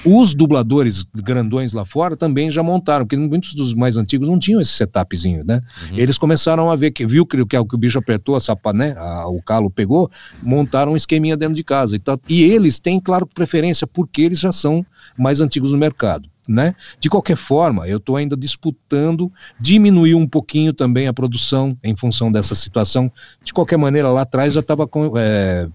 Os 0.04 0.34
dubladores 0.34 1.04
grandões 1.14 1.72
lá 1.72 1.84
fora 1.84 2.16
também 2.16 2.50
já 2.50 2.62
montaram, 2.62 3.04
porque 3.04 3.16
muitos 3.16 3.54
dos 3.54 3.74
mais 3.74 3.96
antigos 3.96 4.28
não 4.28 4.38
tinham 4.38 4.60
esse 4.60 4.72
setupzinho, 4.72 5.44
né? 5.44 5.60
Uhum. 5.90 5.98
Eles 5.98 6.18
começaram 6.18 6.70
a 6.70 6.76
ver 6.76 6.90
que 6.90 7.06
viu 7.06 7.26
que, 7.26 7.44
que, 7.44 7.56
é 7.56 7.60
o 7.60 7.66
que 7.66 7.74
o 7.74 7.78
bicho 7.78 7.98
apertou, 7.98 8.36
a 8.36 8.40
sapa, 8.40 8.72
né? 8.72 8.94
A, 8.96 9.28
o 9.28 9.42
calo 9.42 9.70
pegou, 9.70 10.10
montaram 10.42 10.92
um 10.92 10.96
esqueminha 10.96 11.36
dentro 11.36 11.54
de 11.54 11.64
casa. 11.64 11.96
E, 11.96 11.98
tá, 11.98 12.18
e 12.28 12.42
eles 12.42 12.78
têm, 12.78 13.00
claro, 13.00 13.26
preferência, 13.26 13.86
porque 13.86 14.22
eles 14.22 14.38
já 14.38 14.52
são 14.52 14.84
mais 15.16 15.40
antigos 15.40 15.72
no 15.72 15.78
mercado. 15.78 16.28
Né? 16.48 16.76
De 17.00 17.10
qualquer 17.10 17.36
forma, 17.36 17.88
eu 17.88 17.96
estou 17.96 18.14
ainda 18.14 18.36
disputando 18.36 19.32
diminuir 19.58 20.14
um 20.14 20.28
pouquinho 20.28 20.72
também 20.72 21.08
a 21.08 21.12
produção 21.12 21.76
em 21.82 21.96
função 21.96 22.30
dessa 22.30 22.54
situação. 22.54 23.10
De 23.42 23.52
qualquer 23.52 23.76
maneira, 23.76 24.10
lá 24.10 24.20
atrás 24.20 24.54
já 24.54 24.60
estava 24.60 24.88
é, 25.18 25.68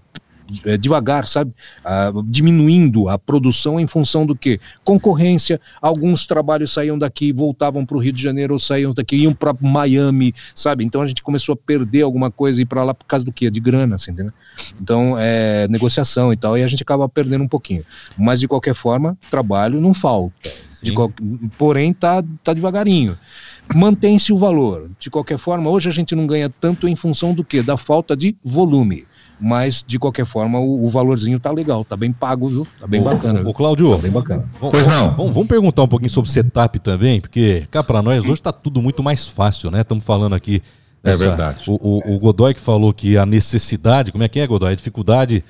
é, 0.64 0.76
devagar, 0.76 1.26
sabe? 1.26 1.52
Ah, 1.84 2.12
diminuindo 2.26 3.08
a 3.08 3.18
produção 3.18 3.78
em 3.78 3.86
função 3.86 4.26
do 4.26 4.34
que? 4.34 4.60
Concorrência, 4.84 5.60
alguns 5.80 6.26
trabalhos 6.26 6.72
saíam 6.72 6.98
daqui, 6.98 7.32
voltavam 7.32 7.84
para 7.84 7.96
o 7.96 8.00
Rio 8.00 8.12
de 8.12 8.22
Janeiro, 8.22 8.52
ou 8.52 8.58
saíam 8.58 8.92
daqui, 8.92 9.16
iam 9.16 9.34
para 9.34 9.54
Miami, 9.60 10.34
sabe? 10.54 10.84
Então 10.84 11.02
a 11.02 11.06
gente 11.06 11.22
começou 11.22 11.54
a 11.54 11.56
perder 11.56 12.02
alguma 12.02 12.30
coisa 12.30 12.60
e 12.60 12.62
ir 12.62 12.66
para 12.66 12.84
lá 12.84 12.94
por 12.94 13.06
causa 13.06 13.24
do 13.24 13.32
quê? 13.32 13.50
De 13.50 13.60
grana, 13.60 13.96
assim, 13.96 14.12
entendeu? 14.12 14.32
Então, 14.80 15.16
é 15.18 15.66
negociação 15.68 16.32
e 16.32 16.36
tal, 16.36 16.56
e 16.56 16.62
a 16.62 16.68
gente 16.68 16.82
acaba 16.82 17.08
perdendo 17.08 17.44
um 17.44 17.48
pouquinho. 17.48 17.84
Mas 18.16 18.40
de 18.40 18.48
qualquer 18.48 18.74
forma, 18.74 19.16
trabalho 19.30 19.80
não 19.80 19.94
falta. 19.94 20.50
Qual... 20.94 21.12
Porém, 21.56 21.92
tá, 21.92 22.22
tá 22.42 22.52
devagarinho 22.52 23.16
mantém-se 23.74 24.32
o 24.32 24.36
valor. 24.36 24.90
De 24.98 25.08
qualquer 25.08 25.38
forma, 25.38 25.70
hoje 25.70 25.88
a 25.88 25.92
gente 25.92 26.14
não 26.14 26.26
ganha 26.26 26.50
tanto 26.50 26.86
em 26.88 26.96
função 26.96 27.32
do 27.32 27.44
que? 27.44 27.62
Da 27.62 27.76
falta 27.76 28.16
de 28.16 28.36
volume 28.44 29.06
mas 29.42 29.82
de 29.84 29.98
qualquer 29.98 30.24
forma 30.24 30.60
o, 30.60 30.84
o, 30.84 30.88
valorzinho 30.88 31.40
tá 31.40 31.50
legal, 31.50 31.84
tá 31.84 31.96
bem 31.96 32.12
pago, 32.12 32.48
viu? 32.48 32.66
Tá 32.78 32.86
bem 32.86 33.00
o, 33.00 33.04
bacana. 33.04 33.40
O 33.40 33.52
Cláudio, 33.52 33.96
tá 33.96 34.02
bem 34.02 34.12
bacana. 34.12 34.44
Pois 34.60 34.86
não. 34.86 35.10
Vamos, 35.16 35.32
vamos, 35.32 35.48
perguntar 35.48 35.82
um 35.82 35.88
pouquinho 35.88 36.10
sobre 36.10 36.30
setup 36.30 36.78
também, 36.78 37.20
porque 37.20 37.66
cá 37.68 37.82
para 37.82 38.00
nós 38.00 38.24
hoje 38.24 38.40
tá 38.40 38.52
tudo 38.52 38.80
muito 38.80 39.02
mais 39.02 39.26
fácil, 39.26 39.68
né? 39.72 39.80
Estamos 39.80 40.04
falando 40.04 40.34
aqui. 40.36 40.62
Dessa, 41.02 41.24
é 41.24 41.26
verdade. 41.26 41.64
O, 41.68 41.74
o, 41.74 42.14
o, 42.14 42.18
Godoy 42.20 42.54
que 42.54 42.60
falou 42.60 42.94
que 42.94 43.18
a 43.18 43.26
necessidade, 43.26 44.12
como 44.12 44.22
é 44.22 44.28
que 44.28 44.38
é, 44.38 44.46
Godoy? 44.46 44.70
A 44.70 44.76
dificuldade 44.76 45.42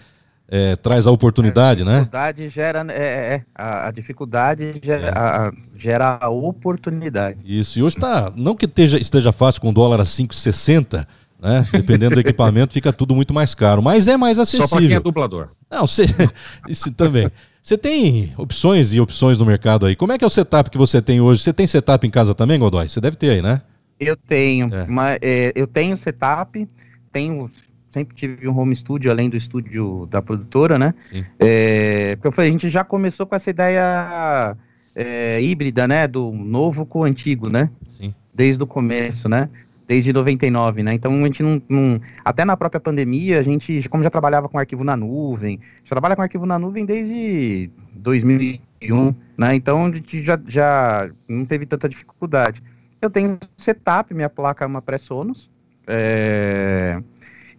é, 0.48 0.74
traz 0.76 1.06
a 1.06 1.10
oportunidade, 1.10 1.84
né? 1.84 1.96
A 1.96 1.98
dificuldade 1.98 2.48
gera, 2.48 2.86
é, 2.88 2.96
é, 2.96 3.34
é 3.34 3.42
a, 3.54 3.88
a, 3.88 3.90
dificuldade 3.90 4.80
gera, 4.82 5.06
é. 5.06 5.10
a, 5.10 5.52
gera 5.76 6.18
a 6.18 6.30
oportunidade. 6.30 7.40
Isso, 7.44 7.78
e 7.78 7.82
hoje 7.82 7.96
tá, 7.96 8.32
não 8.34 8.56
que 8.56 8.64
esteja, 8.64 8.98
esteja 8.98 9.30
fácil 9.32 9.60
com 9.60 9.68
o 9.68 9.72
dólar 9.74 10.00
a 10.00 10.04
5,60, 10.04 11.06
né? 11.42 11.66
Dependendo 11.72 12.14
do 12.14 12.20
equipamento, 12.20 12.72
fica 12.72 12.92
tudo 12.92 13.16
muito 13.16 13.34
mais 13.34 13.52
caro. 13.52 13.82
Mas 13.82 14.06
é 14.06 14.16
mais 14.16 14.38
acessível. 14.38 14.68
Só 14.68 14.76
para 14.76 14.86
quem 14.86 14.96
é 14.96 15.00
dublador. 15.00 15.48
Não, 15.68 15.86
você. 15.86 16.04
Isso 16.68 16.92
também. 16.92 17.28
Você 17.60 17.76
tem 17.76 18.32
opções 18.36 18.94
e 18.94 19.00
opções 19.00 19.38
no 19.38 19.44
mercado 19.44 19.86
aí. 19.86 19.96
Como 19.96 20.12
é 20.12 20.18
que 20.18 20.24
é 20.24 20.26
o 20.26 20.30
setup 20.30 20.70
que 20.70 20.78
você 20.78 21.02
tem 21.02 21.20
hoje? 21.20 21.42
Você 21.42 21.52
tem 21.52 21.66
setup 21.66 22.06
em 22.06 22.10
casa 22.10 22.32
também, 22.32 22.58
Godoy? 22.60 22.88
Você 22.88 23.00
deve 23.00 23.16
ter 23.16 23.30
aí, 23.30 23.42
né? 23.42 23.60
Eu 23.98 24.16
tenho. 24.16 24.72
É. 24.72 24.86
Mas, 24.86 25.18
é, 25.20 25.52
eu 25.56 25.66
tenho 25.66 25.98
setup, 25.98 26.68
tenho. 27.12 27.50
Sempre 27.92 28.16
tive 28.16 28.48
um 28.48 28.58
home 28.58 28.74
studio, 28.74 29.10
além 29.10 29.28
do 29.28 29.36
estúdio 29.36 30.08
da 30.10 30.22
produtora, 30.22 30.78
né? 30.78 30.94
Sim. 31.10 31.26
É, 31.38 32.16
porque 32.16 32.28
eu 32.28 32.32
falei, 32.32 32.50
a 32.50 32.52
gente 32.52 32.70
já 32.70 32.84
começou 32.84 33.26
com 33.26 33.34
essa 33.34 33.50
ideia 33.50 34.56
é, 34.94 35.42
híbrida, 35.42 35.86
né? 35.86 36.06
Do 36.06 36.32
novo 36.32 36.86
com 36.86 37.00
o 37.00 37.04
antigo, 37.04 37.50
né? 37.50 37.68
Sim. 37.88 38.14
Desde 38.32 38.62
o 38.62 38.66
começo, 38.66 39.28
né? 39.28 39.50
Desde 39.86 40.12
99, 40.12 40.82
né? 40.82 40.94
Então 40.94 41.12
a 41.12 41.26
gente 41.26 41.42
não, 41.42 41.62
não, 41.68 42.00
Até 42.24 42.44
na 42.44 42.56
própria 42.56 42.80
pandemia, 42.80 43.38
a 43.38 43.42
gente, 43.42 43.88
como 43.88 44.02
já 44.02 44.10
trabalhava 44.10 44.48
com 44.48 44.58
arquivo 44.58 44.84
na 44.84 44.96
nuvem, 44.96 45.60
já 45.84 45.90
trabalha 45.90 46.16
com 46.16 46.22
arquivo 46.22 46.46
na 46.46 46.58
nuvem 46.58 46.84
desde 46.84 47.70
2001, 47.94 49.14
né? 49.36 49.54
Então 49.54 49.86
a 49.86 49.94
gente 49.94 50.22
já, 50.22 50.40
já 50.46 51.10
não 51.28 51.44
teve 51.44 51.66
tanta 51.66 51.88
dificuldade. 51.88 52.62
Eu 53.00 53.10
tenho 53.10 53.38
setup, 53.56 54.14
minha 54.14 54.30
placa 54.30 54.64
é 54.64 54.66
uma 54.66 54.80
pré-Sonos. 54.80 55.50
É... 55.86 57.02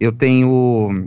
eu 0.00 0.10
tenho 0.10 1.06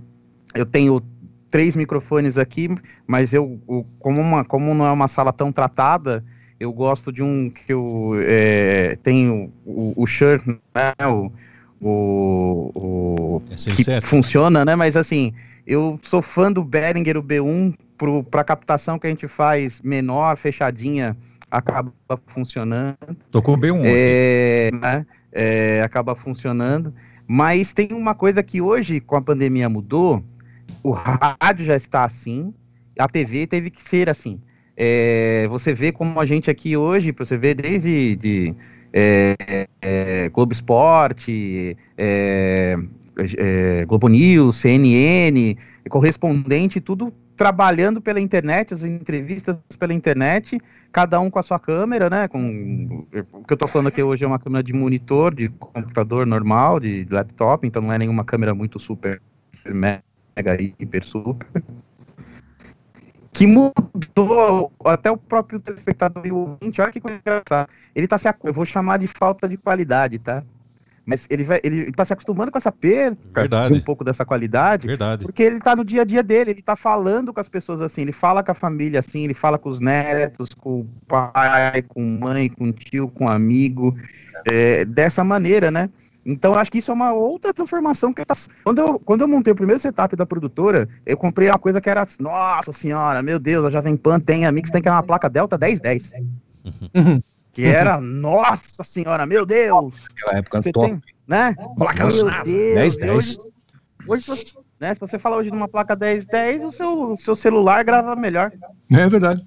eu 0.54 0.66
tenho 0.66 1.02
três 1.50 1.76
microfones 1.76 2.38
aqui, 2.38 2.70
mas 3.08 3.34
eu, 3.34 3.60
como, 4.00 4.22
uma, 4.22 4.46
como 4.46 4.74
não 4.74 4.86
é 4.86 4.92
uma 4.92 5.08
sala 5.08 5.34
tão 5.34 5.52
tratada, 5.52 6.24
eu 6.60 6.72
gosto 6.74 7.12
de 7.12 7.22
um 7.22 7.50
que 7.50 7.72
eu 7.72 8.14
é, 8.22 8.98
tenho 9.04 9.52
o, 9.66 9.94
o 9.96 10.08
Shure, 10.08 10.42
né, 10.48 10.94
o, 11.08 11.32
o, 11.82 12.72
o 12.74 13.42
que 13.76 14.02
funciona, 14.02 14.66
né? 14.66 14.76
Mas 14.76 14.98
assim, 14.98 15.34
eu 15.66 16.00
sou 16.02 16.22
fã 16.22 16.52
do 16.52 16.64
Behringer, 16.64 17.18
o 17.18 17.24
B1, 17.24 17.76
para 18.30 18.44
captação 18.44 18.98
que 18.98 19.06
a 19.06 19.10
gente 19.10 19.28
faz 19.28 19.82
menor, 19.82 20.38
fechadinha, 20.38 21.16
acaba 21.52 21.94
funcionando. 22.28 22.98
Tocou 23.32 23.58
B1. 23.58 23.82
É, 23.84 24.70
né, 24.74 25.06
é, 25.32 25.82
acaba 25.84 26.16
funcionando. 26.16 26.94
Mas 27.28 27.74
tem 27.74 27.90
uma 27.92 28.16
coisa 28.16 28.42
que 28.42 28.62
hoje, 28.62 29.00
com 29.00 29.16
a 29.16 29.22
pandemia, 29.22 29.68
mudou. 29.70 30.24
O 30.82 30.92
rádio 30.92 31.66
já 31.66 31.76
está 31.76 32.06
assim, 32.06 32.54
a 32.98 33.08
TV 33.08 33.46
teve 33.46 33.70
que 33.70 33.82
ser 33.82 34.10
assim. 34.10 34.40
É, 34.80 35.48
você 35.48 35.74
vê 35.74 35.92
como 35.92 36.20
a 36.20 36.26
gente 36.26 36.52
aqui 36.52 36.78
hoje, 36.78 37.12
você 37.12 37.36
vê 37.36 37.56
desde 37.56 38.16
de, 38.16 38.56
é, 38.94 39.68
é, 39.82 40.30
Globo 40.30 40.54
Esporte, 40.54 41.76
é, 41.98 42.78
é, 43.38 43.86
Globo 43.86 44.08
News, 44.08 44.58
CNN, 44.58 45.58
correspondente, 45.90 46.80
tudo 46.80 47.12
trabalhando 47.36 48.00
pela 48.00 48.22
internet, 48.22 48.76
as 48.76 48.84
entrevistas 48.84 49.60
pela 49.80 49.94
internet, 49.94 50.60
cada 50.92 51.20
um 51.20 51.30
com 51.30 51.40
a 51.40 51.44
sua 51.44 51.60
câmera, 51.60 52.08
né? 52.08 52.28
Com, 52.28 53.08
o 53.34 53.44
que 53.44 53.54
eu 53.54 53.56
estou 53.56 53.68
falando 53.68 53.88
aqui 53.88 54.04
hoje 54.04 54.24
é 54.24 54.28
uma 54.28 54.40
câmera 54.40 54.64
de 54.64 54.74
monitor, 54.74 55.34
de 55.34 55.50
computador 55.50 56.28
normal, 56.28 56.80
de 56.80 57.08
laptop, 57.10 57.66
então 57.66 57.82
não 57.82 57.92
é 57.92 57.98
nenhuma 57.98 58.24
câmera 58.24 58.54
muito 58.54 58.80
super, 58.80 59.22
mega, 59.66 60.02
hiper, 60.80 61.04
super 61.04 61.48
que 63.38 63.46
mudou 63.46 64.72
até 64.84 65.12
o 65.12 65.18
próprio 65.18 65.60
telespectador 65.60 66.26
e 66.26 66.32
o 66.32 66.38
ouvinte. 66.38 66.82
Olha 66.82 66.92
que 66.92 67.00
coisa 67.00 67.20
engraçada. 67.20 67.70
Ele 67.94 68.08
tá 68.08 68.18
se, 68.18 68.28
eu 68.44 68.54
vou 68.54 68.66
chamar 68.66 68.98
de 68.98 69.06
falta 69.06 69.48
de 69.48 69.58
qualidade, 69.58 70.18
tá? 70.18 70.44
Mas 71.06 71.26
ele 71.30 71.44
vai, 71.46 71.62
ele 71.64 71.90
tá 71.92 72.04
se 72.04 72.12
acostumando 72.12 72.52
com 72.52 72.58
essa 72.58 72.72
perda, 72.72 73.18
Verdade. 73.34 73.76
um 73.76 73.80
pouco 73.80 74.04
dessa 74.04 74.26
qualidade, 74.26 74.88
Verdade. 74.88 75.24
porque 75.24 75.42
ele 75.42 75.60
tá 75.60 75.74
no 75.74 75.86
dia 75.86 76.02
a 76.02 76.04
dia 76.04 76.22
dele, 76.22 76.52
ele 76.52 76.62
tá 76.62 76.76
falando 76.76 77.32
com 77.32 77.40
as 77.40 77.48
pessoas 77.48 77.80
assim, 77.80 78.02
ele 78.02 78.12
fala 78.12 78.44
com 78.44 78.52
a 78.52 78.56
família 78.56 79.00
assim, 79.00 79.24
ele 79.24 79.34
fala 79.34 79.58
com 79.58 79.70
os 79.70 79.80
netos, 79.80 80.50
com 80.50 80.82
o 80.82 80.88
pai, 81.08 81.82
com 81.84 82.04
mãe, 82.04 82.50
com 82.50 82.74
tio, 82.74 83.08
com 83.08 83.30
amigo, 83.30 83.96
é, 84.46 84.84
dessa 84.84 85.24
maneira, 85.24 85.72
né? 85.72 85.90
Então, 86.28 86.56
acho 86.56 86.70
que 86.70 86.80
isso 86.80 86.92
é 86.92 86.94
uma 86.94 87.14
outra 87.14 87.54
transformação 87.54 88.12
que 88.12 88.26
tá... 88.26 88.36
quando, 88.62 88.80
eu, 88.80 89.00
quando 89.00 89.22
eu 89.22 89.28
montei 89.30 89.54
o 89.54 89.56
primeiro 89.56 89.80
setup 89.80 90.14
da 90.14 90.26
produtora, 90.26 90.90
eu 91.06 91.16
comprei 91.16 91.48
uma 91.48 91.58
coisa 91.58 91.80
que 91.80 91.90
era, 91.90 92.06
nossa 92.20 92.74
senhora, 92.74 93.24
meu 93.24 93.40
Deus, 93.40 93.64
a 93.64 93.70
Jovem 93.70 93.96
Pan 93.96 94.20
tem 94.20 94.46
a 94.46 94.52
Mix, 94.52 94.70
tem 94.70 94.82
que 94.82 94.90
era 94.90 94.98
uma 94.98 95.04
placa 95.04 95.30
Delta 95.30 95.58
1010. 95.58 96.12
Uhum. 96.94 97.22
Que 97.54 97.64
era, 97.64 98.02
nossa 98.02 98.84
senhora, 98.84 99.26
meu 99.26 99.46
Deus! 99.46 99.96
Naquela 100.10 100.40
época 100.40 100.62
você 100.62 100.72
top. 100.74 100.88
Tem, 100.90 101.02
né? 101.26 101.56
Placa 101.78 102.06
1010. 102.06 102.98
Hoje, 102.98 103.38
hoje 104.06 104.54
né, 104.80 104.94
se 104.94 105.00
você 105.00 105.18
falar 105.18 105.38
hoje 105.38 105.50
de 105.50 105.56
uma 105.56 105.70
placa 105.70 105.96
1010, 105.96 106.66
o 106.66 106.72
seu, 106.74 107.18
seu 107.18 107.36
celular 107.38 107.86
grava 107.86 108.18
melhor. 108.18 108.52
É 108.92 109.08
verdade. 109.08 109.44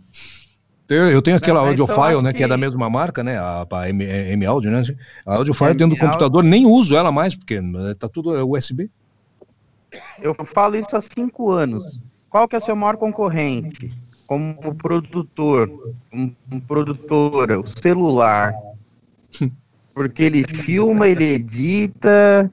Eu 0.95 1.22
tenho 1.22 1.36
aquela 1.36 1.61
Audiofile, 1.61 2.09
então, 2.09 2.22
né, 2.22 2.32
que... 2.32 2.38
que... 2.38 2.45
é 2.45 2.49
da 2.49 2.57
mesma 2.57 2.91
marca, 2.91 3.22
né, 3.22 3.38
a, 3.38 3.66
a 3.70 3.88
M, 3.88 4.05
M 4.05 4.47
Audio, 4.47 4.70
né, 4.70 4.82
a 5.24 5.36
Audiofile 5.36 5.74
dentro 5.74 5.97
do 5.97 6.01
computador, 6.01 6.43
nem 6.43 6.66
uso 6.66 6.97
ela 6.97 7.12
mais, 7.12 7.34
porque 7.36 7.61
né, 7.61 7.95
tá 7.99 8.09
tudo 8.09 8.32
USB. 8.47 8.91
Eu 10.20 10.34
falo 10.45 10.76
isso 10.76 10.97
há 10.97 11.01
cinco 11.01 11.51
anos. 11.51 12.01
Qual 12.28 12.47
que 12.47 12.55
é 12.55 12.59
o 12.59 12.62
seu 12.62 12.76
maior 12.76 12.97
concorrente? 12.97 13.91
Como 14.26 14.74
produtor, 14.74 15.95
um, 16.12 16.32
um 16.51 16.61
produtora, 16.61 17.59
o 17.59 17.66
celular. 17.66 18.55
Porque 19.93 20.22
ele 20.22 20.45
filma, 20.45 21.09
ele 21.09 21.24
edita, 21.24 22.51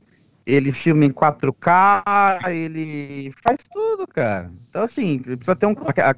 ele 0.48 0.72
filma 0.72 1.04
em 1.04 1.12
4K, 1.12 2.50
ele 2.50 3.34
faz 3.44 3.58
tudo, 3.70 4.08
cara. 4.08 4.50
Então, 4.70 4.82
assim, 4.82 5.20
precisa 5.20 5.58
ter 5.58 5.66
um, 5.66 5.76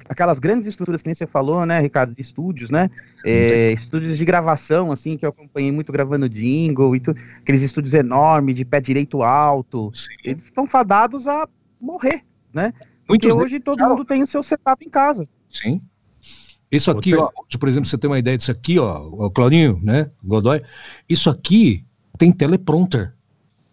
aquelas 0.08 0.38
grandes 0.38 0.68
estruturas 0.68 1.02
que 1.02 1.08
nem 1.08 1.14
você 1.16 1.26
falou, 1.26 1.66
né, 1.66 1.80
Ricardo, 1.80 2.14
de 2.14 2.22
estúdios, 2.22 2.70
né? 2.70 2.88
É, 3.26 3.72
estúdios 3.72 4.16
de 4.16 4.24
gravação, 4.24 4.92
assim, 4.92 5.16
que 5.16 5.26
eu 5.26 5.30
acompanhei 5.30 5.72
muito 5.72 5.90
gravando 5.90 6.28
jingle 6.28 6.94
e 6.94 7.00
tudo, 7.00 7.20
aqueles 7.40 7.60
estúdios 7.60 7.92
enormes, 7.92 8.54
de 8.54 8.64
pé 8.64 8.80
direito 8.80 9.24
alto, 9.24 9.90
Sim. 9.92 10.06
eles 10.24 10.44
estão 10.44 10.64
fadados 10.64 11.26
a 11.26 11.48
morrer, 11.80 12.22
né? 12.54 12.72
Porque 13.08 13.26
Muitos 13.26 13.42
hoje 13.42 13.58
todo 13.58 13.84
mundo 13.84 14.04
tem 14.04 14.22
o 14.22 14.28
seu 14.28 14.44
setup 14.44 14.86
em 14.86 14.90
casa. 14.90 15.28
Sim. 15.48 15.82
Isso 16.70 16.88
aqui, 16.92 17.16
ó, 17.16 17.28
por 17.58 17.68
exemplo, 17.68 17.88
você 17.88 17.98
tem 17.98 18.08
uma 18.08 18.20
ideia 18.20 18.36
disso 18.36 18.52
aqui, 18.52 18.78
ó, 18.78 19.08
o 19.08 19.28
Claudinho, 19.28 19.80
né, 19.82 20.08
Godoy, 20.22 20.62
isso 21.08 21.28
aqui 21.28 21.84
tem 22.16 22.30
teleprompter. 22.30 23.12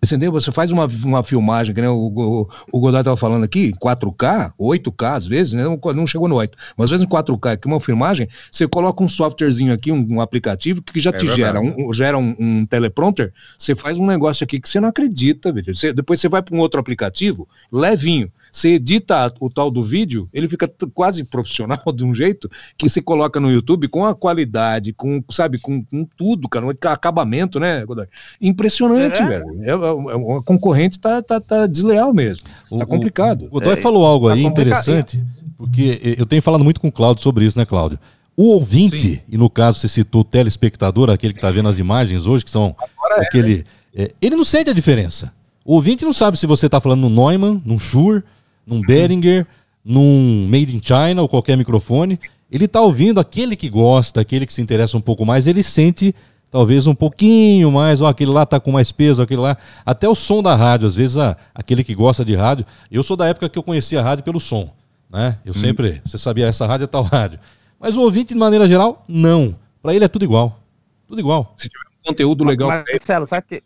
Entendeu? 0.03 0.31
Você 0.31 0.51
faz 0.51 0.71
uma, 0.71 0.87
uma 1.03 1.23
filmagem, 1.23 1.73
que 1.73 1.81
né, 1.81 1.89
o, 1.89 1.95
o, 1.95 2.47
o 2.71 2.79
Godoy 2.79 2.99
estava 2.99 3.17
falando 3.17 3.43
aqui, 3.43 3.73
4K, 3.73 4.53
8K 4.59 5.15
às 5.15 5.25
vezes, 5.25 5.53
né, 5.53 5.63
não, 5.63 5.79
não 5.93 6.05
chegou 6.05 6.27
no 6.27 6.35
8, 6.35 6.55
mas 6.77 6.85
às 6.85 6.89
vezes 6.91 7.05
em 7.05 7.09
4K, 7.09 7.53
aqui 7.53 7.67
uma 7.67 7.79
filmagem, 7.79 8.27
você 8.51 8.67
coloca 8.67 9.03
um 9.03 9.07
softwarezinho 9.07 9.73
aqui, 9.73 9.91
um, 9.91 10.05
um 10.09 10.21
aplicativo, 10.21 10.83
que 10.83 10.99
já 10.99 11.09
é 11.09 11.13
te 11.13 11.25
verdade. 11.25 11.41
gera, 11.41 11.59
um, 11.59 11.93
gera 11.93 12.17
um, 12.17 12.35
um, 12.39 12.65
teleprompter, 12.65 13.33
você 13.57 13.75
faz 13.75 13.97
um 13.97 14.05
negócio 14.05 14.43
aqui 14.43 14.59
que 14.59 14.69
você 14.69 14.79
não 14.79 14.89
acredita, 14.89 15.51
velho. 15.51 15.75
Você, 15.75 15.91
depois 15.91 16.21
você 16.21 16.29
vai 16.29 16.43
para 16.43 16.55
um 16.55 16.59
outro 16.59 16.79
aplicativo, 16.79 17.47
levinho, 17.71 18.31
você 18.51 18.69
edita 18.69 19.33
o 19.39 19.49
tal 19.49 19.69
do 19.69 19.83
vídeo, 19.83 20.29
ele 20.33 20.47
fica 20.47 20.71
quase 20.93 21.23
profissional 21.23 21.81
de 21.93 22.03
um 22.03 22.13
jeito 22.13 22.49
que 22.77 22.87
você 22.87 23.01
coloca 23.01 23.39
no 23.39 23.51
YouTube 23.51 23.87
com 23.87 24.05
a 24.05 24.15
qualidade, 24.15 24.93
com, 24.93 25.23
sabe, 25.29 25.59
com, 25.59 25.83
com 25.83 26.05
tudo, 26.17 26.47
cara, 26.47 26.65
um 26.65 26.69
acabamento, 26.69 27.59
né, 27.59 27.85
Godoy? 27.85 28.07
Impressionante, 28.41 29.21
é. 29.21 29.27
velho. 29.27 29.45
É, 29.61 29.69
é, 29.69 30.37
a 30.37 30.41
concorrente 30.43 30.99
tá, 30.99 31.21
tá, 31.21 31.39
tá 31.39 31.67
desleal 31.67 32.13
mesmo. 32.13 32.47
Tá 32.69 32.75
o, 32.75 32.87
complicado. 32.87 33.45
O 33.45 33.49
Godoy 33.49 33.73
é, 33.73 33.77
falou 33.77 34.05
algo 34.05 34.27
tá 34.27 34.33
aí 34.33 34.43
interessante, 34.43 35.23
porque 35.57 36.15
eu 36.17 36.25
tenho 36.25 36.41
falado 36.41 36.63
muito 36.63 36.79
com 36.79 36.87
o 36.87 36.91
Cláudio 36.91 37.23
sobre 37.23 37.45
isso, 37.45 37.57
né, 37.57 37.65
Cláudio? 37.65 37.99
O 38.35 38.49
ouvinte, 38.49 38.99
Sim. 38.99 39.19
e 39.27 39.35
no 39.35 39.49
caso 39.49 39.79
você 39.79 39.87
citou 39.87 40.21
o 40.21 40.23
telespectador, 40.23 41.09
aquele 41.09 41.33
que 41.33 41.39
está 41.39 41.49
vendo 41.49 41.69
as 41.69 41.79
imagens 41.79 42.27
hoje, 42.27 42.45
que 42.45 42.51
são 42.51 42.75
Agora 42.77 43.23
é, 43.23 43.25
aquele. 43.25 43.65
É, 43.95 44.03
né? 44.03 44.09
ele 44.21 44.35
não 44.35 44.43
sente 44.43 44.69
a 44.69 44.73
diferença. 44.73 45.33
O 45.65 45.73
ouvinte 45.73 46.05
não 46.05 46.13
sabe 46.13 46.37
se 46.37 46.45
você 46.45 46.67
está 46.67 46.79
falando 46.79 47.09
no 47.09 47.09
Neumann, 47.09 47.61
num 47.65 47.79
Shure, 47.79 48.23
num 48.68 48.82
Behringer, 48.82 49.47
num 49.84 50.45
Made 50.49 50.76
in 50.76 50.82
China 50.84 51.22
ou 51.22 51.30
qualquer 51.30 51.55
microfone, 51.55 52.20
ele 52.51 52.65
está 52.65 52.82
ouvindo 52.82 53.20
aquele 53.20 53.55
que 53.55 53.70
gosta, 53.70 54.20
aquele 54.20 54.45
que 54.45 54.53
se 54.53 54.61
interessa 54.61 54.97
um 54.97 55.01
pouco 55.01 55.26
mais, 55.26 55.47
ele 55.47 55.63
sente 55.63 56.13
talvez 56.51 56.88
um 56.88 56.95
pouquinho 56.95 57.72
mais, 57.72 58.01
ó, 58.01 58.07
aquele 58.07 58.32
lá 58.32 58.45
tá 58.45 58.59
com 58.59 58.72
mais 58.72 58.91
peso, 58.91 59.22
aquele 59.22 59.41
lá, 59.41 59.55
até 59.86 60.07
o 60.07 60.15
som 60.15 60.43
da 60.43 60.55
rádio, 60.55 60.88
às 60.88 60.95
vezes 60.95 61.18
a, 61.18 61.38
aquele 61.55 61.84
que 61.84 61.95
gosta 61.95 62.26
de 62.26 62.36
rádio, 62.36 62.65
eu 62.91 63.01
sou 63.03 63.15
da 63.15 63.28
época 63.28 63.47
que 63.47 63.57
eu 63.57 63.63
conhecia 63.63 64.01
a 64.01 64.03
rádio 64.03 64.24
pelo 64.24 64.39
som, 64.39 64.70
né? 65.09 65.38
Eu 65.45 65.51
hum. 65.51 65.59
sempre, 65.59 66.02
você 66.06 66.18
sabia 66.18 66.48
essa 66.48 66.65
rádio 66.65 66.85
é 66.85 66.88
tal 66.88 67.03
rádio. 67.03 67.39
Mas 67.80 67.95
o 67.95 68.02
ouvinte 68.02 68.34
de 68.34 68.39
maneira 68.39 68.68
geral, 68.68 69.03
não. 69.07 69.56
Para 69.81 69.94
ele 69.94 70.03
é 70.03 70.07
tudo 70.07 70.26
igual. 70.26 70.60
Tudo 71.07 71.19
igual. 71.19 71.53
Se 71.57 71.69
tiver 71.69 71.84
um 72.02 72.10
conteúdo 72.10 72.44
legal, 72.44 72.69
Marcelo, 72.69 73.27
sabe 73.27 73.45
que 73.48 73.64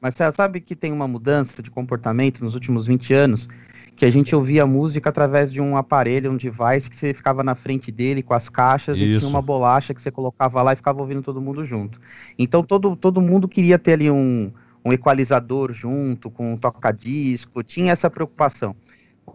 mas 0.00 0.14
você 0.14 0.30
sabe 0.32 0.60
que 0.60 0.76
tem 0.76 0.92
uma 0.92 1.08
mudança 1.08 1.62
de 1.62 1.70
comportamento 1.70 2.44
nos 2.44 2.54
últimos 2.54 2.86
20 2.86 3.12
anos? 3.14 3.48
Que 3.96 4.04
a 4.04 4.10
gente 4.10 4.34
ouvia 4.34 4.64
música 4.64 5.10
através 5.10 5.52
de 5.52 5.60
um 5.60 5.76
aparelho, 5.76 6.30
um 6.30 6.36
device, 6.36 6.88
que 6.88 6.94
você 6.94 7.12
ficava 7.12 7.42
na 7.42 7.56
frente 7.56 7.90
dele 7.90 8.22
com 8.22 8.32
as 8.32 8.48
caixas 8.48 8.96
Isso. 8.96 9.04
e 9.04 9.18
tinha 9.18 9.28
uma 9.28 9.42
bolacha 9.42 9.92
que 9.92 10.00
você 10.00 10.10
colocava 10.10 10.62
lá 10.62 10.72
e 10.72 10.76
ficava 10.76 11.00
ouvindo 11.00 11.22
todo 11.22 11.40
mundo 11.40 11.64
junto. 11.64 12.00
Então 12.38 12.62
todo, 12.62 12.94
todo 12.94 13.20
mundo 13.20 13.48
queria 13.48 13.76
ter 13.76 13.94
ali 13.94 14.08
um, 14.08 14.52
um 14.84 14.92
equalizador 14.92 15.72
junto, 15.72 16.30
com 16.30 16.52
um 16.52 16.56
toca-disco, 16.56 17.62
tinha 17.64 17.90
essa 17.90 18.08
preocupação. 18.08 18.76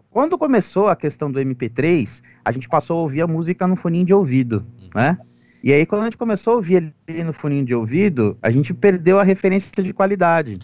Quando 0.10 0.38
começou 0.38 0.88
a 0.88 0.96
questão 0.96 1.30
do 1.30 1.40
MP3, 1.40 2.24
a 2.46 2.52
gente 2.52 2.70
passou 2.70 3.00
a 3.00 3.02
ouvir 3.02 3.22
a 3.22 3.28
música 3.28 3.68
no 3.68 3.76
foninho 3.76 4.06
de 4.06 4.14
ouvido, 4.14 4.66
né? 4.96 5.18
E 5.64 5.72
aí, 5.72 5.86
quando 5.86 6.02
a 6.02 6.04
gente 6.06 6.18
começou 6.18 6.54
a 6.54 6.56
ouvir 6.58 6.94
ele 7.08 7.24
no 7.24 7.32
funinho 7.32 7.66
de 7.66 7.74
ouvido, 7.74 8.38
a 8.42 8.50
gente 8.50 8.74
perdeu 8.74 9.18
a 9.18 9.24
referência 9.24 9.72
de 9.82 9.94
qualidade. 9.94 10.60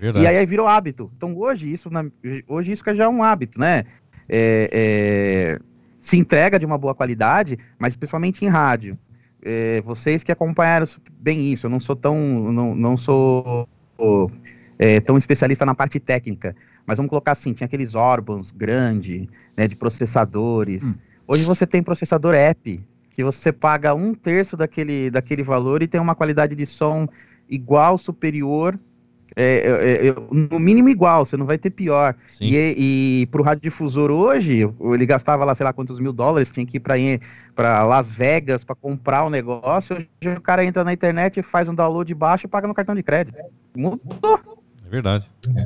É 0.00 0.20
e 0.20 0.26
aí 0.28 0.46
virou 0.46 0.68
hábito. 0.68 1.10
Então, 1.16 1.36
hoje 1.36 1.72
isso, 1.72 1.90
na, 1.90 2.04
hoje 2.46 2.70
isso 2.70 2.84
já 2.94 3.04
é 3.04 3.08
um 3.08 3.24
hábito, 3.24 3.58
né? 3.58 3.84
É, 4.28 4.70
é, 4.72 5.60
se 5.98 6.16
entrega 6.16 6.56
de 6.56 6.64
uma 6.64 6.78
boa 6.78 6.94
qualidade, 6.94 7.58
mas 7.78 7.96
principalmente 7.96 8.44
em 8.44 8.48
rádio. 8.48 8.96
É, 9.42 9.80
vocês 9.80 10.22
que 10.22 10.30
acompanharam 10.30 10.86
bem 11.18 11.52
isso, 11.52 11.66
eu 11.66 11.70
não 11.70 11.80
sou 11.80 11.96
tão, 11.96 12.52
não, 12.52 12.74
não 12.76 12.96
sou 12.96 13.68
é, 14.78 15.00
tão 15.00 15.18
especialista 15.18 15.66
na 15.66 15.74
parte 15.74 15.98
técnica, 15.98 16.54
mas 16.86 16.96
vamos 16.96 17.10
colocar 17.10 17.32
assim, 17.32 17.52
tinha 17.52 17.66
aqueles 17.66 17.96
órgãos 17.96 18.52
grandes, 18.52 19.26
né, 19.56 19.66
de 19.66 19.74
processadores. 19.74 20.84
Hum. 20.84 20.94
Hoje 21.26 21.44
você 21.44 21.66
tem 21.66 21.82
processador 21.82 22.34
app, 22.34 22.80
que 23.18 23.24
você 23.24 23.50
paga 23.50 23.96
um 23.96 24.14
terço 24.14 24.56
daquele, 24.56 25.10
daquele 25.10 25.42
valor 25.42 25.82
e 25.82 25.88
tem 25.88 26.00
uma 26.00 26.14
qualidade 26.14 26.54
de 26.54 26.64
som 26.64 27.08
igual, 27.50 27.98
superior, 27.98 28.78
é, 29.34 29.42
é, 29.42 30.06
é, 30.06 30.14
no 30.30 30.60
mínimo 30.60 30.88
igual, 30.88 31.26
você 31.26 31.36
não 31.36 31.44
vai 31.44 31.58
ter 31.58 31.70
pior. 31.70 32.14
Sim. 32.28 32.44
E, 32.44 33.22
e 33.22 33.26
pro 33.26 33.42
radiodifusor 33.42 34.12
hoje, 34.12 34.60
ele 34.80 35.04
gastava 35.04 35.44
lá, 35.44 35.52
sei 35.52 35.64
lá 35.64 35.72
quantos 35.72 35.98
mil 35.98 36.12
dólares, 36.12 36.52
tinha 36.52 36.64
que 36.64 36.76
ir 36.76 37.20
para 37.56 37.84
Las 37.84 38.14
Vegas 38.14 38.62
para 38.62 38.76
comprar 38.76 39.24
o 39.24 39.26
um 39.26 39.30
negócio. 39.30 39.96
Hoje 39.96 40.36
o 40.36 40.40
cara 40.40 40.64
entra 40.64 40.84
na 40.84 40.92
internet, 40.92 41.42
faz 41.42 41.68
um 41.68 41.74
download 41.74 42.14
baixo 42.14 42.46
e 42.46 42.48
paga 42.48 42.68
no 42.68 42.74
cartão 42.74 42.94
de 42.94 43.02
crédito. 43.02 43.36
Mudou. 43.76 44.38
É 44.86 44.88
verdade. 44.88 45.28
É. 45.56 45.64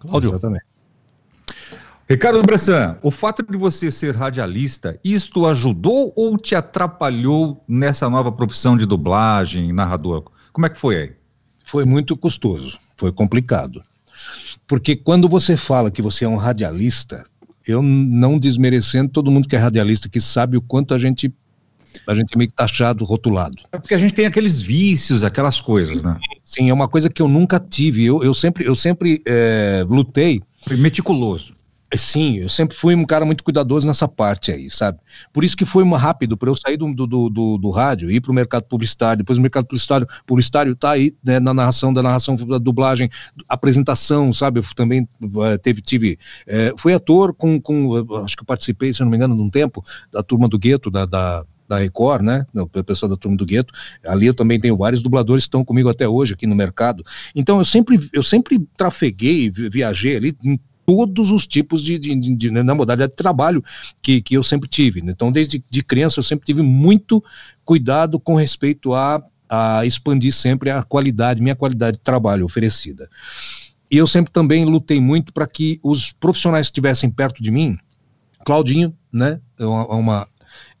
Cláudio. 0.00 0.30
Exatamente. 0.30 0.73
Ricardo 2.06 2.42
Bressan, 2.42 2.98
o 3.02 3.10
fato 3.10 3.42
de 3.42 3.56
você 3.56 3.90
ser 3.90 4.14
radialista, 4.14 5.00
isto 5.02 5.46
ajudou 5.46 6.12
ou 6.14 6.36
te 6.36 6.54
atrapalhou 6.54 7.64
nessa 7.66 8.10
nova 8.10 8.30
profissão 8.30 8.76
de 8.76 8.84
dublagem, 8.84 9.72
narrador? 9.72 10.24
Como 10.52 10.66
é 10.66 10.68
que 10.68 10.78
foi 10.78 10.96
aí? 10.96 11.12
Foi 11.64 11.86
muito 11.86 12.14
custoso, 12.14 12.78
foi 12.94 13.10
complicado. 13.10 13.82
Porque 14.66 14.94
quando 14.94 15.30
você 15.30 15.56
fala 15.56 15.90
que 15.90 16.02
você 16.02 16.26
é 16.26 16.28
um 16.28 16.36
radialista, 16.36 17.24
eu 17.66 17.80
não 17.82 18.38
desmerecendo 18.38 19.10
todo 19.10 19.30
mundo 19.30 19.48
que 19.48 19.56
é 19.56 19.58
radialista, 19.58 20.06
que 20.06 20.20
sabe 20.20 20.58
o 20.58 20.62
quanto 20.62 20.92
a 20.92 20.98
gente 20.98 21.32
a 22.08 22.14
gente 22.14 22.34
é 22.34 22.38
meio 22.38 22.50
taxado, 22.50 23.04
rotulado. 23.04 23.56
É 23.72 23.78
porque 23.78 23.94
a 23.94 23.98
gente 23.98 24.14
tem 24.14 24.26
aqueles 24.26 24.60
vícios, 24.60 25.22
aquelas 25.22 25.60
coisas, 25.60 26.02
né? 26.02 26.18
Sim, 26.42 26.68
é 26.68 26.74
uma 26.74 26.88
coisa 26.88 27.08
que 27.08 27.22
eu 27.22 27.28
nunca 27.28 27.60
tive. 27.60 28.04
Eu, 28.04 28.22
eu 28.22 28.34
sempre, 28.34 28.66
eu 28.66 28.74
sempre 28.74 29.22
é, 29.24 29.86
lutei. 29.88 30.42
Foi 30.66 30.76
meticuloso. 30.76 31.54
Sim, 31.96 32.38
eu 32.38 32.48
sempre 32.48 32.76
fui 32.76 32.94
um 32.94 33.04
cara 33.04 33.24
muito 33.24 33.44
cuidadoso 33.44 33.86
nessa 33.86 34.08
parte 34.08 34.50
aí, 34.50 34.68
sabe? 34.68 34.98
Por 35.32 35.44
isso 35.44 35.56
que 35.56 35.64
foi 35.64 35.88
rápido 35.90 36.36
para 36.36 36.50
eu 36.50 36.56
sair 36.56 36.76
do, 36.76 36.92
do, 36.92 37.06
do, 37.06 37.58
do 37.58 37.70
rádio, 37.70 38.10
ir 38.10 38.20
para 38.20 38.32
o 38.32 38.34
mercado 38.34 38.64
publicitário, 38.64 39.18
depois 39.18 39.38
o 39.38 39.42
mercado 39.42 39.66
publicitário, 39.66 40.06
publicitário 40.26 40.74
tá 40.74 40.90
aí 40.90 41.14
né, 41.22 41.38
na 41.38 41.54
narração, 41.54 41.94
da 41.94 42.02
narração, 42.02 42.34
da 42.34 42.58
dublagem, 42.58 43.08
apresentação, 43.48 44.32
sabe? 44.32 44.58
Eu 44.58 44.64
também 44.74 45.06
uh, 45.22 45.58
teve, 45.62 45.80
tive, 45.80 46.18
uh, 46.48 46.78
fui 46.78 46.92
ator 46.92 47.32
com, 47.32 47.60
com, 47.60 47.94
acho 48.24 48.36
que 48.36 48.42
eu 48.42 48.46
participei, 48.46 48.92
se 48.92 49.00
não 49.00 49.08
me 49.08 49.16
engano, 49.16 49.36
num 49.36 49.50
tempo, 49.50 49.84
da 50.10 50.22
turma 50.22 50.48
do 50.48 50.58
Gueto, 50.58 50.90
da, 50.90 51.06
da 51.06 51.44
da 51.66 51.78
Record, 51.78 52.22
né? 52.22 52.46
O 52.54 52.66
pessoal 52.66 53.08
da 53.08 53.16
turma 53.16 53.38
do 53.38 53.46
Gueto. 53.46 53.72
Ali 54.06 54.26
eu 54.26 54.34
também 54.34 54.60
tenho 54.60 54.76
vários 54.76 55.02
dubladores 55.02 55.44
que 55.44 55.48
estão 55.48 55.64
comigo 55.64 55.88
até 55.88 56.06
hoje 56.06 56.34
aqui 56.34 56.46
no 56.46 56.54
mercado. 56.54 57.02
Então 57.34 57.56
eu 57.56 57.64
sempre, 57.64 57.98
eu 58.12 58.22
sempre 58.22 58.58
trafeguei, 58.76 59.50
viajei 59.50 60.16
ali 60.16 60.36
em 60.44 60.60
todos 60.86 61.30
os 61.30 61.46
tipos 61.46 61.82
de, 61.82 61.98
de, 61.98 62.14
de, 62.14 62.34
de 62.34 62.50
na 62.50 62.74
modalidade 62.74 63.12
de 63.12 63.16
trabalho 63.16 63.62
que, 64.02 64.20
que 64.20 64.34
eu 64.34 64.42
sempre 64.42 64.68
tive. 64.68 65.02
Né? 65.02 65.12
Então, 65.12 65.32
desde 65.32 65.62
de 65.68 65.82
criança, 65.82 66.18
eu 66.18 66.24
sempre 66.24 66.46
tive 66.46 66.62
muito 66.62 67.22
cuidado 67.64 68.18
com 68.20 68.34
respeito 68.34 68.94
a, 68.94 69.22
a 69.48 69.84
expandir 69.86 70.32
sempre 70.32 70.70
a 70.70 70.82
qualidade, 70.82 71.42
minha 71.42 71.56
qualidade 71.56 71.96
de 71.96 72.02
trabalho 72.02 72.44
oferecida. 72.44 73.08
E 73.90 73.96
eu 73.96 74.06
sempre 74.06 74.32
também 74.32 74.64
lutei 74.64 75.00
muito 75.00 75.32
para 75.32 75.46
que 75.46 75.78
os 75.82 76.12
profissionais 76.12 76.66
que 76.66 76.72
estivessem 76.72 77.10
perto 77.10 77.42
de 77.42 77.50
mim, 77.50 77.78
Claudinho, 78.44 78.94
né, 79.12 79.40
é 79.58 79.64
uma, 79.64 79.82
é 79.82 79.94
uma 79.94 80.28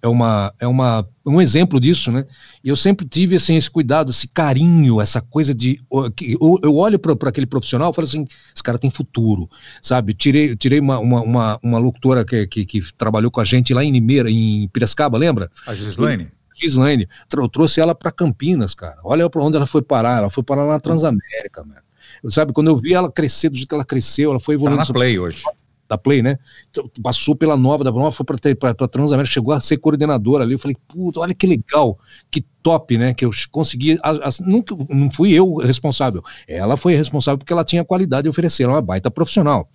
é, 0.04 0.08
uma, 0.08 0.52
é 0.60 0.66
uma, 0.66 1.08
um 1.24 1.40
exemplo 1.40 1.80
disso, 1.80 2.12
né? 2.12 2.26
E 2.62 2.68
eu 2.68 2.76
sempre 2.76 3.08
tive 3.08 3.36
assim, 3.36 3.56
esse 3.56 3.70
cuidado, 3.70 4.10
esse 4.10 4.28
carinho, 4.28 5.00
essa 5.00 5.22
coisa 5.22 5.54
de. 5.54 5.80
Eu, 5.90 6.58
eu 6.62 6.76
olho 6.76 6.98
para 6.98 7.30
aquele 7.30 7.46
profissional 7.46 7.90
e 7.90 7.94
falo 7.94 8.04
assim: 8.06 8.26
esse 8.54 8.62
cara 8.62 8.78
tem 8.78 8.90
futuro, 8.90 9.48
sabe? 9.80 10.12
Tirei, 10.12 10.54
tirei 10.56 10.78
uma, 10.78 10.98
uma, 10.98 11.22
uma, 11.22 11.60
uma 11.62 11.78
locutora 11.78 12.22
que, 12.22 12.46
que, 12.46 12.66
que, 12.66 12.92
trabalhou 12.98 13.30
com 13.30 13.40
a 13.40 13.44
gente 13.44 13.72
lá 13.72 13.82
em 13.82 13.92
Limeira, 13.92 14.30
em 14.30 14.68
Piracicaba, 14.68 15.16
lembra? 15.16 15.50
A 15.66 15.74
Gislaine. 15.74 16.28
Gislaine. 16.54 17.08
Eu 17.34 17.48
trouxe 17.48 17.80
ela 17.80 17.94
para 17.94 18.12
Campinas, 18.12 18.74
cara. 18.74 18.98
Olha 19.02 19.28
para 19.30 19.42
onde 19.42 19.56
ela 19.56 19.66
foi 19.66 19.80
parar. 19.80 20.18
Ela 20.18 20.30
foi 20.30 20.44
parar 20.44 20.64
lá 20.64 20.74
na 20.74 20.80
Transamérica, 20.80 21.64
mano. 21.64 21.80
Sabe, 22.28 22.52
quando 22.52 22.68
eu 22.68 22.76
vi 22.76 22.92
ela 22.92 23.10
crescer 23.10 23.48
do 23.48 23.56
jeito 23.56 23.68
que 23.68 23.74
ela 23.74 23.84
cresceu, 23.84 24.30
ela 24.30 24.40
foi 24.40 24.54
evoluindo. 24.54 24.82
Tá 24.82 24.88
na 24.88 24.94
Play 24.94 25.18
hoje 25.18 25.44
da 25.88 25.98
Play, 25.98 26.22
né? 26.22 26.38
Então, 26.70 26.90
passou 27.02 27.34
pela 27.34 27.56
nova, 27.56 27.84
da 27.84 27.92
nova 27.92 28.10
foi 28.10 28.24
para 28.24 28.88
Transamérica, 28.88 29.32
chegou 29.32 29.52
a 29.54 29.60
ser 29.60 29.76
coordenadora 29.78 30.44
ali. 30.44 30.54
Eu 30.54 30.58
falei, 30.58 30.76
puta, 30.88 31.20
olha 31.20 31.34
que 31.34 31.46
legal, 31.46 31.98
que 32.30 32.44
top, 32.62 32.96
né? 32.96 33.14
Que 33.14 33.24
eu 33.24 33.30
consegui. 33.50 33.98
A, 34.02 34.10
a, 34.10 34.30
nunca, 34.40 34.74
não 34.88 35.10
fui 35.10 35.32
eu 35.32 35.56
responsável. 35.56 36.22
Ela 36.48 36.76
foi 36.76 36.94
responsável 36.94 37.38
porque 37.38 37.52
ela 37.52 37.64
tinha 37.64 37.84
qualidade 37.84 38.24
de 38.24 38.28
oferecer, 38.28 38.68
uma 38.68 38.80
baita 38.80 39.10
profissional. 39.10 39.68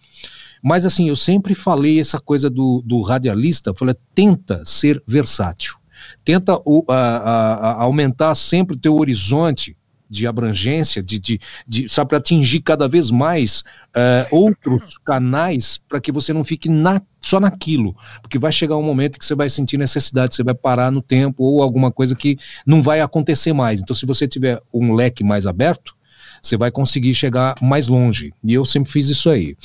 Mas 0.63 0.85
assim, 0.85 1.07
eu 1.07 1.15
sempre 1.15 1.55
falei 1.55 1.99
essa 1.99 2.19
coisa 2.19 2.49
do, 2.49 2.83
do 2.85 3.01
radialista, 3.01 3.73
falei, 3.73 3.95
tenta 4.13 4.61
ser 4.65 5.01
versátil. 5.07 5.75
Tenta 6.23 6.61
aumentar 7.77 8.35
sempre 8.35 8.75
o 8.75 8.79
teu 8.79 8.95
horizonte 8.95 9.75
de 10.09 10.25
abrangência, 10.25 11.03
de, 11.03 11.19
de, 11.19 11.39
de 11.67 11.87
sabe, 11.87 12.09
para 12.09 12.17
atingir 12.17 12.61
cada 12.61 12.87
vez 12.87 13.11
mais 13.11 13.63
uh, 13.89 14.27
outros 14.35 14.97
canais 14.97 15.79
para 15.87 16.01
que 16.01 16.11
você 16.11 16.33
não 16.33 16.43
fique 16.43 16.67
na, 16.67 17.01
só 17.19 17.39
naquilo. 17.39 17.95
Porque 18.21 18.39
vai 18.39 18.51
chegar 18.51 18.75
um 18.77 18.83
momento 18.83 19.19
que 19.19 19.25
você 19.25 19.35
vai 19.35 19.49
sentir 19.49 19.77
necessidade, 19.77 20.35
você 20.35 20.43
vai 20.43 20.55
parar 20.55 20.91
no 20.91 21.01
tempo 21.01 21.43
ou 21.43 21.61
alguma 21.61 21.91
coisa 21.91 22.15
que 22.15 22.37
não 22.65 22.81
vai 22.81 23.01
acontecer 23.01 23.53
mais. 23.53 23.81
Então, 23.81 23.95
se 23.95 24.05
você 24.05 24.27
tiver 24.27 24.59
um 24.73 24.93
leque 24.93 25.23
mais 25.23 25.45
aberto, 25.45 25.95
você 26.41 26.57
vai 26.57 26.71
conseguir 26.71 27.13
chegar 27.13 27.55
mais 27.61 27.87
longe. 27.87 28.33
E 28.43 28.53
eu 28.53 28.65
sempre 28.65 28.91
fiz 28.91 29.09
isso 29.09 29.29
aí 29.29 29.55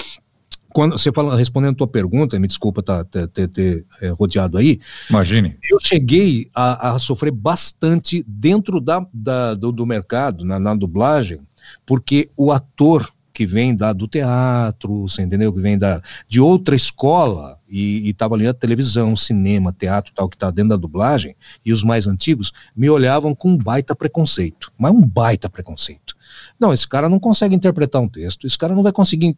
quando 0.75 0.99
você 0.99 1.13
fala, 1.13 1.37
respondendo 1.37 1.75
a 1.75 1.77
tua 1.77 1.87
pergunta, 1.87 2.37
me 2.37 2.49
desculpa 2.49 2.83
tá, 2.83 3.05
ter, 3.05 3.29
ter, 3.29 3.47
ter 3.47 3.87
é, 4.03 4.09
rodeado 4.09 4.59
aí. 4.59 4.81
Imagine. 5.09 5.57
Eu 5.71 5.79
cheguei 5.81 6.51
a, 6.53 6.91
a 6.91 6.99
sofrer 6.99 7.31
bastante 7.31 8.25
dentro 8.27 8.81
da, 8.81 9.07
da 9.15 9.55
do, 9.55 9.71
do, 9.71 9.87
mercado, 9.87 10.45
na, 10.45 10.59
na, 10.59 10.75
dublagem, 10.75 11.39
porque 11.87 12.29
o 12.37 12.51
ator 12.51 13.09
que 13.35 13.45
vem 13.45 13.75
da, 13.75 13.93
do 13.93 14.07
teatro, 14.07 15.03
você 15.03 15.21
entendeu? 15.23 15.53
Que 15.53 15.61
vem 15.61 15.77
da, 15.77 16.01
de 16.29 16.41
outra 16.41 16.77
escola 16.77 17.59
e 17.69 18.09
estava 18.09 18.37
ali 18.37 18.45
na 18.45 18.55
televisão, 18.55 19.17
cinema, 19.17 19.73
teatro 19.73 20.13
tal, 20.15 20.29
que 20.29 20.37
está 20.37 20.49
dentro 20.53 20.71
da 20.71 20.77
dublagem, 20.77 21.35
e 21.65 21.73
os 21.73 21.83
mais 21.83 22.07
antigos 22.07 22.53
me 22.77 22.89
olhavam 22.89 23.35
com 23.35 23.49
um 23.49 23.59
baita 23.59 23.97
preconceito, 23.97 24.73
mas 24.79 24.93
um 24.93 25.03
baita 25.05 25.51
preconceito. 25.51 26.15
Não, 26.59 26.73
esse 26.73 26.87
cara 26.87 27.09
não 27.09 27.19
consegue 27.19 27.57
interpretar 27.57 28.01
um 28.01 28.09
texto, 28.09 28.47
esse 28.47 28.57
cara 28.57 28.75
não 28.75 28.83
vai 28.85 28.93
conseguir 28.93 29.37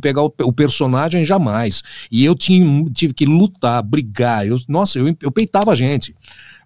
pegar 0.00 0.22
o, 0.22 0.34
o 0.42 0.52
personagem 0.52 1.24
jamais. 1.24 1.82
E 2.10 2.24
eu 2.24 2.34
tinha, 2.34 2.90
tive 2.90 3.14
que 3.14 3.24
lutar, 3.24 3.80
brigar. 3.82 4.46
Eu, 4.46 4.56
nossa, 4.66 4.98
eu, 4.98 5.16
eu 5.22 5.30
peitava 5.30 5.70
a 5.70 5.76
gente 5.76 6.16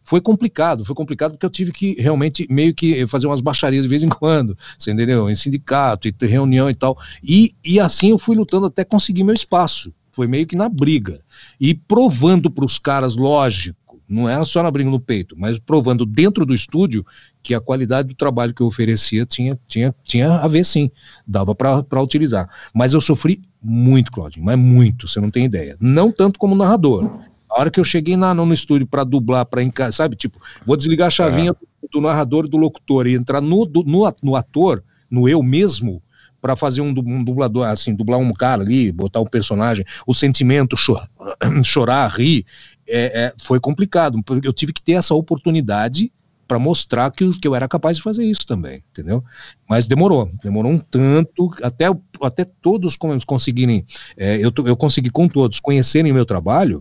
foi 0.04 0.20
complicado, 0.20 0.84
foi 0.84 0.94
complicado 0.94 1.32
porque 1.32 1.46
eu 1.46 1.50
tive 1.50 1.72
que 1.72 1.94
realmente 1.94 2.46
meio 2.50 2.74
que 2.74 3.06
fazer 3.06 3.26
umas 3.26 3.40
baixarias 3.40 3.84
de 3.84 3.88
vez 3.88 4.02
em 4.02 4.08
quando, 4.08 4.56
você 4.78 4.92
entendeu? 4.92 5.28
Em 5.28 5.34
sindicato, 5.34 6.08
e 6.08 6.14
reunião 6.26 6.68
e 6.68 6.74
tal. 6.74 6.98
E, 7.22 7.54
e 7.64 7.78
assim 7.78 8.10
eu 8.10 8.18
fui 8.18 8.36
lutando 8.36 8.66
até 8.66 8.84
conseguir 8.84 9.24
meu 9.24 9.34
espaço. 9.34 9.92
Foi 10.10 10.26
meio 10.26 10.46
que 10.46 10.56
na 10.56 10.68
briga. 10.68 11.20
E 11.58 11.74
provando 11.74 12.50
para 12.50 12.64
os 12.64 12.78
caras, 12.78 13.16
lógico, 13.16 14.00
não 14.12 14.28
era 14.28 14.44
só 14.44 14.62
na 14.62 14.70
briga 14.70 14.90
no 14.90 15.00
peito, 15.00 15.34
mas 15.38 15.58
provando 15.58 16.04
dentro 16.04 16.44
do 16.44 16.54
estúdio 16.54 17.04
que 17.42 17.54
a 17.54 17.60
qualidade 17.60 18.08
do 18.08 18.14
trabalho 18.14 18.52
que 18.52 18.60
eu 18.60 18.66
oferecia 18.66 19.24
tinha, 19.24 19.58
tinha, 19.66 19.94
tinha 20.04 20.36
a 20.36 20.46
ver 20.46 20.64
sim, 20.64 20.90
dava 21.26 21.54
para 21.54 22.02
utilizar. 22.02 22.48
Mas 22.74 22.92
eu 22.92 23.00
sofri 23.00 23.40
muito, 23.62 24.12
Claudinho, 24.12 24.44
mas 24.44 24.58
muito, 24.58 25.08
você 25.08 25.18
não 25.18 25.30
tem 25.30 25.46
ideia. 25.46 25.76
Não 25.80 26.12
tanto 26.12 26.38
como 26.38 26.54
narrador. 26.54 27.10
A 27.52 27.60
hora 27.60 27.70
que 27.70 27.78
eu 27.78 27.84
cheguei 27.84 28.16
na, 28.16 28.32
no 28.32 28.52
estúdio 28.52 28.86
para 28.86 29.04
dublar, 29.04 29.44
para 29.44 29.62
sabe, 29.92 30.16
tipo, 30.16 30.38
vou 30.64 30.76
desligar 30.76 31.08
a 31.08 31.10
chavinha 31.10 31.50
é. 31.50 31.52
do, 31.52 31.88
do, 31.92 32.00
narrador 32.00 32.46
e 32.46 32.48
do 32.48 32.56
locutor 32.56 33.06
e 33.06 33.14
entrar 33.14 33.42
no, 33.42 33.66
do, 33.66 33.82
no, 33.84 34.10
no 34.22 34.36
ator, 34.36 34.82
no 35.10 35.28
eu 35.28 35.42
mesmo, 35.42 36.02
para 36.40 36.56
fazer 36.56 36.80
um, 36.80 36.88
um, 36.88 37.22
dublador, 37.22 37.66
assim, 37.66 37.94
dublar 37.94 38.18
um 38.18 38.32
cara 38.32 38.62
ali, 38.62 38.90
botar 38.90 39.20
um 39.20 39.26
personagem, 39.26 39.84
o 40.06 40.14
sentimento, 40.14 40.76
chorar, 40.76 41.08
chorar 41.62 42.08
rir, 42.08 42.46
é, 42.88 43.24
é, 43.24 43.34
foi 43.42 43.60
complicado, 43.60 44.20
porque 44.24 44.48
eu 44.48 44.52
tive 44.52 44.72
que 44.72 44.82
ter 44.82 44.92
essa 44.92 45.14
oportunidade 45.14 46.10
para 46.48 46.58
mostrar 46.58 47.10
que, 47.10 47.30
que 47.38 47.46
eu 47.46 47.54
era 47.54 47.68
capaz 47.68 47.96
de 47.96 48.02
fazer 48.02 48.24
isso 48.24 48.46
também, 48.46 48.82
entendeu? 48.90 49.22
Mas 49.68 49.86
demorou, 49.86 50.28
demorou 50.42 50.72
um 50.72 50.78
tanto, 50.78 51.50
até, 51.62 51.86
até 52.20 52.44
todos 52.44 52.96
conseguirem, 53.24 53.86
é, 54.16 54.36
eu, 54.36 54.52
eu 54.66 54.76
consegui 54.76 55.10
com 55.10 55.28
todos 55.28 55.60
conhecerem 55.60 56.12
meu 56.12 56.26
trabalho, 56.26 56.80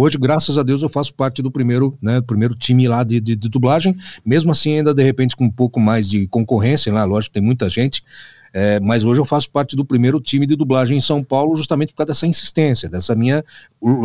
Hoje, 0.00 0.16
graças 0.16 0.56
a 0.56 0.62
Deus, 0.62 0.80
eu 0.82 0.88
faço 0.88 1.12
parte 1.12 1.42
do 1.42 1.50
primeiro, 1.50 1.98
né, 2.00 2.20
primeiro 2.20 2.54
time 2.54 2.86
lá 2.86 3.02
de, 3.02 3.20
de, 3.20 3.34
de, 3.34 3.48
dublagem, 3.48 3.92
mesmo 4.24 4.52
assim, 4.52 4.76
ainda 4.76 4.94
de 4.94 5.02
repente 5.02 5.34
com 5.34 5.46
um 5.46 5.50
pouco 5.50 5.80
mais 5.80 6.08
de 6.08 6.28
concorrência 6.28 6.92
lá, 6.92 7.04
lógico, 7.04 7.34
tem 7.34 7.42
muita 7.42 7.68
gente, 7.68 8.04
é, 8.52 8.78
mas 8.78 9.02
hoje 9.02 9.20
eu 9.20 9.24
faço 9.24 9.50
parte 9.50 9.74
do 9.74 9.84
primeiro 9.84 10.20
time 10.20 10.46
de 10.46 10.54
dublagem 10.54 10.96
em 10.96 11.00
São 11.00 11.24
Paulo, 11.24 11.56
justamente 11.56 11.92
por 11.92 11.96
causa 11.96 12.12
dessa 12.12 12.28
insistência, 12.28 12.88
dessa 12.88 13.12
minha, 13.16 13.44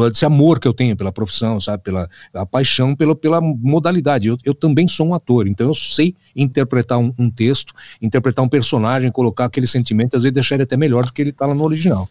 desse 0.09 0.25
amor 0.25 0.59
que 0.59 0.67
eu 0.67 0.73
tenho 0.73 0.97
pela 0.97 1.11
profissão, 1.11 1.59
sabe, 1.59 1.83
pela 1.83 2.09
paixão 2.49 2.95
pela, 2.95 3.15
pela 3.15 3.39
modalidade. 3.39 4.29
Eu, 4.29 4.37
eu 4.43 4.55
também 4.55 4.87
sou 4.87 5.07
um 5.07 5.13
ator, 5.13 5.47
então 5.47 5.67
eu 5.67 5.75
sei 5.75 6.15
interpretar 6.35 6.97
um, 6.97 7.13
um 7.19 7.29
texto, 7.29 7.71
interpretar 8.01 8.43
um 8.43 8.49
personagem, 8.49 9.11
colocar 9.11 9.45
aquele 9.45 9.67
sentimento, 9.67 10.17
às 10.17 10.23
vezes 10.23 10.33
deixar 10.33 10.55
ele 10.55 10.63
até 10.63 10.75
melhor 10.75 11.05
do 11.05 11.13
que 11.13 11.21
ele 11.21 11.29
está 11.29 11.45
lá 11.45 11.53
no 11.53 11.63
original. 11.63 12.09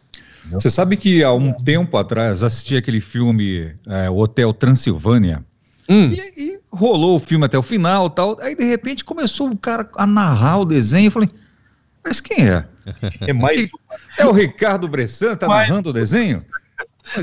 Você 0.50 0.70
sabe 0.70 0.96
que 0.96 1.22
há 1.22 1.32
um 1.32 1.52
tempo 1.52 1.96
atrás 1.96 2.42
assisti 2.42 2.76
aquele 2.76 3.00
filme 3.00 3.74
é, 3.86 4.10
Hotel 4.10 4.52
Transilvânia. 4.52 5.44
Hum. 5.88 6.12
E, 6.12 6.34
e, 6.36 6.60
rolou 6.70 7.16
o 7.16 7.20
filme 7.20 7.44
até 7.44 7.58
o 7.58 7.62
final 7.62 8.08
tal. 8.10 8.38
Aí 8.40 8.54
de 8.54 8.64
repente 8.64 9.04
começou 9.04 9.50
o 9.50 9.56
cara 9.56 9.88
a 9.96 10.06
narrar 10.06 10.58
o 10.58 10.64
desenho. 10.64 11.08
Eu 11.08 11.10
falei, 11.10 11.30
Mas 12.04 12.20
quem 12.20 12.48
é? 12.48 12.66
É, 13.28 13.32
mais... 13.32 13.70
é 14.18 14.26
o 14.26 14.32
Ricardo 14.32 14.88
Bressan, 14.88 15.36
tá 15.36 15.46
mais... 15.46 15.68
narrando 15.68 15.90
o 15.90 15.92
desenho? 15.92 16.42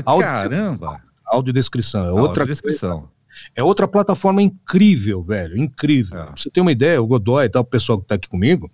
Caramba! 0.04 1.00
Audiodescrição, 1.26 2.06
é 2.06 2.12
outra 2.12 2.44
descrição. 2.44 3.08
É 3.54 3.62
outra 3.62 3.86
plataforma 3.86 4.42
incrível, 4.42 5.22
velho, 5.22 5.56
incrível. 5.56 6.18
É. 6.18 6.24
Pra 6.24 6.36
você 6.36 6.50
ter 6.50 6.60
uma 6.60 6.72
ideia, 6.72 7.00
o 7.00 7.06
Godoy 7.06 7.44
e 7.44 7.48
tal, 7.48 7.62
o 7.62 7.64
pessoal 7.64 8.00
que 8.00 8.06
tá 8.06 8.16
aqui 8.16 8.28
comigo, 8.28 8.70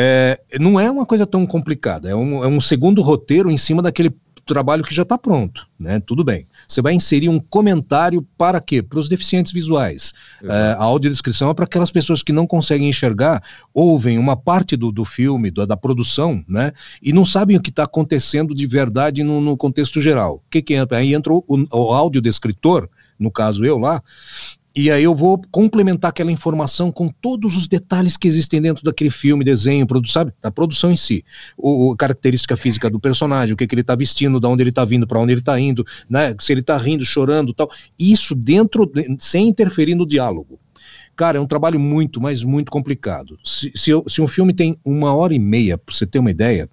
é, 0.00 0.40
não 0.60 0.78
é 0.78 0.88
uma 0.88 1.04
coisa 1.04 1.26
tão 1.26 1.44
complicada, 1.44 2.08
é 2.08 2.14
um, 2.14 2.44
é 2.44 2.46
um 2.46 2.60
segundo 2.60 3.02
roteiro 3.02 3.50
em 3.50 3.56
cima 3.56 3.82
daquele 3.82 4.14
trabalho 4.46 4.84
que 4.84 4.94
já 4.94 5.02
está 5.02 5.18
pronto, 5.18 5.68
né? 5.78 6.00
Tudo 6.00 6.24
bem. 6.24 6.46
Você 6.66 6.80
vai 6.80 6.94
inserir 6.94 7.28
um 7.28 7.38
comentário 7.38 8.26
para 8.36 8.60
quê? 8.60 8.80
Para 8.80 8.98
os 8.98 9.08
deficientes 9.08 9.52
visuais. 9.52 10.14
É, 10.42 10.48
a 10.78 10.84
audiodescrição 10.84 11.50
é 11.50 11.54
para 11.54 11.64
aquelas 11.64 11.90
pessoas 11.90 12.22
que 12.22 12.32
não 12.32 12.46
conseguem 12.46 12.88
enxergar, 12.88 13.42
ouvem 13.74 14.18
uma 14.18 14.36
parte 14.36 14.76
do, 14.76 14.90
do 14.90 15.04
filme, 15.04 15.50
da, 15.50 15.66
da 15.66 15.76
produção, 15.76 16.42
né? 16.48 16.72
E 17.02 17.12
não 17.12 17.24
sabem 17.24 17.56
o 17.56 17.60
que 17.60 17.70
está 17.70 17.82
acontecendo 17.82 18.54
de 18.54 18.66
verdade 18.66 19.22
no, 19.22 19.40
no, 19.40 19.56
contexto 19.56 20.00
geral. 20.00 20.36
O 20.36 20.50
que, 20.50 20.62
que 20.62 20.74
entra? 20.74 20.98
Aí 20.98 21.12
entra 21.12 21.32
o, 21.32 21.44
o 21.46 21.92
audiodescritor, 21.92 22.88
no 23.18 23.30
caso 23.30 23.64
eu 23.64 23.78
lá, 23.78 24.00
e 24.80 24.92
aí 24.92 25.02
eu 25.02 25.12
vou 25.12 25.42
complementar 25.50 26.10
aquela 26.10 26.30
informação 26.30 26.92
com 26.92 27.08
todos 27.08 27.56
os 27.56 27.66
detalhes 27.66 28.16
que 28.16 28.28
existem 28.28 28.62
dentro 28.62 28.84
daquele 28.84 29.10
filme, 29.10 29.44
desenho, 29.44 29.84
produção, 29.84 30.22
sabe? 30.22 30.32
Da 30.40 30.52
produção 30.52 30.92
em 30.92 30.96
si. 30.96 31.24
O, 31.56 31.90
o 31.90 31.96
característica 31.96 32.56
física 32.56 32.88
do 32.88 33.00
personagem, 33.00 33.54
o 33.54 33.56
que, 33.56 33.66
que 33.66 33.74
ele 33.74 33.80
está 33.80 33.96
vestindo, 33.96 34.38
de 34.38 34.46
onde 34.46 34.62
ele 34.62 34.70
está 34.70 34.84
vindo, 34.84 35.04
para 35.04 35.18
onde 35.18 35.32
ele 35.32 35.40
está 35.40 35.58
indo, 35.58 35.84
né? 36.08 36.32
Se 36.38 36.52
ele 36.52 36.60
está 36.60 36.76
rindo, 36.76 37.04
chorando 37.04 37.52
tal. 37.52 37.68
Isso 37.98 38.36
dentro, 38.36 38.88
sem 39.18 39.48
interferir 39.48 39.96
no 39.96 40.06
diálogo. 40.06 40.60
Cara, 41.16 41.38
é 41.38 41.40
um 41.40 41.46
trabalho 41.48 41.80
muito, 41.80 42.20
mas 42.20 42.44
muito 42.44 42.70
complicado. 42.70 43.36
Se, 43.42 43.72
se, 43.74 43.90
eu, 43.90 44.04
se 44.06 44.22
um 44.22 44.28
filme 44.28 44.54
tem 44.54 44.78
uma 44.84 45.12
hora 45.12 45.34
e 45.34 45.40
meia, 45.40 45.76
para 45.76 45.92
você 45.92 46.06
ter 46.06 46.20
uma 46.20 46.30
ideia, 46.30 46.68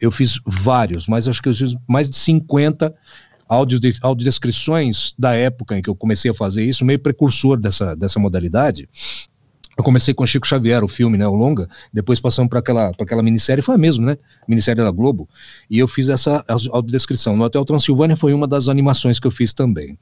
eu 0.00 0.10
fiz 0.10 0.40
vários, 0.44 1.06
mas 1.06 1.28
acho 1.28 1.40
que 1.40 1.48
eu 1.48 1.54
fiz 1.54 1.76
mais 1.86 2.10
de 2.10 2.16
50 2.16 2.92
audiodescrições 3.54 5.14
da 5.18 5.34
época 5.34 5.78
em 5.78 5.82
que 5.82 5.88
eu 5.88 5.94
comecei 5.94 6.30
a 6.30 6.34
fazer 6.34 6.64
isso, 6.64 6.84
meio 6.84 6.98
precursor 6.98 7.58
dessa, 7.58 7.94
dessa 7.94 8.18
modalidade. 8.18 8.88
Eu 9.76 9.82
comecei 9.82 10.14
com 10.14 10.24
Chico 10.24 10.46
Xavier, 10.46 10.84
o 10.84 10.88
filme, 10.88 11.18
né, 11.18 11.26
o 11.26 11.34
longa, 11.34 11.68
depois 11.92 12.20
passamos 12.20 12.48
para 12.48 12.60
aquela, 12.60 12.92
aquela 13.00 13.22
minissérie, 13.22 13.62
foi 13.62 13.74
a 13.74 13.78
mesma, 13.78 14.06
né, 14.06 14.18
minissérie 14.46 14.82
da 14.82 14.90
Globo, 14.90 15.28
e 15.68 15.78
eu 15.78 15.88
fiz 15.88 16.08
essa 16.08 16.44
audiodescrição. 16.70 17.36
No 17.36 17.42
Hotel 17.42 17.64
Transilvânia 17.64 18.16
foi 18.16 18.32
uma 18.32 18.46
das 18.46 18.68
animações 18.68 19.18
que 19.18 19.26
eu 19.26 19.32
fiz 19.32 19.52
também. 19.52 19.98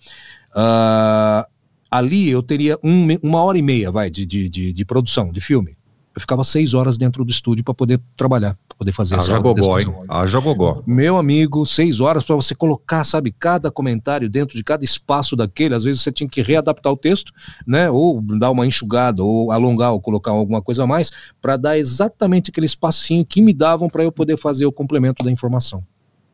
Uh, 0.55 1.49
ali 1.91 2.29
eu 2.29 2.43
teria 2.43 2.79
um, 2.85 3.07
uma 3.23 3.43
hora 3.43 3.57
e 3.57 3.63
meia, 3.63 3.91
vai, 3.91 4.11
de, 4.11 4.27
de, 4.27 4.49
de, 4.49 4.73
de 4.75 4.85
produção, 4.85 5.33
de 5.33 5.41
filme 5.41 5.75
eu 6.15 6.21
ficava 6.21 6.45
seis 6.45 6.75
horas 6.75 6.99
dentro 6.99 7.25
do 7.25 7.31
estúdio 7.31 7.65
para 7.65 7.75
poder 7.75 8.01
trabalhar, 8.17 8.57
poder 8.83 8.93
fazer 8.93 9.17
essa 9.17 9.39
gogó, 9.39 9.79
hein? 9.79 9.95
Haja 10.09 10.41
gogó. 10.41 10.83
Meu 10.87 11.17
amigo, 11.17 11.65
seis 11.65 12.01
horas 12.01 12.25
para 12.25 12.35
você 12.35 12.55
colocar, 12.55 13.05
sabe, 13.05 13.31
cada 13.31 13.71
comentário 13.71 14.29
dentro 14.29 14.57
de 14.57 14.65
cada 14.65 14.85
espaço 14.85 15.37
daquele. 15.37 15.75
Às 15.75 15.85
vezes 15.85 16.03
você 16.03 16.11
tinha 16.11 16.29
que 16.29 16.43
readaptar 16.43 16.93
o 16.93 16.97
texto, 16.97 17.33
né? 17.67 17.89
Ou 17.89 18.21
dar 18.21 18.51
uma 18.51 18.67
enxugada, 18.67 19.23
ou 19.23 19.51
alongar, 19.53 19.93
ou 19.93 20.01
colocar 20.01 20.33
alguma 20.33 20.61
coisa 20.61 20.83
a 20.83 20.87
mais, 20.87 21.11
para 21.41 21.57
dar 21.57 21.79
exatamente 21.79 22.51
aquele 22.51 22.67
espacinho 22.67 23.25
que 23.25 23.41
me 23.41 23.53
davam 23.53 23.89
para 23.89 24.03
eu 24.03 24.13
poder 24.13 24.37
fazer 24.37 24.67
o 24.67 24.73
complemento 24.73 25.25
da 25.25 25.31
informação. 25.31 25.83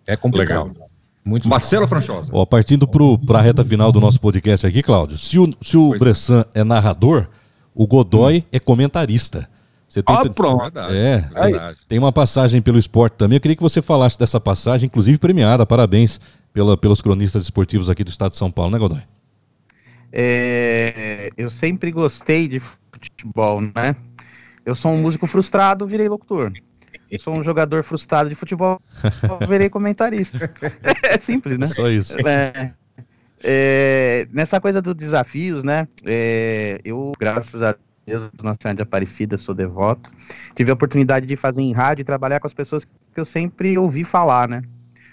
É 0.07 0.17
complicado. 0.17 0.69
Legal. 0.69 0.89
Muito 1.25 1.47
Marcelo 1.47 1.87
Franchosa. 1.87 2.31
Ó, 2.35 2.47
partindo 2.47 2.89
para 2.89 3.39
a 3.39 3.43
reta 3.43 3.63
final 3.63 3.93
do 3.93 4.01
nosso 4.01 4.19
podcast 4.19 4.67
aqui, 4.67 4.83
Cláudio, 4.83 5.19
se 5.19 5.39
o, 5.39 5.53
se 5.61 5.77
o 5.77 5.95
é. 5.95 5.99
Bressan 5.99 6.45
é 6.55 6.65
narrador, 6.65 7.27
o 7.75 7.87
Godoy 7.87 8.39
hum. 8.39 8.43
é 8.51 8.59
comentarista. 8.59 9.49
Você 9.89 10.03
tem, 10.03 10.15
ah, 10.15 10.29
pronto. 10.29 10.79
É, 10.79 11.21
tem, 11.21 11.77
tem, 11.89 11.99
uma 11.99 12.13
passagem 12.13 12.61
pelo 12.61 12.79
esporte 12.79 13.15
também. 13.15 13.37
Eu 13.37 13.41
queria 13.41 13.57
que 13.57 13.63
você 13.63 13.81
falasse 13.81 14.19
dessa 14.19 14.39
passagem, 14.39 14.87
inclusive 14.87 15.17
premiada. 15.19 15.65
Parabéns 15.65 16.21
pela, 16.53 16.77
pelos 16.77 17.01
cronistas 17.01 17.45
esportivos 17.45 17.89
aqui 17.89 18.05
do 18.05 18.11
estado 18.11 18.33
de 18.33 18.37
São 18.37 18.51
Paulo, 18.51 18.71
né, 18.71 18.79
Godoy? 18.79 19.01
É, 20.13 21.31
eu 21.37 21.51
sempre 21.51 21.91
gostei 21.91 22.47
de 22.49 22.61
futebol, 22.61 23.63
né? 23.63 23.97
Eu 24.65 24.75
sou 24.75 24.91
um 24.91 25.01
músico 25.01 25.27
frustrado, 25.27 25.87
virei 25.87 26.09
locutor. 26.09 26.53
Eu 27.11 27.21
sou 27.21 27.39
um 27.39 27.43
jogador 27.43 27.83
frustrado 27.83 28.29
de 28.29 28.35
futebol, 28.35 28.81
virei 29.49 29.71
comentarista. 29.71 30.39
é 31.03 31.19
simples, 31.19 31.59
né? 31.59 31.67
Só 31.67 31.89
isso. 31.89 32.15
É, 32.27 32.73
é, 33.43 34.29
nessa 34.31 34.61
coisa 34.61 34.83
dos 34.83 34.95
desafios, 34.95 35.65
né? 35.65 35.89
É, 36.05 36.81
eu, 36.85 37.13
graças 37.19 37.63
a 37.63 37.75
Deus, 38.09 38.31
Nossa 38.43 38.59
Senhora 38.63 38.77
de 38.77 38.83
Aparecida, 38.83 39.37
sou 39.37 39.55
devoto. 39.55 40.11
Tive 40.55 40.71
a 40.71 40.75
oportunidade 40.75 41.27
de 41.27 41.37
fazer 41.37 41.63
em 41.63 41.73
rádio 41.73 42.03
e 42.03 42.05
trabalhar 42.05 42.41
com 42.41 42.47
as 42.47 42.55
pessoas 42.55 42.85
que 42.85 43.21
eu 43.21 43.25
sempre 43.25 43.77
ouvi 43.77 44.03
falar, 44.03 44.49
né? 44.49 44.63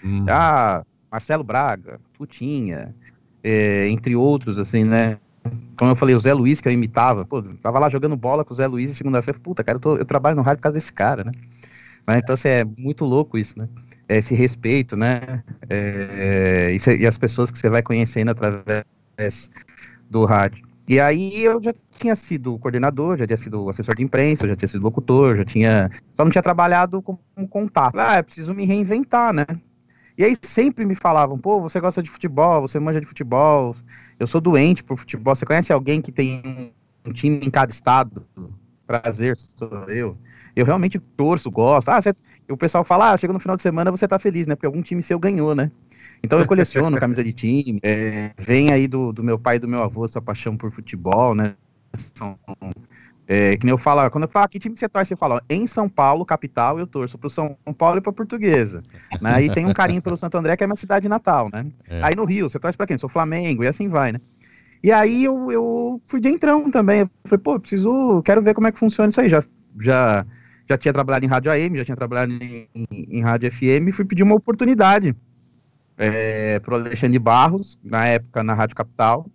Hum. 0.02 0.24
Ah, 0.28 0.82
Marcelo 1.10 1.44
Braga, 1.44 2.00
Tutinha, 2.14 2.94
é, 3.44 3.88
entre 3.88 4.16
outros, 4.16 4.58
assim, 4.58 4.84
né? 4.84 5.18
Como 5.76 5.90
eu 5.90 5.96
falei, 5.96 6.14
o 6.14 6.20
Zé 6.20 6.32
Luiz, 6.32 6.60
que 6.60 6.68
eu 6.68 6.72
imitava, 6.72 7.24
pô, 7.24 7.42
tava 7.42 7.78
lá 7.78 7.88
jogando 7.88 8.16
bola 8.16 8.44
com 8.44 8.52
o 8.52 8.56
Zé 8.56 8.66
Luiz 8.66 8.96
segunda-feira, 8.96 9.38
puta, 9.38 9.62
cara, 9.62 9.76
eu, 9.76 9.80
tô, 9.80 9.96
eu, 9.96 10.04
trabalho 10.04 10.34
no 10.34 10.42
rádio 10.42 10.58
por 10.58 10.64
causa 10.64 10.74
desse 10.74 10.92
cara, 10.92 11.22
né? 11.22 11.32
Então, 12.08 12.34
assim, 12.34 12.48
é 12.48 12.64
muito 12.64 13.04
louco 13.04 13.36
isso, 13.36 13.58
né? 13.58 13.68
Esse 14.08 14.34
respeito, 14.34 14.96
né? 14.96 15.42
É, 15.68 16.72
e, 16.72 17.00
e 17.00 17.06
as 17.06 17.18
pessoas 17.18 17.50
que 17.50 17.58
você 17.58 17.68
vai 17.68 17.82
conhecendo 17.82 18.30
através 18.30 19.50
do 20.08 20.24
rádio. 20.24 20.66
E 20.88 21.00
aí 21.00 21.42
eu 21.42 21.60
já 21.62 21.74
tinha 21.98 22.14
sido 22.14 22.58
coordenador, 22.58 23.16
já 23.16 23.26
tinha 23.26 23.36
sido 23.36 23.68
assessor 23.68 23.96
de 23.96 24.04
imprensa, 24.04 24.46
já 24.46 24.54
tinha 24.54 24.68
sido 24.68 24.82
locutor, 24.82 25.36
já 25.36 25.44
tinha. 25.44 25.90
Só 26.14 26.24
não 26.24 26.30
tinha 26.30 26.42
trabalhado 26.42 27.02
com, 27.02 27.18
contato. 27.48 27.98
Ah, 27.98 28.16
é 28.16 28.22
preciso 28.22 28.54
me 28.54 28.64
reinventar, 28.64 29.32
né? 29.32 29.44
E 30.16 30.24
aí 30.24 30.34
sempre 30.40 30.84
me 30.86 30.94
falavam, 30.94 31.38
pô, 31.38 31.60
você 31.60 31.80
gosta 31.80 32.02
de 32.02 32.08
futebol, 32.08 32.62
você 32.62 32.78
manja 32.78 33.00
de 33.00 33.06
futebol, 33.06 33.74
eu 34.18 34.26
sou 34.26 34.40
doente 34.40 34.82
por 34.82 34.96
futebol. 34.96 35.34
Você 35.34 35.44
conhece 35.44 35.72
alguém 35.72 36.00
que 36.00 36.12
tem 36.12 36.72
um 37.04 37.12
time 37.12 37.40
em 37.44 37.50
cada 37.50 37.72
estado? 37.72 38.24
Prazer, 38.86 39.36
sou 39.36 39.68
eu. 39.90 40.16
Eu 40.54 40.64
realmente 40.64 40.98
torço, 40.98 41.50
gosto. 41.50 41.88
Ah, 41.90 42.00
você... 42.00 42.14
o 42.48 42.56
pessoal 42.56 42.84
fala, 42.84 43.12
ah, 43.12 43.16
chega 43.16 43.32
no 43.32 43.40
final 43.40 43.56
de 43.56 43.62
semana 43.62 43.90
você 43.90 44.08
tá 44.08 44.18
feliz, 44.18 44.46
né? 44.46 44.54
Porque 44.54 44.66
algum 44.66 44.80
time 44.80 45.02
seu 45.02 45.18
ganhou, 45.18 45.54
né? 45.54 45.70
Então 46.22 46.38
eu 46.38 46.46
coleciono 46.46 46.96
camisa 46.98 47.22
de 47.22 47.32
time, 47.32 47.78
é, 47.82 48.32
vem 48.38 48.72
aí 48.72 48.88
do, 48.88 49.12
do 49.12 49.22
meu 49.22 49.38
pai 49.38 49.56
e 49.56 49.58
do 49.58 49.68
meu 49.68 49.82
avô 49.82 50.04
essa 50.04 50.20
paixão 50.20 50.56
por 50.56 50.72
futebol, 50.72 51.34
né? 51.34 51.54
São, 52.14 52.38
é, 53.28 53.56
que 53.56 53.66
nem 53.66 53.72
eu 53.72 53.78
falo, 53.78 54.08
quando 54.10 54.24
eu 54.24 54.28
falo, 54.28 54.44
ah, 54.44 54.48
que 54.48 54.58
time 54.58 54.76
você 54.76 54.88
torce? 54.88 55.12
Eu 55.12 55.18
falo, 55.18 55.40
em 55.50 55.66
São 55.66 55.88
Paulo, 55.88 56.24
capital, 56.24 56.78
eu 56.78 56.86
torço 56.86 57.18
pro 57.18 57.28
São 57.28 57.56
Paulo 57.76 57.98
e 57.98 58.00
pra 58.00 58.12
Portuguesa. 58.12 58.82
Né? 59.20 59.44
E 59.44 59.50
tem 59.50 59.66
um 59.66 59.72
carinho 59.72 60.00
pelo 60.00 60.16
Santo 60.16 60.38
André, 60.38 60.56
que 60.56 60.62
é 60.62 60.66
minha 60.66 60.76
cidade 60.76 61.08
natal, 61.08 61.50
né? 61.52 61.66
É. 61.88 62.02
Aí 62.02 62.14
no 62.14 62.24
Rio, 62.24 62.48
você 62.48 62.58
torce 62.58 62.76
pra 62.76 62.86
quem? 62.86 62.98
Sou 62.98 63.08
Flamengo, 63.08 63.64
e 63.64 63.66
assim 63.66 63.88
vai, 63.88 64.12
né? 64.12 64.20
E 64.82 64.92
aí 64.92 65.24
eu, 65.24 65.50
eu 65.50 66.00
fui 66.04 66.20
de 66.20 66.28
entrão 66.28 66.70
também. 66.70 67.00
Eu 67.00 67.10
falei, 67.24 67.42
pô, 67.42 67.58
preciso, 67.58 68.22
quero 68.22 68.40
ver 68.40 68.54
como 68.54 68.68
é 68.68 68.72
que 68.72 68.78
funciona 68.78 69.10
isso 69.10 69.20
aí. 69.20 69.28
Já, 69.28 69.42
já, 69.80 70.24
já 70.68 70.78
tinha 70.78 70.92
trabalhado 70.92 71.24
em 71.24 71.28
rádio 71.28 71.50
AM, 71.50 71.78
já 71.78 71.84
tinha 71.84 71.96
trabalhado 71.96 72.32
em, 72.32 72.68
em, 72.72 72.86
em 72.92 73.22
rádio 73.22 73.50
FM, 73.50 73.88
e 73.88 73.92
fui 73.92 74.04
pedir 74.04 74.22
uma 74.22 74.36
oportunidade 74.36 75.16
é, 75.96 76.58
pro 76.60 76.76
Alexandre 76.76 77.18
Barros, 77.18 77.78
na 77.82 78.06
época 78.06 78.42
na 78.42 78.54
Rádio 78.54 78.76
Capital. 78.76 79.26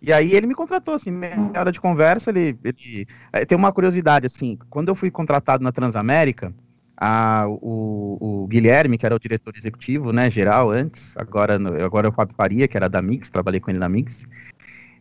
E 0.00 0.12
aí 0.12 0.34
ele 0.34 0.46
me 0.46 0.54
contratou, 0.54 0.94
assim, 0.94 1.10
meia 1.10 1.36
hora 1.58 1.72
de 1.72 1.80
conversa, 1.80 2.30
ele, 2.30 2.58
ele... 2.62 3.06
É, 3.32 3.44
tem 3.44 3.56
uma 3.56 3.72
curiosidade, 3.72 4.26
assim, 4.26 4.58
quando 4.68 4.88
eu 4.88 4.94
fui 4.94 5.10
contratado 5.10 5.64
na 5.64 5.72
Transamérica, 5.72 6.54
a, 6.96 7.46
o, 7.48 8.42
o, 8.42 8.46
Guilherme, 8.46 8.96
que 8.96 9.04
era 9.04 9.14
o 9.14 9.18
diretor 9.18 9.54
executivo, 9.56 10.12
né, 10.12 10.30
geral 10.30 10.70
antes, 10.70 11.16
agora, 11.16 11.56
agora 11.84 12.06
é 12.06 12.10
o 12.10 12.12
Fábio 12.12 12.34
Faria, 12.34 12.66
que 12.66 12.76
era 12.76 12.88
da 12.88 13.02
Mix, 13.02 13.28
trabalhei 13.28 13.60
com 13.60 13.70
ele 13.70 13.78
na 13.78 13.88
Mix, 13.88 14.26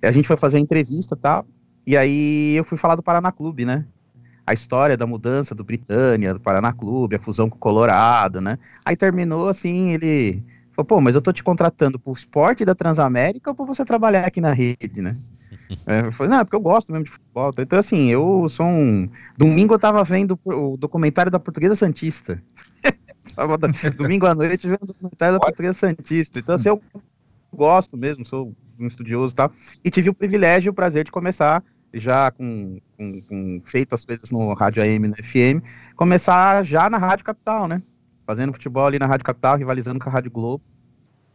a 0.01 0.11
gente 0.11 0.27
foi 0.27 0.37
fazer 0.37 0.57
a 0.57 0.59
entrevista 0.59 1.15
e 1.15 1.17
tal, 1.17 1.47
e 1.87 1.95
aí 1.95 2.55
eu 2.55 2.63
fui 2.63 2.77
falar 2.77 2.95
do 2.95 3.03
Paraná 3.03 3.31
Clube, 3.31 3.63
né, 3.63 3.85
a 4.45 4.53
história 4.53 4.97
da 4.97 5.07
mudança 5.07 5.55
do 5.55 5.63
Britânia, 5.63 6.33
do 6.33 6.39
Paraná 6.39 6.73
Clube, 6.73 7.15
a 7.15 7.19
fusão 7.19 7.49
com 7.49 7.55
o 7.55 7.59
Colorado, 7.59 8.41
né, 8.41 8.59
aí 8.83 8.97
terminou, 8.97 9.47
assim, 9.47 9.93
ele 9.93 10.43
Falou, 10.75 10.85
pô, 10.85 11.01
mas 11.01 11.15
eu 11.15 11.21
tô 11.21 11.31
te 11.31 11.43
contratando 11.43 11.97
pro 11.97 12.11
esporte 12.11 12.65
da 12.65 12.75
Transamérica 12.75 13.49
ou 13.49 13.55
pra 13.55 13.65
você 13.65 13.85
trabalhar 13.85 14.25
aqui 14.25 14.41
na 14.41 14.51
rede, 14.51 15.01
né? 15.01 15.15
É, 15.87 16.01
eu 16.01 16.11
falei, 16.11 16.31
não, 16.31 16.39
é 16.39 16.43
porque 16.43 16.55
eu 16.55 16.61
gosto 16.61 16.91
mesmo 16.91 17.05
de 17.05 17.11
futebol. 17.11 17.51
Então, 17.57 17.79
assim, 17.79 18.09
eu 18.09 18.47
sou 18.49 18.65
um. 18.65 19.09
Domingo 19.37 19.73
eu 19.73 19.79
tava 19.79 20.03
vendo 20.03 20.39
o 20.43 20.77
documentário 20.77 21.31
da 21.31 21.39
Portuguesa 21.39 21.75
Santista. 21.75 22.41
Domingo 23.97 24.27
à 24.27 24.35
noite 24.35 24.67
vendo 24.67 24.83
o 24.83 24.87
documentário 24.87 25.33
da 25.33 25.39
Portuguesa 25.39 25.73
Santista. 25.73 26.39
Então, 26.39 26.55
assim, 26.55 26.69
eu 26.69 26.81
gosto 27.51 27.97
mesmo, 27.97 28.25
sou 28.25 28.53
um 28.79 28.85
estudioso 28.87 29.33
e 29.33 29.35
tal. 29.35 29.51
E 29.83 29.89
tive 29.89 30.09
o 30.09 30.13
privilégio 30.13 30.69
e 30.69 30.71
o 30.71 30.73
prazer 30.73 31.05
de 31.05 31.11
começar, 31.11 31.63
já 31.93 32.29
com, 32.29 32.79
com, 32.97 33.21
com 33.21 33.61
feito 33.65 33.95
as 33.95 34.05
coisas 34.05 34.29
no 34.29 34.53
Rádio 34.53 34.83
AM 34.83 35.05
e 35.05 35.09
no 35.09 35.15
FM, 35.15 35.65
começar 35.95 36.63
já 36.63 36.89
na 36.89 36.97
Rádio 36.97 37.25
Capital, 37.25 37.67
né? 37.67 37.81
Fazendo 38.25 38.53
futebol 38.53 38.85
ali 38.85 38.99
na 38.99 39.05
Rádio 39.05 39.25
Capital, 39.25 39.57
rivalizando 39.57 39.99
com 39.99 40.09
a 40.09 40.11
Rádio 40.11 40.31
Globo. 40.31 40.63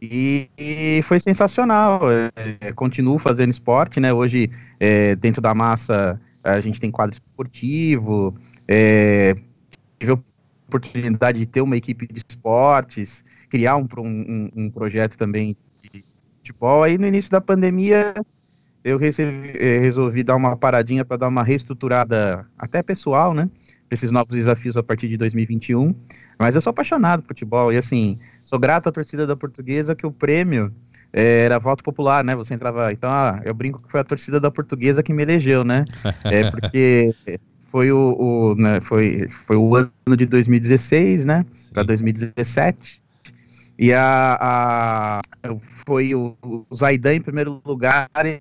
E, 0.01 0.49
e 0.59 1.03
foi 1.03 1.21
sensacional. 1.21 2.01
É, 2.61 2.73
continuo 2.73 3.19
fazendo 3.19 3.51
esporte, 3.51 4.01
né? 4.01 4.13
Hoje, 4.13 4.51
é, 4.79 5.15
dentro 5.17 5.43
da 5.43 5.55
massa, 5.55 6.21
a 6.43 6.61
gente 6.61 6.81
tem 6.81 6.91
quadro 6.91 7.15
esportivo. 7.15 8.35
É, 8.67 9.35
a 10.09 10.19
oportunidade 10.67 11.39
de 11.39 11.47
ter 11.47 11.61
uma 11.61 11.77
equipe 11.77 12.07
de 12.07 12.23
esportes, 12.27 13.25
criar 13.49 13.77
um, 13.77 13.87
um, 13.99 14.51
um 14.55 14.71
projeto 14.71 15.17
também 15.17 15.57
de 15.93 16.05
futebol. 16.39 16.83
Aí 16.83 16.97
no 16.97 17.07
início 17.07 17.31
da 17.31 17.41
pandemia 17.41 18.15
eu 18.83 18.97
recebi, 18.97 19.53
eh, 19.59 19.79
resolvi 19.79 20.23
dar 20.23 20.37
uma 20.37 20.57
paradinha 20.57 21.05
para 21.05 21.19
dar 21.19 21.29
uma 21.29 21.43
reestruturada 21.43 22.47
até 22.59 22.83
pessoal, 22.83 23.35
né? 23.35 23.51
Esses 23.91 24.11
novos 24.11 24.35
desafios 24.35 24.77
a 24.77 24.83
partir 24.83 25.09
de 25.09 25.17
2021. 25.17 25.95
Mas 26.41 26.55
eu 26.55 26.63
sou 26.63 26.71
apaixonado 26.71 27.23
por 27.23 27.29
futebol 27.29 27.71
e 27.71 27.77
assim, 27.77 28.19
sou 28.41 28.59
grato 28.59 28.89
à 28.89 28.93
torcida 28.93 29.27
da 29.27 29.37
portuguesa 29.37 29.95
que 29.95 30.07
o 30.07 30.11
prêmio 30.11 30.73
é, 31.13 31.45
era 31.45 31.59
voto 31.59 31.85
popular, 31.85 32.25
né? 32.25 32.35
Você 32.35 32.55
entrava. 32.55 32.91
Então, 32.91 33.11
ah, 33.11 33.43
eu 33.45 33.53
brinco 33.53 33.83
que 33.83 33.91
foi 33.91 34.01
a 34.01 34.05
torcida 34.05 34.41
da 34.41 34.51
portuguesa 34.51 35.03
que 35.03 35.13
me 35.13 35.23
elegeu, 35.23 35.63
né? 35.63 35.85
É 36.25 36.51
porque 36.51 37.15
foi 37.71 37.93
o, 37.93 38.17
o 38.19 38.55
né, 38.55 38.81
foi, 38.81 39.29
foi 39.47 39.57
o 39.57 39.77
ano 39.77 40.17
de 40.17 40.25
2016, 40.25 41.27
né? 41.27 41.45
Para 41.75 41.83
2017. 41.83 43.03
E 43.79 43.93
a, 43.93 44.39
a 44.41 45.21
foi 45.85 46.15
o, 46.15 46.37
o 46.43 46.75
Zaidan 46.75 47.17
em 47.17 47.21
primeiro 47.21 47.61
lugar 47.65 48.09
e 48.25 48.41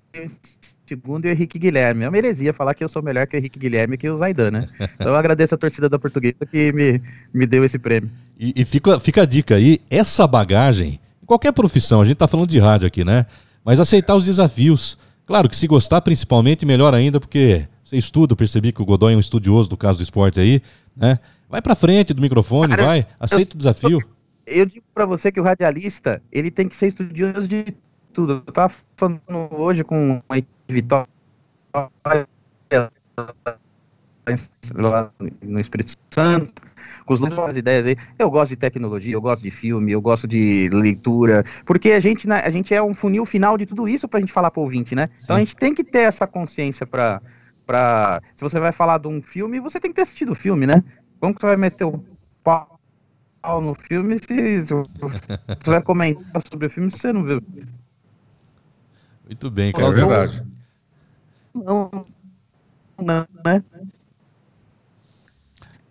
segundo 0.90 1.26
e 1.26 1.28
o 1.28 1.30
Henrique 1.30 1.58
Guilherme. 1.58 2.04
É 2.04 2.08
uma 2.08 2.18
heresia 2.18 2.52
falar 2.52 2.74
que 2.74 2.82
eu 2.82 2.88
sou 2.88 3.00
melhor 3.00 3.26
que 3.26 3.36
o 3.36 3.38
Henrique 3.38 3.58
Guilherme 3.58 3.96
que 3.96 4.10
o 4.10 4.16
Zaidan, 4.16 4.50
né? 4.50 4.68
Então 4.94 5.08
eu 5.08 5.16
agradeço 5.16 5.54
a 5.54 5.58
torcida 5.58 5.88
da 5.88 5.98
portuguesa 5.98 6.44
que 6.50 6.72
me, 6.72 7.00
me 7.32 7.46
deu 7.46 7.64
esse 7.64 7.78
prêmio. 7.78 8.10
E, 8.38 8.52
e 8.56 8.64
fica, 8.64 8.98
fica 8.98 9.22
a 9.22 9.24
dica 9.24 9.54
aí, 9.54 9.80
essa 9.88 10.26
bagagem, 10.26 10.98
qualquer 11.24 11.52
profissão, 11.52 12.00
a 12.00 12.04
gente 12.04 12.16
tá 12.16 12.26
falando 12.26 12.48
de 12.48 12.58
rádio 12.58 12.88
aqui, 12.88 13.04
né? 13.04 13.26
Mas 13.64 13.78
aceitar 13.78 14.16
os 14.16 14.24
desafios. 14.24 14.98
Claro 15.26 15.48
que 15.48 15.56
se 15.56 15.68
gostar, 15.68 16.00
principalmente, 16.00 16.66
melhor 16.66 16.92
ainda, 16.92 17.20
porque 17.20 17.68
você 17.84 17.96
estuda, 17.96 18.34
percebi 18.34 18.72
que 18.72 18.82
o 18.82 18.84
Godoy 18.84 19.12
é 19.12 19.16
um 19.16 19.20
estudioso 19.20 19.68
do 19.68 19.76
caso 19.76 19.98
do 19.98 20.02
esporte 20.02 20.40
aí, 20.40 20.60
né? 20.96 21.20
Vai 21.48 21.62
pra 21.62 21.76
frente 21.76 22.12
do 22.12 22.20
microfone, 22.20 22.70
Cara, 22.70 22.84
vai, 22.84 23.06
aceita 23.18 23.52
eu, 23.52 23.54
o 23.54 23.58
desafio. 23.58 24.02
Eu 24.46 24.66
digo 24.66 24.84
para 24.92 25.06
você 25.06 25.30
que 25.30 25.40
o 25.40 25.44
radialista, 25.44 26.20
ele 26.32 26.50
tem 26.50 26.66
que 26.66 26.74
ser 26.74 26.88
estudioso 26.88 27.46
de 27.46 27.74
tudo. 28.12 28.42
Eu 28.46 28.52
tava 28.52 28.72
falando 28.96 29.20
hoje 29.52 29.84
com 29.84 30.22
a 30.28 30.38
Vitória 30.70 31.06
lá 34.74 35.10
no 35.42 35.60
Espírito 35.60 35.92
Santo, 36.12 36.62
com 37.04 37.44
as 37.44 37.56
ideias 37.56 37.86
aí. 37.86 37.96
Eu 38.18 38.30
gosto 38.30 38.50
de 38.50 38.56
tecnologia, 38.56 39.14
eu 39.14 39.20
gosto 39.20 39.42
de 39.42 39.50
filme, 39.50 39.92
eu 39.92 40.00
gosto 40.00 40.26
de 40.26 40.68
leitura, 40.72 41.44
porque 41.64 41.92
a 41.92 42.00
gente, 42.00 42.28
né, 42.28 42.40
a 42.44 42.50
gente 42.50 42.74
é 42.74 42.82
um 42.82 42.94
funil 42.94 43.24
final 43.26 43.56
de 43.56 43.66
tudo 43.66 43.88
isso 43.88 44.08
pra 44.08 44.20
gente 44.20 44.32
falar 44.32 44.50
pro 44.50 44.62
ouvinte, 44.62 44.94
né? 44.94 45.08
Sim. 45.18 45.24
Então 45.24 45.36
a 45.36 45.38
gente 45.40 45.56
tem 45.56 45.74
que 45.74 45.84
ter 45.84 46.00
essa 46.00 46.26
consciência 46.26 46.86
pra, 46.86 47.20
pra. 47.66 48.22
Se 48.36 48.42
você 48.42 48.60
vai 48.60 48.72
falar 48.72 48.98
de 48.98 49.08
um 49.08 49.20
filme, 49.20 49.60
você 49.60 49.80
tem 49.80 49.90
que 49.90 49.96
ter 49.96 50.02
assistido 50.02 50.32
o 50.32 50.36
filme, 50.36 50.66
né? 50.66 50.82
Como 51.18 51.34
que 51.34 51.40
você 51.40 51.46
vai 51.46 51.56
meter 51.56 51.84
o 51.84 52.02
pau 52.42 52.78
no 53.62 53.74
filme 53.74 54.18
se, 54.18 54.66
se 54.66 54.74
você 54.74 55.70
vai 55.70 55.82
comentar 55.82 56.42
sobre 56.50 56.66
o 56.66 56.70
filme 56.70 56.90
se 56.90 56.98
você 56.98 57.12
não 57.12 57.24
viu. 57.24 57.42
Muito 59.24 59.50
bem, 59.50 59.72
cara. 59.72 59.86
É 59.86 59.92
verdade. 59.92 60.42
Não, 61.54 61.90
não, 62.98 63.26
né? 63.44 63.62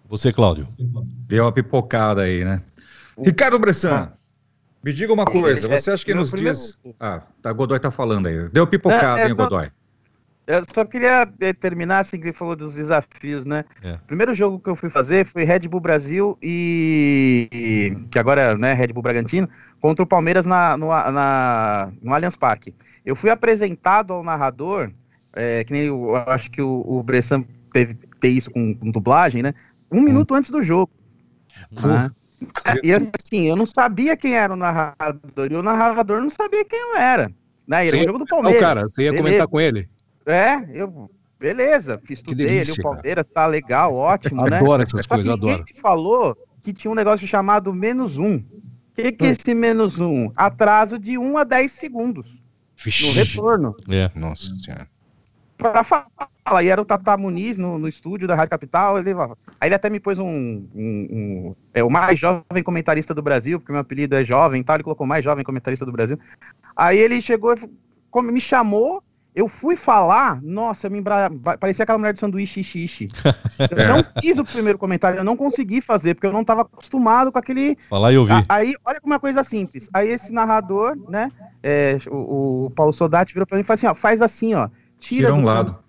Você, 0.08 0.34
Cláudio. 0.34 0.68
Deu 1.28 1.44
uma 1.44 1.52
pipocada 1.52 2.24
aí, 2.24 2.44
né? 2.44 2.64
Ricardo 3.18 3.60
Bressan, 3.60 4.12
me 4.84 4.94
diga 4.94 5.14
uma 5.14 5.26
coisa. 5.26 5.68
Você 5.68 5.92
acha 5.92 6.06
que 6.06 6.14
nos 6.14 6.32
dias. 6.32 6.82
Ah, 7.00 7.22
tá, 7.42 7.52
Godoy 7.52 7.80
tá 7.80 7.92
falando 7.92 8.28
aí. 8.28 8.50
Deu 8.50 8.66
pipocada, 8.66 9.22
é, 9.22 9.24
é, 9.26 9.28
hein, 9.28 9.36
Godoy? 9.36 9.70
Eu 10.48 10.64
só 10.74 10.84
queria 10.84 11.32
eh, 11.42 11.54
terminar 11.54 12.00
assim 12.00 12.18
que 12.20 12.26
ele 12.26 12.34
falou 12.34 12.56
dos 12.56 12.74
desafios, 12.74 13.46
né? 13.46 13.66
É. 13.84 13.94
O 13.94 14.08
primeiro 14.08 14.34
jogo 14.34 14.60
que 14.60 14.68
eu 14.68 14.76
fui 14.76 14.90
fazer 14.90 15.28
foi 15.28 15.44
Red 15.44 15.68
Bull 15.68 15.80
Brasil 15.80 16.36
e 16.42 17.96
que 18.10 18.18
agora 18.18 18.42
é 18.42 18.58
né, 18.58 18.74
Red 18.74 18.88
Bull 18.88 19.04
Bragantino 19.04 19.48
contra 19.80 20.02
o 20.02 20.08
Palmeiras 20.08 20.48
na, 20.48 20.76
no, 20.76 20.88
na, 20.88 21.92
no 22.02 22.12
Allianz 22.12 22.36
Parque. 22.36 22.74
Eu 23.06 23.16
fui 23.16 23.30
apresentado 23.30 24.12
ao 24.12 24.24
narrador, 24.24 24.90
é, 25.40 25.64
que 25.64 25.72
nem 25.72 25.84
eu, 25.84 26.10
eu 26.10 26.16
acho 26.16 26.52
que 26.52 26.62
o, 26.62 26.84
o 26.86 27.02
Bressan 27.02 27.44
teve 27.72 27.94
ter 28.20 28.30
isso 28.30 28.52
com, 28.52 28.76
com 28.76 28.92
dublagem, 28.92 29.42
né? 29.42 29.54
Um 29.92 30.00
hum. 30.00 30.04
minuto 30.04 30.36
antes 30.36 30.52
do 30.52 30.62
jogo. 30.62 30.92
Ah. 31.84 32.10
E 32.84 32.92
assim, 32.94 33.46
eu 33.48 33.56
não 33.56 33.66
sabia 33.66 34.16
quem 34.16 34.36
era 34.36 34.54
o 34.54 34.58
narrador, 34.58 35.52
e 35.52 35.56
o 35.56 35.64
narrador 35.64 36.22
não 36.22 36.30
sabia 36.30 36.64
quem 36.66 36.80
eu 36.80 36.96
era. 36.96 37.32
Né? 37.68 37.88
Era 37.88 37.98
o 37.98 38.04
jogo 38.04 38.20
do 38.20 38.26
Palmeiras. 38.26 38.62
Não, 38.62 38.68
cara, 38.68 38.82
você 38.84 39.04
ia 39.04 39.12
Beleza. 39.12 39.24
comentar 39.24 39.48
com 39.48 39.60
ele? 39.60 39.90
É, 40.26 40.56
eu. 40.74 41.10
Beleza, 41.40 42.02
estudei 42.10 42.60
ali 42.60 42.72
o 42.72 42.82
Palmeiras, 42.82 43.26
tá 43.34 43.48
legal, 43.48 43.96
ótimo, 43.96 44.44
né? 44.44 44.58
Adoro 44.58 44.84
essas 44.84 45.06
Só 45.06 45.16
coisas, 45.16 45.32
adoro. 45.32 45.64
falou 45.82 46.38
que 46.62 46.74
tinha 46.74 46.92
um 46.92 46.96
negócio 46.96 47.26
chamado 47.26 47.74
menos 47.74 48.18
um. 48.18 48.36
O 48.36 48.44
que, 48.94 49.10
que 49.14 49.26
é 49.26 49.30
esse 49.30 49.54
menos 49.54 50.02
um? 50.02 50.30
Atraso 50.36 51.00
de 51.00 51.18
1 51.18 51.38
a 51.38 51.46
10 51.46 51.72
segundos. 51.72 52.38
Vixe. 52.76 53.08
No 53.08 53.14
retorno. 53.14 53.76
É. 53.88 54.12
Nossa 54.16 54.54
senhora. 54.56 54.88
Pra 55.60 55.84
falar, 55.84 56.64
e 56.64 56.70
era 56.70 56.82
o 56.82 56.86
Tata 56.86 57.18
Muniz 57.18 57.58
no, 57.58 57.78
no 57.78 57.88
estúdio 57.88 58.28
da 58.28 58.34
Rádio 58.34 58.52
Capital. 58.52 58.98
Ele, 58.98 59.12
aí 59.60 59.68
ele 59.68 59.76
até 59.76 59.90
me 59.90 60.00
pôs 60.00 60.18
um, 60.18 60.26
um, 60.26 60.66
um, 60.76 61.56
É 61.74 61.84
o 61.84 61.90
mais 61.90 62.18
jovem 62.18 62.64
comentarista 62.64 63.14
do 63.14 63.22
Brasil, 63.22 63.60
porque 63.60 63.72
meu 63.72 63.82
apelido 63.82 64.16
é 64.16 64.24
jovem, 64.24 64.64
tá? 64.64 64.76
Ele 64.76 64.84
colocou 64.84 65.06
mais 65.06 65.24
jovem 65.24 65.44
comentarista 65.44 65.86
do 65.86 65.92
Brasil. 65.92 66.18
Aí 66.76 66.98
ele 66.98 67.22
chegou, 67.22 67.56
me 68.24 68.40
chamou 68.42 69.04
eu 69.36 69.48
fui 69.48 69.76
falar, 69.76 70.42
nossa, 70.42 70.90
me 70.90 71.00
embra... 71.00 71.30
parecia 71.60 71.84
aquela 71.84 71.98
mulher 71.98 72.14
do 72.14 72.20
sanduíche 72.20 72.64
xixi. 72.64 73.08
Eu 73.72 73.88
não 73.88 74.04
fiz 74.22 74.38
o 74.40 74.44
primeiro 74.44 74.78
comentário, 74.78 75.20
eu 75.20 75.24
não 75.24 75.38
consegui 75.38 75.82
fazer, 75.82 76.16
porque 76.16 76.28
eu 76.28 76.34
não 76.34 76.42
estava 76.42 76.62
acostumado 76.62 77.32
com 77.32 77.38
aquele. 77.38 77.78
Falar 77.90 78.12
e 78.12 78.18
ouvir. 78.18 78.44
Aí, 78.50 78.74
olha 78.86 79.00
como 79.00 79.14
é 79.14 79.16
uma 79.16 79.20
coisa 79.20 79.44
simples. 79.44 79.90
Aí 79.94 80.10
esse 80.10 80.34
narrador, 80.34 80.98
né, 81.10 81.30
é, 81.62 81.98
o, 82.08 82.66
o, 82.66 82.70
Paulo 82.72 82.92
Soldati 82.92 83.34
virou 83.34 83.46
para 83.46 83.58
mim 83.58 83.62
e 83.62 83.66
falou 83.66 83.76
assim: 83.76 83.88
ó, 83.88 83.94
faz 83.94 84.22
assim, 84.22 84.54
ó. 84.56 84.70
Tira, 85.00 85.28
tira 85.28 85.34
um 85.34 85.44
lado. 85.44 85.80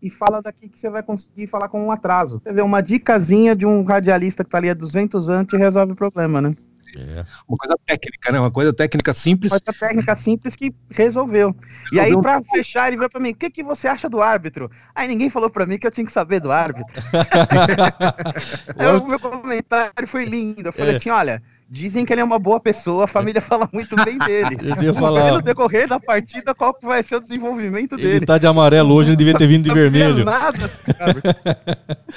E 0.00 0.10
fala 0.10 0.40
daqui 0.40 0.68
que 0.68 0.78
você 0.78 0.88
vai 0.88 1.02
conseguir 1.02 1.46
falar 1.46 1.68
com 1.68 1.84
um 1.84 1.90
atraso. 1.90 2.40
Você 2.42 2.52
vê 2.52 2.62
uma 2.62 2.80
dicasinha 2.80 3.56
de 3.56 3.66
um 3.66 3.82
radialista 3.82 4.44
que 4.44 4.50
tá 4.50 4.58
ali 4.58 4.70
há 4.70 4.74
200 4.74 5.28
anos 5.28 5.52
e 5.52 5.56
resolve 5.56 5.92
o 5.92 5.96
problema, 5.96 6.40
né? 6.40 6.54
É. 6.96 7.24
Uma 7.46 7.58
coisa 7.58 7.74
técnica, 7.84 8.32
né? 8.32 8.40
Uma 8.40 8.50
coisa 8.50 8.72
técnica 8.72 9.12
simples. 9.12 9.52
Uma 9.52 9.60
coisa 9.60 9.78
técnica 9.78 10.14
simples 10.14 10.56
que 10.56 10.74
resolveu. 10.90 11.54
E 11.92 12.00
aí, 12.00 12.16
para 12.20 12.40
fechar, 12.42 12.88
ele 12.88 12.96
veio 12.96 13.10
para 13.10 13.20
mim: 13.20 13.30
o 13.30 13.34
que, 13.34 13.50
que 13.50 13.62
você 13.62 13.88
acha 13.88 14.08
do 14.08 14.22
árbitro? 14.22 14.70
Aí 14.94 15.06
ninguém 15.06 15.28
falou 15.28 15.50
para 15.50 15.66
mim 15.66 15.78
que 15.78 15.86
eu 15.86 15.90
tinha 15.90 16.06
que 16.06 16.12
saber 16.12 16.40
do 16.40 16.50
árbitro. 16.50 16.94
aí, 18.78 18.96
o 18.96 19.06
meu 19.06 19.20
comentário 19.20 20.06
foi 20.06 20.24
lindo. 20.24 20.68
Eu 20.68 20.72
falei 20.72 20.94
é. 20.94 20.96
assim: 20.96 21.10
olha. 21.10 21.42
Dizem 21.70 22.06
que 22.06 22.14
ele 22.14 22.22
é 22.22 22.24
uma 22.24 22.38
boa 22.38 22.58
pessoa, 22.58 23.04
a 23.04 23.06
família 23.06 23.42
fala 23.42 23.68
muito 23.70 23.94
bem 24.02 24.16
dele. 24.24 24.56
Eu 24.62 24.82
ia 24.82 24.94
falar. 24.94 25.32
No 25.32 25.42
decorrer 25.42 25.86
da 25.86 26.00
partida, 26.00 26.54
qual 26.54 26.72
que 26.72 26.86
vai 26.86 27.02
ser 27.02 27.16
o 27.16 27.20
desenvolvimento 27.20 27.94
dele? 27.94 28.16
Ele 28.16 28.26
tá 28.26 28.38
de 28.38 28.46
amarelo 28.46 28.94
hoje, 28.94 29.10
ele 29.10 29.16
devia 29.16 29.34
ter 29.34 29.46
vindo 29.46 29.64
de 29.64 29.74
vermelho. 29.74 30.24
Nada, 30.24 30.64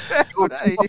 é, 0.09 0.21
a 0.21 0.25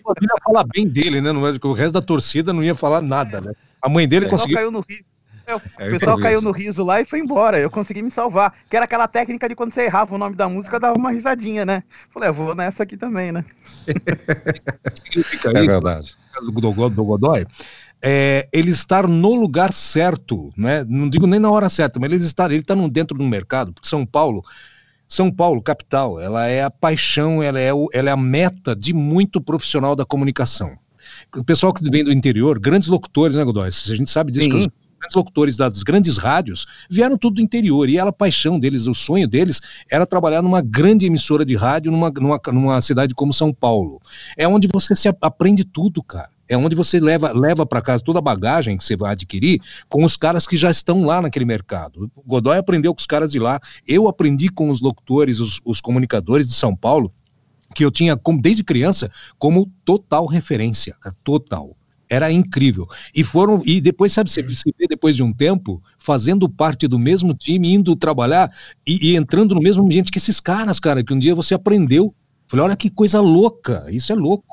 família 0.01 0.35
fala 0.45 0.63
bem 0.73 0.87
dele, 0.87 1.19
né? 1.19 1.31
O 1.31 1.73
resto 1.73 1.93
da 1.93 2.01
torcida 2.01 2.53
não 2.53 2.63
ia 2.63 2.73
falar 2.73 3.01
nada, 3.01 3.41
né? 3.41 3.51
A 3.81 3.89
mãe 3.89 4.07
dele 4.07 4.29
conseguiu. 4.29 4.55
Caiu 4.55 4.71
no 4.71 4.79
riso. 4.79 5.03
É, 5.45 5.55
o 5.55 5.61
é, 5.79 5.89
pessoal 5.89 6.17
caiu 6.17 6.41
no 6.41 6.51
riso 6.51 6.85
lá 6.85 7.01
e 7.01 7.05
foi 7.05 7.19
embora. 7.19 7.59
Eu 7.59 7.69
consegui 7.69 8.01
me 8.01 8.09
salvar. 8.09 8.53
Que 8.69 8.77
era 8.77 8.85
aquela 8.85 9.09
técnica 9.09 9.49
de 9.49 9.55
quando 9.55 9.73
você 9.73 9.81
errava 9.81 10.15
o 10.15 10.17
nome 10.17 10.37
da 10.37 10.47
música, 10.47 10.79
dava 10.79 10.97
uma 10.97 11.11
risadinha, 11.11 11.65
né? 11.65 11.83
Falei, 12.13 12.29
eu 12.29 12.33
vou 12.33 12.55
nessa 12.55 12.83
aqui 12.83 12.95
também, 12.95 13.33
né? 13.33 13.43
é 15.53 15.65
verdade. 15.65 16.15
Do, 16.45 16.89
do 16.89 17.03
Godoy, 17.03 17.45
é, 18.03 18.49
ele 18.51 18.69
estar 18.69 19.07
no 19.07 19.33
lugar 19.33 19.71
certo, 19.71 20.51
né? 20.57 20.85
Não 20.87 21.09
digo 21.09 21.25
nem 21.25 21.39
na 21.39 21.49
hora 21.49 21.69
certa, 21.69 21.99
mas 21.99 22.11
ele 22.11 22.23
estar, 22.23 22.51
ele 22.51 22.61
está 22.61 22.75
dentro 22.89 23.17
do 23.17 23.23
mercado, 23.23 23.71
porque 23.73 23.87
São 23.87 24.05
Paulo, 24.05 24.43
São 25.07 25.31
Paulo, 25.31 25.61
capital, 25.61 26.19
ela 26.19 26.45
é 26.47 26.63
a 26.63 26.69
paixão, 26.69 27.41
ela 27.41 27.59
é, 27.59 27.73
o, 27.73 27.87
ela 27.93 28.09
é 28.09 28.13
a 28.13 28.17
meta 28.17 28.75
de 28.75 28.93
muito 28.93 29.39
profissional 29.39 29.95
da 29.95 30.05
comunicação 30.05 30.77
o 31.35 31.43
pessoal 31.43 31.73
que 31.73 31.89
vem 31.89 32.03
do 32.03 32.11
interior, 32.11 32.59
grandes 32.59 32.87
locutores, 32.87 33.35
né, 33.35 33.43
Godoy? 33.43 33.67
A 33.67 33.95
gente 33.95 34.09
sabe 34.09 34.31
disso, 34.31 34.49
que 34.49 34.55
os 34.55 34.67
grandes 34.67 35.15
locutores 35.15 35.57
das 35.57 35.83
grandes 35.83 36.17
rádios 36.17 36.65
vieram 36.89 37.17
tudo 37.17 37.35
do 37.35 37.41
interior, 37.41 37.89
e 37.89 37.97
era 37.97 38.09
a 38.09 38.13
paixão 38.13 38.59
deles, 38.59 38.87
o 38.87 38.93
sonho 38.93 39.27
deles 39.27 39.61
era 39.91 40.05
trabalhar 40.05 40.41
numa 40.41 40.61
grande 40.61 41.05
emissora 41.05 41.45
de 41.45 41.55
rádio 41.55 41.91
numa, 41.91 42.09
numa, 42.09 42.39
numa 42.51 42.81
cidade 42.81 43.13
como 43.13 43.33
São 43.33 43.53
Paulo. 43.53 43.99
É 44.37 44.47
onde 44.47 44.67
você 44.71 44.95
se 44.95 45.07
aprende 45.21 45.63
tudo, 45.63 46.01
cara. 46.01 46.29
É 46.47 46.57
onde 46.57 46.75
você 46.75 46.99
leva, 46.99 47.31
leva 47.31 47.65
para 47.65 47.81
casa 47.81 48.03
toda 48.03 48.19
a 48.19 48.21
bagagem 48.21 48.77
que 48.77 48.83
você 48.83 48.95
vai 48.95 49.13
adquirir 49.13 49.59
com 49.87 50.03
os 50.03 50.17
caras 50.17 50.45
que 50.45 50.57
já 50.57 50.69
estão 50.69 51.03
lá 51.03 51.21
naquele 51.21 51.45
mercado. 51.45 52.11
O 52.15 52.21
Godoy 52.23 52.57
aprendeu 52.57 52.93
com 52.93 52.99
os 52.99 53.05
caras 53.05 53.31
de 53.31 53.39
lá, 53.39 53.59
eu 53.87 54.07
aprendi 54.07 54.49
com 54.49 54.69
os 54.69 54.81
locutores, 54.81 55.39
os, 55.39 55.61
os 55.63 55.79
comunicadores 55.79 56.47
de 56.47 56.53
São 56.53 56.75
Paulo, 56.75 57.11
que 57.73 57.83
eu 57.83 57.91
tinha 57.91 58.15
como, 58.15 58.41
desde 58.41 58.63
criança 58.63 59.11
como 59.39 59.71
total 59.83 60.25
referência, 60.25 60.95
total. 61.23 61.75
Era 62.09 62.31
incrível. 62.31 62.87
E 63.15 63.23
foram 63.23 63.61
e 63.65 63.81
depois 63.81 64.13
sabe 64.13 64.29
você 64.29 64.47
se 64.47 64.75
vê 64.77 64.85
depois 64.87 65.15
de 65.15 65.23
um 65.23 65.33
tempo 65.33 65.81
fazendo 65.97 66.47
parte 66.47 66.87
do 66.87 66.99
mesmo 66.99 67.33
time, 67.33 67.73
indo 67.73 67.95
trabalhar 67.95 68.51
e, 68.85 69.11
e 69.11 69.15
entrando 69.15 69.55
no 69.55 69.61
mesmo 69.61 69.83
ambiente 69.83 70.11
que 70.11 70.19
esses 70.19 70.39
caras, 70.39 70.79
cara, 70.79 71.03
que 71.03 71.13
um 71.13 71.17
dia 71.17 71.33
você 71.33 71.55
aprendeu. 71.55 72.13
Falei, 72.45 72.65
olha 72.65 72.75
que 72.75 72.89
coisa 72.89 73.19
louca, 73.19 73.85
isso 73.89 74.11
é 74.11 74.15
louco. 74.15 74.52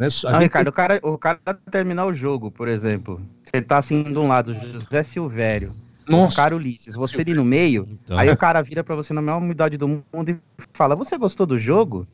Né? 0.00 0.08
Não, 0.24 0.32
gente... 0.32 0.42
Ricardo, 0.44 0.68
o 0.68 0.72
cara, 0.72 0.98
o 1.02 1.18
cara 1.18 1.38
terminar 1.70 2.06
o 2.06 2.14
jogo, 2.14 2.50
por 2.50 2.68
exemplo, 2.68 3.20
você 3.44 3.60
tá 3.60 3.76
assim 3.76 4.02
de 4.02 4.16
um 4.16 4.26
lado, 4.26 4.54
José 4.54 5.02
Silvério, 5.02 5.74
Nossa. 6.08 6.32
o 6.32 6.36
cara 6.36 6.56
Ulisses, 6.56 6.94
você 6.94 7.20
ali 7.20 7.34
no 7.34 7.44
meio, 7.44 7.86
então... 7.86 8.18
aí 8.18 8.30
o 8.30 8.36
cara 8.36 8.62
vira 8.62 8.82
para 8.82 8.94
você 8.94 9.12
na 9.12 9.20
maior 9.20 9.36
umidade 9.36 9.76
do 9.76 9.86
mundo 9.86 10.30
e 10.30 10.38
fala: 10.72 10.96
Você 10.96 11.18
gostou 11.18 11.44
do 11.44 11.58
jogo? 11.58 12.06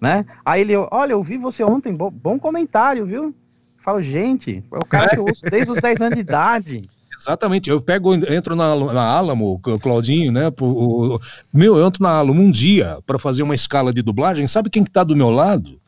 Né? 0.00 0.24
Aí 0.44 0.60
ele, 0.60 0.76
olha, 0.76 1.12
eu 1.12 1.22
vi 1.22 1.36
você 1.36 1.64
ontem, 1.64 1.92
bom, 1.92 2.10
bom 2.12 2.38
comentário, 2.38 3.04
viu? 3.04 3.34
Falo, 3.84 4.00
gente, 4.00 4.62
é 4.72 4.78
o 4.78 4.86
cara 4.86 5.10
que 5.10 5.18
eu 5.18 5.24
ouço 5.24 5.42
desde 5.50 5.72
os 5.72 5.80
10 5.82 6.00
anos 6.00 6.14
de 6.14 6.20
idade. 6.20 6.88
Exatamente, 7.18 7.68
eu 7.68 7.80
pego, 7.80 8.14
entro 8.14 8.54
na, 8.54 8.74
na 8.76 9.02
Alamo, 9.02 9.60
o 9.62 9.78
Claudinho, 9.80 10.30
né? 10.30 10.48
O, 10.60 11.16
o, 11.16 11.20
meu, 11.52 11.76
eu 11.76 11.86
entro 11.86 12.02
na 12.02 12.10
Alamo 12.10 12.40
um 12.40 12.50
dia 12.50 12.98
para 13.04 13.18
fazer 13.18 13.42
uma 13.42 13.54
escala 13.54 13.92
de 13.92 14.00
dublagem. 14.00 14.46
Sabe 14.46 14.70
quem 14.70 14.84
que 14.84 14.90
tá 14.90 15.02
do 15.02 15.16
meu 15.16 15.28
lado 15.28 15.80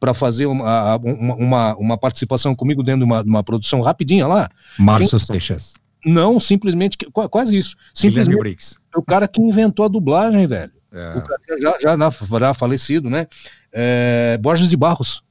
para 0.00 0.14
fazer 0.14 0.46
uma, 0.46 0.96
uma, 0.96 1.34
uma, 1.34 1.76
uma, 1.76 1.98
participação 1.98 2.56
comigo 2.56 2.82
dentro 2.82 3.00
de 3.00 3.04
uma, 3.04 3.20
uma 3.20 3.44
produção 3.44 3.82
rapidinha 3.82 4.26
lá? 4.26 4.48
Márcio 4.78 5.18
quem... 5.18 5.26
Seixas. 5.26 5.74
Não, 6.04 6.40
simplesmente, 6.40 6.96
quase 7.30 7.56
isso. 7.56 7.76
Simplesmente 7.92 8.66
o 8.96 9.02
cara 9.02 9.28
que 9.28 9.40
inventou 9.40 9.84
a 9.84 9.88
dublagem, 9.88 10.46
velho. 10.46 10.72
É. 10.90 11.18
O 11.18 11.22
cara 11.22 11.40
já, 11.60 11.78
já, 11.78 12.38
já 12.40 12.54
falecido, 12.54 13.10
né? 13.10 13.26
É, 13.70 14.38
Borges 14.40 14.68
de 14.68 14.76
Barros. 14.76 15.22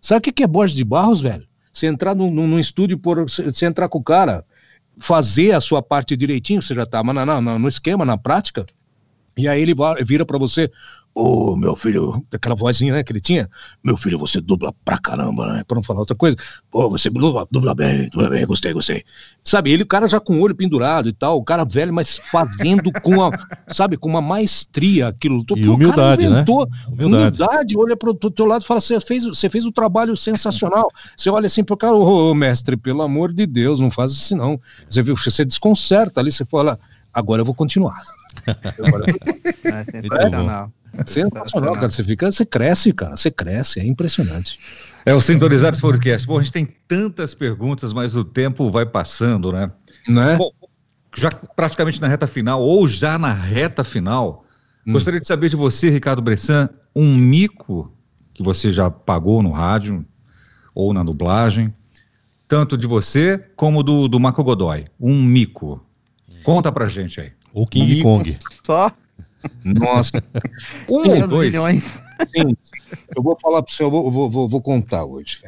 Sabe 0.00 0.18
o 0.18 0.32
que 0.32 0.42
é 0.42 0.46
Borges 0.46 0.74
de 0.74 0.84
Barros, 0.84 1.20
velho? 1.20 1.46
Você 1.70 1.86
entrar 1.86 2.14
num, 2.14 2.30
num 2.30 2.58
estúdio, 2.58 2.96
por, 2.96 3.22
você 3.24 3.66
entrar 3.66 3.88
com 3.90 3.98
o 3.98 4.02
cara, 4.02 4.44
fazer 4.98 5.52
a 5.52 5.60
sua 5.60 5.82
parte 5.82 6.16
direitinho, 6.16 6.62
você 6.62 6.74
já 6.74 6.84
está 6.84 7.02
no 7.04 7.68
esquema, 7.68 8.04
na 8.04 8.16
prática, 8.16 8.64
e 9.36 9.46
aí 9.48 9.60
ele 9.60 9.74
vira 10.04 10.24
para 10.24 10.38
você, 10.38 10.70
Ô, 11.18 11.52
oh, 11.52 11.56
meu 11.56 11.74
filho, 11.74 12.22
aquela 12.30 12.54
vozinha, 12.54 12.92
né, 12.92 13.02
que 13.02 13.10
ele 13.10 13.22
tinha. 13.22 13.48
Meu 13.82 13.96
filho, 13.96 14.18
você 14.18 14.38
dubla 14.38 14.70
pra 14.84 14.98
caramba, 14.98 15.50
né? 15.50 15.64
Pra 15.66 15.76
não 15.76 15.82
falar 15.82 16.00
outra 16.00 16.14
coisa. 16.14 16.36
Pô, 16.70 16.90
você 16.90 17.08
dubla, 17.08 17.48
dubla 17.50 17.74
bem, 17.74 18.10
dubla 18.10 18.28
bem, 18.28 18.44
gostei, 18.44 18.74
gostei. 18.74 19.02
Sabe, 19.42 19.70
ele, 19.70 19.82
o 19.82 19.86
cara 19.86 20.06
já 20.06 20.20
com 20.20 20.36
o 20.36 20.42
olho 20.42 20.54
pendurado 20.54 21.08
e 21.08 21.14
tal, 21.14 21.38
o 21.38 21.42
cara 21.42 21.64
velho, 21.64 21.90
mas 21.90 22.18
fazendo 22.18 22.92
com 23.00 23.24
a, 23.24 23.30
sabe, 23.72 23.96
com 23.96 24.10
uma 24.10 24.20
maestria 24.20 25.08
aquilo. 25.08 25.42
E 25.56 25.66
humildade, 25.66 26.28
né? 26.28 26.44
Humildade. 26.86 27.02
humildade, 27.02 27.78
olha 27.78 27.96
pro, 27.96 28.14
pro 28.14 28.30
teu 28.30 28.44
lado 28.44 28.60
e 28.60 28.66
fala, 28.66 28.82
você 28.82 29.00
fez, 29.00 29.24
você 29.24 29.48
fez 29.48 29.64
um 29.64 29.72
trabalho 29.72 30.14
sensacional. 30.18 30.90
Você 31.16 31.30
olha 31.30 31.46
assim 31.46 31.64
pro 31.64 31.78
cara, 31.78 31.94
ô, 31.94 32.30
oh, 32.30 32.34
mestre, 32.34 32.76
pelo 32.76 33.00
amor 33.00 33.32
de 33.32 33.46
Deus, 33.46 33.80
não 33.80 33.90
faz 33.90 34.12
assim 34.12 34.34
não. 34.34 34.60
Você 34.86 35.02
viu, 35.02 35.16
você 35.16 35.46
desconcerta 35.46 36.20
ali, 36.20 36.30
você 36.30 36.44
fala, 36.44 36.78
agora 37.16 37.40
eu 37.40 37.44
vou 37.46 37.54
continuar. 37.54 37.98
Agora 38.46 39.04
eu 39.08 39.16
vou... 39.18 39.72
É 39.72 39.84
sensacional. 39.84 40.72
Sensacional, 41.06 41.74
cara. 41.74 41.90
Você 41.90 42.04
fica, 42.04 42.30
você 42.30 42.44
cresce, 42.44 42.92
cara. 42.92 43.16
Você 43.16 43.30
cresce, 43.30 43.80
é 43.80 43.86
impressionante. 43.86 44.58
É 45.04 45.14
o 45.14 45.20
Sintonizados 45.20 45.80
Podcast. 45.80 46.26
Bom, 46.26 46.38
a 46.38 46.42
gente 46.42 46.52
tem 46.52 46.68
tantas 46.86 47.32
perguntas, 47.32 47.94
mas 47.94 48.14
o 48.14 48.22
tempo 48.22 48.70
vai 48.70 48.84
passando, 48.84 49.50
né? 49.50 49.72
Né? 50.06 50.36
Bom, 50.36 50.50
já 51.16 51.30
praticamente 51.30 52.00
na 52.00 52.08
reta 52.08 52.26
final, 52.26 52.60
ou 52.60 52.86
já 52.86 53.18
na 53.18 53.32
reta 53.32 53.82
final, 53.82 54.44
hum. 54.86 54.92
gostaria 54.92 55.18
de 55.18 55.26
saber 55.26 55.48
de 55.48 55.56
você, 55.56 55.88
Ricardo 55.88 56.20
Bressan, 56.20 56.68
um 56.94 57.14
mico 57.14 57.90
que 58.34 58.42
você 58.42 58.72
já 58.72 58.90
pagou 58.90 59.42
no 59.42 59.50
rádio 59.50 60.04
ou 60.74 60.92
na 60.92 61.02
dublagem, 61.02 61.74
tanto 62.46 62.76
de 62.76 62.86
você 62.86 63.38
como 63.56 63.82
do, 63.82 64.08
do 64.08 64.20
Marco 64.20 64.44
Godoy. 64.44 64.84
Um 65.00 65.22
mico. 65.22 65.85
Conta 66.46 66.70
pra 66.70 66.88
gente 66.88 67.20
aí. 67.20 67.32
O 67.52 67.66
King 67.66 68.00
Kong. 68.02 68.38
Só 68.64 68.92
nossa. 69.64 70.22
um 70.88 71.22
ou 71.22 71.28
dois. 71.28 71.54
Sim, 71.54 72.56
eu 73.14 73.22
vou 73.22 73.36
falar 73.40 73.62
para 73.62 73.72
você, 73.72 73.82
eu 73.82 73.90
vou, 73.90 74.10
vou, 74.10 74.48
vou, 74.48 74.62
contar 74.62 75.04
hoje. 75.04 75.40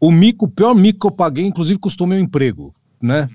O 0.00 0.10
mico, 0.10 0.46
o 0.46 0.48
pior 0.48 0.74
mico 0.74 1.00
que 1.00 1.06
eu 1.06 1.10
paguei, 1.10 1.46
inclusive, 1.46 1.78
custou 1.78 2.06
meu 2.06 2.18
emprego, 2.18 2.74
né? 3.00 3.28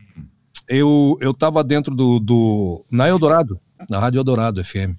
Eu, 0.67 1.17
eu 1.21 1.33
tava 1.33 1.63
dentro 1.63 1.95
do, 1.95 2.19
do. 2.19 2.83
Na 2.91 3.07
Eldorado, 3.07 3.59
na 3.89 3.99
Rádio 3.99 4.19
Eldorado 4.19 4.63
FM. 4.63 4.97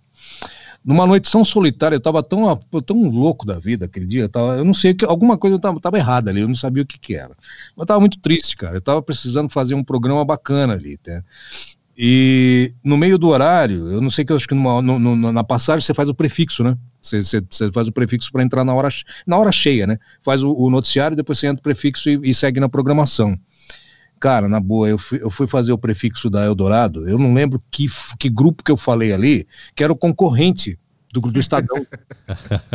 Numa 0.87 1.05
noite 1.05 1.29
tão 1.33 1.45
solitária, 1.45 1.97
eu 1.97 2.01
tava 2.01 2.23
tão, 2.23 2.57
tão 2.87 3.11
louco 3.11 3.45
da 3.45 3.59
vida 3.59 3.87
aquele 3.87 4.07
dia, 4.07 4.23
eu, 4.23 4.29
tava, 4.29 4.57
eu 4.57 4.65
não 4.65 4.73
sei, 4.73 4.97
alguma 5.09 5.37
coisa 5.37 5.57
eu 5.57 5.61
tava, 5.61 5.81
tava 5.81 5.99
errada 5.99 6.31
ali, 6.31 6.43
eu 6.43 6.47
não 6.47 6.55
sabia 6.55 6.85
o 6.85 6.87
que 6.87 6.97
que 6.97 7.17
era. 7.17 7.35
Mas 7.75 7.79
eu 7.79 7.87
tava 7.87 7.99
muito 7.99 8.21
triste, 8.21 8.57
cara. 8.57 8.77
Eu 8.77 8.81
tava 8.81 9.03
precisando 9.03 9.49
fazer 9.49 9.75
um 9.75 9.83
programa 9.83 10.25
bacana 10.25 10.75
ali, 10.75 10.97
tá? 10.97 11.25
E 11.99 12.73
no 12.85 12.97
meio 12.97 13.19
do 13.19 13.29
horário, 13.29 13.91
eu 13.91 14.01
não 14.01 14.11
sei 14.11 14.25
que 14.25 14.31
eu 14.31 14.37
acho 14.37 14.47
que 14.47 14.55
numa, 14.55 14.81
no, 14.81 14.99
no, 14.99 15.33
na 15.33 15.43
passagem 15.43 15.81
você 15.81 15.93
faz 15.93 16.09
o 16.09 16.15
prefixo, 16.15 16.63
né? 16.63 16.77
Você, 17.01 17.23
você, 17.23 17.41
você 17.41 17.73
faz 17.73 17.89
o 17.89 17.93
prefixo 17.93 18.31
para 18.31 18.43
entrar 18.43 18.65
na 18.65 18.75
hora, 18.75 18.89
na 19.27 19.37
hora 19.39 19.51
cheia, 19.51 19.87
né? 19.87 19.97
Faz 20.23 20.43
o, 20.43 20.53
o 20.53 20.71
noticiário, 20.71 21.17
depois 21.17 21.39
você 21.39 21.47
entra 21.47 21.61
o 21.61 21.63
prefixo 21.63 22.11
e, 22.11 22.21
e, 22.23 22.35
segue 22.35 22.61
na 22.61 22.69
programação. 22.69 23.37
Cara, 24.19 24.49
na 24.49 24.61
boa, 24.61 24.89
eu 24.89 24.99
fui, 24.99 25.23
eu 25.23 25.31
fui 25.31 25.47
fazer 25.47 25.73
o 25.73 25.79
prefixo 25.79 26.31
da 26.31 26.45
Eldorado, 26.45 27.09
eu 27.09 27.19
não 27.19 27.35
lembro 27.35 27.63
que, 27.71 27.87
que 28.19 28.31
grupo 28.31 28.65
que 28.65 28.71
eu 28.71 28.77
falei 28.77 29.13
ali, 29.13 29.47
que 29.75 29.85
era 29.85 29.93
o 29.93 29.97
concorrente 29.97 30.79
do, 31.13 31.21
do 31.21 31.39
Estadão. 31.39 31.87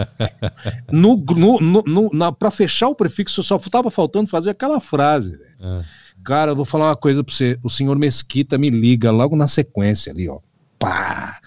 no, 0.91 1.17
no, 1.17 1.83
no, 1.83 2.09
na, 2.13 2.31
pra 2.31 2.51
fechar 2.51 2.87
o 2.87 2.95
prefixo, 2.95 3.43
só 3.43 3.57
tava 3.57 3.89
faltando 3.89 4.29
fazer 4.29 4.51
aquela 4.51 4.79
frase. 4.79 5.37
É. 5.59 5.77
Cara, 6.23 6.51
eu 6.51 6.55
vou 6.55 6.65
falar 6.65 6.89
uma 6.89 6.95
coisa 6.95 7.23
pra 7.23 7.33
você. 7.33 7.57
O 7.63 7.69
senhor 7.69 7.97
Mesquita 7.97 8.57
me 8.57 8.69
liga 8.69 9.11
logo 9.11 9.35
na 9.35 9.47
sequência 9.47 10.11
ali, 10.11 10.29
ó. 10.29 10.39
Pá! 10.77 11.39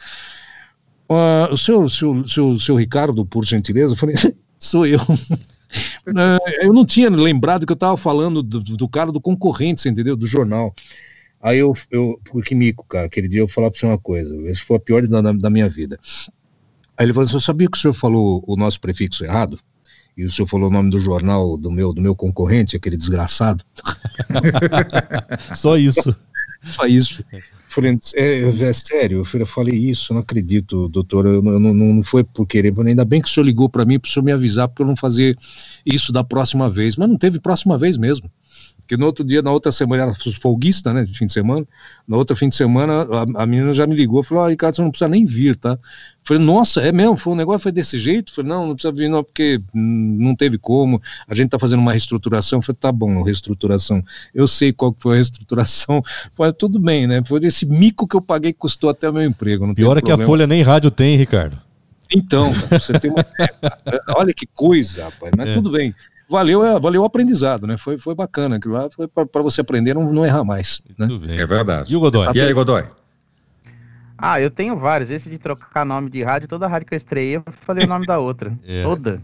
Uh, 1.09 1.53
o 1.53 1.57
seu, 1.57 1.89
seu, 1.89 2.27
seu, 2.27 2.59
seu 2.59 2.75
Ricardo, 2.77 3.27
por 3.27 3.45
gentileza, 3.45 3.93
eu 3.93 3.97
falei, 3.97 4.17
sou 4.59 4.87
eu. 4.87 4.99
Uh, 6.09 6.63
eu 6.63 6.73
não 6.73 6.85
tinha 6.85 7.11
lembrado 7.11 7.67
que 7.67 7.73
eu 7.73 7.77
tava 7.77 7.97
falando 7.97 8.43
do, 8.43 8.61
do 8.61 8.89
cara 8.89 9.13
do 9.13 9.21
concorrente, 9.21 9.89
entendeu? 9.89 10.17
Do 10.17 10.27
jornal. 10.27 10.75
Aí 11.41 11.59
eu, 11.59 11.75
eu 11.91 12.19
que 12.43 12.55
mico, 12.55 12.87
cara, 12.87 13.07
aquele 13.07 13.29
dia 13.29 13.41
eu 13.41 13.47
vou 13.47 13.55
falar 13.55 13.71
pra 13.71 13.79
você 13.79 13.87
uma 13.87 13.99
coisa, 13.99 14.35
esse 14.49 14.63
foi 14.63 14.77
a 14.77 14.81
pior 14.81 15.07
da, 15.07 15.21
da 15.21 15.51
minha 15.51 15.69
vida. 15.69 15.99
Aí 16.97 17.05
ele 17.05 17.13
falou 17.13 17.27
assim, 17.27 17.37
eu 17.37 17.41
sabia 17.41 17.69
que 17.69 17.77
o 17.77 17.81
senhor 17.81 17.93
falou 17.93 18.43
o 18.47 18.57
nosso 18.57 18.81
prefixo 18.81 19.25
errado? 19.25 19.59
e 20.17 20.25
o 20.25 20.31
senhor 20.31 20.47
falou 20.47 20.69
o 20.69 20.73
nome 20.73 20.91
do 20.91 21.01
jornal 21.01 21.57
do 21.57 21.71
meu, 21.71 21.93
do 21.93 22.01
meu 22.01 22.15
concorrente, 22.15 22.77
aquele 22.77 22.97
desgraçado. 22.97 23.65
Só 25.55 25.77
isso. 25.77 26.15
Só 26.67 26.87
isso. 26.87 27.25
Falei, 27.69 27.99
é, 28.15 28.41
é 28.43 28.73
sério, 28.73 29.23
eu 29.35 29.47
falei 29.47 29.75
isso, 29.75 30.15
não 30.15 30.21
acredito, 30.21 30.89
doutor, 30.89 31.27
eu, 31.27 31.45
eu 31.45 31.61
não, 31.61 31.75
não 31.75 32.03
foi 32.03 32.23
por 32.23 32.47
querer, 32.47 32.73
ainda 32.87 33.05
bem 33.05 33.21
que 33.21 33.29
o 33.29 33.31
senhor 33.31 33.45
ligou 33.45 33.69
para 33.69 33.85
mim, 33.85 33.99
para 33.99 34.09
o 34.09 34.11
senhor 34.11 34.25
me 34.25 34.33
avisar, 34.33 34.69
para 34.69 34.85
eu 34.85 34.89
não 34.89 34.95
fazer 34.95 35.37
isso 35.85 36.13
da 36.13 36.23
próxima 36.23 36.71
vez, 36.71 36.95
mas 36.97 37.09
não 37.09 37.17
teve 37.17 37.41
próxima 37.41 37.77
vez 37.77 37.97
mesmo. 37.97 38.31
Porque 38.85 38.99
no 38.99 39.07
outro 39.07 39.25
dia, 39.25 39.41
na 39.41 39.51
outra 39.51 39.73
semana, 39.73 40.03
era 40.03 40.13
folguista, 40.41 40.93
né? 40.93 41.05
De 41.05 41.19
fim 41.19 41.25
de 41.25 41.33
semana. 41.33 41.67
Na 42.07 42.19
outra 42.19 42.37
fim 42.37 42.51
de 42.51 42.55
semana, 42.55 43.07
a, 43.37 43.43
a 43.43 43.47
menina 43.47 43.73
já 43.73 43.87
me 43.87 43.97
ligou 43.97 44.23
falou: 44.23 44.45
oh, 44.45 44.49
Ricardo, 44.49 44.77
você 44.77 44.83
não 44.83 44.91
precisa 44.91 45.09
nem 45.09 45.25
vir, 45.25 45.57
tá? 45.57 45.79
Falei, 46.23 46.43
nossa, 46.43 46.83
é 46.83 46.93
mesmo? 46.93 47.17
Foi 47.17 47.33
um 47.33 47.37
negócio 47.37 47.61
foi 47.61 47.73
desse 47.73 47.99
jeito? 47.99 48.33
Falei, 48.33 48.51
não, 48.51 48.67
não 48.67 48.75
precisa 48.75 48.93
vir, 48.93 49.09
não, 49.09 49.25
porque 49.25 49.59
não 49.73 50.37
teve 50.37 50.59
como. 50.59 51.01
A 51.27 51.35
gente 51.35 51.49
tá 51.49 51.59
fazendo 51.59 51.81
uma 51.81 51.93
reestruturação. 51.93 52.61
Falei, 52.61 52.77
tá 52.79 52.93
bom, 52.93 53.23
reestruturação. 53.23 54.03
Eu 54.35 54.47
sei 54.47 54.71
qual 54.71 54.95
foi 54.99 55.13
a 55.13 55.17
reestruturação. 55.17 56.03
Falei, 56.35 56.53
tudo 56.53 56.79
bem, 56.79 57.07
né? 57.07 57.23
Foi 57.25 57.41
esse 57.45 57.65
mico 57.65 58.07
que 58.07 58.17
eu 58.17 58.21
paguei 58.21 58.53
que 58.53 58.59
custou 58.59 58.91
até 58.91 59.09
o 59.09 59.15
meu 59.15 59.25
emprego. 59.25 59.67
Não 59.67 59.75
Pior 59.75 59.97
é 59.97 60.03
que 60.03 60.13
a 60.13 60.19
Folha 60.19 60.47
nem 60.47 60.63
rádio 60.63 60.91
tem, 60.91 61.17
Ricardo. 61.17 61.59
Então, 62.15 62.53
cara, 62.53 62.79
você 62.79 62.99
tem 62.99 63.11
uma. 63.11 63.25
Olha 64.17 64.35
que 64.35 64.47
coisa, 64.47 65.05
rapaz, 65.05 65.33
mas 65.37 65.49
é. 65.49 65.55
tudo 65.55 65.71
bem 65.73 65.95
valeu, 66.29 66.65
é, 66.65 66.79
valeu 66.79 67.03
o 67.03 67.05
aprendizado, 67.05 67.67
né? 67.67 67.77
Foi, 67.77 67.99
foi 67.99 68.15
bacana. 68.15 68.57
Aquilo 68.57 68.75
lá 68.75 68.89
foi 68.91 69.09
para 69.09 69.43
você 69.43 69.61
aprender 69.61 69.95
não, 69.95 70.13
não 70.13 70.25
errar 70.25 70.45
mais. 70.45 70.83
Né? 70.99 71.09
É 71.39 71.47
verdade. 71.47 71.93
E 71.93 71.97
o 71.97 72.01
Godoy? 72.01 72.29
E 72.35 72.41
aí, 72.41 72.53
Godoy? 72.53 72.85
Ah, 74.17 74.41
eu 74.41 74.51
tenho 74.51 74.77
vários. 74.77 75.11
Esse 75.11 75.29
de 75.29 75.39
trocar 75.39 75.85
nome 75.85 76.09
de 76.11 76.23
rádio, 76.23 76.49
toda 76.49 76.67
rádio 76.67 76.87
que 76.87 76.95
eu 76.95 76.97
estreiei, 76.97 77.37
eu 77.37 77.45
falei 77.63 77.85
o 77.85 77.89
nome 77.89 78.07
da 78.07 78.19
outra. 78.19 78.53
É. 78.67 78.83
Toda. 78.83 79.21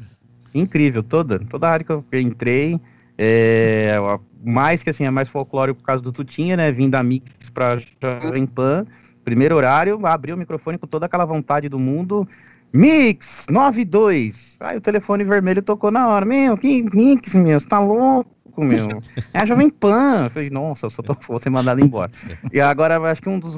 Incrível, 0.54 1.02
toda. 1.02 1.38
Toda 1.38 1.70
rádio 1.70 2.04
que 2.10 2.16
eu 2.16 2.20
entrei. 2.20 2.80
É, 3.16 3.96
mais 4.44 4.82
que 4.82 4.90
assim, 4.90 5.04
é 5.04 5.10
mais 5.10 5.28
folclórico 5.28 5.80
por 5.80 5.86
causa 5.86 6.02
do 6.02 6.12
Tutinha, 6.12 6.56
né? 6.56 6.72
Vim 6.72 6.90
da 6.90 7.02
Mix 7.02 7.50
pra 7.50 7.78
Jovem 8.00 8.46
Pan. 8.46 8.86
Primeiro 9.24 9.54
horário, 9.54 10.04
abri 10.06 10.32
o 10.32 10.36
microfone 10.36 10.78
com 10.78 10.86
toda 10.86 11.06
aquela 11.06 11.24
vontade 11.24 11.68
do 11.68 11.78
mundo. 11.78 12.26
Mix 12.72 13.46
92. 13.50 14.56
Aí 14.60 14.76
o 14.76 14.80
telefone 14.80 15.24
vermelho 15.24 15.62
tocou 15.62 15.90
na 15.90 16.08
hora. 16.08 16.24
Meu, 16.24 16.56
que 16.56 16.82
Mix, 16.94 17.34
meu, 17.34 17.58
você 17.58 17.68
tá 17.68 17.80
louco, 17.80 18.30
meu. 18.64 18.88
É 19.32 19.40
a 19.40 19.46
Jovem 19.46 19.70
Pan. 19.70 20.24
Eu 20.24 20.30
falei, 20.30 20.50
nossa, 20.50 20.86
eu 20.86 20.90
só 20.90 21.02
tô, 21.02 21.16
vou 21.26 21.38
ser 21.38 21.50
mandado 21.50 21.80
embora. 21.80 22.10
E 22.52 22.60
agora, 22.60 22.98
acho 23.10 23.22
que 23.22 23.28
um 23.28 23.38
dos 23.38 23.56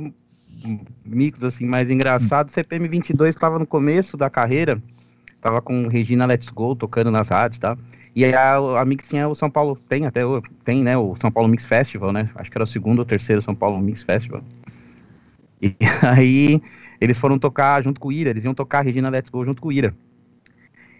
micos 1.04 1.42
assim 1.44 1.66
mais 1.66 1.90
engraçados, 1.90 2.54
CPM 2.54 2.88
22 2.88 3.34
estava 3.34 3.58
no 3.58 3.66
começo 3.66 4.16
da 4.16 4.30
carreira, 4.30 4.80
tava 5.40 5.60
com 5.60 5.88
Regina 5.88 6.26
Let's 6.26 6.48
Go 6.50 6.76
tocando 6.76 7.10
nas 7.10 7.28
rádios, 7.28 7.58
tá? 7.58 7.76
E 8.14 8.24
aí 8.24 8.34
a, 8.34 8.56
a 8.56 8.84
Mix 8.84 9.08
tinha 9.08 9.26
o 9.26 9.34
São 9.34 9.50
Paulo, 9.50 9.76
tem 9.88 10.06
até, 10.06 10.20
tem, 10.64 10.82
né, 10.82 10.96
o 10.96 11.16
São 11.16 11.30
Paulo 11.30 11.48
Mix 11.48 11.64
Festival, 11.64 12.12
né? 12.12 12.30
Acho 12.34 12.50
que 12.50 12.56
era 12.56 12.64
o 12.64 12.66
segundo 12.66 13.00
ou 13.00 13.04
terceiro 13.04 13.42
São 13.42 13.54
Paulo 13.54 13.80
Mix 13.80 14.02
Festival. 14.02 14.42
E 15.60 15.74
aí 16.02 16.62
eles 17.02 17.18
foram 17.18 17.36
tocar 17.36 17.82
junto 17.82 18.00
com 18.00 18.08
o 18.08 18.12
Ira, 18.12 18.30
eles 18.30 18.44
iam 18.44 18.54
tocar 18.54 18.82
Regina 18.82 19.08
Let's 19.08 19.28
Go 19.28 19.44
junto 19.44 19.60
com 19.60 19.70
o 19.70 19.72
Ira. 19.72 19.92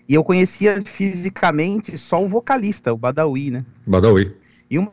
E 0.08 0.14
eu 0.14 0.24
conhecia 0.24 0.82
fisicamente 0.82 1.96
só 1.96 2.20
o 2.20 2.28
vocalista, 2.28 2.92
o 2.92 2.96
Badawi, 2.96 3.52
né? 3.52 3.60
Badawi. 3.86 4.34
E 4.68 4.78
uma, 4.78 4.90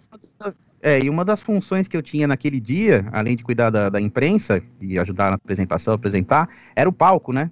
é, 0.79 0.99
e 0.99 1.09
uma 1.09 1.25
das 1.25 1.41
funções 1.41 1.87
que 1.87 1.97
eu 1.97 2.03
tinha 2.03 2.27
naquele 2.27 2.59
dia, 2.59 3.07
além 3.11 3.35
de 3.35 3.43
cuidar 3.43 3.71
da, 3.71 3.89
da 3.89 3.99
imprensa 3.99 4.61
e 4.79 4.99
ajudar 4.99 5.31
na 5.31 5.35
apresentação, 5.37 5.95
apresentar, 5.95 6.47
era 6.75 6.87
o 6.87 6.93
palco, 6.93 7.33
né? 7.33 7.49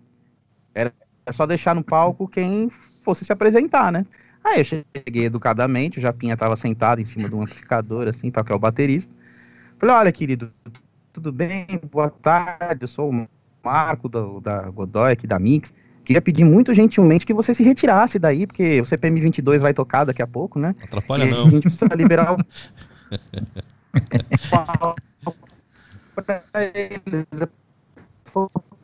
Era 0.75 0.93
só 1.31 1.47
deixar 1.47 1.73
no 1.73 1.83
palco 1.83 2.27
quem 2.27 2.69
fosse 3.01 3.25
se 3.25 3.33
apresentar, 3.33 3.91
né? 3.91 4.05
Aí 4.43 4.59
eu 4.59 4.65
cheguei 4.65 5.25
educadamente, 5.25 5.97
o 5.97 6.01
Japinha 6.01 6.35
estava 6.35 6.55
sentado 6.55 7.01
em 7.01 7.05
cima 7.05 7.27
de 7.27 7.33
um 7.33 7.41
amplificador, 7.41 8.07
assim, 8.07 8.29
tal, 8.29 8.45
que 8.45 8.51
é 8.51 8.55
o 8.55 8.59
baterista. 8.59 9.11
Falei, 9.79 9.95
olha, 9.95 10.11
querido, 10.11 10.53
tudo 11.11 11.31
bem? 11.31 11.65
Boa 11.91 12.11
tarde, 12.11 12.83
eu 12.83 12.87
sou 12.87 13.09
o 13.09 13.27
Marco 13.67 14.07
do, 14.07 14.39
da 14.39 14.61
Godoy 14.69 15.11
aqui 15.11 15.27
da 15.27 15.37
Mix. 15.37 15.73
Queria 16.05 16.21
pedir 16.21 16.45
muito 16.45 16.73
gentilmente 16.73 17.25
que 17.25 17.33
você 17.33 17.53
se 17.53 17.63
retirasse 17.63 18.17
daí, 18.17 18.47
porque 18.47 18.79
o 18.79 18.85
CPM 18.85 19.19
22 19.19 19.61
vai 19.61 19.73
tocar 19.73 20.05
daqui 20.05 20.21
a 20.21 20.27
pouco, 20.27 20.57
né? 20.57 20.73
Atrapalha 20.81 21.25
e 21.25 21.31
não. 21.31 21.47
A 21.47 21.49
gente 21.49 21.63
precisa 21.63 21.93
liberar 21.93 22.33
o... 22.33 22.37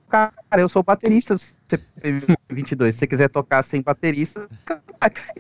cara, 0.10 0.34
eu 0.58 0.68
sou 0.68 0.84
baterista 0.84 1.36
do 1.36 1.40
CPM 1.40 2.20
22, 2.50 2.94
se 2.94 3.00
você 3.00 3.08
quiser 3.08 3.30
tocar 3.30 3.64
sem 3.64 3.82
baterista... 3.82 4.50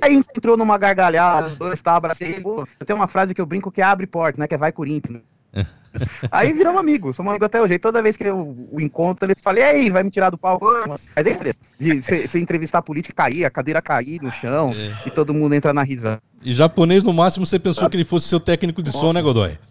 Aí 0.02 0.16
entrou 0.16 0.56
numa 0.56 0.78
gargalhada, 0.78 1.50
dois, 1.50 1.82
tá, 1.82 1.96
abracei. 1.96 2.42
Eu 2.44 2.86
tenho 2.86 2.98
uma 2.98 3.08
frase 3.08 3.34
que 3.34 3.42
eu 3.42 3.46
brinco 3.46 3.72
que 3.72 3.82
é 3.82 3.86
abre 3.86 4.08
porta, 4.08 4.40
né? 4.40 4.48
Que 4.48 4.56
é 4.56 4.58
vai 4.58 4.72
Corinthians. 4.72 5.22
Aí 6.32 6.52
viramos 6.52 6.80
amigos, 6.80 7.16
somos 7.16 7.32
amigos 7.32 7.46
até 7.46 7.62
hoje. 7.62 7.74
Aí 7.74 7.80
toda 7.80 8.02
vez 8.02 8.18
que 8.18 8.24
eu 8.24 8.68
o 8.72 8.82
encontro, 8.82 9.26
eles 9.26 9.42
falam, 9.42 9.60
e 9.60 9.64
aí, 9.64 9.90
vai 9.90 10.04
me 10.04 10.10
tirar 10.10 10.30
do 10.30 10.38
palco? 10.38 10.66
Mas 10.88 11.10
é 11.16 11.36
fresco. 11.36 11.62
De 11.80 12.02
você 12.02 12.40
entrevistar 12.40 12.80
a 12.80 12.82
política 12.82 13.24
cair, 13.24 13.46
a 13.46 13.50
cadeira 13.50 13.82
cair 13.82 14.22
no 14.22 14.32
chão 14.32 14.74
é. 14.76 15.08
e 15.08 15.12
todo 15.12 15.34
mundo 15.34 15.54
entra 15.54 15.74
na 15.74 15.84
risada. 15.84 16.22
E 16.42 16.54
japonês, 16.54 17.04
no 17.04 17.14
máximo, 17.14 17.46
você 17.46 17.60
pensou 17.60 17.90
que 17.90 17.96
ele 17.96 18.04
fosse 18.04 18.28
seu 18.28 18.40
técnico 18.40 18.82
de 18.82 18.92
som, 18.92 19.14
né, 19.14 19.22
Godoy? 19.22 19.58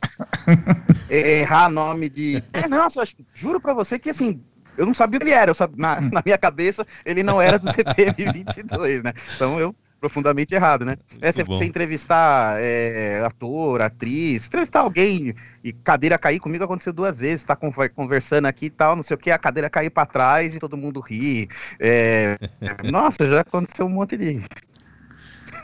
É, 1.08 1.40
errar 1.40 1.68
nome 1.68 2.08
de. 2.08 2.42
É, 2.52 2.66
nossa, 2.68 3.02
juro 3.34 3.60
pra 3.60 3.74
você 3.74 3.98
que 3.98 4.10
assim, 4.10 4.40
eu 4.76 4.86
não 4.86 4.94
sabia 4.94 5.18
o 5.18 5.20
que 5.20 5.28
ele 5.28 5.34
era, 5.34 5.52
sabia, 5.52 5.76
na, 5.76 6.00
na, 6.00 6.22
minha 6.24 6.38
cabeça 6.38 6.86
ele 7.04 7.22
não 7.22 7.40
era 7.40 7.58
do 7.58 7.70
CPM 7.72 8.32
22, 8.32 9.02
né? 9.02 9.12
Então 9.34 9.60
eu 9.60 9.74
profundamente 10.02 10.52
errado, 10.52 10.84
né? 10.84 10.96
É, 11.20 11.30
você, 11.30 11.44
você, 11.44 11.64
entrevistar 11.64 12.60
é, 12.60 13.22
ator, 13.24 13.80
atriz, 13.80 14.48
entrevistar 14.48 14.80
alguém 14.80 15.32
e 15.62 15.72
cadeira 15.72 16.18
cair 16.18 16.40
comigo 16.40 16.64
aconteceu 16.64 16.92
duas 16.92 17.20
vezes, 17.20 17.44
tá 17.44 17.56
conversando 17.94 18.46
aqui 18.46 18.66
e 18.66 18.70
tal, 18.70 18.96
não 18.96 19.04
sei 19.04 19.14
o 19.14 19.18
que, 19.18 19.30
a 19.30 19.38
cadeira 19.38 19.70
cair 19.70 19.90
para 19.90 20.04
trás 20.04 20.56
e 20.56 20.58
todo 20.58 20.76
mundo 20.76 20.98
ri. 20.98 21.48
É, 21.78 22.36
nossa, 22.90 23.24
já 23.24 23.42
aconteceu 23.42 23.86
um 23.86 23.90
monte 23.90 24.16
de. 24.16 24.44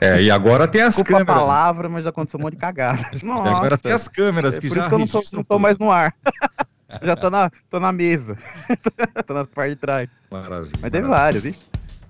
É, 0.01 0.23
e 0.23 0.31
agora 0.31 0.69
tem 0.69 0.83
as 0.83 0.95
Desculpa 0.95 1.25
câmeras. 1.25 1.43
a 1.43 1.47
palavra, 1.47 1.89
mas 1.89 2.05
já 2.05 2.11
aconteceu 2.11 2.39
um 2.39 2.43
monte 2.45 2.55
de 2.55 2.61
cagada. 2.61 3.11
Nossa, 3.25 3.51
e 3.51 3.53
agora 3.53 3.77
tem 3.77 3.91
as 3.91 4.07
câmeras 4.07 4.57
é, 4.57 4.61
que 4.61 4.69
por 4.69 4.77
já. 4.77 4.89
Por 4.89 5.01
isso 5.01 5.11
que 5.11 5.17
eu 5.17 5.21
não 5.21 5.25
tô, 5.25 5.37
não 5.37 5.43
tô 5.43 5.59
mais 5.59 5.81
no 5.81 5.91
ar. 5.91 6.15
já 7.03 7.17
tô 7.17 7.29
na, 7.29 7.51
tô 7.69 7.81
na 7.81 7.91
mesa. 7.91 8.39
tô 9.27 9.35
na 9.35 9.45
parte 9.45 9.71
de 9.71 9.77
trás. 9.81 10.09
Maravilha. 10.31 10.79
Mas 10.81 10.91
teve 10.93 11.09
vários, 11.09 11.43
viu? 11.43 11.55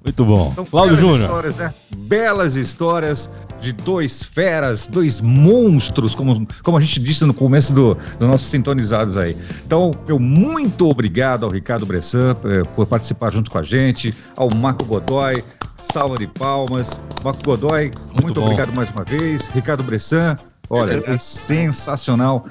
Muito 0.04 0.24
bom. 0.24 0.50
São 0.52 0.64
Cláudio 0.64 0.96
Júnior. 0.96 1.22
Histórias, 1.22 1.56
né? 1.56 1.74
Belas 1.96 2.56
histórias 2.56 3.30
de 3.60 3.72
dois 3.72 4.22
feras, 4.22 4.86
dois 4.86 5.20
monstros, 5.20 6.14
como, 6.14 6.46
como 6.62 6.78
a 6.78 6.80
gente 6.80 7.00
disse 7.00 7.24
no 7.24 7.34
começo 7.34 7.72
do, 7.72 7.96
do 8.18 8.26
nossos 8.26 8.48
sintonizados 8.48 9.18
aí. 9.18 9.36
Então, 9.66 9.92
eu 10.06 10.18
muito 10.18 10.88
obrigado 10.88 11.44
ao 11.44 11.50
Ricardo 11.50 11.84
Bressan 11.84 12.36
eh, 12.44 12.62
por 12.76 12.86
participar 12.86 13.30
junto 13.30 13.50
com 13.50 13.58
a 13.58 13.62
gente, 13.62 14.14
ao 14.36 14.48
Marco 14.54 14.84
Godoy, 14.84 15.42
salva 15.78 16.16
de 16.16 16.26
palmas. 16.26 17.00
Marco 17.24 17.42
Godoy, 17.42 17.90
muito, 18.12 18.22
muito 18.22 18.42
obrigado 18.42 18.72
mais 18.72 18.90
uma 18.90 19.04
vez. 19.04 19.48
Ricardo 19.48 19.82
Bressan, 19.82 20.38
olha, 20.70 21.02
é 21.04 21.18
sensacional. 21.18 22.46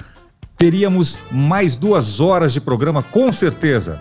Teríamos 0.58 1.18
mais 1.30 1.76
duas 1.76 2.20
horas 2.20 2.52
de 2.52 2.60
programa, 2.60 3.02
com 3.02 3.32
certeza. 3.32 4.00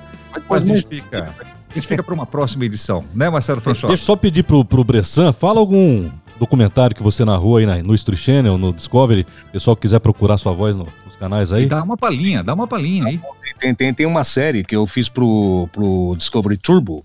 Mas 0.49 0.65
a 0.65 0.67
gente 0.67 0.87
fica 0.87 1.33
a 1.69 1.73
gente 1.73 1.87
fica 1.87 2.03
para 2.03 2.13
uma 2.13 2.25
próxima 2.25 2.65
edição, 2.65 3.05
né, 3.13 3.29
Marcelo 3.29 3.61
Franchot? 3.61 3.87
Deixa 3.87 4.03
eu 4.03 4.05
só 4.05 4.15
pedir 4.15 4.43
pro, 4.43 4.63
pro 4.63 4.83
Bressan, 4.83 5.31
fala 5.33 5.59
algum 5.59 6.09
documentário 6.39 6.95
que 6.95 7.03
você 7.03 7.25
narrou 7.25 7.57
aí 7.57 7.65
na, 7.65 7.77
no 7.77 7.95
Street 7.95 8.19
Channel, 8.19 8.57
no 8.57 8.71
Discovery, 8.73 9.25
pessoal 9.51 9.75
que 9.75 9.81
quiser 9.83 9.99
procurar 9.99 10.37
sua 10.37 10.53
voz 10.53 10.75
no, 10.75 10.87
canais 11.17 11.51
aí? 11.51 11.63
E 11.63 11.65
dá 11.65 11.83
uma 11.83 11.97
palhinha, 11.97 12.43
dá 12.43 12.53
uma 12.53 12.67
palhinha 12.67 13.05
aí. 13.07 13.19
Tem, 13.59 13.73
tem, 13.73 13.93
tem 13.93 14.05
uma 14.05 14.23
série 14.23 14.63
que 14.63 14.75
eu 14.75 14.85
fiz 14.85 15.09
pro, 15.09 15.67
pro 15.71 16.15
Discovery 16.17 16.57
Turbo 16.57 17.03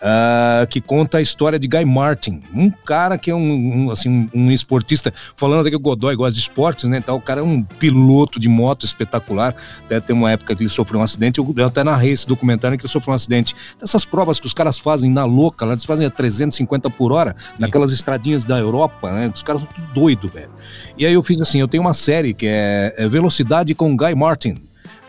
uh, 0.00 0.66
que 0.66 0.80
conta 0.80 1.18
a 1.18 1.22
história 1.22 1.58
de 1.58 1.68
Guy 1.68 1.84
Martin, 1.84 2.42
um 2.54 2.70
cara 2.70 3.18
que 3.18 3.30
é 3.30 3.34
um, 3.34 3.86
um 3.86 3.90
assim, 3.90 4.28
um 4.34 4.50
esportista, 4.50 5.12
falando 5.36 5.60
até 5.60 5.70
que 5.70 5.76
o 5.76 5.80
Godoy 5.80 6.16
gosta 6.16 6.34
de 6.34 6.40
esportes, 6.40 6.84
né? 6.84 6.98
Então, 6.98 7.16
o 7.16 7.20
cara 7.20 7.40
é 7.40 7.42
um 7.42 7.62
piloto 7.62 8.40
de 8.40 8.48
moto 8.48 8.84
espetacular. 8.84 9.54
Até 9.84 10.00
tem 10.00 10.14
uma 10.14 10.30
época 10.30 10.54
que 10.54 10.62
ele 10.62 10.70
sofreu 10.70 11.00
um 11.00 11.02
acidente, 11.02 11.38
eu, 11.38 11.66
até 11.66 11.84
narrei 11.84 12.12
esse 12.12 12.26
documentário 12.26 12.76
que 12.76 12.84
ele 12.84 12.92
sofreu 12.92 13.12
um 13.12 13.16
acidente. 13.16 13.54
Essas 13.80 14.04
provas 14.04 14.40
que 14.40 14.46
os 14.46 14.54
caras 14.54 14.78
fazem 14.78 15.10
na 15.10 15.24
louca, 15.24 15.64
lá 15.64 15.72
eles 15.72 15.84
fazem 15.84 16.06
a 16.06 16.10
350 16.10 16.90
por 16.90 17.12
hora, 17.12 17.34
Sim. 17.36 17.54
naquelas 17.58 17.92
estradinhas 17.92 18.44
da 18.44 18.58
Europa, 18.58 19.12
né? 19.12 19.30
Os 19.32 19.42
caras 19.42 19.62
são 19.62 19.70
tudo 19.72 19.86
doido, 19.92 20.28
velho. 20.28 20.50
E 20.96 21.06
aí 21.06 21.12
eu 21.12 21.22
fiz 21.22 21.40
assim, 21.40 21.60
eu 21.60 21.68
tenho 21.68 21.82
uma 21.82 21.94
série 21.94 22.34
que 22.34 22.46
é, 22.46 22.94
é 22.96 23.08
Velocidade 23.08 23.74
com 23.74 23.96
Guy 23.96 24.14
Martin, 24.14 24.56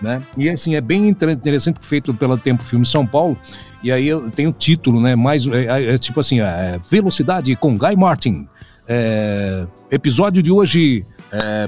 né? 0.01 0.21
E 0.37 0.49
assim, 0.49 0.75
é 0.75 0.81
bem 0.81 1.07
interessante, 1.07 1.79
feito 1.81 2.13
pela 2.13 2.37
Tempo 2.37 2.63
Filme 2.63 2.85
São 2.85 3.05
Paulo, 3.05 3.37
e 3.83 3.91
aí 3.91 4.07
eu 4.07 4.29
tenho 4.31 4.49
o 4.49 4.53
título, 4.53 5.01
né? 5.01 5.15
Mais, 5.15 5.45
é, 5.47 5.65
é, 5.65 5.93
é 5.93 5.97
tipo 5.97 6.19
assim, 6.19 6.39
é, 6.39 6.79
Velocidade 6.89 7.55
com 7.55 7.77
Guy 7.77 7.95
Martin. 7.95 8.47
É, 8.87 9.65
episódio 9.89 10.41
de 10.43 10.51
hoje, 10.51 11.05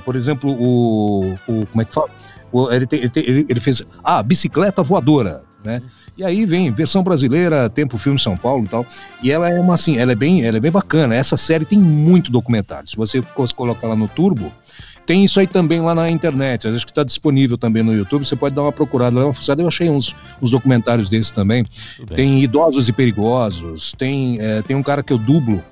por 0.04 0.16
exemplo, 0.16 0.52
o, 0.52 1.34
o, 1.48 1.66
Como 1.68 1.82
é 1.82 1.86
que 1.86 1.94
fala? 1.94 2.10
O, 2.52 2.72
ele, 2.72 2.86
tem, 2.86 3.00
ele, 3.02 3.46
ele, 3.50 3.60
fez. 3.60 3.82
Ah, 4.04 4.22
bicicleta 4.22 4.84
voadora, 4.84 5.44
né? 5.64 5.82
E 6.16 6.24
aí 6.24 6.46
vem 6.46 6.72
versão 6.72 7.02
brasileira, 7.02 7.70
Tempo 7.70 7.98
Filme 7.98 8.20
São 8.20 8.38
Paulo 8.38 8.66
e 8.66 8.68
tal. 8.68 8.86
E 9.24 9.32
ela 9.32 9.50
é 9.50 9.60
uma 9.60 9.74
assim, 9.74 9.98
ela 9.98 10.12
é 10.12 10.16
bem, 10.16 10.46
ela 10.46 10.58
é 10.58 10.60
bem 10.60 10.72
bacana. 10.72 11.16
Essa 11.16 11.36
série 11.36 11.66
tem 11.66 11.80
muito 11.80 12.32
documentário. 12.32 12.88
Se 12.88 12.96
você 12.96 13.24
colocar 13.56 13.88
lá 13.88 13.96
no 13.96 14.08
Turbo, 14.08 14.52
tem 15.06 15.24
isso 15.24 15.40
aí 15.40 15.48
também 15.48 15.82
lá 15.82 15.94
na 15.94 16.10
internet. 16.10 16.68
Acho 16.68 16.86
que 16.86 16.92
está 16.92 17.04
disponível 17.04 17.58
também 17.58 17.84
no 17.84 17.94
YouTube. 17.94 18.26
Você 18.26 18.36
pode 18.36 18.56
dar 18.56 18.62
uma 18.64 18.72
procurada 18.72 19.20
lá. 19.20 19.34
Eu 19.58 19.68
achei 19.68 19.90
uns, 19.90 20.16
uns 20.42 20.52
documentários 20.52 21.10
desses 21.10 21.32
também. 21.32 21.66
Tem 22.16 22.42
Idosos 22.42 22.88
e 22.88 22.94
Perigosos. 22.94 23.94
Tem, 23.98 24.38
é, 24.40 24.62
tem 24.62 24.76
um 24.76 24.84
cara 24.84 25.04
que 25.04 25.12
eu 25.12 25.18
dublo. 25.18 25.64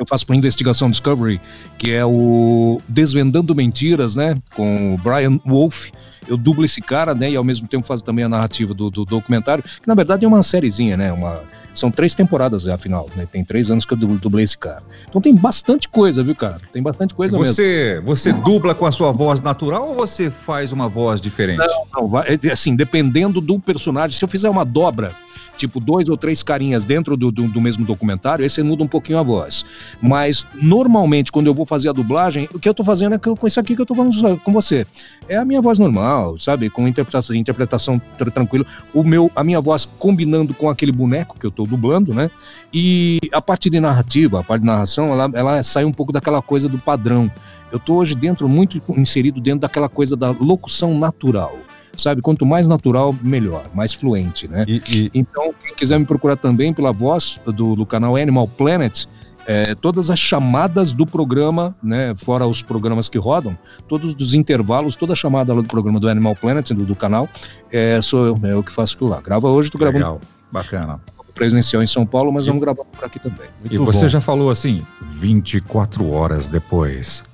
Eu 0.00 0.06
faço 0.06 0.26
para 0.26 0.34
Investigação 0.34 0.90
Discovery, 0.90 1.38
que 1.76 1.92
é 1.92 2.04
o 2.04 2.80
Desvendando 2.88 3.54
Mentiras, 3.54 4.16
né? 4.16 4.34
Com 4.56 4.94
o 4.94 4.98
Brian 4.98 5.38
Wolf 5.44 5.90
eu 6.26 6.36
dublo 6.36 6.64
esse 6.64 6.80
cara, 6.80 7.14
né? 7.14 7.30
E 7.30 7.36
ao 7.36 7.44
mesmo 7.44 7.68
tempo 7.68 7.86
faço 7.86 8.04
também 8.04 8.24
a 8.24 8.28
narrativa 8.28 8.72
do, 8.72 8.88
do 8.88 9.04
documentário, 9.04 9.62
que 9.62 9.86
na 9.86 9.94
verdade 9.94 10.24
é 10.24 10.28
uma 10.28 10.42
sériezinha, 10.42 10.96
né? 10.96 11.12
Uma, 11.12 11.42
são 11.74 11.90
três 11.90 12.14
temporadas, 12.14 12.66
afinal, 12.68 13.08
né? 13.14 13.26
Tem 13.30 13.44
três 13.44 13.70
anos 13.70 13.84
que 13.84 13.92
eu 13.92 13.98
dublei 13.98 14.44
esse 14.44 14.56
cara. 14.56 14.82
Então 15.08 15.20
tem 15.20 15.34
bastante 15.34 15.88
coisa, 15.88 16.22
viu, 16.22 16.34
cara? 16.34 16.60
Tem 16.72 16.82
bastante 16.82 17.14
coisa 17.14 17.36
você, 17.36 17.94
mesmo. 17.96 18.06
Você 18.06 18.32
dubla 18.32 18.74
com 18.74 18.86
a 18.86 18.92
sua 18.92 19.12
voz 19.12 19.40
natural 19.40 19.88
ou 19.88 19.94
você 19.94 20.30
faz 20.30 20.72
uma 20.72 20.88
voz 20.88 21.20
diferente? 21.20 21.58
Não, 21.58 22.08
não, 22.08 22.18
é, 22.20 22.38
assim, 22.50 22.74
dependendo 22.74 23.40
do 23.40 23.58
personagem. 23.58 24.16
Se 24.16 24.24
eu 24.24 24.28
fizer 24.28 24.48
uma 24.48 24.64
dobra 24.64 25.12
tipo 25.60 25.78
dois 25.78 26.08
ou 26.08 26.16
três 26.16 26.42
carinhas 26.42 26.84
dentro 26.84 27.16
do, 27.16 27.30
do, 27.30 27.46
do, 27.46 27.60
mesmo 27.60 27.84
documentário, 27.84 28.42
aí 28.42 28.48
você 28.48 28.62
muda 28.62 28.82
um 28.82 28.88
pouquinho 28.88 29.18
a 29.18 29.22
voz. 29.22 29.64
Mas 30.00 30.46
normalmente, 30.60 31.30
quando 31.30 31.46
eu 31.46 31.54
vou 31.54 31.66
fazer 31.66 31.90
a 31.90 31.92
dublagem, 31.92 32.48
o 32.54 32.58
que 32.58 32.68
eu 32.68 32.72
tô 32.72 32.82
fazendo 32.82 33.14
é 33.14 33.18
com 33.18 33.46
isso 33.46 33.60
aqui 33.60 33.76
que 33.76 33.82
eu 33.82 33.86
tô 33.86 33.94
falando 33.94 34.38
com 34.38 34.52
você. 34.52 34.86
É 35.28 35.36
a 35.36 35.44
minha 35.44 35.60
voz 35.60 35.78
normal, 35.78 36.38
sabe? 36.38 36.70
Com 36.70 36.88
interpretação, 36.88 37.36
interpretação 37.36 38.00
tranquila. 38.32 38.64
O 38.94 39.04
meu, 39.04 39.30
a 39.36 39.44
minha 39.44 39.60
voz 39.60 39.84
combinando 39.98 40.54
com 40.54 40.68
aquele 40.70 40.92
boneco 40.92 41.38
que 41.38 41.46
eu 41.46 41.50
tô 41.50 41.64
dublando, 41.64 42.14
né? 42.14 42.30
E 42.72 43.18
a 43.32 43.42
parte 43.42 43.68
de 43.68 43.78
narrativa, 43.78 44.40
a 44.40 44.42
parte 44.42 44.62
de 44.62 44.66
narração, 44.66 45.12
ela, 45.12 45.30
ela 45.34 45.62
sai 45.62 45.84
um 45.84 45.92
pouco 45.92 46.12
daquela 46.12 46.40
coisa 46.40 46.68
do 46.68 46.78
padrão. 46.78 47.30
Eu 47.70 47.78
tô 47.78 47.96
hoje 47.96 48.14
dentro, 48.14 48.48
muito 48.48 48.80
inserido 48.96 49.40
dentro 49.40 49.60
daquela 49.60 49.88
coisa 49.88 50.16
da 50.16 50.30
locução 50.30 50.98
natural 50.98 51.56
sabe? 51.96 52.22
Quanto 52.22 52.46
mais 52.46 52.66
natural, 52.66 53.14
melhor, 53.22 53.64
mais 53.74 53.92
fluente, 53.92 54.48
né? 54.48 54.64
E, 54.66 54.82
e... 54.88 55.10
Então, 55.14 55.54
quem 55.62 55.74
quiser 55.74 55.98
me 55.98 56.04
procurar 56.04 56.36
também 56.36 56.72
pela 56.72 56.92
voz 56.92 57.40
do, 57.44 57.76
do 57.76 57.86
canal 57.86 58.16
Animal 58.16 58.48
Planet, 58.48 59.06
é, 59.46 59.74
todas 59.74 60.10
as 60.10 60.18
chamadas 60.18 60.92
do 60.92 61.06
programa, 61.06 61.74
né, 61.82 62.14
fora 62.16 62.46
os 62.46 62.62
programas 62.62 63.08
que 63.08 63.18
rodam, 63.18 63.56
todos 63.88 64.14
os 64.14 64.34
intervalos, 64.34 64.94
toda 64.94 65.12
a 65.12 65.16
chamada 65.16 65.54
do 65.54 65.64
programa 65.64 65.98
do 65.98 66.08
Animal 66.08 66.36
Planet, 66.36 66.70
do, 66.70 66.84
do 66.84 66.94
canal, 66.94 67.28
é, 67.72 68.00
sou 68.00 68.26
eu, 68.26 68.38
é 68.44 68.52
eu 68.52 68.62
que 68.62 68.70
faço 68.70 68.94
aquilo 68.94 69.10
lá. 69.10 69.20
Grava 69.20 69.48
hoje, 69.48 69.70
tô 69.70 69.78
gravando. 69.78 69.98
Legal, 69.98 70.20
bacana. 70.52 71.00
Presencial 71.34 71.82
em 71.82 71.86
São 71.86 72.04
Paulo, 72.04 72.32
mas 72.32 72.46
e... 72.46 72.48
vamos 72.48 72.62
gravar 72.62 72.84
por 72.84 73.04
aqui 73.04 73.18
também. 73.18 73.46
Muito 73.60 73.74
e 73.74 73.78
você 73.78 74.02
bom. 74.02 74.08
já 74.08 74.20
falou 74.20 74.50
assim, 74.50 74.82
24 75.00 76.08
horas 76.10 76.48
depois. 76.48 77.24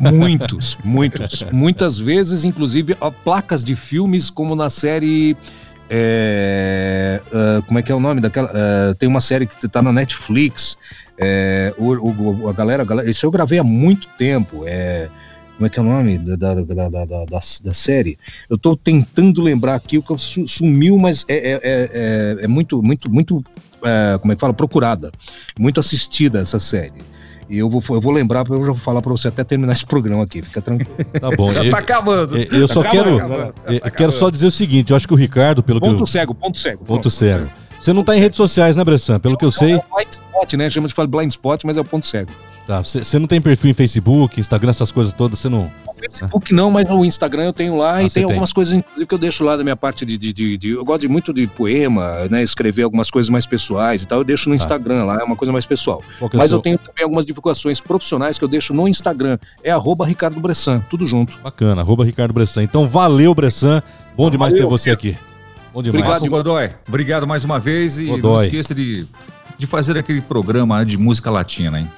Muitos, 0.00 0.76
muitos. 0.84 1.44
Muitas 1.52 1.98
vezes, 1.98 2.44
inclusive, 2.44 2.96
placas 3.24 3.62
de 3.62 3.74
filmes, 3.74 4.30
como 4.30 4.54
na 4.54 4.70
série 4.70 5.36
É, 5.90 7.20
uh, 7.32 7.62
como 7.62 7.78
é 7.78 7.82
que 7.82 7.90
é 7.90 7.94
o 7.94 8.00
nome 8.00 8.20
daquela? 8.20 8.50
Uh, 8.50 8.94
tem 8.96 9.08
uma 9.08 9.20
série 9.20 9.46
que 9.46 9.68
tá 9.68 9.80
na 9.80 9.92
Netflix. 9.92 10.76
É, 11.18 11.74
o, 11.76 11.94
o, 11.94 12.48
a, 12.48 12.52
galera, 12.52 12.82
a 12.82 12.86
galera. 12.86 13.10
Isso 13.10 13.26
eu 13.26 13.30
gravei 13.30 13.58
há 13.58 13.64
muito 13.64 14.06
tempo. 14.18 14.64
É, 14.66 15.08
como 15.56 15.66
é 15.66 15.68
que 15.68 15.78
é 15.78 15.82
o 15.82 15.84
nome 15.84 16.18
da, 16.18 16.36
da, 16.36 16.54
da, 16.54 16.88
da, 16.88 17.04
da, 17.04 17.24
da 17.24 17.74
série? 17.74 18.16
Eu 18.48 18.54
estou 18.54 18.76
tentando 18.76 19.42
lembrar 19.42 19.74
aqui 19.74 19.98
o 19.98 20.02
que 20.02 20.14
sumiu, 20.46 20.96
mas 20.98 21.24
é, 21.26 21.36
é, 21.36 21.60
é, 21.62 22.44
é 22.44 22.46
muito, 22.46 22.80
muito, 22.82 23.10
muito. 23.10 23.44
É, 23.82 24.18
como 24.18 24.32
é 24.32 24.36
que 24.36 24.40
fala? 24.40 24.54
Procurada. 24.54 25.10
Muito 25.58 25.80
assistida 25.80 26.38
essa 26.38 26.60
série. 26.60 27.02
E 27.48 27.58
eu 27.58 27.70
vou, 27.70 27.82
eu 27.90 28.00
vou 28.00 28.12
lembrar, 28.12 28.44
eu 28.48 28.60
já 28.60 28.72
vou 28.72 28.74
falar 28.74 29.00
para 29.00 29.10
você 29.10 29.28
até 29.28 29.42
terminar 29.42 29.72
esse 29.72 29.86
programa 29.86 30.24
aqui, 30.24 30.42
fica 30.42 30.60
tranquilo. 30.60 30.92
Tá 31.18 31.30
bom. 31.30 31.50
já 31.52 31.70
tá 31.70 31.78
acabando. 31.78 32.36
Eu, 32.36 32.60
eu 32.60 32.68
só 32.68 32.82
tá 32.82 32.90
quero, 32.90 33.16
acabando, 33.16 33.52
tá 33.52 33.72
eu 33.72 33.90
quero 33.90 34.12
só 34.12 34.30
dizer 34.30 34.46
o 34.46 34.50
seguinte, 34.50 34.90
eu 34.90 34.96
acho 34.96 35.06
que 35.06 35.14
o 35.14 35.16
Ricardo, 35.16 35.62
pelo 35.62 35.80
ponto 35.80 35.96
que 35.96 36.02
eu... 36.02 36.06
cego, 36.06 36.34
ponto 36.34 36.58
cego. 36.58 36.78
Ponto 36.78 36.86
pronto, 36.86 37.10
cego. 37.10 37.40
Ponto 37.40 37.50
cego. 37.50 37.68
Você 37.80 37.92
não 37.92 38.02
tá 38.02 38.16
em 38.16 38.20
redes 38.20 38.36
sociais, 38.36 38.76
né, 38.76 38.84
Bressan? 38.84 39.18
Pelo 39.20 39.36
que 39.36 39.44
eu 39.44 39.50
sei. 39.50 39.74
É 39.74 39.84
blind 39.94 40.10
spot, 40.10 40.52
né? 40.54 40.70
Chama 40.70 40.88
de 40.88 41.06
blind 41.06 41.30
spot, 41.30 41.64
mas 41.64 41.76
é 41.76 41.80
o 41.80 41.84
ponto 41.84 42.06
cego. 42.06 42.30
Tá, 42.68 42.82
você 42.82 43.18
não 43.18 43.26
tem 43.26 43.40
perfil 43.40 43.70
em 43.70 43.72
Facebook, 43.72 44.38
Instagram, 44.38 44.68
essas 44.68 44.92
coisas 44.92 45.14
todas, 45.14 45.38
você 45.38 45.48
não. 45.48 45.72
Facebook 45.98 46.52
não, 46.52 46.70
mas 46.70 46.86
no 46.86 47.02
Instagram 47.02 47.44
eu 47.44 47.52
tenho 47.54 47.78
lá 47.78 47.94
ah, 47.94 48.02
e 48.02 48.10
tem 48.10 48.24
algumas 48.24 48.52
coisas, 48.52 48.74
inclusive, 48.74 49.06
que 49.06 49.14
eu 49.14 49.18
deixo 49.18 49.42
lá 49.42 49.56
da 49.56 49.64
minha 49.64 49.74
parte 49.74 50.04
de, 50.04 50.18
de, 50.18 50.34
de, 50.34 50.58
de, 50.58 50.68
Eu 50.72 50.84
gosto 50.84 51.00
de, 51.00 51.08
muito 51.08 51.32
de 51.32 51.46
poema, 51.46 52.28
né? 52.30 52.42
Escrever 52.42 52.82
algumas 52.82 53.10
coisas 53.10 53.30
mais 53.30 53.46
pessoais 53.46 54.02
e 54.02 54.06
tal. 54.06 54.18
Eu 54.18 54.24
deixo 54.24 54.50
no 54.50 54.54
tá. 54.54 54.62
Instagram 54.62 55.04
lá, 55.04 55.18
é 55.18 55.24
uma 55.24 55.34
coisa 55.34 55.50
mais 55.50 55.64
pessoal. 55.64 56.02
É 56.20 56.36
mas 56.36 56.52
eu 56.52 56.58
tenho 56.58 56.76
também 56.76 57.04
algumas 57.04 57.24
divulgações 57.24 57.80
profissionais 57.80 58.38
que 58.38 58.44
eu 58.44 58.48
deixo 58.48 58.74
no 58.74 58.86
Instagram. 58.86 59.38
É 59.64 59.70
arroba 59.70 60.04
Ricardo 60.04 60.38
Bressan, 60.38 60.84
tudo 60.90 61.06
junto. 61.06 61.40
Bacana, 61.40 61.80
arroba 61.80 62.04
Ricardo 62.04 62.34
Bressan. 62.34 62.64
Então 62.64 62.86
valeu, 62.86 63.34
Bressan. 63.34 63.82
Bom 64.14 64.28
demais 64.28 64.52
valeu, 64.52 64.66
ter 64.66 64.70
você 64.70 64.90
aqui. 64.90 65.16
Bom 65.72 65.82
demais. 65.82 66.04
Obrigado, 66.04 66.28
Godoy. 66.28 66.68
Obrigado 66.86 67.26
mais 67.26 67.46
uma 67.46 67.58
vez 67.58 67.98
e 67.98 68.08
Godoy. 68.08 68.20
não 68.20 68.42
esqueça 68.42 68.74
de, 68.74 69.08
de 69.56 69.66
fazer 69.66 69.96
aquele 69.96 70.20
programa 70.20 70.84
de 70.84 70.98
música 70.98 71.30
latina, 71.30 71.80
hein? 71.80 71.88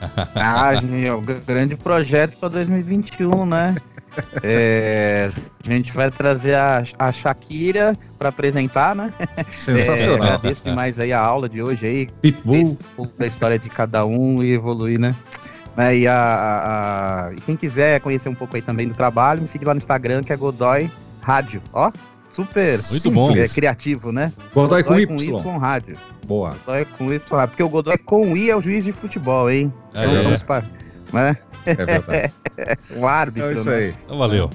Ah, 0.34 0.80
meu, 0.82 1.20
grande 1.20 1.76
projeto 1.76 2.36
para 2.38 2.48
2021, 2.48 3.46
né? 3.46 3.74
É, 4.42 5.30
a 5.64 5.70
gente 5.70 5.92
vai 5.92 6.10
trazer 6.10 6.54
a, 6.54 6.82
a 6.98 7.12
Shakira 7.12 7.96
para 8.18 8.30
apresentar, 8.30 8.94
né? 8.94 9.12
Sensacional. 9.50 10.26
É, 10.26 10.30
agradeço 10.30 10.64
demais 10.64 10.98
aí 10.98 11.12
a 11.12 11.20
aula 11.20 11.48
de 11.48 11.62
hoje 11.62 11.86
aí. 11.86 12.08
Pitbull. 12.20 12.78
Da 13.18 13.26
história 13.26 13.58
de 13.58 13.68
cada 13.68 14.04
um 14.04 14.42
e 14.42 14.52
evoluir, 14.52 14.98
né? 14.98 15.14
É, 15.76 15.96
e, 15.96 16.06
a, 16.06 16.14
a, 16.14 17.32
e 17.32 17.40
quem 17.42 17.56
quiser 17.56 18.00
conhecer 18.00 18.28
um 18.28 18.34
pouco 18.34 18.56
aí 18.56 18.62
também 18.62 18.88
do 18.88 18.94
trabalho, 18.94 19.42
me 19.42 19.48
siga 19.48 19.66
lá 19.66 19.74
no 19.74 19.78
Instagram, 19.78 20.22
que 20.22 20.32
é 20.32 20.36
Godoy 20.36 20.90
Rádio. 21.22 21.62
Ó, 21.72 21.90
super 22.32 22.78
Muito 22.90 23.10
bom. 23.10 23.36
É, 23.36 23.48
criativo, 23.48 24.12
né? 24.12 24.32
Godoy, 24.54 24.82
Godoy 24.82 25.06
com, 25.06 25.16
com 25.16 25.22
Y. 25.22 25.42
com 25.42 25.58
rádio. 25.58 25.96
Boa. 26.26 26.56
Godoy 26.64 26.84
com 26.96 27.12
Y, 27.12 27.20
porque 27.46 27.62
o 27.62 27.68
Godoy 27.68 27.98
com 27.98 28.36
I 28.36 28.50
é 28.50 28.56
o 28.56 28.62
juiz 28.62 28.84
de 28.84 28.92
futebol, 28.92 29.50
hein? 29.50 29.72
É, 29.94 30.04
então, 30.04 30.16
é. 30.16 30.22
Vamos 30.22 30.42
pra, 30.42 30.64
né? 31.12 31.36
É 31.66 31.74
verdade. 31.74 32.32
o 32.96 33.06
árbitro. 33.08 33.50
É 33.50 33.52
isso 33.54 33.70
aí. 33.70 33.88
Né? 33.88 33.94
Então, 34.04 34.18
valeu. 34.18 34.50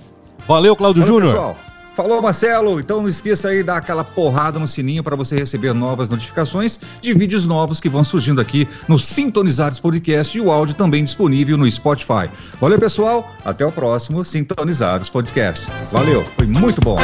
Valeu, 0.48 0.76
Cláudio 0.76 1.06
Júnior. 1.06 1.34
Pessoal. 1.34 1.58
Falou, 1.96 2.22
Marcelo. 2.22 2.80
Então 2.80 3.02
não 3.02 3.08
esqueça 3.08 3.48
aí 3.48 3.58
de 3.58 3.64
dar 3.64 3.78
aquela 3.78 4.04
porrada 4.04 4.60
no 4.60 4.68
sininho 4.68 5.02
para 5.02 5.16
você 5.16 5.38
receber 5.38 5.74
novas 5.74 6.10
notificações 6.10 6.78
de 7.02 7.14
vídeos 7.14 7.46
novos 7.46 7.80
que 7.80 7.88
vão 7.88 8.04
surgindo 8.04 8.42
aqui 8.42 8.68
no 8.86 9.00
Sintonizados 9.00 9.80
Podcast 9.80 10.38
e 10.38 10.42
o 10.42 10.52
áudio 10.52 10.76
também 10.76 11.04
disponível 11.04 11.58
no 11.58 11.72
Spotify. 11.72 12.30
Valeu, 12.60 12.78
pessoal. 12.78 13.34
Até 13.46 13.66
o 13.66 13.72
próximo 13.72 14.26
Sintonizados 14.26 15.10
Podcast. 15.10 15.68
Valeu. 15.90 16.26
Foi 16.26 16.46
muito 16.46 16.82
bom. 16.82 16.98